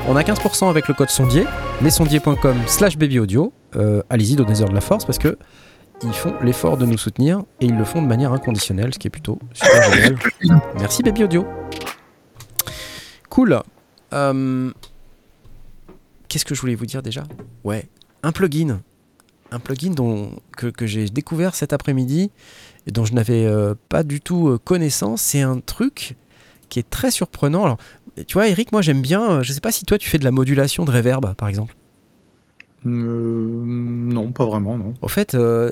On 0.08 0.16
a 0.16 0.22
15% 0.22 0.70
avec 0.70 0.88
le 0.88 0.94
code 0.94 1.10
sondier, 1.10 1.44
lesondiers.com 1.82 2.56
slash 2.66 2.96
babyaudio. 2.96 3.52
Euh, 3.76 4.02
Allez-y, 4.08 4.34
donnez-leur 4.34 4.70
de 4.70 4.74
la 4.74 4.80
force 4.80 5.04
parce 5.04 5.18
que 5.18 5.36
ils 6.02 6.14
font 6.14 6.32
l'effort 6.42 6.78
de 6.78 6.86
nous 6.86 6.96
soutenir 6.96 7.42
et 7.60 7.66
ils 7.66 7.76
le 7.76 7.84
font 7.84 8.00
de 8.00 8.06
manière 8.06 8.32
inconditionnelle, 8.32 8.94
ce 8.94 8.98
qui 8.98 9.08
est 9.08 9.10
plutôt 9.10 9.38
super 9.52 9.92
génial. 9.92 10.16
Merci 10.78 11.02
Baby 11.02 11.24
Audio. 11.24 11.46
Cool. 13.28 13.60
Euh, 14.14 14.70
Qu'est-ce 16.32 16.46
que 16.46 16.54
je 16.54 16.60
voulais 16.62 16.74
vous 16.74 16.86
dire 16.86 17.02
déjà? 17.02 17.24
Ouais, 17.62 17.84
un 18.22 18.32
plugin. 18.32 18.80
Un 19.50 19.60
plugin 19.60 19.90
dont, 19.90 20.30
que, 20.56 20.66
que 20.68 20.86
j'ai 20.86 21.10
découvert 21.10 21.54
cet 21.54 21.74
après-midi 21.74 22.30
et 22.86 22.90
dont 22.90 23.04
je 23.04 23.12
n'avais 23.12 23.44
euh, 23.44 23.74
pas 23.90 24.02
du 24.02 24.22
tout 24.22 24.48
euh, 24.48 24.58
connaissance. 24.58 25.20
C'est 25.20 25.42
un 25.42 25.60
truc 25.60 26.16
qui 26.70 26.78
est 26.78 26.88
très 26.88 27.10
surprenant. 27.10 27.64
Alors, 27.64 27.76
tu 28.26 28.32
vois, 28.32 28.48
Eric, 28.48 28.72
moi 28.72 28.80
j'aime 28.80 29.02
bien. 29.02 29.30
euh, 29.30 29.42
je 29.42 29.52
sais 29.52 29.60
pas 29.60 29.72
si 29.72 29.84
toi 29.84 29.98
tu 29.98 30.08
fais 30.08 30.16
de 30.18 30.24
la 30.24 30.30
modulation 30.30 30.86
de 30.86 30.90
reverb, 30.90 31.34
par 31.34 31.48
exemple. 31.48 31.76
Euh, 32.86 32.88
non, 32.90 34.32
pas 34.32 34.46
vraiment, 34.46 34.78
non. 34.78 34.94
Au 35.02 35.08
fait, 35.08 35.34
euh, 35.34 35.70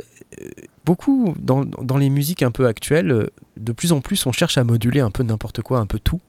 beaucoup 0.84 1.34
dans, 1.38 1.64
dans 1.64 1.96
les 1.96 2.11
musiques 2.11 2.42
un 2.42 2.50
peu 2.50 2.66
actuelles, 2.66 3.30
de 3.56 3.72
plus 3.72 3.92
en 3.92 4.00
plus, 4.02 4.26
on 4.26 4.32
cherche 4.32 4.58
à 4.58 4.64
moduler 4.64 5.00
un 5.00 5.11
peu 5.11 5.22
n'importe 5.22 5.62
quoi, 5.62 5.78
un 5.78 5.86
peu 5.86 5.98
tout. 5.98 6.20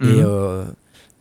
Et 0.00 0.06
Mhm. 0.06 0.24
euh, 0.26 0.64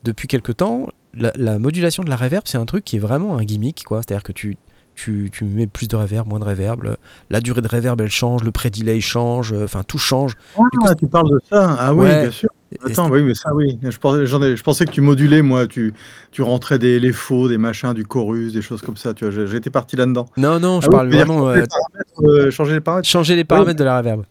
depuis 0.03 0.28
quelque 0.28 0.51
temps, 0.51 0.88
la, 1.18 1.32
la 1.36 1.59
modulation 1.59 2.03
de 2.03 2.09
la 2.09 2.16
reverb, 2.16 2.43
c'est 2.45 2.57
un 2.57 2.66
truc 2.66 2.84
qui 2.86 2.97
est 2.97 2.99
vraiment 2.99 3.38
un 3.38 3.43
gimmick, 3.43 3.84
quoi. 3.86 4.01
C'est-à-dire 4.01 4.24
que 4.24 4.32
tu, 4.32 4.57
tu, 4.95 5.30
tu 5.32 5.43
mets 5.45 5.68
plus 5.68 5.88
de 5.88 5.95
reverb, 5.95 6.28
moins 6.28 6.39
de 6.39 6.45
reverb, 6.45 6.84
le- 6.84 6.97
la 7.30 7.41
durée 7.41 7.61
de 7.61 7.68
reverb 7.68 7.99
elle 8.01 8.09
change, 8.09 8.43
le 8.43 8.51
pré-delay 8.51 9.01
change, 9.01 9.51
euh, 9.53 9.66
enfin 9.66 9.84
tout 9.84 9.97
change. 9.97 10.34
Ah, 10.57 10.95
tu 10.95 11.07
parles 11.07 11.30
de 11.32 11.41
ça 11.49 11.76
Ah 11.80 11.93
oui, 11.93 12.05
bien 12.22 12.32
sûr. 12.32 12.49
Attends, 12.84 13.09
oui, 13.09 13.22
mais 13.24 13.34
ça, 13.36 13.53
oui. 13.53 13.80
Je 13.82 13.97
pensais, 13.97 14.26
j'en 14.26 14.41
ai- 14.41 14.57
je 14.57 14.63
pensais 14.63 14.86
que 14.86 14.91
tu 14.91 14.99
modulais, 14.99 15.41
moi. 15.41 15.66
Tu, 15.68 15.93
tu 16.32 16.41
rentrais 16.41 16.78
des 16.80 16.99
les 16.99 17.13
faux, 17.13 17.47
des 17.47 17.57
machins, 17.57 17.93
du 17.93 18.05
chorus, 18.05 18.51
des 18.51 18.61
choses 18.61 18.82
comme 18.82 18.97
ça. 18.97 19.13
Tu 19.13 19.26
vois, 19.30 19.45
j'étais 19.45 19.70
parti 19.70 19.95
là-dedans. 19.95 20.26
Non, 20.36 20.59
non, 20.59 20.82
je 20.82 20.88
Ah 20.88 20.91
parle 20.91 21.07
vraiment 21.09 21.39
changer 21.39 21.59
euh, 21.59 21.61
les 21.61 21.68
paramètres, 21.68 22.22
euh, 22.47 22.51
changer 22.51 22.74
les 22.74 22.82
paramètres. 22.82 23.07
changer 23.07 23.36
les 23.38 23.43
paramètres 23.45 23.80
de 23.80 23.84
la 23.86 23.97
reverb. 23.99 24.24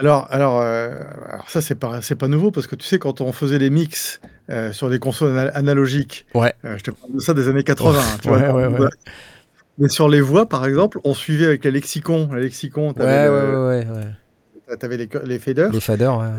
Alors, 0.00 0.26
alors, 0.30 0.60
euh, 0.62 0.94
alors 1.30 1.48
ça, 1.50 1.60
c'est 1.60 1.74
pas, 1.74 2.00
c'est 2.00 2.14
pas 2.16 2.26
nouveau 2.26 2.50
parce 2.50 2.66
que 2.66 2.74
tu 2.74 2.86
sais, 2.86 2.98
quand 2.98 3.20
on 3.20 3.32
faisait 3.32 3.58
les 3.58 3.68
mix 3.70 4.20
euh, 4.48 4.72
sur 4.72 4.88
des 4.88 4.98
consoles 4.98 5.36
ana- 5.38 5.50
analogiques, 5.54 6.26
Ouais. 6.34 6.54
euh, 6.64 6.76
je 6.78 6.84
te 6.84 6.90
parle 6.90 7.12
de 7.14 7.20
ça 7.20 7.34
des 7.34 7.48
années 7.48 7.62
80. 7.64 8.00
tu 8.22 8.28
vois. 8.28 8.38
Ouais, 8.38 8.50
ouais, 8.50 8.66
ouais. 8.78 8.88
Mais 9.78 9.88
sur 9.88 10.08
les 10.08 10.20
voix, 10.22 10.46
par 10.48 10.66
exemple, 10.66 10.98
on 11.04 11.12
suivait 11.14 11.44
avec 11.46 11.64
les 11.64 11.70
lexicons. 11.70 12.30
Les 12.34 12.40
lexicons, 12.42 12.92
t'avais 12.94 13.26
le- 13.28 13.80
les, 14.96 15.08
les 15.26 15.38
faders. 15.38 15.70
Les 15.72 15.80
faders. 15.80 16.32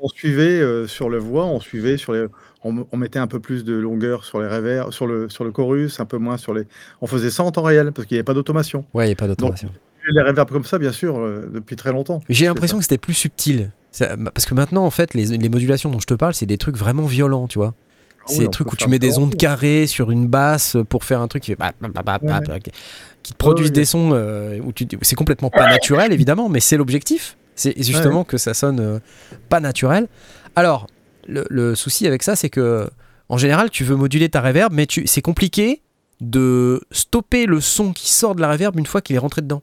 On 0.00 0.08
suivait 0.08 0.62
sur 0.86 1.08
le 1.10 1.18
voix, 1.18 1.44
on 1.46 1.58
suivait 1.58 1.96
sur 1.96 2.12
les, 2.12 2.26
on, 2.62 2.86
on 2.92 2.96
mettait 2.96 3.18
un 3.18 3.26
peu 3.26 3.40
plus 3.40 3.64
de 3.64 3.74
longueur 3.74 4.24
sur 4.24 4.40
les 4.40 4.46
revers, 4.46 4.92
sur 4.92 5.08
le 5.08 5.28
sur 5.28 5.42
le 5.42 5.50
chorus, 5.50 5.98
un 5.98 6.04
peu 6.04 6.18
moins 6.18 6.36
sur 6.36 6.54
les. 6.54 6.62
On 7.00 7.08
faisait 7.08 7.30
ça 7.30 7.42
en 7.42 7.50
temps 7.50 7.62
réel 7.62 7.90
parce 7.92 8.06
qu'il 8.06 8.14
n'y 8.14 8.18
avait 8.20 8.24
pas 8.24 8.34
d'automation. 8.34 8.84
Ouais, 8.94 9.06
il 9.06 9.08
n'y 9.08 9.12
a 9.14 9.16
pas 9.16 9.26
d'automation. 9.26 9.70
Les 10.12 10.22
reverbs 10.22 10.50
comme 10.50 10.64
ça, 10.64 10.78
bien 10.78 10.92
sûr, 10.92 11.18
euh, 11.18 11.50
depuis 11.52 11.76
très 11.76 11.92
longtemps. 11.92 12.20
J'ai 12.28 12.46
l'impression 12.46 12.76
que 12.78 12.82
c'était 12.84 12.98
plus 12.98 13.14
subtil. 13.14 13.70
Ça- 13.92 14.16
Parce 14.16 14.46
que 14.46 14.54
maintenant, 14.54 14.84
en 14.84 14.90
fait, 14.90 15.14
les, 15.14 15.24
les 15.26 15.48
modulations 15.48 15.90
dont 15.90 16.00
je 16.00 16.06
te 16.06 16.14
parle, 16.14 16.34
c'est 16.34 16.46
des 16.46 16.58
trucs 16.58 16.76
vraiment 16.76 17.06
violents, 17.06 17.48
tu 17.48 17.58
vois. 17.58 17.74
Ah 18.20 18.24
C'est 18.26 18.34
oui, 18.34 18.38
des 18.40 18.46
on 18.46 18.50
trucs 18.50 18.72
où 18.72 18.76
tu 18.76 18.88
mets 18.88 18.98
des 18.98 19.18
ondes 19.18 19.34
carrées 19.36 19.86
sur 19.86 20.10
une 20.10 20.26
basse 20.26 20.76
pour 20.88 21.04
faire 21.04 21.20
un 21.20 21.28
truc 21.28 21.42
qui 21.42 21.52
fait 21.54 21.58
Ouais, 21.60 22.60
qui 23.22 23.32
te 23.32 23.38
produisent 23.38 23.68
ouais, 23.68 23.72
des 23.72 23.84
sons 23.84 24.10
euh, 24.12 24.58
où 24.62 24.72
tu 24.72 24.86
c'est 25.02 25.16
complètement 25.16 25.50
pas 25.50 25.66
naturel 25.68 26.12
évidemment, 26.12 26.48
mais 26.48 26.60
c'est 26.60 26.76
l'objectif. 26.76 27.36
C'est 27.54 27.74
justement 27.82 28.24
que 28.24 28.36
ça 28.38 28.54
sonne 28.54 28.80
euh, 28.80 28.98
pas 29.48 29.60
naturel. 29.60 30.06
Alors, 30.54 30.86
le, 31.26 31.44
le 31.50 31.74
souci 31.74 32.06
avec 32.06 32.22
ça, 32.22 32.36
c'est 32.36 32.50
que 32.50 32.88
en 33.28 33.36
général, 33.36 33.70
tu 33.70 33.82
veux 33.84 33.96
moduler 33.96 34.28
ta 34.28 34.40
reverb, 34.40 34.72
mais 34.72 34.86
tu, 34.86 35.06
c'est 35.06 35.20
compliqué 35.22 35.82
de 36.20 36.80
stopper 36.90 37.46
le 37.46 37.60
son 37.60 37.92
qui 37.92 38.12
sort 38.12 38.34
de 38.34 38.40
la 38.40 38.50
reverb 38.50 38.78
une 38.78 38.86
fois 38.86 39.00
qu'il 39.00 39.16
est 39.16 39.20
rentré 39.20 39.42
dedans. 39.42 39.62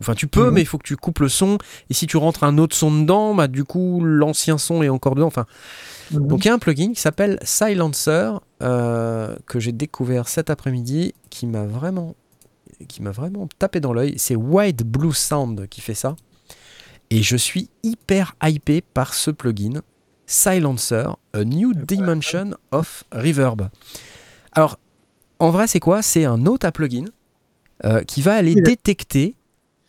Enfin, 0.00 0.14
tu 0.14 0.26
peux, 0.26 0.46
Mhm. 0.48 0.54
mais 0.54 0.60
il 0.62 0.66
faut 0.66 0.76
que 0.78 0.86
tu 0.86 0.96
coupes 0.96 1.20
le 1.20 1.28
son. 1.28 1.56
Et 1.88 1.94
si 1.94 2.06
tu 2.06 2.16
rentres 2.16 2.42
un 2.44 2.58
autre 2.58 2.74
son 2.76 2.90
dedans, 3.00 3.34
bah, 3.34 3.46
du 3.48 3.64
coup, 3.64 4.00
l'ancien 4.04 4.58
son 4.58 4.82
est 4.82 4.88
encore 4.88 5.14
dedans. 5.14 5.28
Enfin, 5.28 5.46
Mhm. 6.12 6.26
donc 6.26 6.44
il 6.44 6.48
y 6.48 6.50
a 6.50 6.54
un 6.54 6.58
plugin 6.58 6.92
qui 6.92 7.00
s'appelle 7.00 7.38
Silencer 7.42 8.30
euh, 8.62 9.34
que 9.46 9.60
j'ai 9.60 9.72
découvert 9.72 10.28
cet 10.28 10.50
après-midi 10.50 11.14
qui 11.30 11.46
m'a 11.46 11.64
vraiment 11.64 12.14
qui 12.88 13.02
m'a 13.02 13.12
vraiment 13.12 13.48
tapé 13.58 13.78
dans 13.80 13.92
l'œil. 13.92 14.14
C'est 14.18 14.34
White 14.36 14.82
Blue 14.84 15.12
Sound 15.14 15.68
qui 15.68 15.80
fait 15.80 15.94
ça. 15.94 16.16
Et 17.10 17.22
je 17.22 17.36
suis 17.36 17.70
hyper 17.84 18.34
hypé 18.42 18.80
par 18.82 19.14
ce 19.14 19.30
plugin 19.30 19.80
Silencer, 20.26 21.04
A 21.34 21.44
New 21.44 21.72
Dimension 21.74 22.50
of 22.72 23.04
Reverb. 23.12 23.68
Alors, 24.52 24.78
en 25.38 25.50
vrai, 25.50 25.66
c'est 25.68 25.80
quoi? 25.80 26.02
C'est 26.02 26.24
un 26.24 26.46
autre 26.46 26.68
plugin 26.70 27.04
euh, 27.84 28.02
qui 28.02 28.22
va 28.22 28.34
aller 28.34 28.54
détecter 28.56 29.36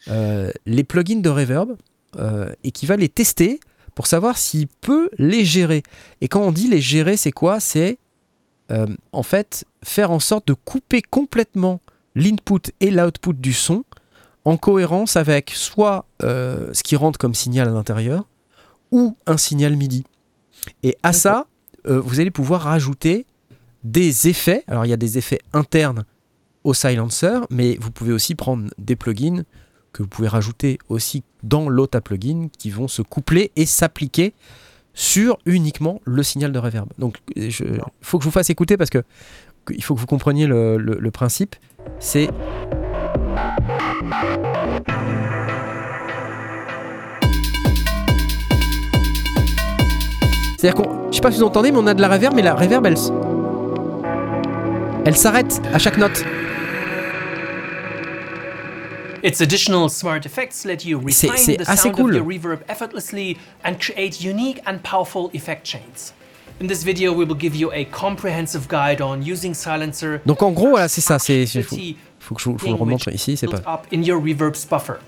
les 0.07 0.83
plugins 0.83 1.21
de 1.21 1.29
reverb 1.29 1.75
euh, 2.17 2.49
et 2.63 2.71
qui 2.71 2.85
va 2.85 2.95
les 2.95 3.09
tester 3.09 3.59
pour 3.93 4.07
savoir 4.07 4.37
s'il 4.37 4.67
peut 4.67 5.09
les 5.17 5.43
gérer. 5.43 5.83
Et 6.21 6.27
quand 6.27 6.41
on 6.41 6.51
dit 6.51 6.67
les 6.67 6.81
gérer, 6.81 7.17
c'est 7.17 7.31
quoi? 7.31 7.59
C'est 7.59 7.97
euh, 8.71 8.87
en 9.11 9.23
fait 9.23 9.65
faire 9.83 10.11
en 10.11 10.19
sorte 10.19 10.47
de 10.47 10.53
couper 10.53 11.01
complètement 11.01 11.81
l'input 12.15 12.71
et 12.79 12.89
l'output 12.89 13.33
du 13.33 13.53
son 13.53 13.83
en 14.43 14.57
cohérence 14.57 15.17
avec 15.17 15.51
soit 15.51 16.05
euh, 16.23 16.69
ce 16.73 16.83
qui 16.83 16.95
rentre 16.95 17.19
comme 17.19 17.35
signal 17.35 17.67
à 17.67 17.71
l'intérieur 17.71 18.25
ou 18.91 19.17
un 19.27 19.37
signal 19.37 19.75
MIDI. 19.75 20.03
Et 20.83 20.97
à 21.03 21.13
ça, 21.13 21.47
euh, 21.87 21.99
vous 21.99 22.19
allez 22.19 22.31
pouvoir 22.31 22.61
rajouter 22.61 23.25
des 23.83 24.27
effets. 24.27 24.63
Alors 24.67 24.85
il 24.85 24.89
y 24.89 24.93
a 24.93 24.97
des 24.97 25.17
effets 25.17 25.39
internes 25.53 26.05
au 26.63 26.73
silencer, 26.73 27.41
mais 27.49 27.77
vous 27.79 27.91
pouvez 27.91 28.13
aussi 28.13 28.35
prendre 28.35 28.69
des 28.77 28.95
plugins 28.95 29.43
que 29.95 30.03
vous 30.03 30.09
pouvez 30.09 30.27
rajouter 30.27 30.77
aussi 30.89 31.23
dans 31.43 31.69
l'autre 31.69 31.99
plugin 32.01 32.49
qui 32.57 32.69
vont 32.69 32.89
se 32.89 33.01
coupler 33.01 33.51
et 33.55 33.65
s'appliquer 33.65 34.33
sur 34.93 35.37
uniquement 35.45 36.01
le 36.03 36.21
signal 36.21 36.51
de 36.51 36.59
reverb. 36.59 36.89
Donc 36.99 37.17
il 37.35 37.51
faut 38.01 38.17
que 38.17 38.23
je 38.23 38.27
vous 38.27 38.31
fasse 38.31 38.49
écouter 38.49 38.75
parce 38.75 38.89
que 38.89 39.03
il 39.69 39.83
faut 39.83 39.95
que 39.95 39.99
vous 39.99 40.05
compreniez 40.05 40.47
le, 40.47 41.09
principe. 41.11 41.55
C'est 41.99 42.29
C'est-à-dire 50.57 50.83
qu'on, 50.83 51.11
je 51.11 51.15
sais 51.15 51.21
pas 51.21 51.31
si 51.31 51.37
vous 51.37 51.45
entendez, 51.45 51.71
mais 51.71 51.77
on 51.77 51.87
a 51.87 51.93
de 51.93 52.01
la 52.01 52.09
reverb, 52.09 52.33
mais 52.33 52.41
la 52.41 52.55
reverb, 52.55 52.85
elle, 52.85 52.95
elle 55.05 55.15
s'arrête 55.15 55.61
à 55.73 55.79
chaque 55.79 55.97
note. 55.97 56.23
Its 59.25 59.41
additional 59.41 59.89
smart 59.89 60.27
effects 60.27 60.65
let 60.65 60.85
you 60.85 60.99
refine 60.99 61.57
the 61.57 61.65
ah, 61.67 61.73
sound 61.73 61.95
cool. 61.95 62.09
of 62.09 62.13
your 62.15 62.23
reverb 62.23 62.61
effortlessly 62.69 63.39
and 63.63 63.81
create 63.81 64.21
unique 64.21 64.61
and 64.67 64.83
powerful 64.83 65.31
effect 65.33 65.63
chains. 65.63 66.13
In 66.59 66.67
this 66.67 66.83
video, 66.83 67.11
we 67.11 67.25
will 67.25 67.33
give 67.33 67.55
you 67.55 67.71
a 67.73 67.85
comprehensive 67.85 68.67
guide 68.67 69.01
on 69.01 69.23
using 69.23 69.55
silencer. 69.55 70.21
Donc 70.27 70.43
en 70.43 70.51
gros, 70.51 70.69
voilà, 70.69 70.87
c'est 70.87 71.01
ça. 71.01 71.17
C'est, 71.17 71.47
faut, 71.47 71.75
faut 72.19 72.35
que 72.35 72.41
je, 72.41 72.49
vous- 72.51 72.67
le 72.67 72.73
remontre 72.75 73.11
ici. 73.11 73.35
C'est 73.35 73.47
pas. 73.47 73.63
up 73.65 73.87
in 73.91 74.03
your 74.03 74.21
reverb's 74.21 74.63
buffer. 74.63 74.99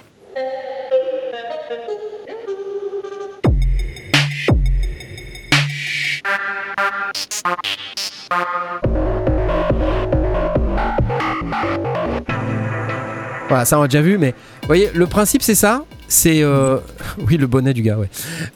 Voilà, 13.50 13.64
ça 13.64 13.80
on 13.80 13.84
a 13.84 13.88
déjà 13.88 14.02
vu, 14.02 14.18
mais 14.18 14.32
vous 14.62 14.68
voyez, 14.68 14.90
le 14.94 15.08
principe 15.08 15.42
c'est 15.42 15.56
ça. 15.56 15.86
C'est 16.10 16.44
euh, 16.44 16.78
oui 17.28 17.38
le 17.38 17.48
bonnet 17.48 17.74
du 17.74 17.82
gars, 17.82 17.98
ouais. 17.98 18.10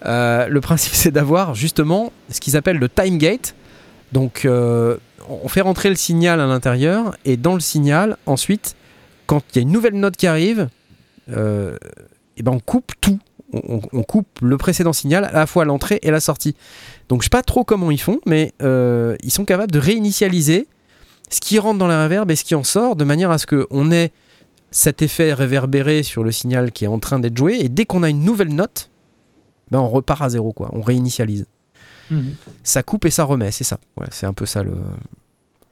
Euh, 0.05 0.47
le 0.47 0.61
principe 0.61 0.93
c'est 0.95 1.11
d'avoir 1.11 1.55
justement 1.55 2.11
ce 2.29 2.41
qu'ils 2.41 2.57
appellent 2.57 2.79
le 2.79 2.89
time 2.89 3.17
gate. 3.17 3.55
Donc 4.11 4.43
euh, 4.43 4.97
on 5.29 5.47
fait 5.47 5.61
rentrer 5.61 5.87
le 5.89 5.95
signal 5.95 6.41
à 6.41 6.45
l'intérieur 6.45 7.15
et 7.23 7.37
dans 7.37 7.53
le 7.53 7.61
signal, 7.61 8.17
ensuite, 8.25 8.75
quand 9.27 9.41
il 9.51 9.55
y 9.55 9.59
a 9.59 9.61
une 9.61 9.71
nouvelle 9.71 9.93
note 9.93 10.17
qui 10.17 10.27
arrive, 10.27 10.67
et 11.29 12.43
ben 12.43 12.51
on 12.51 12.59
coupe 12.59 12.91
tout. 12.99 13.19
On, 13.53 14.03
coupe 14.03 14.27
le 14.41 14.57
précédent 14.57 14.93
signal 14.93 15.25
à 15.25 15.31
la 15.31 15.45
fois 15.45 15.65
l'entrée 15.65 15.99
et 16.03 16.11
la 16.11 16.19
sortie. 16.19 16.55
Donc 17.09 17.21
je 17.21 17.25
sais 17.25 17.29
pas 17.29 17.43
trop 17.43 17.63
comment 17.63 17.91
ils 17.91 18.01
font, 18.01 18.19
mais 18.25 18.53
ils 18.59 19.31
sont 19.31 19.45
capables 19.45 19.71
de 19.71 19.79
réinitialiser 19.79 20.67
ce 21.29 21.39
qui 21.39 21.59
rentre 21.59 21.79
dans 21.79 21.87
la 21.87 22.03
reverb 22.03 22.29
et 22.31 22.35
ce 22.35 22.43
qui 22.43 22.55
en 22.55 22.65
sort 22.65 22.97
de 22.97 23.05
manière 23.05 23.31
à 23.31 23.37
ce 23.37 23.45
qu'on 23.45 23.91
ait 23.91 24.11
cet 24.71 25.01
effet 25.01 25.33
réverbéré 25.33 26.01
sur 26.03 26.23
le 26.23 26.31
signal 26.31 26.71
qui 26.71 26.85
est 26.85 26.87
en 26.87 26.99
train 26.99 27.19
d'être 27.19 27.37
joué 27.37 27.57
et 27.59 27.69
dès 27.69 27.85
qu'on 27.85 28.03
a 28.03 28.09
une 28.09 28.23
nouvelle 28.23 28.53
note, 28.55 28.89
ben 29.69 29.79
on 29.79 29.89
repart 29.89 30.21
à 30.21 30.29
zéro 30.29 30.53
quoi, 30.53 30.69
on 30.73 30.81
réinitialise. 30.81 31.45
Ça 32.63 32.83
coupe 32.83 33.05
et 33.05 33.09
ça 33.09 33.23
remet, 33.23 33.51
c'est 33.51 33.63
ça. 33.63 33.77
Ouais, 33.97 34.07
c'est 34.11 34.25
un 34.25 34.33
peu 34.33 34.45
ça 34.45 34.63
le 34.63 34.73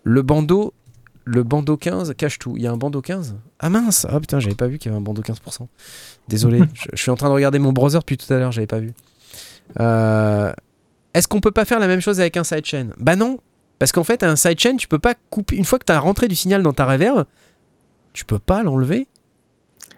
le 0.04 0.22
bandeau 0.22 0.74
le 1.26 1.44
bandeau 1.44 1.76
15 1.78 2.14
cache 2.18 2.40
tout. 2.40 2.54
Il 2.56 2.64
y 2.64 2.68
a 2.68 2.72
un 2.72 2.78
bandeau 2.78 3.02
15 3.02 3.36
Ah 3.60 3.70
mince 3.70 4.08
Ah 4.10 4.20
putain, 4.20 4.40
j'avais 4.40 4.56
pas 4.56 4.68
vu 4.68 4.78
qu'il 4.80 4.90
y 4.90 4.94
avait 4.94 5.00
un 5.00 5.04
bandeau 5.04 5.22
15%. 5.22 5.68
Désolé, 6.30 6.62
je, 6.74 6.86
je 6.94 7.02
suis 7.02 7.12
en 7.12 7.16
train 7.16 7.28
de 7.28 7.34
regarder 7.34 7.60
mon 7.60 7.74
browser 7.74 8.00
depuis 8.00 8.18
tout 8.18 8.34
à 8.34 8.38
l'heure, 8.38 8.52
j'avais 8.54 8.68
pas 8.68 8.80
vu. 8.80 8.94
Euh, 9.80 10.52
Est-ce 11.14 11.28
qu'on 11.28 11.42
peut 11.42 11.52
pas 11.52 11.66
faire 11.66 11.80
la 11.80 11.88
même 11.88 12.00
chose 12.02 12.20
avec 12.20 12.38
un 12.38 12.44
sidechain? 12.44 12.88
Bah 12.98 13.16
non, 13.16 13.40
parce 13.78 13.92
qu'en 13.92 14.04
fait, 14.04 14.24
un 14.24 14.36
sidechain, 14.36 14.78
tu 14.78 14.88
peux 14.88 14.98
pas 14.98 15.14
couper. 15.30 15.56
Une 15.58 15.66
fois 15.66 15.78
que 15.78 15.86
tu 15.86 15.92
as 15.92 16.00
rentré 16.00 16.28
du 16.28 16.36
signal 16.36 16.64
dans 16.64 16.74
ta 16.74 16.86
reverb, 16.86 17.26
tu 18.20 18.26
peux 18.26 18.38
pas 18.40 18.64
l'enlever. 18.64 19.08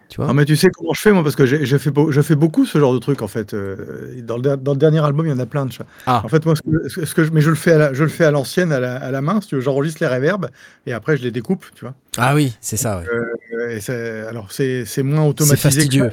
Tu 0.09 0.17
vois 0.17 0.28
Ah, 0.30 0.34
mais 0.34 0.45
tu 0.45 0.55
sais 0.55 0.69
comment 0.69 0.93
je 0.93 1.01
fais 1.01 1.11
moi 1.11 1.24
parce 1.24 1.36
que 1.36 1.45
fait, 1.80 1.89
beau- 1.89 2.11
je 2.11 2.22
fais 2.22 2.36
beaucoup 2.36 2.65
ce 2.65 2.78
genre 2.78 2.93
de 2.93 2.99
trucs 2.99 3.22
en 3.24 3.28
fait. 3.28 3.53
euh, 3.55 4.22
dans, 4.22 4.36
le, 4.36 4.41
der- 4.43 4.57
dans 4.57 4.74
le 4.74 4.78
dernier 4.78 4.99
album, 5.03 5.26
il 5.26 5.30
y 5.30 5.32
en 5.34 5.39
a 5.39 5.45
plein 5.47 5.65
de. 5.65 5.72
Ah. 6.05 6.22
En 6.24 6.28
fait, 6.28 6.45
moi, 6.45 6.53
ce 6.55 6.61
que, 6.61 6.89
ce 7.05 7.24
je, 7.24 7.32
mais 7.32 7.41
je 7.41 7.49
le 7.49 7.55
fais 7.55 7.72
à 7.72 7.78
la, 7.78 7.93
je 7.93 8.03
le 8.03 8.09
fais 8.09 8.26
à 8.26 8.32
l'ancienne, 8.32 8.72
à 8.72 8.80
la, 8.80 8.97
à 8.97 9.09
la 9.09 9.22
main. 9.22 9.39
Si 9.41 9.59
j'enregistre 9.59 9.99
les 10.03 10.07
réverbes 10.07 10.49
et 10.86 10.93
après 10.93 11.17
je 11.17 11.24
les 11.24 11.32
découpe, 11.32 11.65
tu 11.74 11.86
vois. 11.86 11.95
Ah 12.17 12.36
oui, 12.36 12.55
c'est 12.61 12.78
ça, 12.78 12.99
ouais. 12.99 13.05
Euh, 13.07 13.69
et 13.69 13.80
c'est- 13.80 14.22
alors 14.28 14.51
c'est 14.51 14.86
c'est 14.86 15.01
moins 15.01 15.26
automatisé. 15.26 15.55
que 15.55 15.61
fastidieux. 15.61 16.11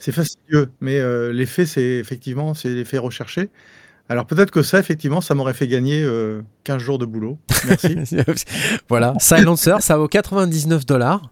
C'est 0.00 0.12
fastidieux, 0.12 0.68
mais 0.80 1.00
euh, 1.00 1.32
l'effet, 1.32 1.66
c'est 1.66 1.82
effectivement, 1.98 2.54
c'est 2.54 2.68
l'effet 2.70 2.98
recherché. 2.98 3.50
Alors 4.08 4.26
peut-être 4.26 4.50
que 4.50 4.62
ça, 4.62 4.78
effectivement, 4.78 5.20
ça 5.20 5.34
m'aurait 5.34 5.54
fait 5.54 5.66
gagner 5.66 6.02
euh, 6.02 6.42
15 6.64 6.78
jours 6.80 6.98
de 6.98 7.06
boulot. 7.06 7.38
Merci. 7.66 7.96
voilà, 8.88 9.14
Silencer, 9.18 9.76
ça 9.80 9.96
vaut 9.96 10.08
99 10.08 10.86
dollars. 10.86 11.30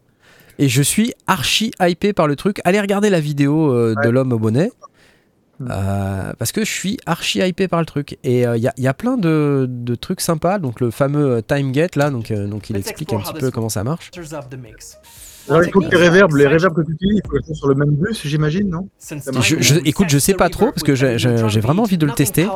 Et 0.58 0.68
je 0.68 0.82
suis 0.82 1.12
archi 1.26 1.72
hypé 1.80 2.12
par 2.12 2.26
le 2.26 2.36
truc. 2.36 2.60
Allez 2.64 2.80
regarder 2.80 3.10
la 3.10 3.20
vidéo 3.20 3.72
euh, 3.72 3.94
de 4.04 4.08
l'homme 4.08 4.32
au 4.32 4.38
bonnet. 4.38 4.70
Mm. 5.60 5.68
Euh, 5.70 6.32
parce 6.38 6.50
que 6.52 6.64
je 6.64 6.70
suis 6.70 6.98
archi 7.06 7.38
hypé 7.40 7.68
par 7.68 7.80
le 7.80 7.86
truc. 7.86 8.18
Et 8.24 8.40
il 8.42 8.60
y, 8.62 8.66
a- 8.68 8.74
y 8.76 8.86
a 8.88 8.94
plein 8.94 9.16
de, 9.16 9.66
de 9.68 9.94
trucs 9.94 10.20
sympas. 10.20 10.58
Donc 10.58 10.80
le 10.80 10.90
fameux 10.90 11.36
euh, 11.36 11.40
time 11.42 11.70
gate 11.72 11.94
là, 11.96 12.10
donc, 12.10 12.30
euh, 12.32 12.46
donc 12.48 12.70
il 12.70 12.76
explique 12.76 13.12
un 13.12 13.18
petit 13.18 13.32
peu 13.40 13.50
comment 13.52 13.68
ça 13.68 13.84
marche. 13.84 14.10
Of 15.48 15.48
the 15.48 15.50
mix. 15.50 15.50
Alors, 15.50 15.62
il 15.64 15.72
faut 15.72 15.80
que 15.80 15.90
les 15.96 15.96
réverbes, 16.08 16.34
les 16.34 16.46
réverbes 16.46 16.76
que 16.76 16.82
tu 16.86 16.92
utilises, 16.92 17.20
il 17.24 17.28
faut 17.28 17.36
les 17.36 17.42
faire 17.44 17.56
sur 17.56 17.68
le 17.68 17.74
même 17.74 17.90
bus, 17.94 18.26
j'imagine, 18.26 18.68
non? 18.68 18.88
Je- 19.40 19.56
je- 19.60 19.80
écoute, 19.84 20.08
je 20.08 20.18
sais 20.18 20.34
pas 20.34 20.48
trop, 20.48 20.66
parce 20.70 20.82
que 20.82 20.94
j'ai- 20.94 21.16
vraiment 21.60 21.82
envie 21.82 21.98
de 21.98 22.06
le 22.06 22.12
tester. 22.12 22.46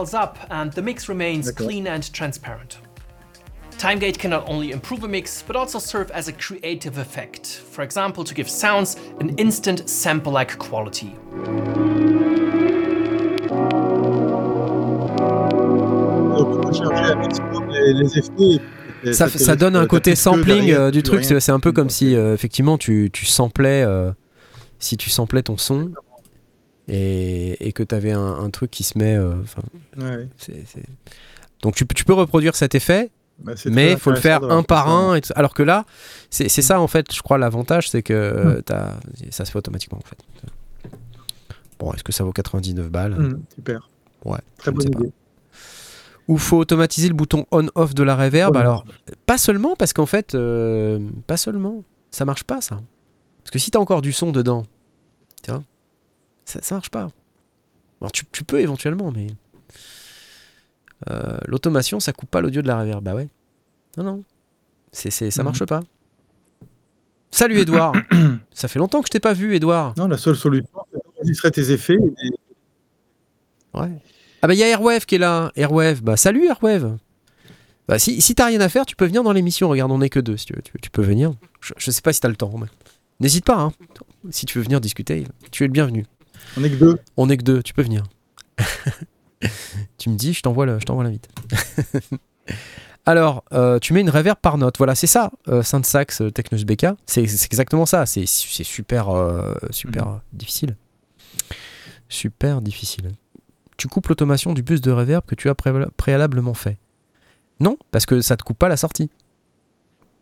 TimeGate 3.79 4.19
can 4.19 4.31
not 4.31 4.43
only 4.49 4.73
improve 4.73 5.05
a 5.05 5.07
mix, 5.07 5.45
but 5.47 5.55
also 5.55 5.79
serve 5.79 6.11
as 6.13 6.29
a 6.29 6.33
creative 6.33 6.99
effect. 6.99 7.47
For 7.71 7.85
example, 7.85 8.25
to 8.25 8.35
give 8.35 8.49
sounds 8.49 8.97
an 9.23 9.29
instant 9.39 9.87
sample-like 9.87 10.57
quality. 10.59 11.13
Donc, 16.39 16.61
tu 16.61 16.61
peux 16.69 16.73
charger 16.73 17.13
avec 17.13 17.31
les, 17.71 17.93
les 17.95 18.19
effets. 18.19 18.63
Ça, 19.13 19.29
donne 19.57 19.77
un 19.77 19.87
côté 19.87 20.15
sampling 20.17 20.45
derrière, 20.67 20.81
euh, 20.81 20.91
du 20.91 21.03
truc. 21.03 21.25
C'est 21.25 21.53
un 21.53 21.61
peu 21.61 21.73
comme 21.73 21.91
si 21.91 22.15
euh, 22.17 22.35
effectivement 22.35 22.79
tu, 22.79 23.11
tu 23.13 23.25
samplais, 23.27 23.83
euh, 23.85 24.11
si 24.79 24.97
tu 24.97 25.11
samplais 25.11 25.43
ton 25.43 25.57
son 25.57 25.93
et, 26.89 27.67
et 27.67 27.73
que 27.73 27.83
tu 27.83 27.95
avais 27.95 28.13
un, 28.13 28.21
un 28.27 28.51
truc 28.51 28.71
qui 28.71 28.83
se 28.85 28.97
met. 28.99 29.17
Donc 31.63 31.75
tu, 31.75 31.87
peux- 31.87 31.95
tu 31.95 32.05
peux 32.05 32.13
reproduire 32.15 32.55
cet 32.57 32.75
effet, 32.75 33.11
bah, 33.41 33.53
mais 33.71 33.93
il 33.93 33.99
faut 33.99 34.11
le 34.11 34.17
faire 34.23 34.41
un 34.51 34.63
par 34.63 34.89
un. 34.89 35.17
et 35.17 35.21
alors 35.35 35.55
que 35.55 35.63
là, 35.63 35.85
c'est 36.31 36.49
ça 36.49 36.81
en 36.81 36.87
fait, 36.89 37.13
je 37.13 37.21
crois, 37.23 37.39
l'avantage, 37.39 37.91
c'est 37.91 38.03
que 38.03 38.13
euh, 38.15 38.61
t'as- 38.63 38.97
ça 39.31 39.45
se 39.45 39.51
fait 39.51 39.59
automatiquement 39.59 39.99
en 39.99 40.07
fait. 40.09 40.19
Bon, 41.79 41.93
est-ce 41.93 42.03
que 42.03 42.13
ça 42.13 42.25
vaut 42.25 42.33
99 42.33 42.89
balles? 42.91 43.15
Hum, 43.15 43.43
super. 43.55 43.89
Ouais, 44.25 44.39
Très 44.57 44.73
bonne 44.73 44.89
idée. 44.89 45.13
Ou 46.29 46.37
faut 46.37 46.59
automatiser 46.59 47.09
le 47.09 47.15
bouton 47.15 47.47
on-off 47.51 47.95
de 47.95 48.03
la 48.03 48.15
reverb. 48.15 48.57
Alors, 48.57 48.85
pas 49.27 49.39
seulement 49.39 49.75
parce 49.77 49.93
qu'en 49.95 50.05
fait, 50.07 50.35
euh, 50.35 51.01
pas 51.27 51.37
seulement, 51.39 51.83
ça 52.11 52.25
marche 52.27 52.45
pas 52.45 52.61
ça. 52.61 52.81
Parce 53.43 53.51
que 53.51 53.59
si 53.59 53.71
t'as 53.71 53.79
encore 53.79 54.03
du 54.03 54.13
son 54.13 54.31
dedans, 54.31 54.65
vois, 55.49 55.63
ça, 56.45 56.61
ça 56.63 56.75
marche 56.75 56.91
pas. 56.91 57.09
Alors 58.01 58.13
tu, 58.13 58.25
tu 58.31 58.45
peux 58.45 58.61
éventuellement, 58.61 59.11
mais 59.11 59.29
euh, 61.11 61.39
l'automation 61.47 61.99
ça 62.01 62.13
coupe 62.13 62.31
pas 62.31 62.41
l'audio 62.41 62.61
de 62.63 62.67
la 62.67 62.79
reverb. 62.81 63.03
Bah 63.03 63.15
ouais. 63.15 63.29
Non 63.97 64.05
non, 64.05 64.25
c'est, 64.93 65.11
c'est, 65.11 65.31
ça 65.31 65.43
Mhm. 65.43 65.47
marche 65.47 65.65
pas. 65.65 65.81
Salut 67.31 67.59
Edouard. 67.59 67.93
ça 68.53 68.69
fait 68.69 68.79
longtemps 68.79 69.01
que 69.01 69.07
je 69.09 69.13
t'ai 69.13 69.21
pas 69.21 69.33
vu 69.33 69.55
Edouard. 69.55 69.95
Non, 69.97 70.09
la 70.09 70.17
seule 70.19 70.37
solution, 70.37 70.69
c'est 70.93 70.99
d'enregistrer 71.17 71.51
tes 71.51 71.71
effets. 71.71 71.97
et- 72.23 72.31
Ouais. 73.79 73.91
Ah 74.43 74.47
bah 74.47 74.55
il 74.55 74.59
y 74.59 74.63
a 74.63 74.69
Airwave 74.69 75.05
qui 75.07 75.17
est 75.17 75.19
là. 75.19 75.53
Airwave, 75.57 76.03
bah 76.03 76.17
salut 76.17 76.47
Airwave. 76.47 76.97
Bah 77.89 77.99
si, 77.99 78.21
si 78.21 78.35
t'as 78.35 78.47
rien 78.47 78.61
à 78.61 78.69
faire, 78.69 78.87
tu 78.87 78.95
peux 78.97 79.07
venir 79.07 79.23
dans 79.23 79.33
l'émission. 79.33 79.69
Regarde, 79.69 79.91
on 79.91 80.01
est 80.01 80.11
que 80.11 80.21
deux 80.21 80.37
si 80.37 80.47
tu 80.47 80.53
veux. 80.55 80.63
Tu, 80.63 80.73
tu 80.81 80.91
peux 80.91 81.03
venir. 81.03 81.33
Je, 81.61 81.73
je 81.77 81.91
sais 81.91 82.03
pas 82.03 82.13
si 82.13 82.21
t'as 82.21 82.29
le 82.29 82.37
temps. 82.37 82.53
mais 82.59 82.67
N'hésite 83.21 83.45
pas. 83.45 83.57
Hein. 83.59 83.73
Si 84.31 84.47
tu 84.47 84.59
veux 84.59 84.65
venir 84.65 84.81
discuter, 84.81 85.25
tu 85.51 85.65
es 85.65 85.67
le 85.67 85.73
bienvenu. 85.73 86.05
On 86.57 86.65
est 86.65 86.71
que 86.71 86.77
deux. 86.77 86.99
On 87.17 87.29
est 87.31 87.37
que 87.37 87.43
deux, 87.43 87.63
tu 87.63 87.73
peux 87.75 87.83
venir. 87.83 88.05
tu 89.99 90.11
me 90.11 90.17
dis, 90.17 90.33
je 90.35 90.43
t'envoie 90.43 90.67
le- 90.67 90.79
je 90.79 90.85
t'envoie 90.85 91.05
l'invite. 91.05 91.29
Alors, 93.07 93.43
euh, 93.53 93.79
tu 93.79 93.93
mets 93.95 94.03
une 94.03 94.11
reverb 94.11 94.39
par 94.39 94.59
note. 94.59 94.77
Voilà, 94.79 94.95
c'est 94.95 95.07
ça, 95.07 95.31
euh, 95.49 95.63
Saint-Sax 95.63 96.21
euh, 96.21 96.31
Technos 96.31 96.65
BK. 96.65 96.87
C'est 97.07 97.23
exactement 97.23 97.87
ça. 97.87 98.05
C'est 98.07 98.27
super, 98.27 99.09
euh, 99.09 99.55
super 99.71 100.09
euh, 100.09 100.17
difficile. 100.35 100.77
Super 102.09 102.61
difficile. 102.61 103.13
Tu 103.79 103.89
coupes 103.89 104.09
l'automation 104.09 104.53
du 104.53 104.63
bus 104.63 104.81
de 104.83 104.91
reverb 104.91 105.25
que 105.25 105.35
tu 105.37 105.49
as 105.49 105.55
pré- 105.55 105.73
préalablement 105.97 106.53
fait. 106.55 106.79
Non, 107.61 107.77
parce 107.93 108.05
que 108.07 108.21
ça 108.21 108.37
te 108.37 108.43
coupe 108.43 108.59
pas 108.59 108.69
la 108.69 108.77
sortie. 108.77 109.09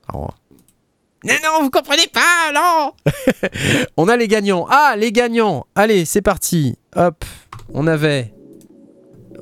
Alors, 0.08 0.36
mais 1.24 1.38
non, 1.42 1.62
vous 1.62 1.70
comprenez 1.70 2.06
pas, 2.06 2.52
non 2.54 2.92
On 3.96 4.08
a 4.08 4.16
les 4.16 4.28
gagnants. 4.28 4.66
Ah, 4.70 4.94
les 4.96 5.10
gagnants 5.10 5.66
Allez, 5.74 6.04
c'est 6.04 6.22
parti. 6.22 6.76
Hop, 6.94 7.24
on 7.72 7.86
avait... 7.86 8.32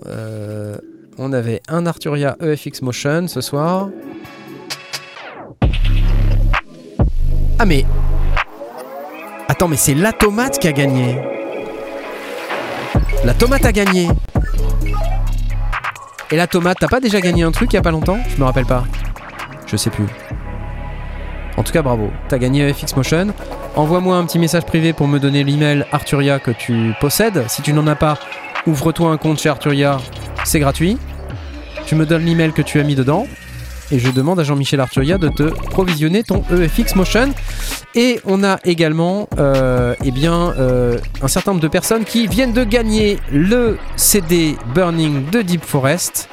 euh, 0.07 0.79
on 1.19 1.33
avait 1.33 1.61
un 1.69 1.85
Arturia 1.87 2.37
EFX 2.41 2.81
Motion 2.83 3.27
ce 3.29 3.41
soir. 3.41 3.91
Ah 7.59 7.67
mais... 7.67 7.85
Attends, 9.49 9.69
mais 9.69 9.77
c'est 9.77 9.95
la 9.95 10.13
tomate 10.13 10.59
qui 10.59 10.69
a 10.69 10.73
gagné. 10.73 11.19
La 13.25 13.33
tomate 13.33 13.65
a 13.65 13.73
gagné. 13.73 14.09
Et 16.31 16.37
la 16.37 16.47
tomate, 16.47 16.77
t'as 16.79 16.89
pas 16.89 17.01
déjà 17.01 17.23
gagné 17.23 17.43
un 17.43 17.53
truc 17.53 17.73
il 17.73 17.77
y 17.77 17.79
a 17.79 17.83
pas 17.83 17.91
longtemps? 17.91 18.19
Je 18.29 18.37
me 18.39 18.45
rappelle 18.45 18.67
pas. 18.67 18.85
Je 19.67 19.79
sais 19.79 19.89
plus. 19.89 20.05
En 21.57 21.63
tout 21.63 21.73
cas, 21.73 21.81
bravo. 21.81 22.11
T'as 22.29 22.37
gagné 22.37 22.71
FX 22.71 22.95
Motion. 22.97 23.29
Envoie-moi 23.77 24.17
un 24.17 24.27
petit 24.27 24.39
message 24.39 24.67
privé 24.67 24.93
pour 24.93 25.09
me 25.09 25.19
donner 25.19 25.43
l'email 25.43 25.87
Arturia 25.91 26.39
que 26.39 26.51
tu 26.51 26.93
possèdes. 27.01 27.45
Si 27.49 27.63
tu 27.63 27.73
n'en 27.73 27.87
as 27.87 27.97
pas, 27.97 28.19
ouvre-toi 28.67 29.11
un 29.11 29.17
compte 29.17 29.41
chez 29.41 29.49
Arturia. 29.49 29.99
C'est 30.45 30.61
gratuit. 30.61 30.99
Tu 31.87 31.95
me 31.95 32.05
donnes 32.05 32.27
l'email 32.27 32.53
que 32.53 32.63
tu 32.63 32.79
as 32.79 32.83
mis 32.83 32.95
dedans. 32.95 33.27
Et 33.91 33.99
je 33.99 34.11
demande 34.11 34.39
à 34.39 34.45
Jean-Michel 34.45 34.81
Arturia 34.81 35.17
de 35.17 35.29
te 35.29 35.45
provisionner 35.45 36.25
ton 36.25 36.45
EFX 36.51 36.95
Motion. 36.95 37.33
Et 37.97 38.21
on 38.25 38.43
a 38.43 38.59
également 38.65 39.29
euh, 39.39 39.95
eh 40.05 40.11
bien, 40.11 40.53
euh, 40.59 40.99
un 41.23 41.29
certain 41.29 41.53
nombre 41.53 41.63
de 41.63 41.69
personnes 41.69 42.05
qui 42.05 42.27
viennent 42.27 42.53
de 42.53 42.65
gagner 42.65 43.19
le 43.33 43.79
CD 43.97 44.57
Burning 44.75 45.31
de 45.31 45.43
Deep 45.43 45.65
Forest. 45.65 46.29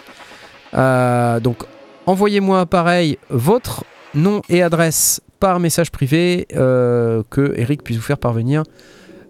Euh, 0.73 1.39
donc 1.39 1.63
envoyez-moi 2.07 2.65
pareil 2.65 3.19
votre 3.29 3.83
nom 4.15 4.41
et 4.49 4.63
adresse 4.63 5.21
par 5.39 5.59
message 5.59 5.91
privé 5.91 6.45
que 6.49 7.53
Eric 7.55 7.83
puisse 7.83 7.97
vous 7.97 8.03
faire 8.03 8.17
parvenir 8.17 8.63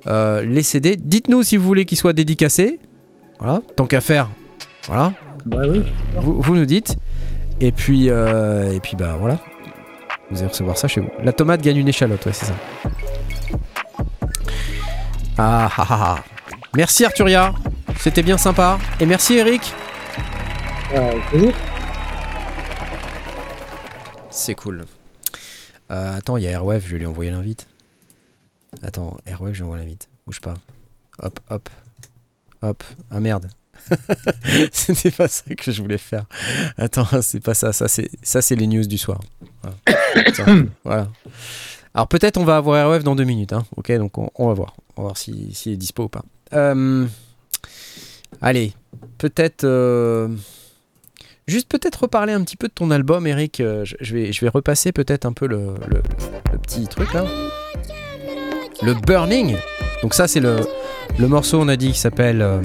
les 0.05 0.63
CD. 0.63 0.97
Dites-nous 0.97 1.43
si 1.43 1.57
vous 1.57 1.65
voulez 1.65 1.85
qu'ils 1.85 1.97
soient 1.97 2.13
dédicacés. 2.13 2.79
Voilà, 3.39 3.61
tant 3.75 3.85
qu'à 3.85 4.01
faire. 4.01 4.29
Voilà, 4.87 5.13
Bah 5.45 5.61
oui. 5.67 5.83
Vous, 6.17 6.41
vous 6.41 6.55
nous 6.55 6.65
dites. 6.65 6.97
Et 7.61 7.71
puis, 7.71 8.07
et 8.07 8.79
puis 8.81 8.95
bah 8.97 9.15
voilà. 9.19 9.39
Vous 10.31 10.37
allez 10.37 10.47
recevoir 10.47 10.77
ça 10.77 10.87
chez 10.87 11.01
vous. 11.01 11.09
La 11.21 11.33
tomate 11.33 11.61
gagne 11.61 11.77
une 11.77 11.89
échalote, 11.89 12.25
ouais, 12.25 12.33
c'est 12.33 12.45
ça. 12.45 12.55
Ah 15.37 15.69
ah 15.77 15.85
ah 15.89 16.15
ah. 16.17 16.23
Merci 16.75 17.03
Arturia. 17.03 17.53
C'était 17.99 18.23
bien 18.23 18.37
sympa. 18.37 18.79
Et 18.99 19.05
merci 19.05 19.35
Eric. 19.35 19.73
Euh. 20.93 21.51
C'est 24.29 24.55
cool. 24.55 24.85
Euh, 25.91 26.17
attends, 26.17 26.37
il 26.37 26.43
y 26.43 26.47
a 26.47 26.51
Airwave, 26.51 26.83
je 26.85 26.93
vais 26.93 26.99
lui 26.99 27.05
envoyer 27.05 27.31
l'invite. 27.31 27.67
Attends, 28.83 29.17
Airwave, 29.25 29.53
je 29.53 29.59
lui 29.59 29.63
envoie 29.65 29.77
l'invite. 29.77 30.07
Bouge 30.25 30.39
pas. 30.39 30.55
Hop, 31.21 31.39
hop. 31.49 31.69
Hop. 32.61 32.83
Ah 33.09 33.19
merde. 33.19 33.49
C'était 34.71 35.11
pas 35.11 35.27
ça 35.27 35.43
que 35.55 35.71
je 35.71 35.81
voulais 35.81 35.97
faire. 35.97 36.25
Attends, 36.77 37.07
c'est 37.21 37.39
pas 37.39 37.53
ça. 37.53 37.73
Ça, 37.73 37.87
c'est 37.87 38.09
ça, 38.21 38.41
c'est 38.41 38.55
les 38.55 38.67
news 38.67 38.85
du 38.85 38.97
soir. 38.97 39.19
Voilà. 40.83 41.07
Alors 41.93 42.07
peut-être 42.07 42.37
on 42.37 42.45
va 42.45 42.55
avoir 42.57 42.77
Airwave 42.77 43.03
dans 43.03 43.15
deux 43.15 43.25
minutes. 43.25 43.51
Hein. 43.53 43.65
Ok, 43.75 43.91
donc 43.97 44.17
on, 44.17 44.29
on 44.35 44.47
va 44.47 44.53
voir. 44.53 44.75
On 44.95 45.01
va 45.01 45.07
voir 45.09 45.17
s'il 45.17 45.53
si, 45.55 45.71
est 45.71 45.77
dispo 45.77 46.03
ou 46.03 46.09
pas. 46.09 46.23
Euh, 46.53 47.05
allez, 48.41 48.73
peut-être. 49.17 49.63
euh, 49.65 50.27
Juste 51.47 51.67
peut-être 51.69 52.03
reparler 52.03 52.31
un 52.31 52.43
petit 52.43 52.55
peu 52.55 52.67
de 52.69 52.73
ton 52.73 52.91
album, 52.91 53.27
Eric. 53.27 53.59
Euh, 53.59 53.83
je, 53.83 53.95
je 53.99 54.13
vais, 54.15 54.31
je 54.31 54.39
vais 54.41 54.47
repasser 54.49 54.91
peut-être 54.93 55.25
un 55.25 55.33
peu 55.33 55.47
le, 55.47 55.73
le- 55.89 56.01
le 56.53 56.57
petit 56.59 56.87
truc 56.87 57.11
là. 57.13 57.25
Le 58.83 58.93
Burning. 58.93 59.57
Donc 60.01 60.13
ça 60.13 60.27
c'est 60.27 60.39
le, 60.39 60.61
le 61.19 61.27
morceau, 61.27 61.59
on 61.59 61.67
a 61.67 61.75
dit, 61.75 61.91
qui 61.91 61.99
s'appelle 61.99 62.41
euh, 62.41 62.61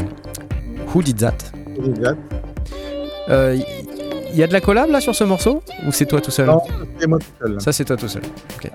Who 0.94 1.02
Did 1.02 1.18
That. 1.18 1.36
Exact. 1.84 2.18
Euh, 3.28 3.56
Il 4.32 4.36
y 4.38 4.42
a 4.42 4.46
de 4.46 4.52
la 4.52 4.60
collab 4.60 4.90
là 4.90 5.00
sur 5.00 5.14
ce 5.14 5.24
morceau? 5.24 5.62
Ou 5.86 5.92
c'est 5.92 6.06
toi 6.06 6.20
tout 6.20 6.30
seul? 6.30 6.46
Non, 6.46 6.60
c'est 6.98 7.06
moi 7.06 7.18
tout 7.18 7.26
seul. 7.46 7.60
Ça 7.60 7.72
c'est 7.72 7.84
toi 7.84 7.96
tout 7.96 8.08
seul. 8.08 8.22
Ok. 8.56 8.70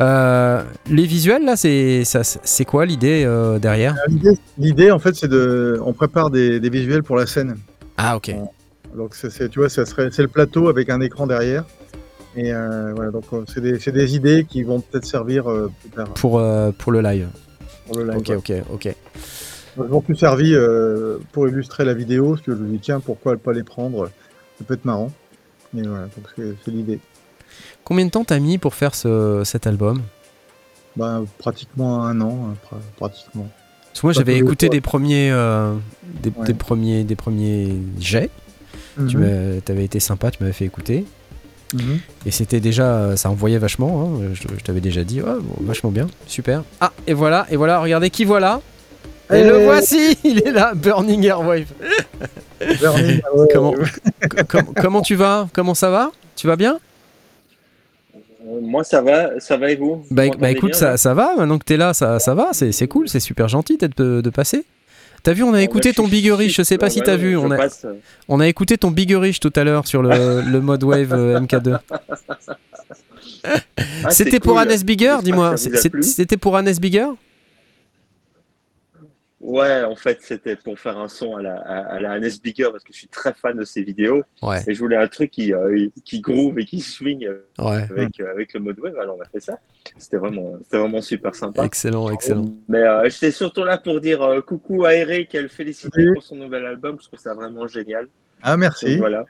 Euh, 0.00 0.62
les 0.90 1.06
visuels 1.06 1.44
là, 1.44 1.56
c'est 1.56 2.64
quoi 2.66 2.84
l'idée 2.84 3.24
euh, 3.24 3.58
derrière? 3.58 3.94
L'idée- 4.58 4.90
en 4.90 4.98
fait, 4.98 5.14
c'est 5.14 5.28
de. 5.28 5.80
On 5.84 5.92
prépare 5.92 6.30
des, 6.30 6.60
des 6.60 6.68
visuels 6.68 7.02
pour 7.02 7.16
la 7.16 7.26
scène. 7.26 7.56
Ah 7.96 8.16
ok. 8.16 8.34
Donc, 8.94 9.14
c'est- 9.14 9.48
tu 9.48 9.58
vois, 9.58 9.68
ça 9.68 9.86
serait, 9.86 10.08
c'est 10.10 10.22
le 10.22 10.28
plateau 10.28 10.68
avec 10.68 10.90
un 10.90 11.00
écran 11.00 11.26
derrière. 11.26 11.64
Et 12.34 12.52
euh, 12.52 12.92
voilà, 12.94 13.10
donc 13.10 13.24
euh, 13.32 13.44
c'est 13.48 13.92
des, 13.92 14.14
idées 14.16 14.44
qui 14.46 14.62
vont 14.62 14.80
peut-être 14.80 15.06
servir 15.06 15.50
euh, 15.50 15.70
plus 15.80 15.88
tard 15.90 16.08
Pour, 16.14 16.38
euh, 16.38 16.70
pour 16.76 16.92
le 16.92 17.00
live. 17.00 17.28
pour 17.86 17.96
le 17.98 18.04
live. 18.10 18.16
Ok 18.18 18.30
ok 18.36 18.52
ok. 18.74 18.94
M'ont 19.76 20.00
plus 20.00 20.16
servi 20.16 20.54
euh, 20.54 21.18
pour 21.32 21.48
illustrer 21.48 21.84
la 21.84 21.94
vidéo, 21.94 22.30
parce 22.30 22.42
que 22.42 22.52
je 22.52 22.58
me 22.58 22.68
dis, 22.72 22.78
tiens, 22.78 23.00
pourquoi 23.00 23.36
pas 23.36 23.52
les 23.52 23.62
prendre? 23.62 24.10
Ça 24.58 24.64
peut 24.64 24.74
être 24.74 24.84
marrant. 24.84 25.12
Et 25.76 25.82
voilà, 25.82 26.08
c'est 26.64 26.70
l'idée. 26.70 26.98
Combien 27.84 28.06
de 28.06 28.10
temps 28.10 28.24
t'as 28.24 28.38
mis 28.38 28.58
pour 28.58 28.74
faire 28.74 28.94
ce, 28.94 29.42
cet 29.44 29.66
album? 29.66 30.00
Bah, 30.96 31.20
pratiquement 31.38 32.04
un 32.04 32.20
an, 32.22 32.48
hein, 32.50 32.54
pra- 32.64 32.80
pratiquement. 32.96 33.48
Parce 33.92 34.00
que 34.00 34.06
moi 34.06 34.12
j'avais 34.12 34.36
écouté 34.38 34.68
des 34.68 34.80
premiers, 34.80 35.30
euh, 35.30 35.74
des, 36.22 36.30
Ouais. 36.30 36.46
des 36.46 36.54
premiers, 36.54 37.04
des 37.04 37.16
premiers 37.16 37.76
jets. 38.00 38.30
Tu 39.08 39.16
Mhm, 39.18 39.60
avais 39.68 39.84
été 39.84 40.00
sympa, 40.00 40.30
tu 40.30 40.42
m'avais 40.42 40.54
fait 40.54 40.64
écouter. 40.64 41.04
mhm. 41.74 41.98
Et 42.24 42.30
c'était 42.30 42.60
déjà, 42.60 43.14
ça 43.16 43.28
envoyait 43.30 43.58
vachement. 43.58 44.04
hein. 44.16 44.20
Je, 44.32 44.42
je 44.58 44.64
t'avais 44.64 44.80
déjà 44.80 45.04
dit, 45.04 45.20
oh, 45.20 45.40
bon, 45.40 45.64
vachement 45.66 45.90
bien, 45.90 46.06
super. 46.26 46.62
Ah, 46.80 46.92
et 47.06 47.12
voilà, 47.12 47.46
et 47.50 47.56
voilà, 47.56 47.78
regardez 47.80 48.08
qui 48.08 48.24
voilà. 48.24 48.60
Et 49.32 49.42
le 49.42 49.60
Eh. 49.60 49.64
voici, 49.64 50.18
il 50.24 50.38
est 50.46 50.52
là, 50.52 50.72
Burning 50.74 51.24
Airwave. 51.24 51.66
Burning, 52.80 53.20
ouais, 53.34 53.48
Comment, 53.52 53.72
com- 54.48 55.02
tu 55.04 55.14
vas? 55.14 55.48
Comment 55.52 55.74
ça 55.74 55.90
va? 55.90 56.10
Tu 56.36 56.46
vas 56.46 56.56
bien? 56.56 56.78
Euh, 58.14 58.60
Moi, 58.62 58.84
ça 58.84 59.02
va, 59.02 59.38
ça 59.40 59.56
va 59.56 59.70
et 59.70 59.76
vous? 59.76 59.96
Vous 59.96 60.14
bah, 60.14 60.24
bah 60.38 60.50
écoute, 60.50 60.70
bien, 60.70 60.78
ça, 60.78 60.96
ça 60.96 61.12
va, 61.14 61.34
maintenant 61.36 61.58
que 61.58 61.64
t'es 61.64 61.76
là, 61.76 61.92
ça, 61.94 62.18
ça 62.18 62.34
va, 62.34 62.50
c'est 62.52 62.70
c'est 62.72 62.86
cool, 62.86 63.08
c'est 63.08 63.20
super 63.20 63.48
gentil 63.48 63.76
d'être 63.76 63.96
de, 63.98 64.20
de 64.20 64.30
passer. 64.30 64.64
T'as 65.22 65.32
vu, 65.32 65.42
on 65.42 65.48
a 65.48 65.52
Bon, 65.52 65.58
écouté 65.58 65.92
ton 65.92 66.04
je 66.06 66.10
Big 66.10 66.22
suis- 66.24 66.32
Rich, 66.32 66.56
je 66.56 66.62
sais 66.62 66.78
pas 66.78 66.88
si 66.88 67.00
t'as 67.00 67.16
vu, 67.16 67.36
on 67.36 67.50
a, 67.50 67.56
passe, 67.56 67.84
euh, 67.84 67.94
on 68.28 68.38
a 68.38 68.46
écouté 68.46 68.78
ton 68.78 68.92
Big 68.92 69.10
Rich 69.12 69.40
tout 69.40 69.52
à 69.56 69.64
l'heure 69.64 69.86
sur 69.88 70.00
le, 70.02 70.40
le 70.48 70.60
mode 70.60 70.84
Wave 70.84 71.12
euh, 71.12 71.40
MK2. 71.40 71.78
ah, 73.44 74.10
C'était 74.10 74.38
pour 74.38 74.52
cool. 74.52 74.62
Hannes 74.62 74.82
Bigger, 74.84 75.16
dis-moi, 75.24 75.56
c'était 75.56 76.36
pour 76.36 76.56
Hannes 76.56 76.72
Bigger? 76.80 77.08
Ouais, 79.48 79.84
en 79.84 79.94
fait, 79.94 80.18
c'était 80.22 80.56
pour 80.56 80.76
faire 80.76 80.98
un 80.98 81.06
son 81.06 81.36
à 81.36 81.42
la, 81.42 81.54
à, 81.60 81.78
à 81.94 82.00
la 82.00 82.12
Hannes 82.14 82.28
Bigger 82.42 82.68
parce 82.72 82.82
que 82.82 82.92
je 82.92 82.98
suis 82.98 83.06
très 83.06 83.32
fan 83.32 83.56
de 83.56 83.62
ses 83.62 83.84
vidéos 83.84 84.24
Ouais, 84.42 84.58
et 84.66 84.74
je 84.74 84.78
voulais 84.80 84.96
un 84.96 85.06
truc 85.06 85.30
qui, 85.30 85.54
euh, 85.54 85.86
qui 86.04 86.20
groove 86.20 86.58
et 86.58 86.64
qui 86.64 86.80
swing 86.80 87.24
euh, 87.26 87.46
ouais, 87.60 87.86
avec, 87.88 88.18
euh, 88.18 88.28
avec 88.32 88.54
le 88.54 88.60
mode 88.60 88.80
wave. 88.80 88.98
Alors, 88.98 89.16
on 89.18 89.22
a 89.22 89.28
fait 89.28 89.38
ça. 89.38 89.56
C'était 89.98 90.16
vraiment, 90.16 90.54
c'était 90.64 90.78
vraiment 90.78 91.00
super 91.00 91.32
sympa. 91.36 91.64
excellent, 91.64 92.10
excellent. 92.10 92.46
Mais 92.68 92.82
euh, 92.82 93.08
j'étais 93.08 93.30
surtout 93.30 93.62
là 93.62 93.78
pour 93.78 94.00
dire 94.00 94.20
euh, 94.22 94.40
coucou 94.40 94.84
à 94.84 94.94
Eric 94.94 95.32
et 95.36 95.42
le 95.42 95.48
féliciter 95.48 96.08
Oui. 96.08 96.14
pour 96.14 96.24
son 96.24 96.34
nouvel 96.34 96.66
album. 96.66 96.96
Je 97.00 97.06
trouve 97.06 97.20
ça 97.20 97.32
vraiment 97.34 97.68
génial. 97.68 98.08
Ah, 98.42 98.52
Donc, 98.52 98.60
merci. 98.62 98.96
voilà. 98.98 99.24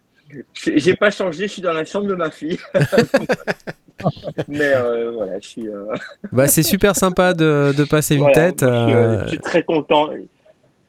J'ai 0.55 0.79
j'ai 0.79 0.97
pas 0.97 1.11
changé, 1.11 1.47
je 1.47 1.53
suis 1.53 1.63
dans 1.63 1.75
la 1.75 1.85
chambre 1.85 2.07
de 2.09 2.15
ma 2.15 2.31
fille. 2.31 2.59
Mais 4.49 4.73
euh, 4.75 5.11
voilà, 5.13 5.39
je 5.41 5.49
suis. 5.49 5.69
euh, 5.69 5.87
Bah, 6.33 6.49
c'est 6.49 6.63
super 6.63 6.95
sympa 6.97 7.35
de, 7.35 7.73
de 7.77 7.85
passer 7.85 8.17
une 8.17 8.31
tête. 8.33 8.63
moi, 8.63 8.73
je, 8.73 8.87
suis, 8.87 8.95
euh, 8.97 9.23
je 9.25 9.29
suis 9.29 9.39
très 9.39 9.63
content. 9.63 10.11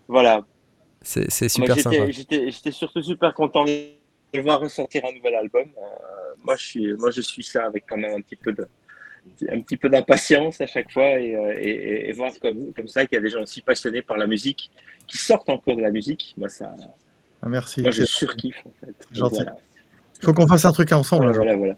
Voilà. 0.07 0.41
c'est 1.01 1.21
Moi, 1.41 1.49
super 1.49 1.75
j'étais- 1.75 1.81
sympa. 1.81 2.11
J'étais 2.11 2.51
j'étais 2.51 2.71
surtout 2.71 3.01
super 3.01 3.34
content 3.34 3.65
de 3.65 4.41
voir 4.41 4.59
ressortir 4.59 5.03
un 5.05 5.13
nouvel 5.13 5.35
album. 5.35 5.63
Euh, 5.77 5.81
moi, 6.43 6.55
je 6.57 6.65
suis, 6.65 6.93
moi, 6.95 7.11
je 7.11 7.21
suis 7.21 7.43
ça 7.43 7.65
avec 7.65 7.85
quand 7.88 7.97
même 7.97 8.13
un 8.15 8.21
petit 8.21 8.35
peu 8.35 8.51
de, 8.53 8.67
un 9.51 9.61
petit 9.61 9.77
peu 9.77 9.89
d'impatience 9.89 10.59
à 10.61 10.67
chaque 10.67 10.91
fois 10.91 11.19
et, 11.19 11.29
et, 11.59 11.69
et- 11.69 12.09
et 12.09 12.11
voir 12.13 12.31
comme, 12.41 12.73
comme 12.73 12.88
ça 12.88 13.05
qu'il 13.05 13.15
y 13.15 13.19
a 13.19 13.21
des 13.21 13.29
gens 13.29 13.41
aussi 13.41 13.61
passionnés 13.61 14.01
par 14.01 14.17
la 14.17 14.27
musique 14.27 14.69
qui 15.07 15.17
sortent 15.17 15.49
encore 15.49 15.75
de 15.77 15.81
la 15.81 15.91
musique. 15.91 16.34
Moi, 16.38 16.49
ça, 16.49 16.73
Ah, 17.41 17.47
merci. 17.49 17.81
moi, 17.81 17.91
je 17.91 18.03
surkiffe 18.03 18.61
en 18.65 18.71
fait. 18.85 18.93
Gentil. 19.11 19.35
Voilà. 19.35 19.55
Il 20.21 20.25
faut 20.25 20.34
qu'on 20.34 20.47
fasse 20.47 20.65
un 20.65 20.71
truc 20.71 20.91
ensemble. 20.93 21.31
Voilà, 21.31 21.51
là. 21.51 21.57
voilà, 21.57 21.75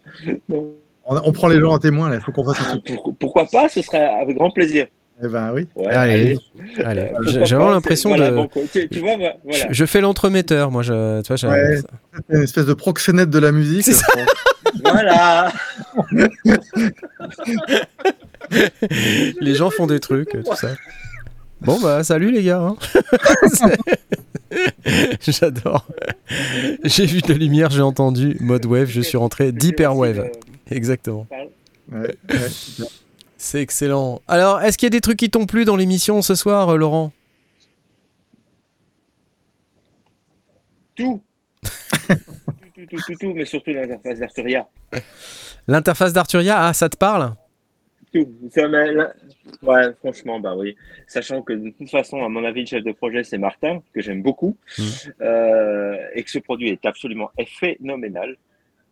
voilà. 0.48 0.64
On, 1.10 1.20
on 1.26 1.32
prend 1.32 1.48
les 1.48 1.60
gens 1.60 1.74
à 1.76 1.80
témoin, 1.80 2.10
là. 2.10 2.16
Il 2.16 2.22
faut 2.22 2.32
qu'on 2.32 2.46
fasse 2.46 2.60
un 2.66 2.78
truc. 2.78 2.86
pour- 2.86 3.16
pourquoi 3.18 3.46
pas 3.52 3.68
Ce 3.70 3.82
serait 3.82 4.08
avec 4.22 4.38
grand 4.38 4.52
plaisir. 4.52 4.88
Eh 5.22 5.28
ben 5.28 5.52
oui. 5.54 5.68
Ouais, 5.76 5.88
Allez, 5.88 6.38
Allez, 6.86 7.02
Euh, 7.02 7.24
j'ai 7.26 7.40
vraiment 7.56 7.72
l'impression 7.72 8.10
voilà, 8.10 8.32
de. 8.32 8.48
tu, 8.72 8.88
tu 8.88 9.00
vois, 9.00 9.18
voilà. 9.18 9.36
Je, 9.50 9.66
je 9.70 9.86
fais 9.86 10.00
l'entremetteur, 10.00 10.72
moi. 10.72 10.82
Je, 10.82 11.22
tu 11.22 11.28
vois, 11.28 11.36
j'ai- 11.36 11.48
Ouais. 11.48 11.82
Une 12.30 12.44
espèce 12.44 12.66
de 12.66 12.74
proxénète 12.74 13.30
de 13.30 13.40
la 13.40 13.52
musique. 13.52 13.84
C'est 13.84 13.94
ça. 13.94 14.06
voilà. 14.86 15.52
les 19.42 19.56
gens 19.56 19.70
font 19.70 19.88
des 19.88 20.00
trucs, 20.00 20.30
tout 20.30 20.56
ça. 20.56 20.70
Bon, 21.62 21.78
bah, 21.82 22.04
salut 22.04 22.32
les 22.32 22.44
gars. 22.44 22.62
hein. 22.62 22.78
J'adore. 25.22 25.86
J'ai 26.86 27.06
vu 27.06 27.22
de 27.22 27.28
la 27.34 27.38
lumière, 27.38 27.70
j'ai 27.70 27.82
entendu 27.82 28.38
mode 28.40 28.66
wave, 28.66 28.88
je 28.90 29.02
suis 29.02 29.18
rentré 29.18 29.54
air 29.78 29.96
wave. 29.98 30.30
Exactement. 30.70 31.28
Ouais, 31.32 31.50
ouais. 31.94 32.16
C'est 33.38 33.62
excellent. 33.62 34.22
Alors, 34.28 34.62
est-ce 34.62 34.78
qu'il 34.78 34.86
y 34.86 34.92
a 34.92 34.92
des 34.92 35.02
trucs 35.02 35.18
qui 35.18 35.30
t'ont 35.30 35.46
plu 35.46 35.66
dans 35.66 35.76
l'émission 35.76 36.22
ce 36.22 36.36
soir, 36.36 36.70
euh, 36.70 36.78
Laurent? 36.78 37.12
Tout. 40.96 41.22
tout, 41.64 42.16
tout, 42.76 42.86
tout, 42.90 42.98
tout, 43.08 43.16
tout, 43.20 43.34
mais 43.34 43.46
surtout 43.46 43.72
l'interface 43.72 44.20
d'Arturia. 44.20 44.68
L'interface 45.68 46.14
d'Arturia, 46.14 46.68
ah, 46.68 46.74
ça 46.74 46.90
te 46.90 46.98
parle? 46.98 47.34
Tout. 48.14 48.28
Ça, 48.54 48.68
mais 48.68 48.92
là- 48.92 49.14
Ouais, 49.62 49.94
franchement, 50.00 50.40
bah 50.40 50.56
oui. 50.56 50.76
Sachant 51.08 51.42
que 51.42 51.54
de 51.54 51.70
toute 51.70 51.90
façon, 51.90 52.24
à 52.24 52.30
mon 52.30 52.44
avis, 52.44 52.62
le 52.62 52.66
chef 52.68 52.84
de 52.84 52.92
projet, 52.92 53.24
c'est 53.24 53.38
Martin, 53.38 53.82
que 53.94 54.02
j'aime 54.02 54.22
beaucoup, 54.22 54.58
Mhm. 54.78 54.86
euh, 55.22 55.98
et 56.14 56.24
que 56.24 56.30
ce 56.32 56.40
produit 56.40 56.70
est 56.70 56.86
absolument 56.86 57.32
phénoménal. 57.60 58.36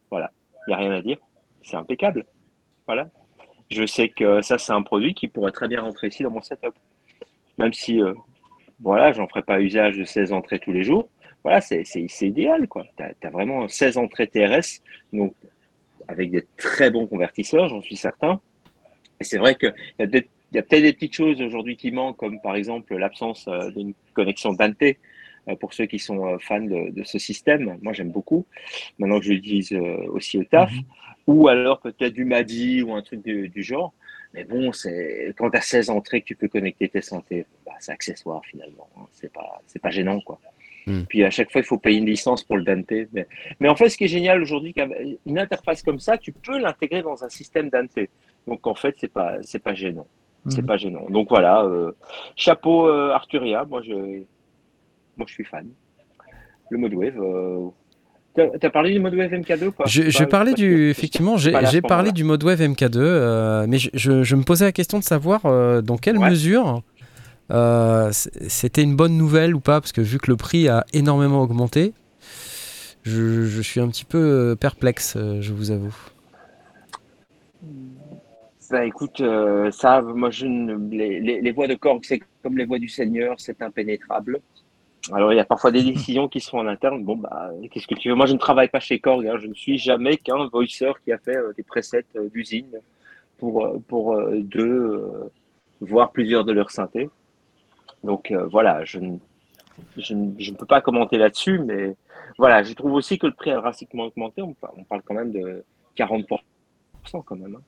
Voilà, 0.09 0.31
il 0.67 0.69
n'y 0.69 0.73
a 0.73 0.77
rien 0.77 0.91
à 0.91 1.01
dire. 1.01 1.17
C'est 1.67 1.75
impeccable. 1.75 2.25
Voilà. 2.85 3.09
Je 3.69 3.85
sais 3.85 4.07
que 4.07 4.41
ça, 4.41 4.57
c'est 4.57 4.71
un 4.71 4.83
produit 4.83 5.13
qui 5.13 5.27
pourrait 5.27 5.51
très 5.51 5.67
bien 5.67 5.81
rentrer 5.81 6.07
ici 6.07 6.23
dans 6.23 6.31
mon 6.31 6.41
setup. 6.41 6.73
Même 7.57 7.73
si, 7.73 8.01
euh, 8.01 8.13
voilà, 8.79 9.11
j'en 9.11 9.27
ferai 9.27 9.41
pas 9.41 9.59
usage 9.59 9.97
de 9.97 10.05
16 10.05 10.31
entrées 10.31 10.59
tous 10.59 10.71
les 10.71 10.83
jours. 10.83 11.09
Voilà, 11.43 11.59
c'est 11.59 11.83
idéal, 12.21 12.69
quoi. 12.69 12.85
Tu 12.95 13.03
as, 13.03 13.29
vraiment 13.29 13.67
16 13.67 13.97
entrées 13.97 14.27
TRS, 14.27 14.81
donc 15.11 15.33
avec 16.07 16.31
des 16.31 16.45
très 16.55 16.89
bons 16.89 17.05
convertisseurs, 17.05 17.67
j'en 17.67 17.81
suis 17.81 17.97
certain. 17.97 18.39
Et 19.19 19.25
c'est 19.25 19.37
vrai 19.37 19.55
qu'il 19.55 19.73
y 19.99 20.03
a 20.03 20.07
peut-être 20.07 20.81
des 20.81 20.93
petites 20.93 21.15
choses 21.15 21.41
aujourd'hui 21.41 21.75
qui 21.75 21.91
manquent, 21.91 22.17
comme 22.17 22.39
par 22.39 22.55
exemple 22.55 22.95
l'absence 22.95 23.45
euh, 23.49 23.71
d'une 23.71 23.93
connexion 24.13 24.53
Dante. 24.53 24.81
euh, 24.81 25.55
Pour 25.59 25.73
ceux 25.73 25.85
qui 25.85 25.99
sont 25.99 26.25
euh, 26.25 26.37
fans 26.39 26.61
de, 26.61 27.03
ce 27.03 27.19
système, 27.19 27.77
moi 27.81 27.91
j'aime 27.91 28.11
beaucoup. 28.11 28.45
Maintenant 28.99 29.19
que 29.19 29.25
je 29.25 29.33
l'utilise 29.33 29.73
aussi 29.73 30.37
au 30.37 30.45
taf, 30.45 30.71
ou 31.27 31.47
alors 31.47 31.79
peut-être 31.79 32.13
du 32.13 32.25
MADI 32.25 32.81
ou 32.83 32.93
un 32.93 33.01
truc 33.01 33.23
du, 33.23 33.49
du 33.49 33.61
genre. 33.63 33.93
Mais 34.33 34.43
bon, 34.43 34.71
c'est 34.73 35.33
quand 35.37 35.49
tu 35.49 35.57
as 35.57 35.61
16 35.61 35.89
entrées 35.89 36.21
que 36.21 36.25
tu 36.27 36.35
peux 36.35 36.47
connecter 36.47 36.89
tes 36.89 37.01
synthés, 37.01 37.45
bah, 37.65 37.73
c'est 37.79 37.91
accessoire 37.91 38.41
finalement. 38.45 38.87
hein. 38.97 39.05
C'est 39.13 39.31
pas, 39.31 39.61
c'est 39.67 39.79
pas 39.81 39.89
gênant 39.89 40.19
quoi. 40.21 40.39
Hmm. 40.85 41.03
Puis 41.09 41.23
à 41.23 41.29
chaque 41.29 41.51
fois, 41.51 41.61
il 41.61 41.65
faut 41.65 41.77
payer 41.77 41.97
une 41.99 42.05
licence 42.05 42.43
pour 42.43 42.55
le 42.57 42.63
Dante. 42.63 42.91
Mais, 43.13 43.27
mais 43.59 43.67
en 43.69 43.75
fait, 43.75 43.89
ce 43.89 43.97
qui 43.97 44.05
est 44.05 44.07
génial 44.09 44.41
aujourd'hui, 44.41 44.73
une 45.25 45.39
interface 45.39 45.81
comme 45.83 45.99
ça, 45.99 46.17
tu 46.17 46.31
peux 46.31 46.57
l'intégrer 46.59 47.01
dans 47.01 47.23
un 47.23 47.29
système 47.29 47.69
Dante. 47.69 47.99
Donc 48.47 48.65
en 48.67 48.75
fait, 48.75 48.95
c'est 48.99 49.11
pas 49.11 49.37
c'est 49.41 49.59
pas 49.63 49.73
gênant. 49.73 50.07
C'est 50.49 50.61
Mhm. 50.61 50.67
pas 50.67 50.77
gênant. 50.77 51.05
Donc 51.09 51.27
voilà, 51.29 51.63
euh, 51.65 51.91
chapeau 52.37 52.87
euh, 52.87 53.11
Arturia. 53.11 53.65
Moi 53.65 53.81
je 53.81 53.93
moi 55.17 55.25
je 55.27 55.33
suis 55.33 55.43
fan. 55.45 55.67
Le 56.69 56.77
mode 56.77 56.93
wave. 56.93 57.19
Euh... 57.21 57.67
T'as 58.37 58.67
as 58.67 58.69
parlé 58.69 58.91
du 58.93 58.99
mode 58.99 59.15
wave 59.15 59.31
MK2 59.33 59.67
ou 59.67 59.71
pas? 59.71 59.85
Je, 59.87 60.23
parlais 60.25 60.53
du. 60.53 60.89
Effectivement, 60.91 61.37
j'ai 61.37 61.51
là 61.51 61.81
parlé 61.81 62.11
du 62.11 62.23
mode 62.23 62.43
wave 62.43 62.61
MK2, 62.61 62.97
euh, 62.97 63.65
mais 63.67 63.79
je, 63.79 63.89
je- 63.93 64.23
je 64.23 64.35
me 64.35 64.43
posais 64.43 64.65
la 64.65 64.71
question 64.71 64.99
de 64.99 65.03
savoir 65.03 65.45
euh, 65.45 65.81
dans 65.81 65.97
quelle 65.97 66.17
Ouais. 66.17 66.29
mesure 66.29 66.83
euh, 67.51 68.09
c'était 68.11 68.83
une 68.83 68.95
bonne 68.95 69.17
nouvelle 69.17 69.55
ou 69.55 69.59
pas, 69.59 69.81
parce 69.81 69.91
que 69.91 70.01
vu 70.01 70.19
que 70.19 70.29
le 70.29 70.37
prix 70.37 70.67
a 70.67 70.85
énormément 70.93 71.41
augmenté, 71.41 71.93
je, 73.03 73.45
je 73.45 73.61
suis 73.61 73.79
un 73.79 73.87
petit 73.87 74.05
peu 74.05 74.55
perplexe, 74.59 75.17
je 75.39 75.53
vous 75.53 75.71
avoue. 75.71 75.95
Bah 78.69 78.85
écoute, 78.85 79.21
ça, 79.71 80.01
moi 80.01 80.29
je 80.29 80.45
ne, 80.45 80.75
les, 80.89 81.21
les, 81.21 81.41
les 81.41 81.51
voies 81.53 81.67
de 81.67 81.75
Korg, 81.75 82.01
c'est 82.03 82.19
comme 82.43 82.57
les 82.57 82.65
voies 82.65 82.79
du 82.79 82.89
Seigneur, 82.89 83.35
c'est 83.39 83.61
impénétrable. 83.61 84.41
Alors 85.13 85.31
il 85.33 85.37
y 85.37 85.39
a 85.39 85.45
parfois 85.45 85.71
des 85.71 85.83
décisions 85.83 86.27
qui 86.27 86.39
sont 86.41 86.57
en 86.57 86.67
interne. 86.67 87.03
Bon 87.03 87.15
bah 87.15 87.51
qu'est-ce 87.71 87.87
que 87.87 87.95
tu 87.95 88.09
veux? 88.09 88.15
Moi 88.15 88.25
je 88.25 88.33
ne 88.33 88.37
travaille 88.39 88.67
pas 88.69 88.79
chez 88.79 88.99
Korg. 88.99 89.25
hein. 89.27 89.37
Je 89.41 89.47
ne 89.47 89.53
suis 89.53 89.77
jamais 89.77 90.17
qu'un 90.17 90.47
voicer 90.47 90.91
qui 91.03 91.11
a 91.11 91.17
fait 91.17 91.37
euh, 91.37 91.53
des 91.55 91.63
presets 91.63 92.05
euh, 92.15 92.27
d'usine 92.29 92.67
pour 93.37 93.65
euh, 93.65 93.77
pour 93.87 94.15
euh, 94.15 94.39
deux 94.41 95.03
voire 95.81 96.11
plusieurs 96.11 96.43
de 96.43 96.51
leurs 96.51 96.71
synthés. 96.71 97.09
Donc 98.03 98.33
voilà, 98.51 98.83
je 98.85 98.99
ne, 98.99 99.17
je, 99.97 100.13
ne, 100.13 100.31
je 100.39 100.51
ne 100.51 100.55
peux 100.55 100.65
pas 100.65 100.81
commenter 100.81 101.17
là-dessus, 101.17 101.59
mais 101.59 101.95
voilà, 102.37 102.63
je 102.63 102.73
trouve 102.73 102.93
aussi 102.93 103.17
que 103.17 103.27
le 103.27 103.33
prix 103.33 103.51
a 103.51 103.57
drastiquement 103.57 104.05
augmenté. 104.05 104.41
On, 104.41 104.53
par- 104.53 104.73
on 104.77 104.83
parle 104.83 105.01
quand 105.03 105.13
même 105.15 105.31
de 105.31 105.63
40% 105.97 106.37
quand 107.11 107.35
même. 107.35 107.55
hein. 107.55 107.61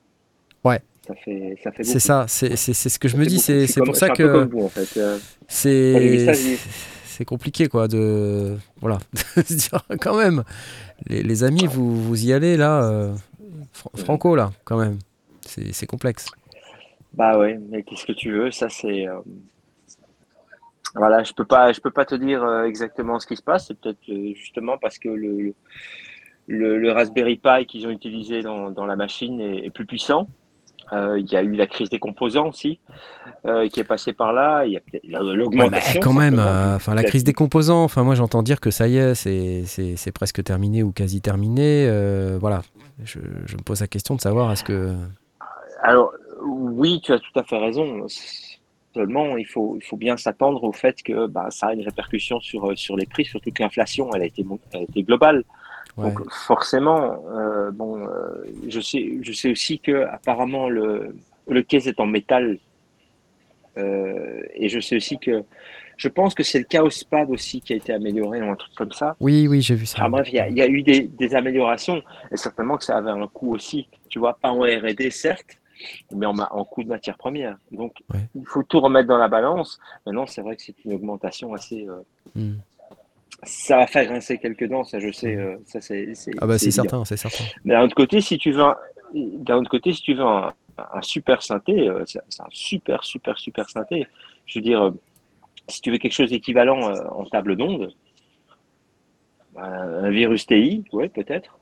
Ouais. 0.64 0.80
Ça 1.06 1.14
fait 1.14 1.56
ça 1.64 1.72
fait 1.72 1.82
C'est 1.84 1.98
ça, 2.00 2.26
c'est 2.28 2.54
c'est- 2.56 2.74
c'est 2.74 2.88
ce 2.88 2.98
que 2.98 3.08
je 3.08 3.16
me 3.16 3.24
dis, 3.24 3.38
c'est 3.38 3.80
pour 3.84 3.96
ça 3.96 4.06
que 4.10 4.22
vous, 4.44 4.64
en 4.64 4.68
fait. 4.68 5.00
C'est 5.48 5.94
c'est 7.20 7.26
compliqué 7.26 7.68
quoi 7.68 7.86
de 7.86 8.56
voilà 8.80 8.98
de 9.36 9.42
se 9.42 9.54
dire 9.54 9.82
quand 10.00 10.16
même 10.16 10.42
les, 11.06 11.22
les 11.22 11.44
amis 11.44 11.66
vous, 11.66 12.02
vous 12.02 12.24
y 12.26 12.32
allez 12.32 12.56
là 12.56 12.82
euh, 12.84 13.14
Fran- 13.72 13.92
Franco 13.96 14.36
là 14.36 14.52
quand 14.64 14.78
même 14.78 14.98
c'est 15.46 15.86
complexe 15.86 16.34
Bah 17.12 17.38
ouais, 17.38 17.58
mais 17.58 17.82
qu'est-ce 17.82 18.04
que 18.06 18.12
tu 18.12 18.30
veux? 18.32 18.50
Ça, 18.50 18.68
c'est. 18.68 19.06
euh, 19.08 19.20
Voilà, 20.94 21.22
je 21.22 21.32
peux 21.32 21.44
pas, 21.44 21.72
je 21.72 21.80
peux 21.80 21.90
pas 21.92 22.04
te 22.04 22.14
dire 22.16 22.42
euh, 22.42 22.64
exactement 22.64 23.20
ce 23.20 23.26
qui 23.26 23.36
se 23.36 23.42
passe. 23.42 23.68
C'est 23.68 23.78
peut-être 23.80 24.00
euh, 24.08 24.34
justement 24.34 24.76
parce 24.76 24.98
que 24.98 25.08
le, 25.08 25.54
le, 26.48 26.78
le 26.78 26.92
Raspberry 26.92 27.36
Pi 27.38 27.66
qu'ils 27.66 27.86
ont 27.86 27.90
utilisé 27.90 28.42
dans, 28.42 28.70
dans 28.70 28.86
la 28.86 28.96
machine 28.96 29.40
est, 29.40 29.66
est 29.66 29.70
plus 29.70 29.86
puissant. 29.86 30.28
Euh, 30.92 31.18
Il 31.20 31.30
y 31.30 31.36
a 31.36 31.42
eu 31.42 31.52
la 31.54 31.66
crise 31.66 31.88
des 31.90 31.98
composants 31.98 32.48
aussi 32.48 32.80
euh, 33.44 33.68
qui 33.68 33.80
est 33.80 33.84
passée 33.84 34.12
par 34.12 34.32
là. 34.32 34.64
Il 34.66 34.72
y 34.72 34.76
a 34.76 34.80
peut-être 34.80 35.06
la- 35.08 35.22
Ouais, 35.24 35.34
l'augmentation. 35.34 35.92
mais 35.94 36.00
quand 36.00 36.12
même 36.12 36.38
euh, 36.38 36.76
enfin 36.76 36.94
la 36.94 37.04
crise 37.04 37.24
des 37.24 37.32
composants 37.32 37.84
enfin 37.84 38.02
moi 38.02 38.14
j'entends 38.14 38.42
dire 38.42 38.60
que 38.60 38.70
ça 38.70 38.88
y 38.88 38.96
est 38.98 39.14
c'est 39.14 40.12
presque 40.12 40.42
terminé 40.42 40.82
ou 40.82 40.90
quasi 40.92 41.20
terminé 41.20 41.88
voilà 42.40 42.62
je, 43.04 43.18
je 43.46 43.56
me 43.56 43.62
pose 43.62 43.80
la 43.80 43.86
question 43.86 44.14
de 44.16 44.20
savoir 44.20 44.50
est-ce 44.52 44.64
que 44.64 44.92
Alors, 45.82 46.12
oui, 46.42 47.00
tu 47.02 47.12
as 47.12 47.18
tout 47.18 47.38
à 47.38 47.42
fait 47.42 47.56
raison. 47.58 48.06
Seulement, 48.92 49.36
il 49.36 49.46
faut, 49.46 49.76
il 49.80 49.84
faut 49.84 49.96
bien 49.96 50.16
s'attendre 50.16 50.64
au 50.64 50.72
fait 50.72 51.00
que 51.02 51.26
bah, 51.26 51.46
ça 51.50 51.68
a 51.68 51.72
une 51.74 51.82
répercussion 51.82 52.40
sur, 52.40 52.76
sur 52.76 52.96
les 52.96 53.06
prix, 53.06 53.24
surtout 53.24 53.50
que 53.52 53.62
l'inflation, 53.62 54.10
elle 54.14 54.22
a 54.22 54.26
été 54.26 54.44
globale. 55.02 55.44
Ouais. 55.96 56.04
Donc, 56.12 56.30
forcément, 56.32 57.24
euh, 57.32 57.70
bon, 57.70 58.06
euh, 58.06 58.44
je, 58.68 58.80
sais, 58.80 59.18
je 59.22 59.32
sais 59.32 59.50
aussi 59.50 59.78
que 59.78 60.04
apparemment 60.06 60.68
le, 60.68 61.14
le 61.48 61.62
case 61.62 61.88
est 61.88 62.00
en 62.00 62.06
métal. 62.06 62.58
Euh, 63.78 64.42
et 64.54 64.68
je 64.68 64.80
sais 64.80 64.96
aussi 64.96 65.18
que 65.18 65.44
je 65.96 66.08
pense 66.08 66.34
que 66.34 66.42
c'est 66.42 66.58
le 66.58 66.64
Chaos 66.64 66.88
Pad 67.08 67.30
aussi 67.30 67.60
qui 67.60 67.72
a 67.72 67.76
été 67.76 67.92
amélioré 67.92 68.42
ou 68.42 68.50
un 68.50 68.56
truc 68.56 68.74
comme 68.74 68.90
ça. 68.90 69.16
oui 69.20 69.46
oui 69.46 69.60
j'ai 69.60 69.74
vu 69.76 69.86
ça 69.86 69.98
Enfin 70.00 70.10
bref, 70.10 70.28
il 70.32 70.36
y 70.36 70.40
a, 70.40 70.48
il 70.48 70.56
y 70.56 70.62
a 70.62 70.66
eu 70.66 70.82
des, 70.82 71.02
des 71.02 71.34
améliorations 71.34 72.02
et 72.32 72.36
certainement 72.36 72.76
que 72.78 72.84
ça 72.84 72.96
avait 72.96 73.10
un 73.10 73.26
coût 73.28 73.54
aussi. 73.54 73.86
Tu 74.08 74.18
vois, 74.18 74.34
pas 74.34 74.50
en 74.50 74.60
R&D 74.62 75.10
certes, 75.10 75.58
mais 76.12 76.26
en, 76.26 76.36
en 76.36 76.64
coût 76.64 76.82
de 76.82 76.88
matière 76.88 77.16
première. 77.16 77.56
Donc, 77.70 77.92
Ouais. 78.12 78.20
il 78.34 78.44
faut 78.46 78.62
tout 78.64 78.80
remettre 78.80 79.08
dans 79.08 79.18
la 79.18 79.28
balance. 79.28 79.78
Maintenant, 80.04 80.26
c'est 80.26 80.42
vrai 80.42 80.56
que 80.56 80.62
c'est 80.62 80.74
une 80.84 80.94
augmentation 80.94 81.54
assez. 81.54 81.86
Hmm. 82.34 82.54
Ça 83.42 83.76
va 83.78 83.86
faire 83.86 84.04
grincer 84.06 84.38
quelques 84.38 84.68
dents, 84.68 84.84
ça 84.84 84.98
je 85.00 85.10
sais. 85.12 85.34
euh, 85.36 85.56
ça 85.66 85.80
c'est. 85.80 86.12
ah 86.40 86.46
bah 86.46 86.58
c'est 86.58 86.70
certain 86.70 87.04
c'est 87.04 87.16
certain 87.16 87.44
Mais 87.64 87.74
d'un 87.74 87.82
autre 87.82 87.94
côté, 87.94 88.20
si 88.20 88.36
tu 88.38 88.52
veux, 88.52 88.62
d'un 89.14 89.56
autre 89.58 89.70
côté, 89.70 89.92
si 89.92 90.02
tu 90.02 90.14
veux 90.14 90.22
un, 90.24 90.52
un 90.78 91.02
super 91.02 91.42
synthé, 91.42 91.88
euh, 91.88 92.04
c'est 92.06 92.18
un 92.40 92.46
super, 92.50 93.02
super, 93.04 93.38
super 93.38 93.68
synthé. 93.70 94.06
Je 94.46 94.58
veux 94.58 94.62
dire, 94.62 94.82
euh, 94.82 94.90
si 95.68 95.80
tu 95.80 95.90
veux 95.90 95.98
quelque 95.98 96.12
chose 96.12 96.30
d'équivalent 96.30 96.92
en 96.92 97.24
table 97.26 97.56
d'onde, 97.56 97.94
un 99.56 100.10
virus 100.10 100.46
TI, 100.46 100.84
ouais, 100.92 101.08
peut-être. 101.08 101.58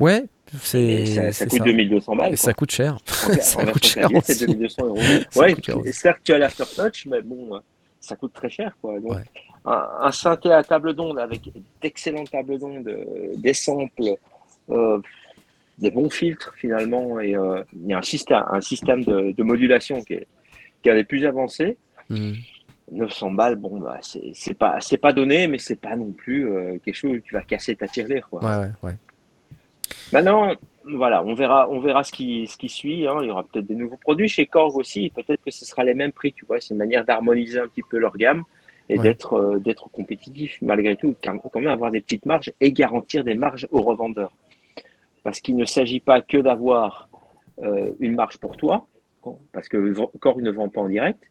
ouais 0.00 0.24
c'est 0.60 1.06
ça, 1.06 1.32
ça 1.32 1.46
coûte 1.46 1.58
ça. 1.60 1.64
2200 1.64 2.16
balles. 2.16 2.32
Et 2.34 2.36
ça 2.36 2.52
coûte 2.52 2.70
cher. 2.72 2.94
En- 2.96 3.32
ça 3.40 3.62
en 3.62 3.66
coûte 3.72 3.86
cher 3.86 4.08
c'est 4.24 4.32
aussi 4.34 4.46
2200 4.46 4.86
euros. 4.86 4.98
Ouais, 5.36 5.54
certes, 5.92 6.20
tu 6.24 6.32
as 6.34 6.38
l'aftertouch, 6.38 7.06
mais 7.06 7.22
bon, 7.22 7.58
ça 8.00 8.16
coûte 8.16 8.32
très 8.34 8.50
cher. 8.50 8.76
Quoi. 8.82 9.00
Donc, 9.00 9.12
Ouais. 9.12 9.22
Un, 9.64 9.88
un 10.00 10.12
synthé 10.12 10.50
à 10.52 10.62
table 10.62 10.94
d'onde 10.94 11.18
avec 11.18 11.42
d'excellentes 11.80 12.30
tables 12.30 12.58
d'onde, 12.58 12.88
euh, 12.88 13.32
des 13.36 13.54
samples, 13.54 14.16
euh, 14.70 14.98
des 15.78 15.90
bons 15.90 16.10
filtres 16.10 16.54
finalement, 16.56 17.20
et 17.20 17.30
il 17.74 17.86
y 17.86 17.92
a 17.92 17.98
un 17.98 18.02
système, 18.02 18.44
un 18.50 18.60
système 18.60 19.04
de, 19.04 19.32
de 19.32 19.42
modulation 19.42 20.02
qui 20.02 20.14
est, 20.14 20.26
qui 20.82 20.88
est 20.88 20.92
un 20.92 20.96
des 20.96 21.04
plus 21.04 21.24
avancés. 21.26 21.76
Hmm. 22.08 22.32
900 22.90 23.30
balles, 23.30 23.56
bon, 23.56 23.80
bah, 23.80 24.00
c'est 24.02 24.54
pas, 24.54 24.78
pas 25.00 25.12
donné, 25.14 25.46
mais 25.46 25.56
c'est 25.58 25.80
pas 25.80 25.96
non 25.96 26.12
plus 26.12 26.46
euh, 26.50 26.78
quelque 26.84 26.94
chose 26.94 27.12
où 27.12 27.20
tu 27.20 27.32
vas 27.32 27.40
casser 27.40 27.74
ta 27.74 27.88
tirelire. 27.88 28.28
Quoi. 28.28 28.44
ouais 28.44 28.66
ouais 28.66 28.72
ouais 28.82 28.96
Maintenant, 30.12 30.54
voilà, 30.84 31.22
on 31.24 31.34
verra, 31.34 31.70
on 31.70 31.80
verra 31.80 32.04
ce 32.04 32.12
qui, 32.12 32.46
ce 32.46 32.56
qui 32.58 32.68
suit. 32.68 33.06
hein. 33.06 33.16
Il 33.22 33.28
y 33.28 33.30
aura 33.30 33.44
peut-être 33.44 33.66
des 33.66 33.74
nouveaux 33.74 33.96
produits 33.96 34.28
chez 34.28 34.46
Korg 34.46 34.76
aussi. 34.76 35.10
Peut-être 35.10 35.42
que 35.42 35.50
ce 35.50 35.64
sera 35.64 35.84
les 35.84 35.94
mêmes 35.94 36.12
prix, 36.12 36.32
tu 36.32 36.44
vois. 36.44 36.60
C'est 36.60 36.74
une 36.74 36.78
manière 36.78 37.04
d'harmoniser 37.04 37.60
un 37.60 37.68
petit 37.68 37.82
peu 37.88 37.98
leur 37.98 38.14
gamme 38.16 38.42
et 38.92 38.98
Ouais. 38.98 39.02
d'être, 39.04 39.32
euh, 39.34 39.58
d'être 39.58 39.88
compétitif 39.90 40.58
malgré 40.60 40.96
tout, 40.96 41.14
quand 41.24 41.38
quand 41.38 41.60
même 41.60 41.70
avoir 41.70 41.90
des 41.90 42.02
petites 42.02 42.26
marges 42.26 42.52
et 42.60 42.72
garantir 42.72 43.24
des 43.24 43.34
marges 43.34 43.66
aux 43.70 43.80
revendeurs. 43.80 44.34
Parce 45.24 45.40
qu'il 45.40 45.56
ne 45.56 45.64
s'agit 45.64 46.00
pas 46.00 46.20
que 46.20 46.36
d'avoir 46.36 47.08
euh, 47.62 47.92
une 48.00 48.14
marge 48.14 48.36
pour 48.38 48.56
toi, 48.56 48.86
parce 49.52 49.68
que 49.68 49.78
Korg 50.18 50.42
ne 50.42 50.50
vend 50.50 50.68
pas 50.68 50.82
en 50.82 50.88
direct, 50.88 51.22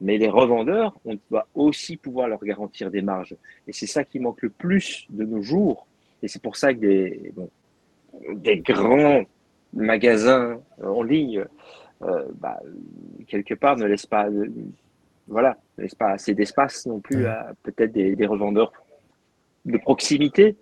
mais 0.00 0.18
les 0.18 0.28
revendeurs, 0.28 0.98
on 1.06 1.16
doit 1.30 1.46
aussi 1.54 1.96
pouvoir 1.96 2.28
leur 2.28 2.44
garantir 2.44 2.90
des 2.90 3.02
marges. 3.02 3.34
Et 3.66 3.72
c'est 3.72 3.86
ça 3.86 4.04
qui 4.04 4.18
manque 4.20 4.42
le 4.42 4.50
plus 4.50 5.06
de 5.08 5.24
nos 5.24 5.40
jours. 5.40 5.86
Et 6.22 6.28
c'est 6.28 6.42
pour 6.42 6.56
ça 6.56 6.74
que 6.74 6.80
des, 6.80 7.32
bon, 7.34 7.48
des 8.34 8.58
grands 8.58 9.22
magasins 9.72 10.60
en 10.82 11.02
ligne, 11.02 11.44
euh, 12.02 12.26
bah, 12.34 12.58
quelque 13.26 13.54
part, 13.54 13.76
ne 13.76 13.86
laissent 13.86 14.06
pas, 14.06 14.28
voilà, 15.28 15.56
pas 15.98 16.10
assez 16.10 16.34
d'espace 16.34 16.86
non 16.86 17.00
plus 17.00 17.26
à 17.26 17.52
peut-être 17.62 17.92
des, 17.92 18.16
des 18.16 18.26
revendeurs 18.26 18.72
de 19.64 19.78
proximité. 19.78 20.56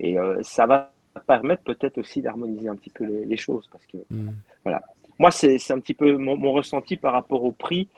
Et 0.00 0.18
euh, 0.18 0.38
ça 0.42 0.66
va 0.66 0.92
permettre 1.26 1.62
peut-être 1.64 1.98
aussi 1.98 2.22
d'harmoniser 2.22 2.68
un 2.68 2.76
petit 2.76 2.90
peu 2.90 3.04
les, 3.04 3.24
les 3.24 3.36
choses. 3.36 3.68
Parce 3.72 3.84
que 3.86 3.98
Hmm. 4.10 4.30
moi, 5.18 5.30
c'est 5.30 5.70
un 5.70 5.80
petit 5.80 5.94
peu 5.94 6.16
mon, 6.16 6.36
mon 6.36 6.52
ressenti 6.52 6.96
par 6.96 7.12
rapport 7.12 7.42
au 7.44 7.52
prix. 7.52 7.88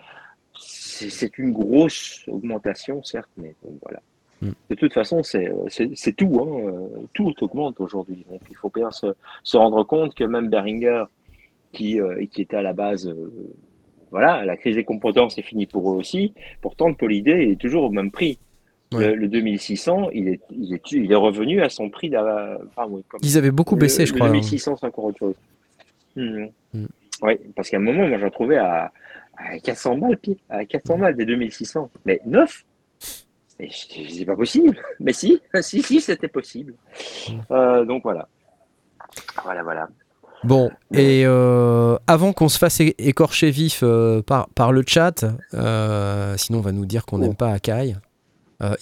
C'est 0.58 1.38
une 1.38 1.52
grosse 1.52 2.24
augmentation, 2.28 3.02
certes, 3.02 3.30
mais 3.36 3.54
voilà. 3.82 4.00
Mm. 4.42 4.50
De 4.70 4.74
toute 4.74 4.92
façon, 4.94 5.22
c'est 5.22 6.16
tout. 6.16 6.40
Hein. 6.40 6.68
euh, 6.68 7.06
Tout 7.12 7.34
augmente 7.42 7.80
aujourd'hui. 7.80 8.24
Donc, 8.30 8.40
il 8.50 8.56
faut 8.56 8.70
bien 8.70 8.90
se, 8.90 9.14
se 9.42 9.56
rendre 9.56 9.84
compte 9.84 10.14
que 10.14 10.24
même 10.24 10.48
Behringer, 10.48 11.04
qui, 11.72 12.00
euh, 12.00 12.24
qui 12.26 12.42
était 12.42 12.56
à 12.56 12.62
la 12.62 12.72
base, 12.72 13.06
euh, 13.06 13.30
voilà, 14.10 14.44
la 14.44 14.56
crise 14.56 14.76
des 14.76 14.84
composants, 14.84 15.28
c'est 15.30 15.42
fini 15.42 15.66
pour 15.66 15.90
eux 15.92 15.96
aussi. 15.96 16.32
Pourtant, 16.60 16.88
le 16.88 16.94
Polydé 16.94 17.50
est 17.52 17.60
toujours 17.60 17.84
au 17.84 17.90
même 17.90 18.10
prix. 18.10 18.38
Ouais. 18.92 19.08
Le, 19.10 19.14
le 19.14 19.28
2600, 19.28 20.10
il 20.12 20.28
est, 20.28 20.40
il, 20.50 20.74
est, 20.74 20.92
il 20.92 21.12
est 21.12 21.16
revenu 21.16 21.62
à 21.62 21.68
son 21.68 21.90
prix 21.90 22.10
d'avant. 22.10 22.58
Enfin, 22.68 22.86
oui, 22.90 23.04
comme- 23.08 23.20
ils 23.22 23.38
avaient 23.38 23.52
beaucoup 23.52 23.76
le- 23.76 23.80
baissé 23.80 24.04
je 24.06 24.12
le 24.12 24.18
crois 24.18 24.28
hein. 24.28 24.32
2600, 24.32 24.76
c'est 24.78 24.86
encore 24.86 25.04
autre 25.04 25.18
chose. 25.18 25.34
Mhm. 26.16 26.50
Mm. 26.74 26.84
Oui, 27.22 27.34
parce 27.54 27.70
qu'à 27.70 27.76
un 27.76 27.80
moment, 27.80 28.08
moi, 28.08 28.18
j'en 28.18 28.30
trouvais 28.30 28.56
à, 28.56 28.90
à 29.36 29.58
400 29.60 29.96
balles, 29.98 30.16
pied, 30.16 30.38
à 30.48 30.64
400 30.64 30.98
balles 30.98 31.14
des 31.14 31.24
2600. 31.24 31.88
Mais 32.04 32.20
9 32.26 32.64
Mais 33.60 33.68
je- 33.70 34.02
je- 34.08 34.08
C'est 34.12 34.24
pas 34.24 34.34
possible. 34.36 34.76
Mais 34.98 35.12
si, 35.12 35.40
si, 35.60 35.82
si, 35.82 36.00
c'était 36.00 36.26
possible. 36.28 36.74
Mm. 37.28 37.32
Euh, 37.52 37.84
donc 37.84 38.02
voilà. 38.02 38.26
Voilà, 39.44 39.62
voilà. 39.62 39.88
Bon, 40.42 40.70
et 40.94 41.24
euh, 41.26 41.96
avant 42.06 42.32
qu'on 42.32 42.48
se 42.48 42.56
fasse 42.58 42.80
écorcher 42.80 43.50
vif 43.50 43.80
euh, 43.82 44.22
par, 44.22 44.48
par 44.50 44.72
le 44.72 44.82
chat, 44.86 45.24
euh, 45.54 46.34
sinon 46.38 46.60
on 46.60 46.62
va 46.62 46.72
nous 46.72 46.86
dire 46.86 47.04
qu'on 47.04 47.16
Oh. 47.18 47.20
n'aime 47.20 47.34
pas 47.34 47.52
Akai. 47.52 47.94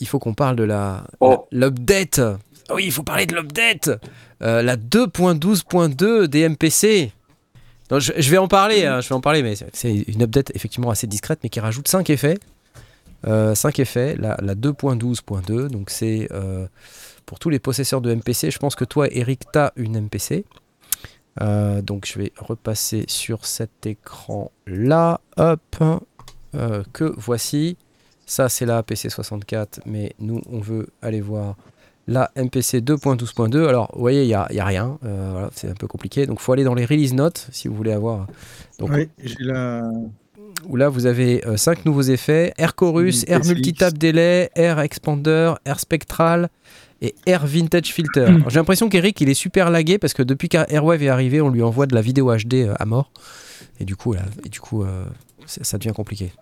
il 0.01 0.07
faut 0.07 0.19
qu'on 0.21 0.35
parle 0.35 0.55
de 0.57 0.63
la 0.65 1.05
Oh. 1.21 1.47
l'update. 1.51 2.21
Oui, 2.73 2.85
il 2.87 2.93
faut 2.93 3.03
parler 3.03 3.27
de 3.27 3.35
l'update. 3.35 3.91
La 4.41 4.77
2.12.2 4.77 6.29
des 6.29 6.49
MPC. 6.49 7.13
Non, 7.91 7.99
je, 7.99 8.13
je 8.17 8.31
vais 8.31 8.39
en 8.39 8.49
parler, 8.49 8.85
hein, 8.85 9.01
je 9.01 9.09
vais 9.09 9.15
en 9.15 9.21
parler, 9.21 9.43
mais 9.43 9.55
c'est- 9.73 9.95
une 10.09 10.23
update 10.23 10.53
effectivement 10.55 10.91
assez 10.91 11.07
discrète, 11.07 11.41
mais 11.43 11.49
qui 11.49 11.59
rajoute 11.61 11.89
5 11.89 12.09
effets. 12.11 12.39
5 13.25 13.79
effets, 13.81 14.15
la, 14.17 14.37
la 14.41 14.55
2.12.2, 14.55 15.69
donc 15.69 15.91
c'est 15.91 16.29
pour 17.27 17.39
tous 17.41 17.51
les 17.51 17.59
possesseurs 17.59 18.01
de 18.01 18.15
MPC. 18.15 18.51
Je 18.53 18.59
pense 18.59 18.77
que 18.77 18.85
toi, 18.85 19.09
Eric, 19.11 19.41
tu 19.53 19.59
as 19.59 19.73
une 19.77 19.97
MPC. 20.01 20.45
Euh, 21.41 21.83
donc 21.83 22.07
je 22.07 22.19
vais 22.19 22.33
repasser 22.37 23.05
sur 23.09 23.47
cet 23.47 23.87
écran-là. 23.87 25.21
Hop. 25.37 25.61
Euh, 26.55 26.83
que 26.93 27.13
voici. 27.17 27.77
Ça, 28.27 28.51
c'est 28.51 28.67
la 28.67 28.83
PC64, 28.83 29.81
mais 29.87 30.13
nous, 30.19 30.43
on 30.51 30.61
veut 30.61 30.89
aller 31.01 31.23
voir 31.23 31.57
la 32.07 32.31
MPC 32.37 32.81
2.12.2. 32.81 33.67
Alors, 33.67 33.91
vous 33.95 34.01
voyez, 34.01 34.25
il 34.25 34.27
n'y 34.27 34.35
a, 34.35 34.47
rien. 34.65 34.99
Euh, 35.05 35.29
voilà, 35.33 35.51
c'est 35.55 35.71
un 35.71 35.75
peu 35.75 35.87
compliqué. 35.87 36.27
Donc, 36.27 36.39
il 36.39 36.43
faut 36.43 36.53
aller 36.53 36.65
dans 36.65 36.75
les 36.75 36.85
release 36.85 37.15
notes 37.15 37.49
si 37.53 37.69
vous 37.69 37.75
voulez 37.75 37.93
avoir. 37.93 38.27
Donc, 38.79 38.91
Oui, 38.91 39.09
j'ai 39.23 39.37
la. 39.41 39.91
où 40.67 40.77
là 40.77 40.91
vous 40.91 41.07
avez 41.07 41.43
5 41.57 41.87
nouveaux 41.87 42.03
effets 42.03 42.53
Air 42.59 42.75
Chorus, 42.75 43.25
Air. 43.29 43.45
Multitap 43.47 43.97
Delay, 43.97 44.51
Air 44.55 44.79
Expander, 44.79 45.55
Air 45.65 45.81
Spectral 45.81 46.51
et 47.01 47.15
Air 47.27 47.47
Vintage 47.47 47.93
Filter. 47.93 48.25
Alors, 48.25 48.51
J'ai 48.51 48.59
l'impression 48.59 48.89
qu'Eric 48.89 49.21
il 49.21 49.29
est 49.29 49.35
super 49.35 49.71
lagué 49.71 49.99
parce 49.99 50.15
que 50.15 50.23
depuis 50.23 50.49
qu'Airwave 50.49 51.03
est 51.03 51.09
arrivé, 51.09 51.41
on 51.41 51.49
lui 51.49 51.63
envoie 51.63 51.87
de 51.87 51.95
la 51.95 52.01
vidéo 52.03 52.35
HD 52.35 52.55
euh, 52.55 52.75
à 52.79 52.85
mort. 52.87 53.13
Et 53.81 53.85
du 53.85 53.97
coup, 53.97 54.13
là, 54.13 54.23
et 54.45 54.49
du 54.49 54.61
coup 54.61 54.83
euh, 54.83 55.05
ça 55.47 55.79
devient 55.79 55.95
compliqué. 55.95 56.33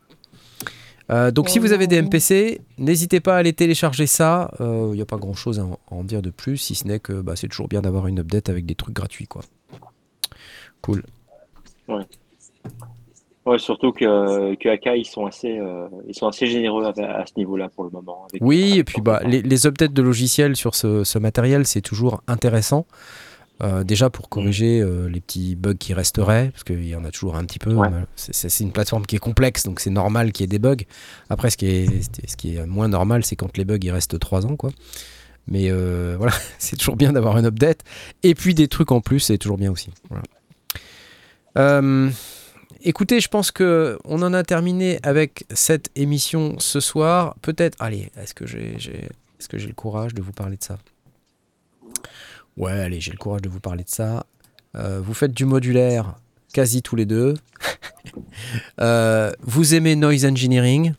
Euh, 1.10 1.30
donc 1.30 1.48
si 1.48 1.58
vous 1.58 1.72
avez 1.72 1.86
des 1.86 2.02
MPC, 2.02 2.60
n'hésitez 2.78 3.20
pas 3.20 3.36
à 3.36 3.38
aller 3.38 3.52
télécharger 3.52 4.06
ça. 4.06 4.50
Il 4.60 4.92
n'y 4.92 5.02
a 5.02 5.06
pas 5.06 5.18
grand 5.18 5.34
chose 5.34 5.60
à 5.60 5.64
en, 5.64 5.78
à 5.90 5.94
en 5.94 6.04
dire 6.04 6.22
de 6.22 6.30
plus, 6.30 6.56
si 6.56 6.74
ce 6.74 6.86
n'est 6.86 6.98
que 6.98 7.12
bah, 7.20 7.36
c'est 7.36 7.48
toujours 7.48 7.68
bien 7.68 7.82
d'avoir 7.82 8.06
une 8.08 8.18
update 8.20 8.48
avec 8.48 8.66
des 8.66 8.74
trucs 8.74 8.94
gratuits. 8.94 9.26
quoi. 9.28 9.42
Cool. 10.82 11.04
Ouais, 11.88 12.02
surtout 13.58 13.92
que, 13.92 14.54
que 14.56 14.68
AK, 14.68 14.98
ils 14.98 15.04
sont 15.04 15.26
assez, 15.26 15.58
euh, 15.58 15.86
ils 16.08 16.14
sont 16.14 16.26
assez 16.26 16.46
généreux 16.46 16.84
à, 16.84 16.90
à 17.20 17.26
ce 17.26 17.32
niveau-là 17.36 17.68
pour 17.68 17.84
le 17.84 17.90
moment. 17.90 18.26
avec- 18.30 18.42
Oui, 18.42 18.78
et 18.78 18.84
puis 18.84 19.00
bah, 19.00 19.20
les, 19.24 19.42
les 19.42 19.66
updates 19.66 19.92
de 19.92 20.02
logiciels 20.02 20.56
sur 20.56 20.74
ce, 20.74 21.04
ce 21.04 21.18
matériel, 21.18 21.66
c'est 21.66 21.80
toujours 21.82 22.22
intéressant. 22.26 22.86
Euh, 23.62 23.84
déjà 23.84 24.10
pour 24.10 24.28
corriger 24.28 24.80
euh, 24.82 25.08
les 25.08 25.20
petits 25.22 25.56
bugs 25.56 25.76
qui 25.78 25.94
resteraient, 25.94 26.50
parce 26.50 26.62
qu'il 26.64 26.86
y 26.86 26.94
en 26.94 27.04
a 27.06 27.10
toujours 27.10 27.36
un 27.36 27.44
petit 27.44 27.58
peu. 27.58 27.72
Ouais. 27.72 27.88
C'est 28.16 28.60
une 28.62 28.70
plateforme 28.72 29.06
qui 29.06 29.16
est 29.16 29.18
complexe, 29.20 29.62
donc 29.64 29.80
c'est 29.80 29.88
normal 29.88 30.32
qu'il 30.32 30.42
y 30.42 30.44
ait 30.44 30.48
des 30.48 30.58
bugs. 30.58 30.84
Après, 31.30 31.48
ce 31.48 31.56
qui 31.56 31.66
est, 31.66 31.86
ce 32.28 32.36
qui 32.36 32.56
est 32.56 32.66
moins 32.66 32.88
normal, 32.88 33.24
c'est 33.24 33.34
quand 33.36 33.56
les 33.56 33.64
bugs 33.64 33.78
ils 33.80 33.90
restent 33.90 34.18
3 34.18 34.44
ans. 34.44 34.56
quoi. 34.56 34.70
Mais 35.48 35.70
euh, 35.70 36.16
voilà, 36.18 36.34
c'est 36.58 36.76
toujours 36.76 36.96
bien 36.96 37.12
d'avoir 37.14 37.38
une 37.38 37.46
update. 37.46 37.80
Et 38.24 38.34
puis 38.34 38.52
des 38.54 38.68
trucs 38.68 38.92
en 38.92 39.00
plus, 39.00 39.20
c'est 39.20 39.38
toujours 39.38 39.56
bien 39.56 39.72
aussi. 39.72 39.88
Voilà. 40.10 40.22
Écoutez, 42.88 43.18
je 43.20 43.26
pense 43.26 43.50
que 43.50 43.98
on 44.04 44.22
en 44.22 44.32
a 44.32 44.44
terminé 44.44 45.00
avec 45.02 45.44
cette 45.50 45.90
émission 45.96 46.54
ce 46.60 46.78
soir. 46.78 47.34
Peut-être, 47.42 47.76
allez, 47.80 48.12
est-ce 48.16 48.32
que 48.32 48.46
j'ai, 48.46 48.74
j'ai- 48.78 49.08
est-ce 49.40 49.48
que 49.48 49.58
j'ai 49.58 49.66
le 49.66 49.74
courage 49.74 50.14
de 50.14 50.22
vous 50.22 50.30
parler 50.30 50.56
de 50.56 50.62
ça? 50.62 50.78
Ouais, 52.56 52.70
allez, 52.70 53.00
j'ai 53.00 53.10
le 53.10 53.18
courage 53.18 53.42
de 53.42 53.48
vous 53.48 53.58
parler 53.58 53.82
de 53.82 53.88
ça. 53.90 54.24
Euh, 54.76 55.00
vous 55.04 55.14
faites 55.14 55.32
du 55.32 55.44
modulaire 55.44 56.14
quasi 56.52 56.80
tous 56.82 56.96
les 56.96 57.06
deux. 57.06 57.34
Euh, 58.80 59.32
vous 59.42 59.74
aimez 59.74 59.96
noise 59.96 60.24
engineering. 60.24 60.94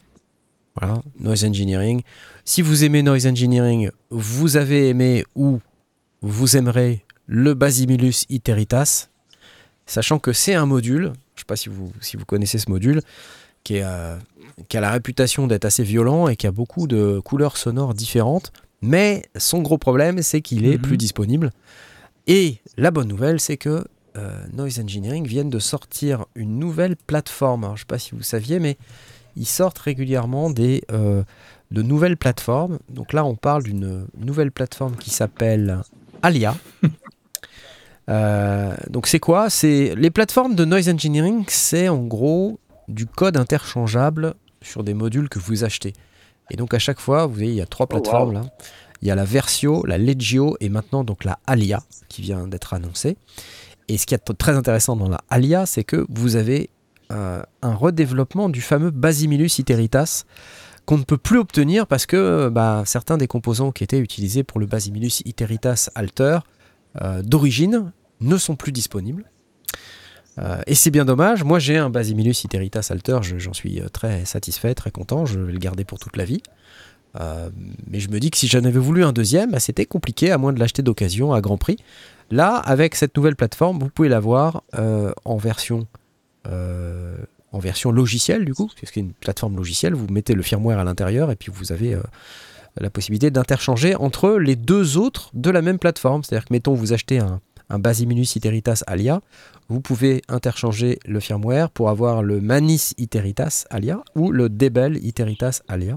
Voilà, 0.75 1.01
noise 1.19 1.45
engineering. 1.45 2.01
Si 2.43 2.61
vous 2.61 2.83
aimez 2.83 3.01
noise 3.01 3.25
engineering, 3.25 3.89
vous 4.09 4.57
avez 4.57 4.89
aimé 4.89 5.23
ou 5.35 5.59
vous 6.21 6.57
aimerez 6.57 7.05
le 7.27 7.53
Basimilus 7.53 8.25
Iteritas, 8.29 9.07
sachant 9.85 10.19
que 10.19 10.33
c'est 10.33 10.53
un 10.55 10.65
module, 10.65 11.13
je 11.37 11.41
ne 11.41 11.43
sais 11.43 11.45
pas 11.47 11.55
si 11.55 11.69
vous, 11.69 11.91
si 12.01 12.17
vous 12.17 12.25
connaissez 12.25 12.57
ce 12.57 12.69
module, 12.69 13.01
qui, 13.63 13.75
est, 13.77 13.83
euh, 13.83 14.15
qui 14.69 14.77
a 14.77 14.81
la 14.81 14.91
réputation 14.91 15.47
d'être 15.47 15.65
assez 15.65 15.83
violent 15.83 16.27
et 16.27 16.35
qui 16.35 16.47
a 16.47 16.51
beaucoup 16.51 16.87
de 16.87 17.19
couleurs 17.19 17.57
sonores 17.57 17.93
différentes, 17.93 18.51
mais 18.81 19.23
son 19.37 19.61
gros 19.61 19.77
problème, 19.77 20.21
c'est 20.21 20.41
qu'il 20.41 20.65
est 20.65 20.75
Mhm. 20.77 20.81
plus 20.81 20.97
disponible. 20.97 21.51
Et 22.27 22.57
la 22.77 22.91
bonne 22.91 23.07
nouvelle, 23.07 23.39
c'est 23.39 23.57
que 23.57 23.85
euh, 24.17 24.45
Noise 24.51 24.79
Engineering 24.79 25.27
viennent 25.27 25.49
de 25.51 25.59
sortir 25.59 26.25
une 26.33 26.57
nouvelle 26.57 26.95
plateforme. 26.95 27.63
Alors, 27.65 27.75
je 27.77 27.81
ne 27.81 27.85
sais 27.85 27.87
pas 27.87 27.99
si 27.99 28.15
vous 28.15 28.23
saviez, 28.23 28.59
mais 28.59 28.77
ils 29.35 29.45
sortent 29.45 29.77
régulièrement 29.77 30.49
des, 30.49 30.83
euh, 30.91 31.21
de 31.69 31.81
nouvelles 31.83 32.17
plateformes. 32.17 32.79
Donc 32.89 33.13
là, 33.13 33.23
on 33.25 33.35
parle 33.35 33.61
d'une 33.63 34.07
nouvelle 34.17 34.51
plateforme 34.51 34.95
qui 34.95 35.11
s'appelle 35.11 35.81
Alia. 36.23 36.55
Euh, 38.09 38.73
donc 38.89 39.07
c'est 39.07 39.19
quoi? 39.19 39.49
C'est 39.49 39.93
les 39.95 40.09
plateformes 40.11 40.55
de 40.55 40.65
noise 40.65 40.89
engineering, 40.89 41.43
c'est 41.47 41.89
en 41.89 42.03
gros 42.03 42.59
du 42.87 43.05
code 43.05 43.35
interchangeable 43.37 44.33
sur 44.61 44.83
des 44.83 44.93
modules 44.93 45.29
que 45.29 45.39
vous 45.39 45.63
achetez. 45.63 45.93
Et 46.49 46.55
donc 46.55 46.73
à 46.73 46.79
chaque 46.79 46.99
fois, 46.99 47.25
vous 47.25 47.33
voyez, 47.33 47.49
il 47.49 47.55
y 47.55 47.61
a 47.61 47.65
trois 47.65 47.85
Oh, 47.89 47.95
wow. 47.95 48.01
plateformes 48.01 48.33
là. 48.33 48.41
Il 49.01 49.07
y 49.07 49.11
a 49.11 49.15
la 49.15 49.25
Versio, 49.25 49.85
la 49.85 49.97
Legio 49.97 50.57
et 50.59 50.69
maintenant 50.69 51.03
donc 51.03 51.23
la 51.23 51.37
Alia 51.45 51.83
qui 52.07 52.21
vient 52.21 52.47
d'être 52.47 52.73
annoncée. 52.73 53.17
Et 53.89 53.97
ce 53.97 54.05
qui 54.05 54.15
est 54.15 54.37
très 54.37 54.55
intéressant 54.55 54.95
dans 54.95 55.07
la 55.09 55.21
Alia, 55.29 55.65
c'est 55.65 55.83
que 55.83 56.05
vous 56.09 56.35
avez 56.35 56.69
euh, 57.11 57.41
un 57.61 57.75
redéveloppement 57.75 58.49
du 58.49 58.61
fameux 58.61 58.89
Basimilus 58.91 59.59
Iteritas 59.59 60.23
qu'on 60.85 60.97
ne 60.97 61.03
peut 61.03 61.17
plus 61.17 61.37
obtenir 61.37 61.85
parce 61.85 62.05
que 62.05 62.49
bah, 62.49 62.83
certains 62.85 63.17
des 63.17 63.27
composants 63.27 63.71
qui 63.71 63.83
étaient 63.83 63.99
utilisés 63.99 64.43
pour 64.43 64.59
le 64.59 64.65
Basimilus 64.65 65.21
Iteritas 65.25 65.89
Alter 65.95 66.39
euh, 67.01 67.21
d'origine 67.21 67.91
ne 68.21 68.37
sont 68.37 68.55
plus 68.55 68.71
disponibles. 68.71 69.25
Euh, 70.39 70.61
et 70.67 70.75
c'est 70.75 70.91
bien 70.91 71.05
dommage. 71.05 71.43
Moi, 71.43 71.57
j'ai 71.59 71.77
un 71.77 71.89
Basimilus 71.89 72.43
Iteritas 72.43 72.87
Alter, 72.91 73.19
je- 73.23 73.39
j'en 73.39 73.53
suis 73.53 73.81
euh, 73.81 73.87
très 73.89 74.23
satisfait, 74.25 74.75
très 74.75 74.91
content. 74.91 75.25
Je 75.25 75.39
vais 75.39 75.51
le 75.51 75.57
garder 75.59 75.83
pour 75.83 75.97
toute 75.99 76.15
la 76.15 76.25
vie. 76.25 76.41
Euh, 77.19 77.49
mais 77.89 77.99
je 77.99 78.09
me 78.09 78.19
dis 78.19 78.29
que 78.29 78.37
si 78.37 78.47
j'en 78.47 78.63
avais 78.63 78.79
voulu 78.79 79.03
un 79.03 79.13
deuxième, 79.13 79.51
bah, 79.51 79.59
c'était 79.59 79.85
compliqué 79.85 80.29
à 80.31 80.37
moins 80.37 80.53
de 80.53 80.59
l'acheter 80.59 80.83
d'occasion 80.83 81.33
à 81.33 81.41
grand 81.41 81.57
prix. 81.57 81.77
Là, 82.29 82.55
avec 82.57 82.93
cette 82.93 83.15
nouvelle 83.17 83.35
plateforme, 83.35 83.79
vous 83.79 83.89
pouvez 83.89 84.09
l'avoir 84.09 84.63
en 84.73 85.37
version 87.59 87.91
logicielle 87.91 88.45
du 88.45 88.53
coup, 88.53 88.67
parce 88.67 88.79
que 88.81 88.87
c'est 88.93 88.99
une 88.99 89.13
plateforme 89.13 89.55
logicielle. 89.55 89.95
Vous 89.95 90.05
mettez 90.11 90.33
le 90.35 90.43
firmware 90.43 90.77
à 90.77 90.83
l'intérieur 90.83 91.31
et 91.31 91.35
puis 91.35 91.51
vous 91.51 91.71
avez 91.71 91.97
la 92.79 92.89
possibilité 92.89 93.31
d'interchanger 93.31 93.95
entre 93.95 94.31
les 94.37 94.55
deux 94.55 94.97
autres 94.97 95.31
de 95.33 95.49
la 95.49 95.61
même 95.61 95.79
plateforme. 95.79 96.23
C'est-à-dire 96.23 96.45
que 96.45 96.53
mettons 96.53 96.73
vous 96.73 96.93
achetez 96.93 97.19
un, 97.19 97.39
un 97.69 97.79
Basimilus 97.79 98.35
Iteritas 98.35 98.83
Alia, 98.87 99.21
vous 99.69 99.81
pouvez 99.81 100.21
interchanger 100.29 100.99
le 101.05 101.19
firmware 101.19 101.69
pour 101.69 101.89
avoir 101.89 102.23
le 102.23 102.39
Manis 102.39 102.93
Iteritas 102.97 103.65
Alia 103.69 104.01
ou 104.15 104.31
le 104.31 104.49
Debel 104.49 105.03
Iteritas 105.05 105.61
Alia. 105.67 105.95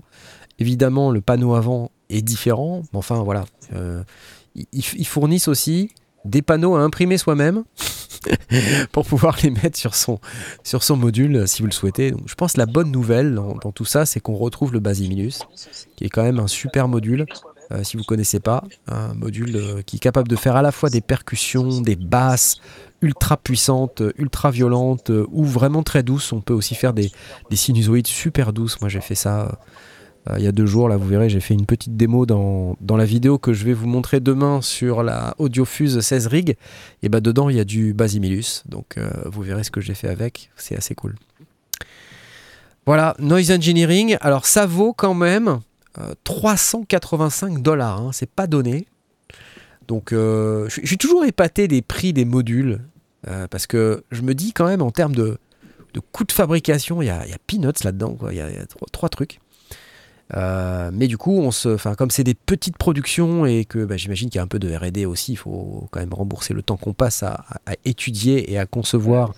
Évidemment, 0.58 1.10
le 1.10 1.20
panneau 1.20 1.54
avant 1.54 1.90
est 2.10 2.22
différent, 2.22 2.82
mais 2.92 2.98
enfin 2.98 3.22
voilà. 3.22 3.44
Euh, 3.74 4.02
ils, 4.72 5.06
fournissent 5.06 5.48
aussi 5.48 5.92
des 6.24 6.42
panneaux 6.42 6.74
à 6.74 6.80
imprimer 6.80 7.16
soi-même 7.16 7.62
pour 8.92 9.06
pouvoir 9.06 9.36
les 9.42 9.50
mettre 9.50 9.78
sur 9.78 9.94
son, 9.94 10.18
module 10.96 11.36
euh, 11.36 11.46
si 11.46 11.62
vous 11.62 11.68
le 11.68 11.72
souhaitez. 11.72 12.12
Je 12.26 12.34
pense 12.34 12.54
que 12.54 12.58
la 12.58 12.66
bonne 12.66 12.90
nouvelle 12.90 13.34
dans, 13.34 13.54
dans 13.54 13.72
tout 13.72 13.84
ça, 13.84 14.04
c'est 14.04 14.20
qu'on 14.20 14.34
retrouve 14.34 14.72
le 14.72 14.80
Basimilus, 14.80 15.38
qui 15.96 16.04
est 16.04 16.08
quand 16.08 16.24
même 16.24 16.40
un 16.40 16.48
super 16.48 16.88
module. 16.88 17.26
Euh, 17.72 17.84
si 17.84 17.96
vous 17.96 18.04
connaissez 18.04 18.40
pas, 18.40 18.64
un 18.88 19.14
module 19.14 19.56
euh, 19.56 19.82
qui 19.82 19.96
est 19.96 20.00
capable 20.00 20.28
de 20.28 20.36
faire 20.36 20.56
à 20.56 20.62
la 20.62 20.72
fois 20.72 20.90
des 20.90 21.00
percussions, 21.00 21.80
des 21.80 21.96
basses 21.96 22.60
ultra 23.00 23.36
puissantes, 23.36 24.00
euh, 24.00 24.12
ultra 24.18 24.50
violentes 24.50 25.10
ou 25.30 25.44
vraiment 25.44 25.82
très 25.82 26.02
douces. 26.02 26.32
On 26.32 26.40
peut 26.40 26.54
aussi 26.54 26.74
faire 26.74 26.92
des, 26.92 27.12
des 27.48 27.56
sinusoïdes 27.56 28.06
super 28.06 28.52
douces. 28.52 28.80
Moi, 28.80 28.88
j'ai 28.88 29.00
fait 29.00 29.14
ça 29.14 29.58
il 30.36 30.44
y 30.44 30.46
a 30.46 30.52
deux 30.52 30.66
jours. 30.66 30.88
Là, 30.88 30.98
vous 30.98 31.08
verrez, 31.08 31.30
j'ai 31.30 31.40
fait 31.40 31.54
une 31.54 31.64
petite 31.64 31.96
démo 31.96 32.26
dans, 32.26 32.76
dans 32.80 32.96
la 32.96 33.06
vidéo 33.06 33.38
que 33.38 33.54
je 33.54 33.64
vais 33.64 33.72
vous 33.72 33.86
montrer 33.86 34.20
demain 34.20 34.60
sur 34.60 35.02
la 35.02 35.34
Audiofuse 35.38 35.98
16 35.98 36.26
Rig. 36.26 36.56
Et 37.02 37.08
bah 37.08 37.20
dedans, 37.20 37.48
il 37.48 37.56
y 37.56 37.60
a 37.60 37.64
du 37.64 37.94
Basimilus. 37.94 38.62
Donc, 38.68 38.98
vous 39.24 39.40
verrez 39.40 39.64
ce 39.64 39.70
que 39.70 39.80
j'ai 39.80 39.94
fait 39.94 40.08
avec. 40.08 40.50
C'est 40.56 40.76
assez 40.76 40.94
cool. 40.94 41.16
Voilà, 42.84 43.16
Noise 43.18 43.50
Engineering. 43.50 44.18
Alors, 44.20 44.44
ça 44.44 44.66
vaut 44.66 44.92
quand 44.92 45.14
même 45.14 45.60
euh, 45.98 46.14
385 46.24 47.62
dollars. 47.62 48.00
Hein, 48.00 48.10
c'est 48.12 48.30
pas 48.30 48.46
donné. 48.46 48.86
Donc, 49.90 50.12
euh, 50.12 50.68
je 50.68 50.86
suis 50.86 50.98
toujours 50.98 51.24
épaté 51.24 51.66
des 51.66 51.82
prix 51.82 52.12
des 52.12 52.24
modules. 52.24 52.80
euh, 53.28 53.48
parce 53.48 53.66
que 53.66 54.04
je 54.10 54.22
me 54.22 54.34
dis 54.34 54.52
quand 54.52 54.66
même 54.66 54.82
en 54.82 54.92
termes 54.92 55.14
de, 55.14 55.38
de 55.94 56.00
coût 56.00 56.24
de 56.24 56.32
fabrication, 56.32 57.02
il 57.02 57.06
y 57.06 57.10
a, 57.10 57.26
y 57.26 57.34
peanuts 57.46 57.82
là-dedans. 57.84 58.16
Il 58.30 58.36
y 58.36 58.40
a, 58.40 58.48
trois, 58.92 59.08
trucs. 59.08 59.40
Euh, 60.36 60.90
mais 60.92 61.08
du 61.08 61.18
coup, 61.18 61.40
on 61.40 61.50
se, 61.50 61.76
comme 61.94 62.10
c'est 62.10 62.22
des 62.22 62.34
petites 62.34 62.78
productions 62.78 63.46
et 63.46 63.64
que 63.64 63.84
bah, 63.84 63.96
j'imagine 63.96 64.30
qu'il 64.30 64.36
y 64.36 64.40
a 64.40 64.44
un 64.44 64.46
peu 64.46 64.60
de 64.60 64.72
R&D 64.72 65.06
aussi, 65.06 65.32
il 65.32 65.36
faut 65.36 65.88
quand 65.90 65.98
même 65.98 66.14
rembourser 66.14 66.54
le 66.54 66.62
temps 66.62 66.76
qu'on 66.76 66.92
passe 66.92 67.24
à, 67.24 67.44
étudier 67.84 68.52
et 68.52 68.58
à 68.58 68.66
concevoir 68.66 69.34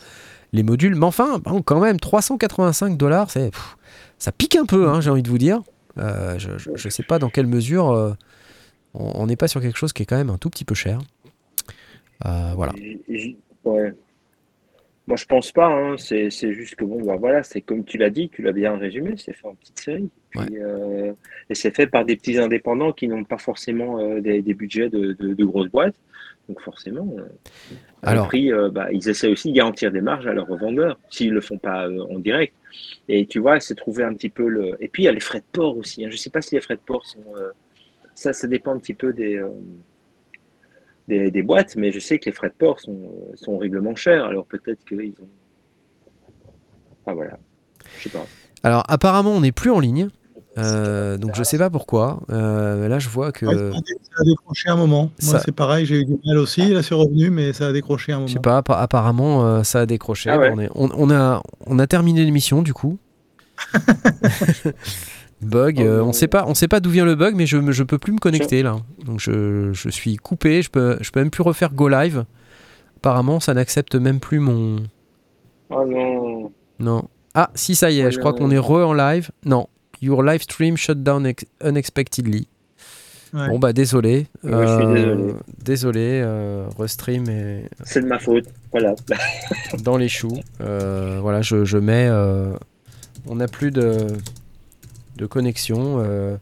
les 0.52 0.62
modules. 0.62 0.96
Mais 0.96 1.06
enfin, 1.06 1.40
quand 1.64 1.80
même, 1.80 1.98
385 1.98 2.98
dollars, 2.98 3.30
ça 3.30 4.32
pique 4.32 4.56
un 4.56 4.66
peu, 4.66 4.88
hein, 4.88 5.00
j'ai 5.00 5.08
envie 5.08 5.22
de 5.22 5.30
vous 5.30 5.38
dire. 5.38 5.62
Euh, 5.98 6.38
je 6.38 6.70
ne 6.70 6.90
sais 6.90 7.02
pas 7.02 7.18
dans 7.18 7.28
quelle 7.28 7.46
mesure 7.46 7.90
euh, 7.90 8.12
on 8.94 9.26
n'est 9.26 9.36
pas 9.36 9.48
sur 9.48 9.60
quelque 9.60 9.76
chose 9.78 9.92
qui 9.92 10.02
est 10.02 10.06
quand 10.06 10.16
même 10.16 10.30
un 10.30 10.38
tout 10.38 10.50
petit 10.50 10.64
peu 10.64 10.74
cher. 10.74 10.98
Euh, 12.26 12.52
voilà. 12.54 12.72
Ouais. 13.64 13.92
Moi, 15.06 15.16
je 15.16 15.24
pense 15.26 15.50
pas. 15.52 15.66
hein. 15.66 15.96
C'est 15.98 16.30
juste 16.30 16.76
que 16.76 16.84
bon, 16.84 17.02
bah, 17.04 17.16
voilà, 17.16 17.42
c'est 17.42 17.60
comme 17.60 17.84
tu 17.84 17.98
l'as 17.98 18.10
dit, 18.10 18.28
tu 18.28 18.42
l'as 18.42 18.52
bien 18.52 18.76
résumé, 18.76 19.14
c'est 19.16 19.32
fait 19.32 19.46
en 19.48 19.54
petite 19.54 19.80
série. 19.80 20.10
Puis, 20.30 20.40
et 21.50 21.54
c'est 21.54 21.74
fait 21.74 21.86
par 21.86 22.04
des 22.04 22.16
petits 22.16 22.38
indépendants 22.38 22.92
qui 22.92 23.08
n'ont 23.08 23.24
pas 23.24 23.38
forcément 23.38 23.98
des, 24.20 24.40
des 24.42 24.54
budgets 24.54 24.88
de, 24.88 25.12
de- 25.12 25.34
de 25.34 25.44
grosses 25.44 25.70
boîtes. 25.70 25.96
Donc 26.48 26.60
forcément, 26.60 27.14
Alors- 28.10 28.26
prix, 28.28 28.52
euh, 28.52 28.68
bah, 28.70 28.88
ils 28.92 29.08
essaient 29.08 29.28
aussi 29.30 29.50
de 29.52 29.56
garantir 29.56 29.92
des 29.92 30.00
marges 30.00 30.26
à 30.26 30.32
leurs 30.32 30.48
revendeurs 30.48 30.98
s'ils 31.08 31.32
le 31.32 31.40
font 31.40 31.58
pas 31.58 31.86
euh, 31.88 32.02
en 32.10 32.18
direct. 32.18 32.54
Et 33.08 33.26
tu 33.26 33.38
vois, 33.38 33.60
c'est 33.60 33.74
trouver 33.74 34.02
un 34.04 34.14
petit 34.14 34.28
peu 34.30 34.48
le. 34.48 34.76
Et 34.80 34.88
puis 34.88 35.02
il 35.04 35.06
y 35.06 35.08
a 35.08 35.12
les 35.12 35.20
frais 35.20 35.40
de 35.40 35.44
port 35.52 35.76
aussi. 35.76 36.04
hein. 36.04 36.08
Je 36.10 36.16
sais 36.16 36.30
pas 36.30 36.40
si 36.42 36.54
les 36.54 36.60
frais 36.60 36.74
de 36.76 36.80
port 36.80 37.04
sont. 37.06 37.22
euh, 37.36 37.50
Ça, 38.14 38.32
ça 38.32 38.46
dépend 38.48 38.72
un 38.74 38.78
petit 38.78 38.94
peu 38.94 39.12
des. 39.12 39.40
des, 41.08 41.30
des 41.30 41.42
boîtes, 41.42 41.76
mais 41.76 41.92
je 41.92 41.98
sais 42.00 42.18
que 42.18 42.26
les 42.26 42.32
frais 42.32 42.48
de 42.48 42.54
port 42.54 42.80
sont, 42.80 43.10
sont 43.34 43.52
horriblement 43.52 43.94
chers. 43.94 44.24
Alors 44.24 44.46
peut-être 44.46 44.84
qu'ils 44.84 45.10
ont. 45.20 45.28
Ah 47.06 47.14
voilà. 47.14 47.38
Je 47.98 48.04
sais 48.04 48.10
pas. 48.10 48.26
Alors 48.62 48.84
apparemment 48.88 49.32
on 49.32 49.40
n'est 49.40 49.52
plus 49.52 49.70
en 49.70 49.80
ligne. 49.80 50.08
Euh, 50.58 51.16
donc 51.16 51.30
je 51.34 51.42
sais 51.42 51.56
pas 51.56 51.70
pourquoi. 51.70 52.20
Euh, 52.30 52.86
là 52.88 52.98
je 52.98 53.08
vois 53.08 53.32
que 53.32 53.46
Ouais, 53.46 53.54
ça, 53.54 53.60
a, 53.78 53.80
dé- 53.80 53.96
ça 54.02 54.20
a 54.20 54.24
décroché 54.24 54.68
un 54.68 54.76
moment. 54.76 55.10
Moi, 55.22 55.32
Ça- 55.32 55.38
c'est 55.44 55.52
pareil, 55.52 55.86
j'ai 55.86 56.00
eu 56.00 56.04
du 56.04 56.18
mal 56.26 56.36
aussi. 56.36 56.68
Là, 56.74 56.82
c'est 56.82 56.94
revenu, 56.94 57.30
mais 57.30 57.54
ça 57.54 57.68
a 57.68 57.72
décroché 57.72 58.12
un 58.12 58.16
moment. 58.16 58.26
je 58.26 58.34
sais 58.34 58.38
pas. 58.38 58.58
appa- 58.60 58.78
Apparemment 58.78 59.46
euh, 59.46 59.62
ça 59.62 59.80
a 59.80 59.86
décroché. 59.86 60.28
Ah 60.28 60.38
ouais. 60.38 60.52
on, 60.54 60.60
est- 60.60 60.70
on- 60.74 60.90
on 60.94 61.10
a 61.10 61.42
on 61.66 61.78
a 61.78 61.86
terminé 61.86 62.22
l'émission 62.24 62.60
du 62.62 62.74
coup. 62.74 62.98
bug. 65.40 65.80
Oh 65.84 66.02
on 66.04 66.12
sait 66.12 66.28
pas 66.28 66.44
on 66.46 66.54
sait 66.54 66.68
pas 66.68 66.80
d'où 66.80 66.90
vient 66.90 67.04
le 67.04 67.14
bug 67.14 67.34
mais 67.34 67.46
je 67.46 67.70
je 67.72 67.82
peux 67.82 67.98
plus 67.98 68.12
me 68.12 68.18
connecter 68.18 68.62
là. 68.62 68.76
Donc 69.04 69.20
je, 69.20 69.72
je 69.72 69.88
suis 69.88 70.16
coupé. 70.16 70.62
Je 70.62 70.70
peux 70.70 70.98
je 71.00 71.10
peux 71.10 71.20
même 71.20 71.30
plus 71.30 71.42
refaire 71.42 71.72
go 71.72 71.88
live. 71.88 72.24
Apparemment 72.98 73.40
ça 73.40 73.54
n'accepte 73.54 73.94
même 73.94 74.20
plus 74.20 74.38
mon 74.38 74.76
Oh 75.70 75.84
non. 75.86 76.52
non. 76.78 77.04
Ah 77.34 77.50
si 77.54 77.74
ça 77.74 77.90
y 77.90 78.00
est. 78.00 78.06
Oh 78.06 78.10
je 78.10 78.18
crois 78.18 78.32
qu'on 78.34 78.50
est 78.50 78.58
re 78.58 78.72
en 78.86 78.92
live. 78.92 79.30
Non. 79.44 79.66
Your 80.02 80.22
live 80.24 80.42
stream 80.42 80.76
shut 80.76 81.02
down 81.02 81.24
ex- 81.26 81.46
unexpectedly. 81.62 82.48
Ouais. 83.32 83.48
Bon 83.48 83.58
bah 83.58 83.72
désolé. 83.72 84.26
Ouais, 84.44 84.66
je 84.66 84.76
suis 84.76 84.92
désolé. 84.94 85.34
Désolé, 85.64 86.20
euh, 86.22 86.66
Restream 86.78 87.26
est 87.30 87.64
C'est 87.84 88.02
de 88.02 88.06
ma 88.06 88.18
faute. 88.18 88.44
Voilà. 88.72 88.94
dans 89.82 89.96
les 89.96 90.08
choux. 90.10 90.38
Euh, 90.60 91.18
voilà, 91.22 91.40
je, 91.40 91.64
je 91.64 91.78
mets. 91.78 92.08
euh, 92.10 92.52
on 93.26 93.36
n'a 93.36 93.48
plus 93.48 93.70
de, 93.70 94.08
de 95.16 95.26
connexion. 95.26 96.02
euh. 96.04 96.36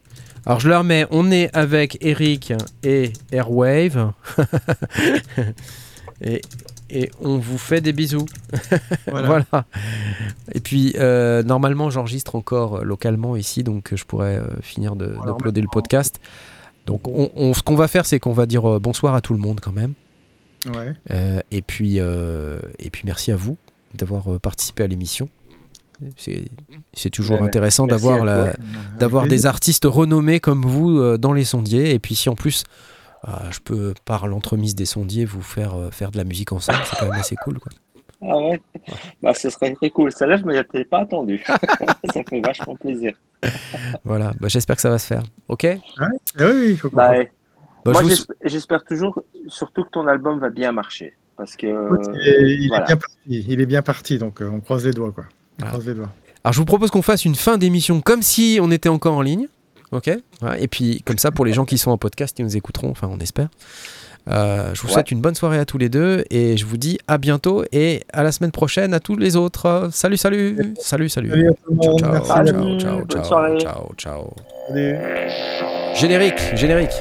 Alors 0.45 0.59
je 0.59 0.67
leur 0.67 0.83
mets. 0.83 1.05
On 1.11 1.31
est 1.31 1.55
avec 1.55 1.97
Eric 2.01 2.51
et 2.83 3.13
Airwave. 3.31 4.11
et, 6.21 6.41
et 6.91 7.09
on 7.21 7.37
vous 7.37 7.57
fait 7.57 7.81
des 7.81 7.93
bisous. 7.93 8.25
Voilà. 9.07 9.27
Voilà. 9.27 9.65
Et 10.53 10.59
puis, 10.59 10.93
euh, 10.97 11.43
normalement, 11.43 11.89
j'enregistre 11.89 12.35
encore 12.35 12.77
euh, 12.77 12.83
localement 12.83 13.35
ici, 13.35 13.63
donc 13.63 13.91
euh, 13.93 13.97
je 13.97 14.05
pourrais 14.05 14.37
euh, 14.37 14.43
finir 14.61 14.95
de- 14.95 15.15
d'uploader 15.25 15.61
le 15.61 15.67
podcast. 15.71 16.19
Donc, 16.85 17.07
on, 17.07 17.29
on- 17.35 17.53
ce 17.53 17.61
qu'on 17.63 17.75
va 17.75 17.87
faire, 17.87 18.05
c'est 18.05 18.19
qu'on 18.19 18.33
va 18.33 18.45
dire 18.45 18.79
bonsoir 18.79 19.15
à 19.15 19.21
tout 19.21 19.33
le 19.33 19.39
monde 19.39 19.59
quand 19.61 19.71
même. 19.73 19.93
Ouais. 20.67 20.93
Euh, 21.11 21.39
et, 21.51 21.61
puis, 21.61 21.97
et 21.97 22.89
puis, 22.91 23.01
merci 23.05 23.31
à 23.31 23.35
vous 23.35 23.57
d'avoir 23.95 24.39
participé 24.39 24.83
à 24.83 24.87
l'émission. 24.87 25.27
C'est 26.17 26.45
c'est 26.93 27.11
toujours 27.11 27.39
Ouais, 27.41 27.45
intéressant 27.47 27.85
d'avoir 27.85 28.25
la- 28.25 28.53
des 29.27 29.45
artistes 29.45 29.85
renommés 29.85 30.39
comme 30.39 30.63
vous 30.65 31.17
dans 31.17 31.33
les 31.33 31.43
sondiers. 31.45 31.93
Et 31.93 31.99
puis 31.99 32.15
si 32.15 32.27
en 32.29 32.33
plus, 32.35 32.63
je 33.51 33.59
peux, 33.59 33.93
par 34.05 34.27
l'entremise 34.27 34.75
des 34.75 34.85
sondiers, 34.85 35.25
vous 35.25 35.41
faire 35.41 35.75
euh, 35.75 35.91
faire 35.91 36.11
de 36.11 36.17
la 36.17 36.23
musique 36.23 36.51
ensemble, 36.51 36.79
c'est 36.85 36.97
quand 36.99 37.05
même 37.09 37.19
assez 37.19 37.35
cool. 37.35 37.59
Quoi. 37.59 37.71
Ah 38.23 38.37
ouais. 38.37 38.61
Bah, 39.23 39.33
ce 39.33 39.49
serait 39.49 39.73
très 39.73 39.89
cool. 39.89 40.11
Celle-là, 40.11 40.37
je 40.37 40.43
ne 40.43 40.51
m'y 40.51 40.57
attendais 40.59 40.85
pas 40.85 40.99
attendu. 40.99 41.43
ça 42.13 42.21
fait 42.29 42.39
vachement 42.39 42.75
plaisir. 42.75 43.13
Voilà, 44.03 44.31
Bah, 44.39 44.47
j'espère 44.47 44.75
que 44.75 44.81
ça 44.83 44.91
va 44.91 44.99
se 44.99 45.07
faire. 45.07 45.23
Ok? 45.47 45.65
Ah 45.99 46.07
oui, 46.39 46.67
il 46.69 46.77
faut 46.77 46.91
Bah, 46.91 47.09
ouais. 47.09 47.31
Bah, 47.83 47.93
Moi, 47.93 48.03
vous- 48.03 48.09
j'espère 48.45 48.83
toujours, 48.83 49.23
surtout 49.47 49.85
que 49.85 49.89
ton 49.89 50.05
album 50.05 50.37
va 50.39 50.51
bien 50.51 50.71
marcher. 50.71 51.15
Parce 51.35 51.55
que. 51.55 51.65
Écoute, 51.65 52.05
il 52.13 52.27
est- 52.27 52.55
il, 52.61 52.67
voilà. 52.67 52.83
est 52.83 52.87
bien 52.87 52.97
parti. 52.97 53.15
Il 53.27 53.61
est 53.61 53.65
bien 53.65 53.81
parti, 53.81 54.17
donc 54.19 54.39
euh, 54.43 54.49
on 54.53 54.59
croise 54.59 54.85
les 54.85 54.91
doigts, 54.93 55.11
quoi. 55.11 55.23
On 55.59 55.63
Ah. 55.65 55.69
croise 55.69 55.87
les 55.87 55.95
doigts. 55.95 56.11
Alors 56.43 56.53
je 56.53 56.59
vous 56.59 56.65
propose 56.65 56.91
qu'on 56.91 57.01
fasse 57.01 57.25
une 57.25 57.33
fin 57.33 57.57
d'émission 57.57 58.01
comme 58.01 58.21
si 58.21 58.59
on 58.61 58.69
était 58.69 58.89
encore 58.89 59.15
en 59.15 59.21
ligne. 59.23 59.47
Ok 59.91 60.09
Et 60.59 60.67
puis 60.67 61.01
comme 61.05 61.17
ça, 61.17 61.31
pour 61.31 61.45
les 61.45 61.53
gens 61.53 61.65
qui 61.65 61.77
sont 61.77 61.91
en 61.91 61.97
podcast, 61.97 62.35
qui 62.35 62.43
nous 62.43 62.55
écouteront, 62.55 62.89
enfin 62.89 63.09
on 63.11 63.19
espère. 63.19 63.49
Euh, 64.29 64.69
je 64.75 64.81
vous 64.81 64.87
Ouais. 64.87 64.93
souhaite 64.93 65.09
une 65.11 65.19
bonne 65.19 65.33
soirée 65.33 65.57
à 65.57 65.65
tous 65.65 65.79
les 65.79 65.89
deux 65.89 66.23
et 66.29 66.55
je 66.55 66.65
vous 66.65 66.77
dis 66.77 66.99
à 67.07 67.17
bientôt 67.17 67.63
et 67.71 68.03
à 68.13 68.21
la 68.21 68.31
semaine 68.31 68.51
prochaine 68.51 68.93
à 68.93 68.99
tous 68.99 69.15
les 69.17 69.35
autres. 69.35 69.89
Salut, 69.91 70.15
salut, 70.17 70.75
salut, 70.79 71.09
salut. 71.09 71.29
Salut 71.31 71.49
à 71.49 71.53
tout 71.53 71.71
le 71.73 71.77
Ciao, 71.81 71.97
ciao, 71.97 72.11
Merci. 72.11 72.29
ciao, 72.29 72.45
ciao, 72.77 72.99
bonne 72.99 73.07
ciao, 73.07 73.59
ciao, 73.59 73.91
ciao. 73.97 74.33
Salut. 74.69 74.95
Générique, 75.95 76.55
générique. 76.55 76.93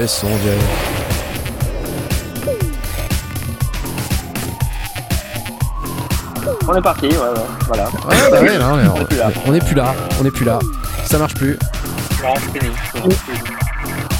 Et 0.00 0.06
son. 0.06 0.28
On 6.68 6.74
est 6.74 6.82
parti, 6.82 7.06
ouais, 7.06 7.16
ouais, 7.16 7.26
voilà. 7.66 7.84
Ouais, 7.84 8.30
bah 8.30 8.40
ouais, 8.40 8.58
non, 8.58 8.76
mais 8.76 8.84
On 8.88 9.00
est 9.00 9.04
plus 9.04 9.16
là. 9.16 9.30
on 9.46 9.52
n'est 9.52 9.60
plus 9.60 9.74
là, 9.74 9.94
on 10.20 10.24
n'est 10.24 10.30
plus 10.30 10.44
là. 10.44 10.58
Ça 11.04 11.18
marche 11.18 11.34
plus, 11.34 11.58
Non, 12.22 12.34
c'est 12.36 12.60
fini. 12.60 12.72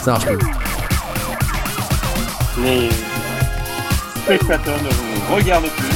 ça 0.05 0.11
marche 0.13 0.25
plus. 0.27 0.39
Les 2.63 2.89
spectateurs 4.25 4.77
ne 4.83 4.89
vous 4.91 5.35
regardent 5.35 5.69
plus. 5.71 5.95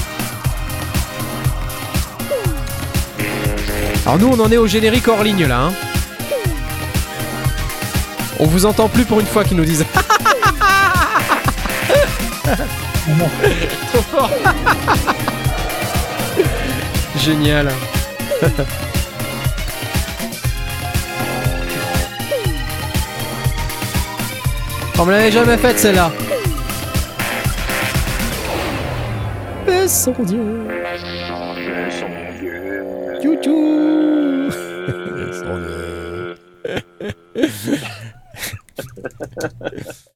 Alors 4.07 4.19
nous 4.19 4.29
on 4.29 4.41
en 4.41 4.51
est 4.53 4.57
au 4.59 4.67
générique 4.67 5.09
hors 5.09 5.23
ligne 5.23 5.47
là. 5.47 5.61
hein. 5.63 5.73
On 8.39 8.47
vous 8.47 8.67
entend 8.67 8.89
plus 8.89 9.05
pour 9.05 9.21
une 9.21 9.27
fois 9.27 9.45
qu'ils 9.45 9.57
nous 9.57 9.65
disent. 9.65 9.85
Trop 13.93 14.03
fort. 14.11 14.31
Génial. 17.25 17.69
On 24.99 25.07
me 25.07 25.11
l'avait 25.11 25.31
jamais 25.31 25.57
faite 25.57 25.79
celle-là. 25.79 26.13
Paix 29.65 29.89
son 29.89 30.13
Dieu. 30.23 30.69
Youtou. 33.23 34.51
Dieu. 35.41 36.35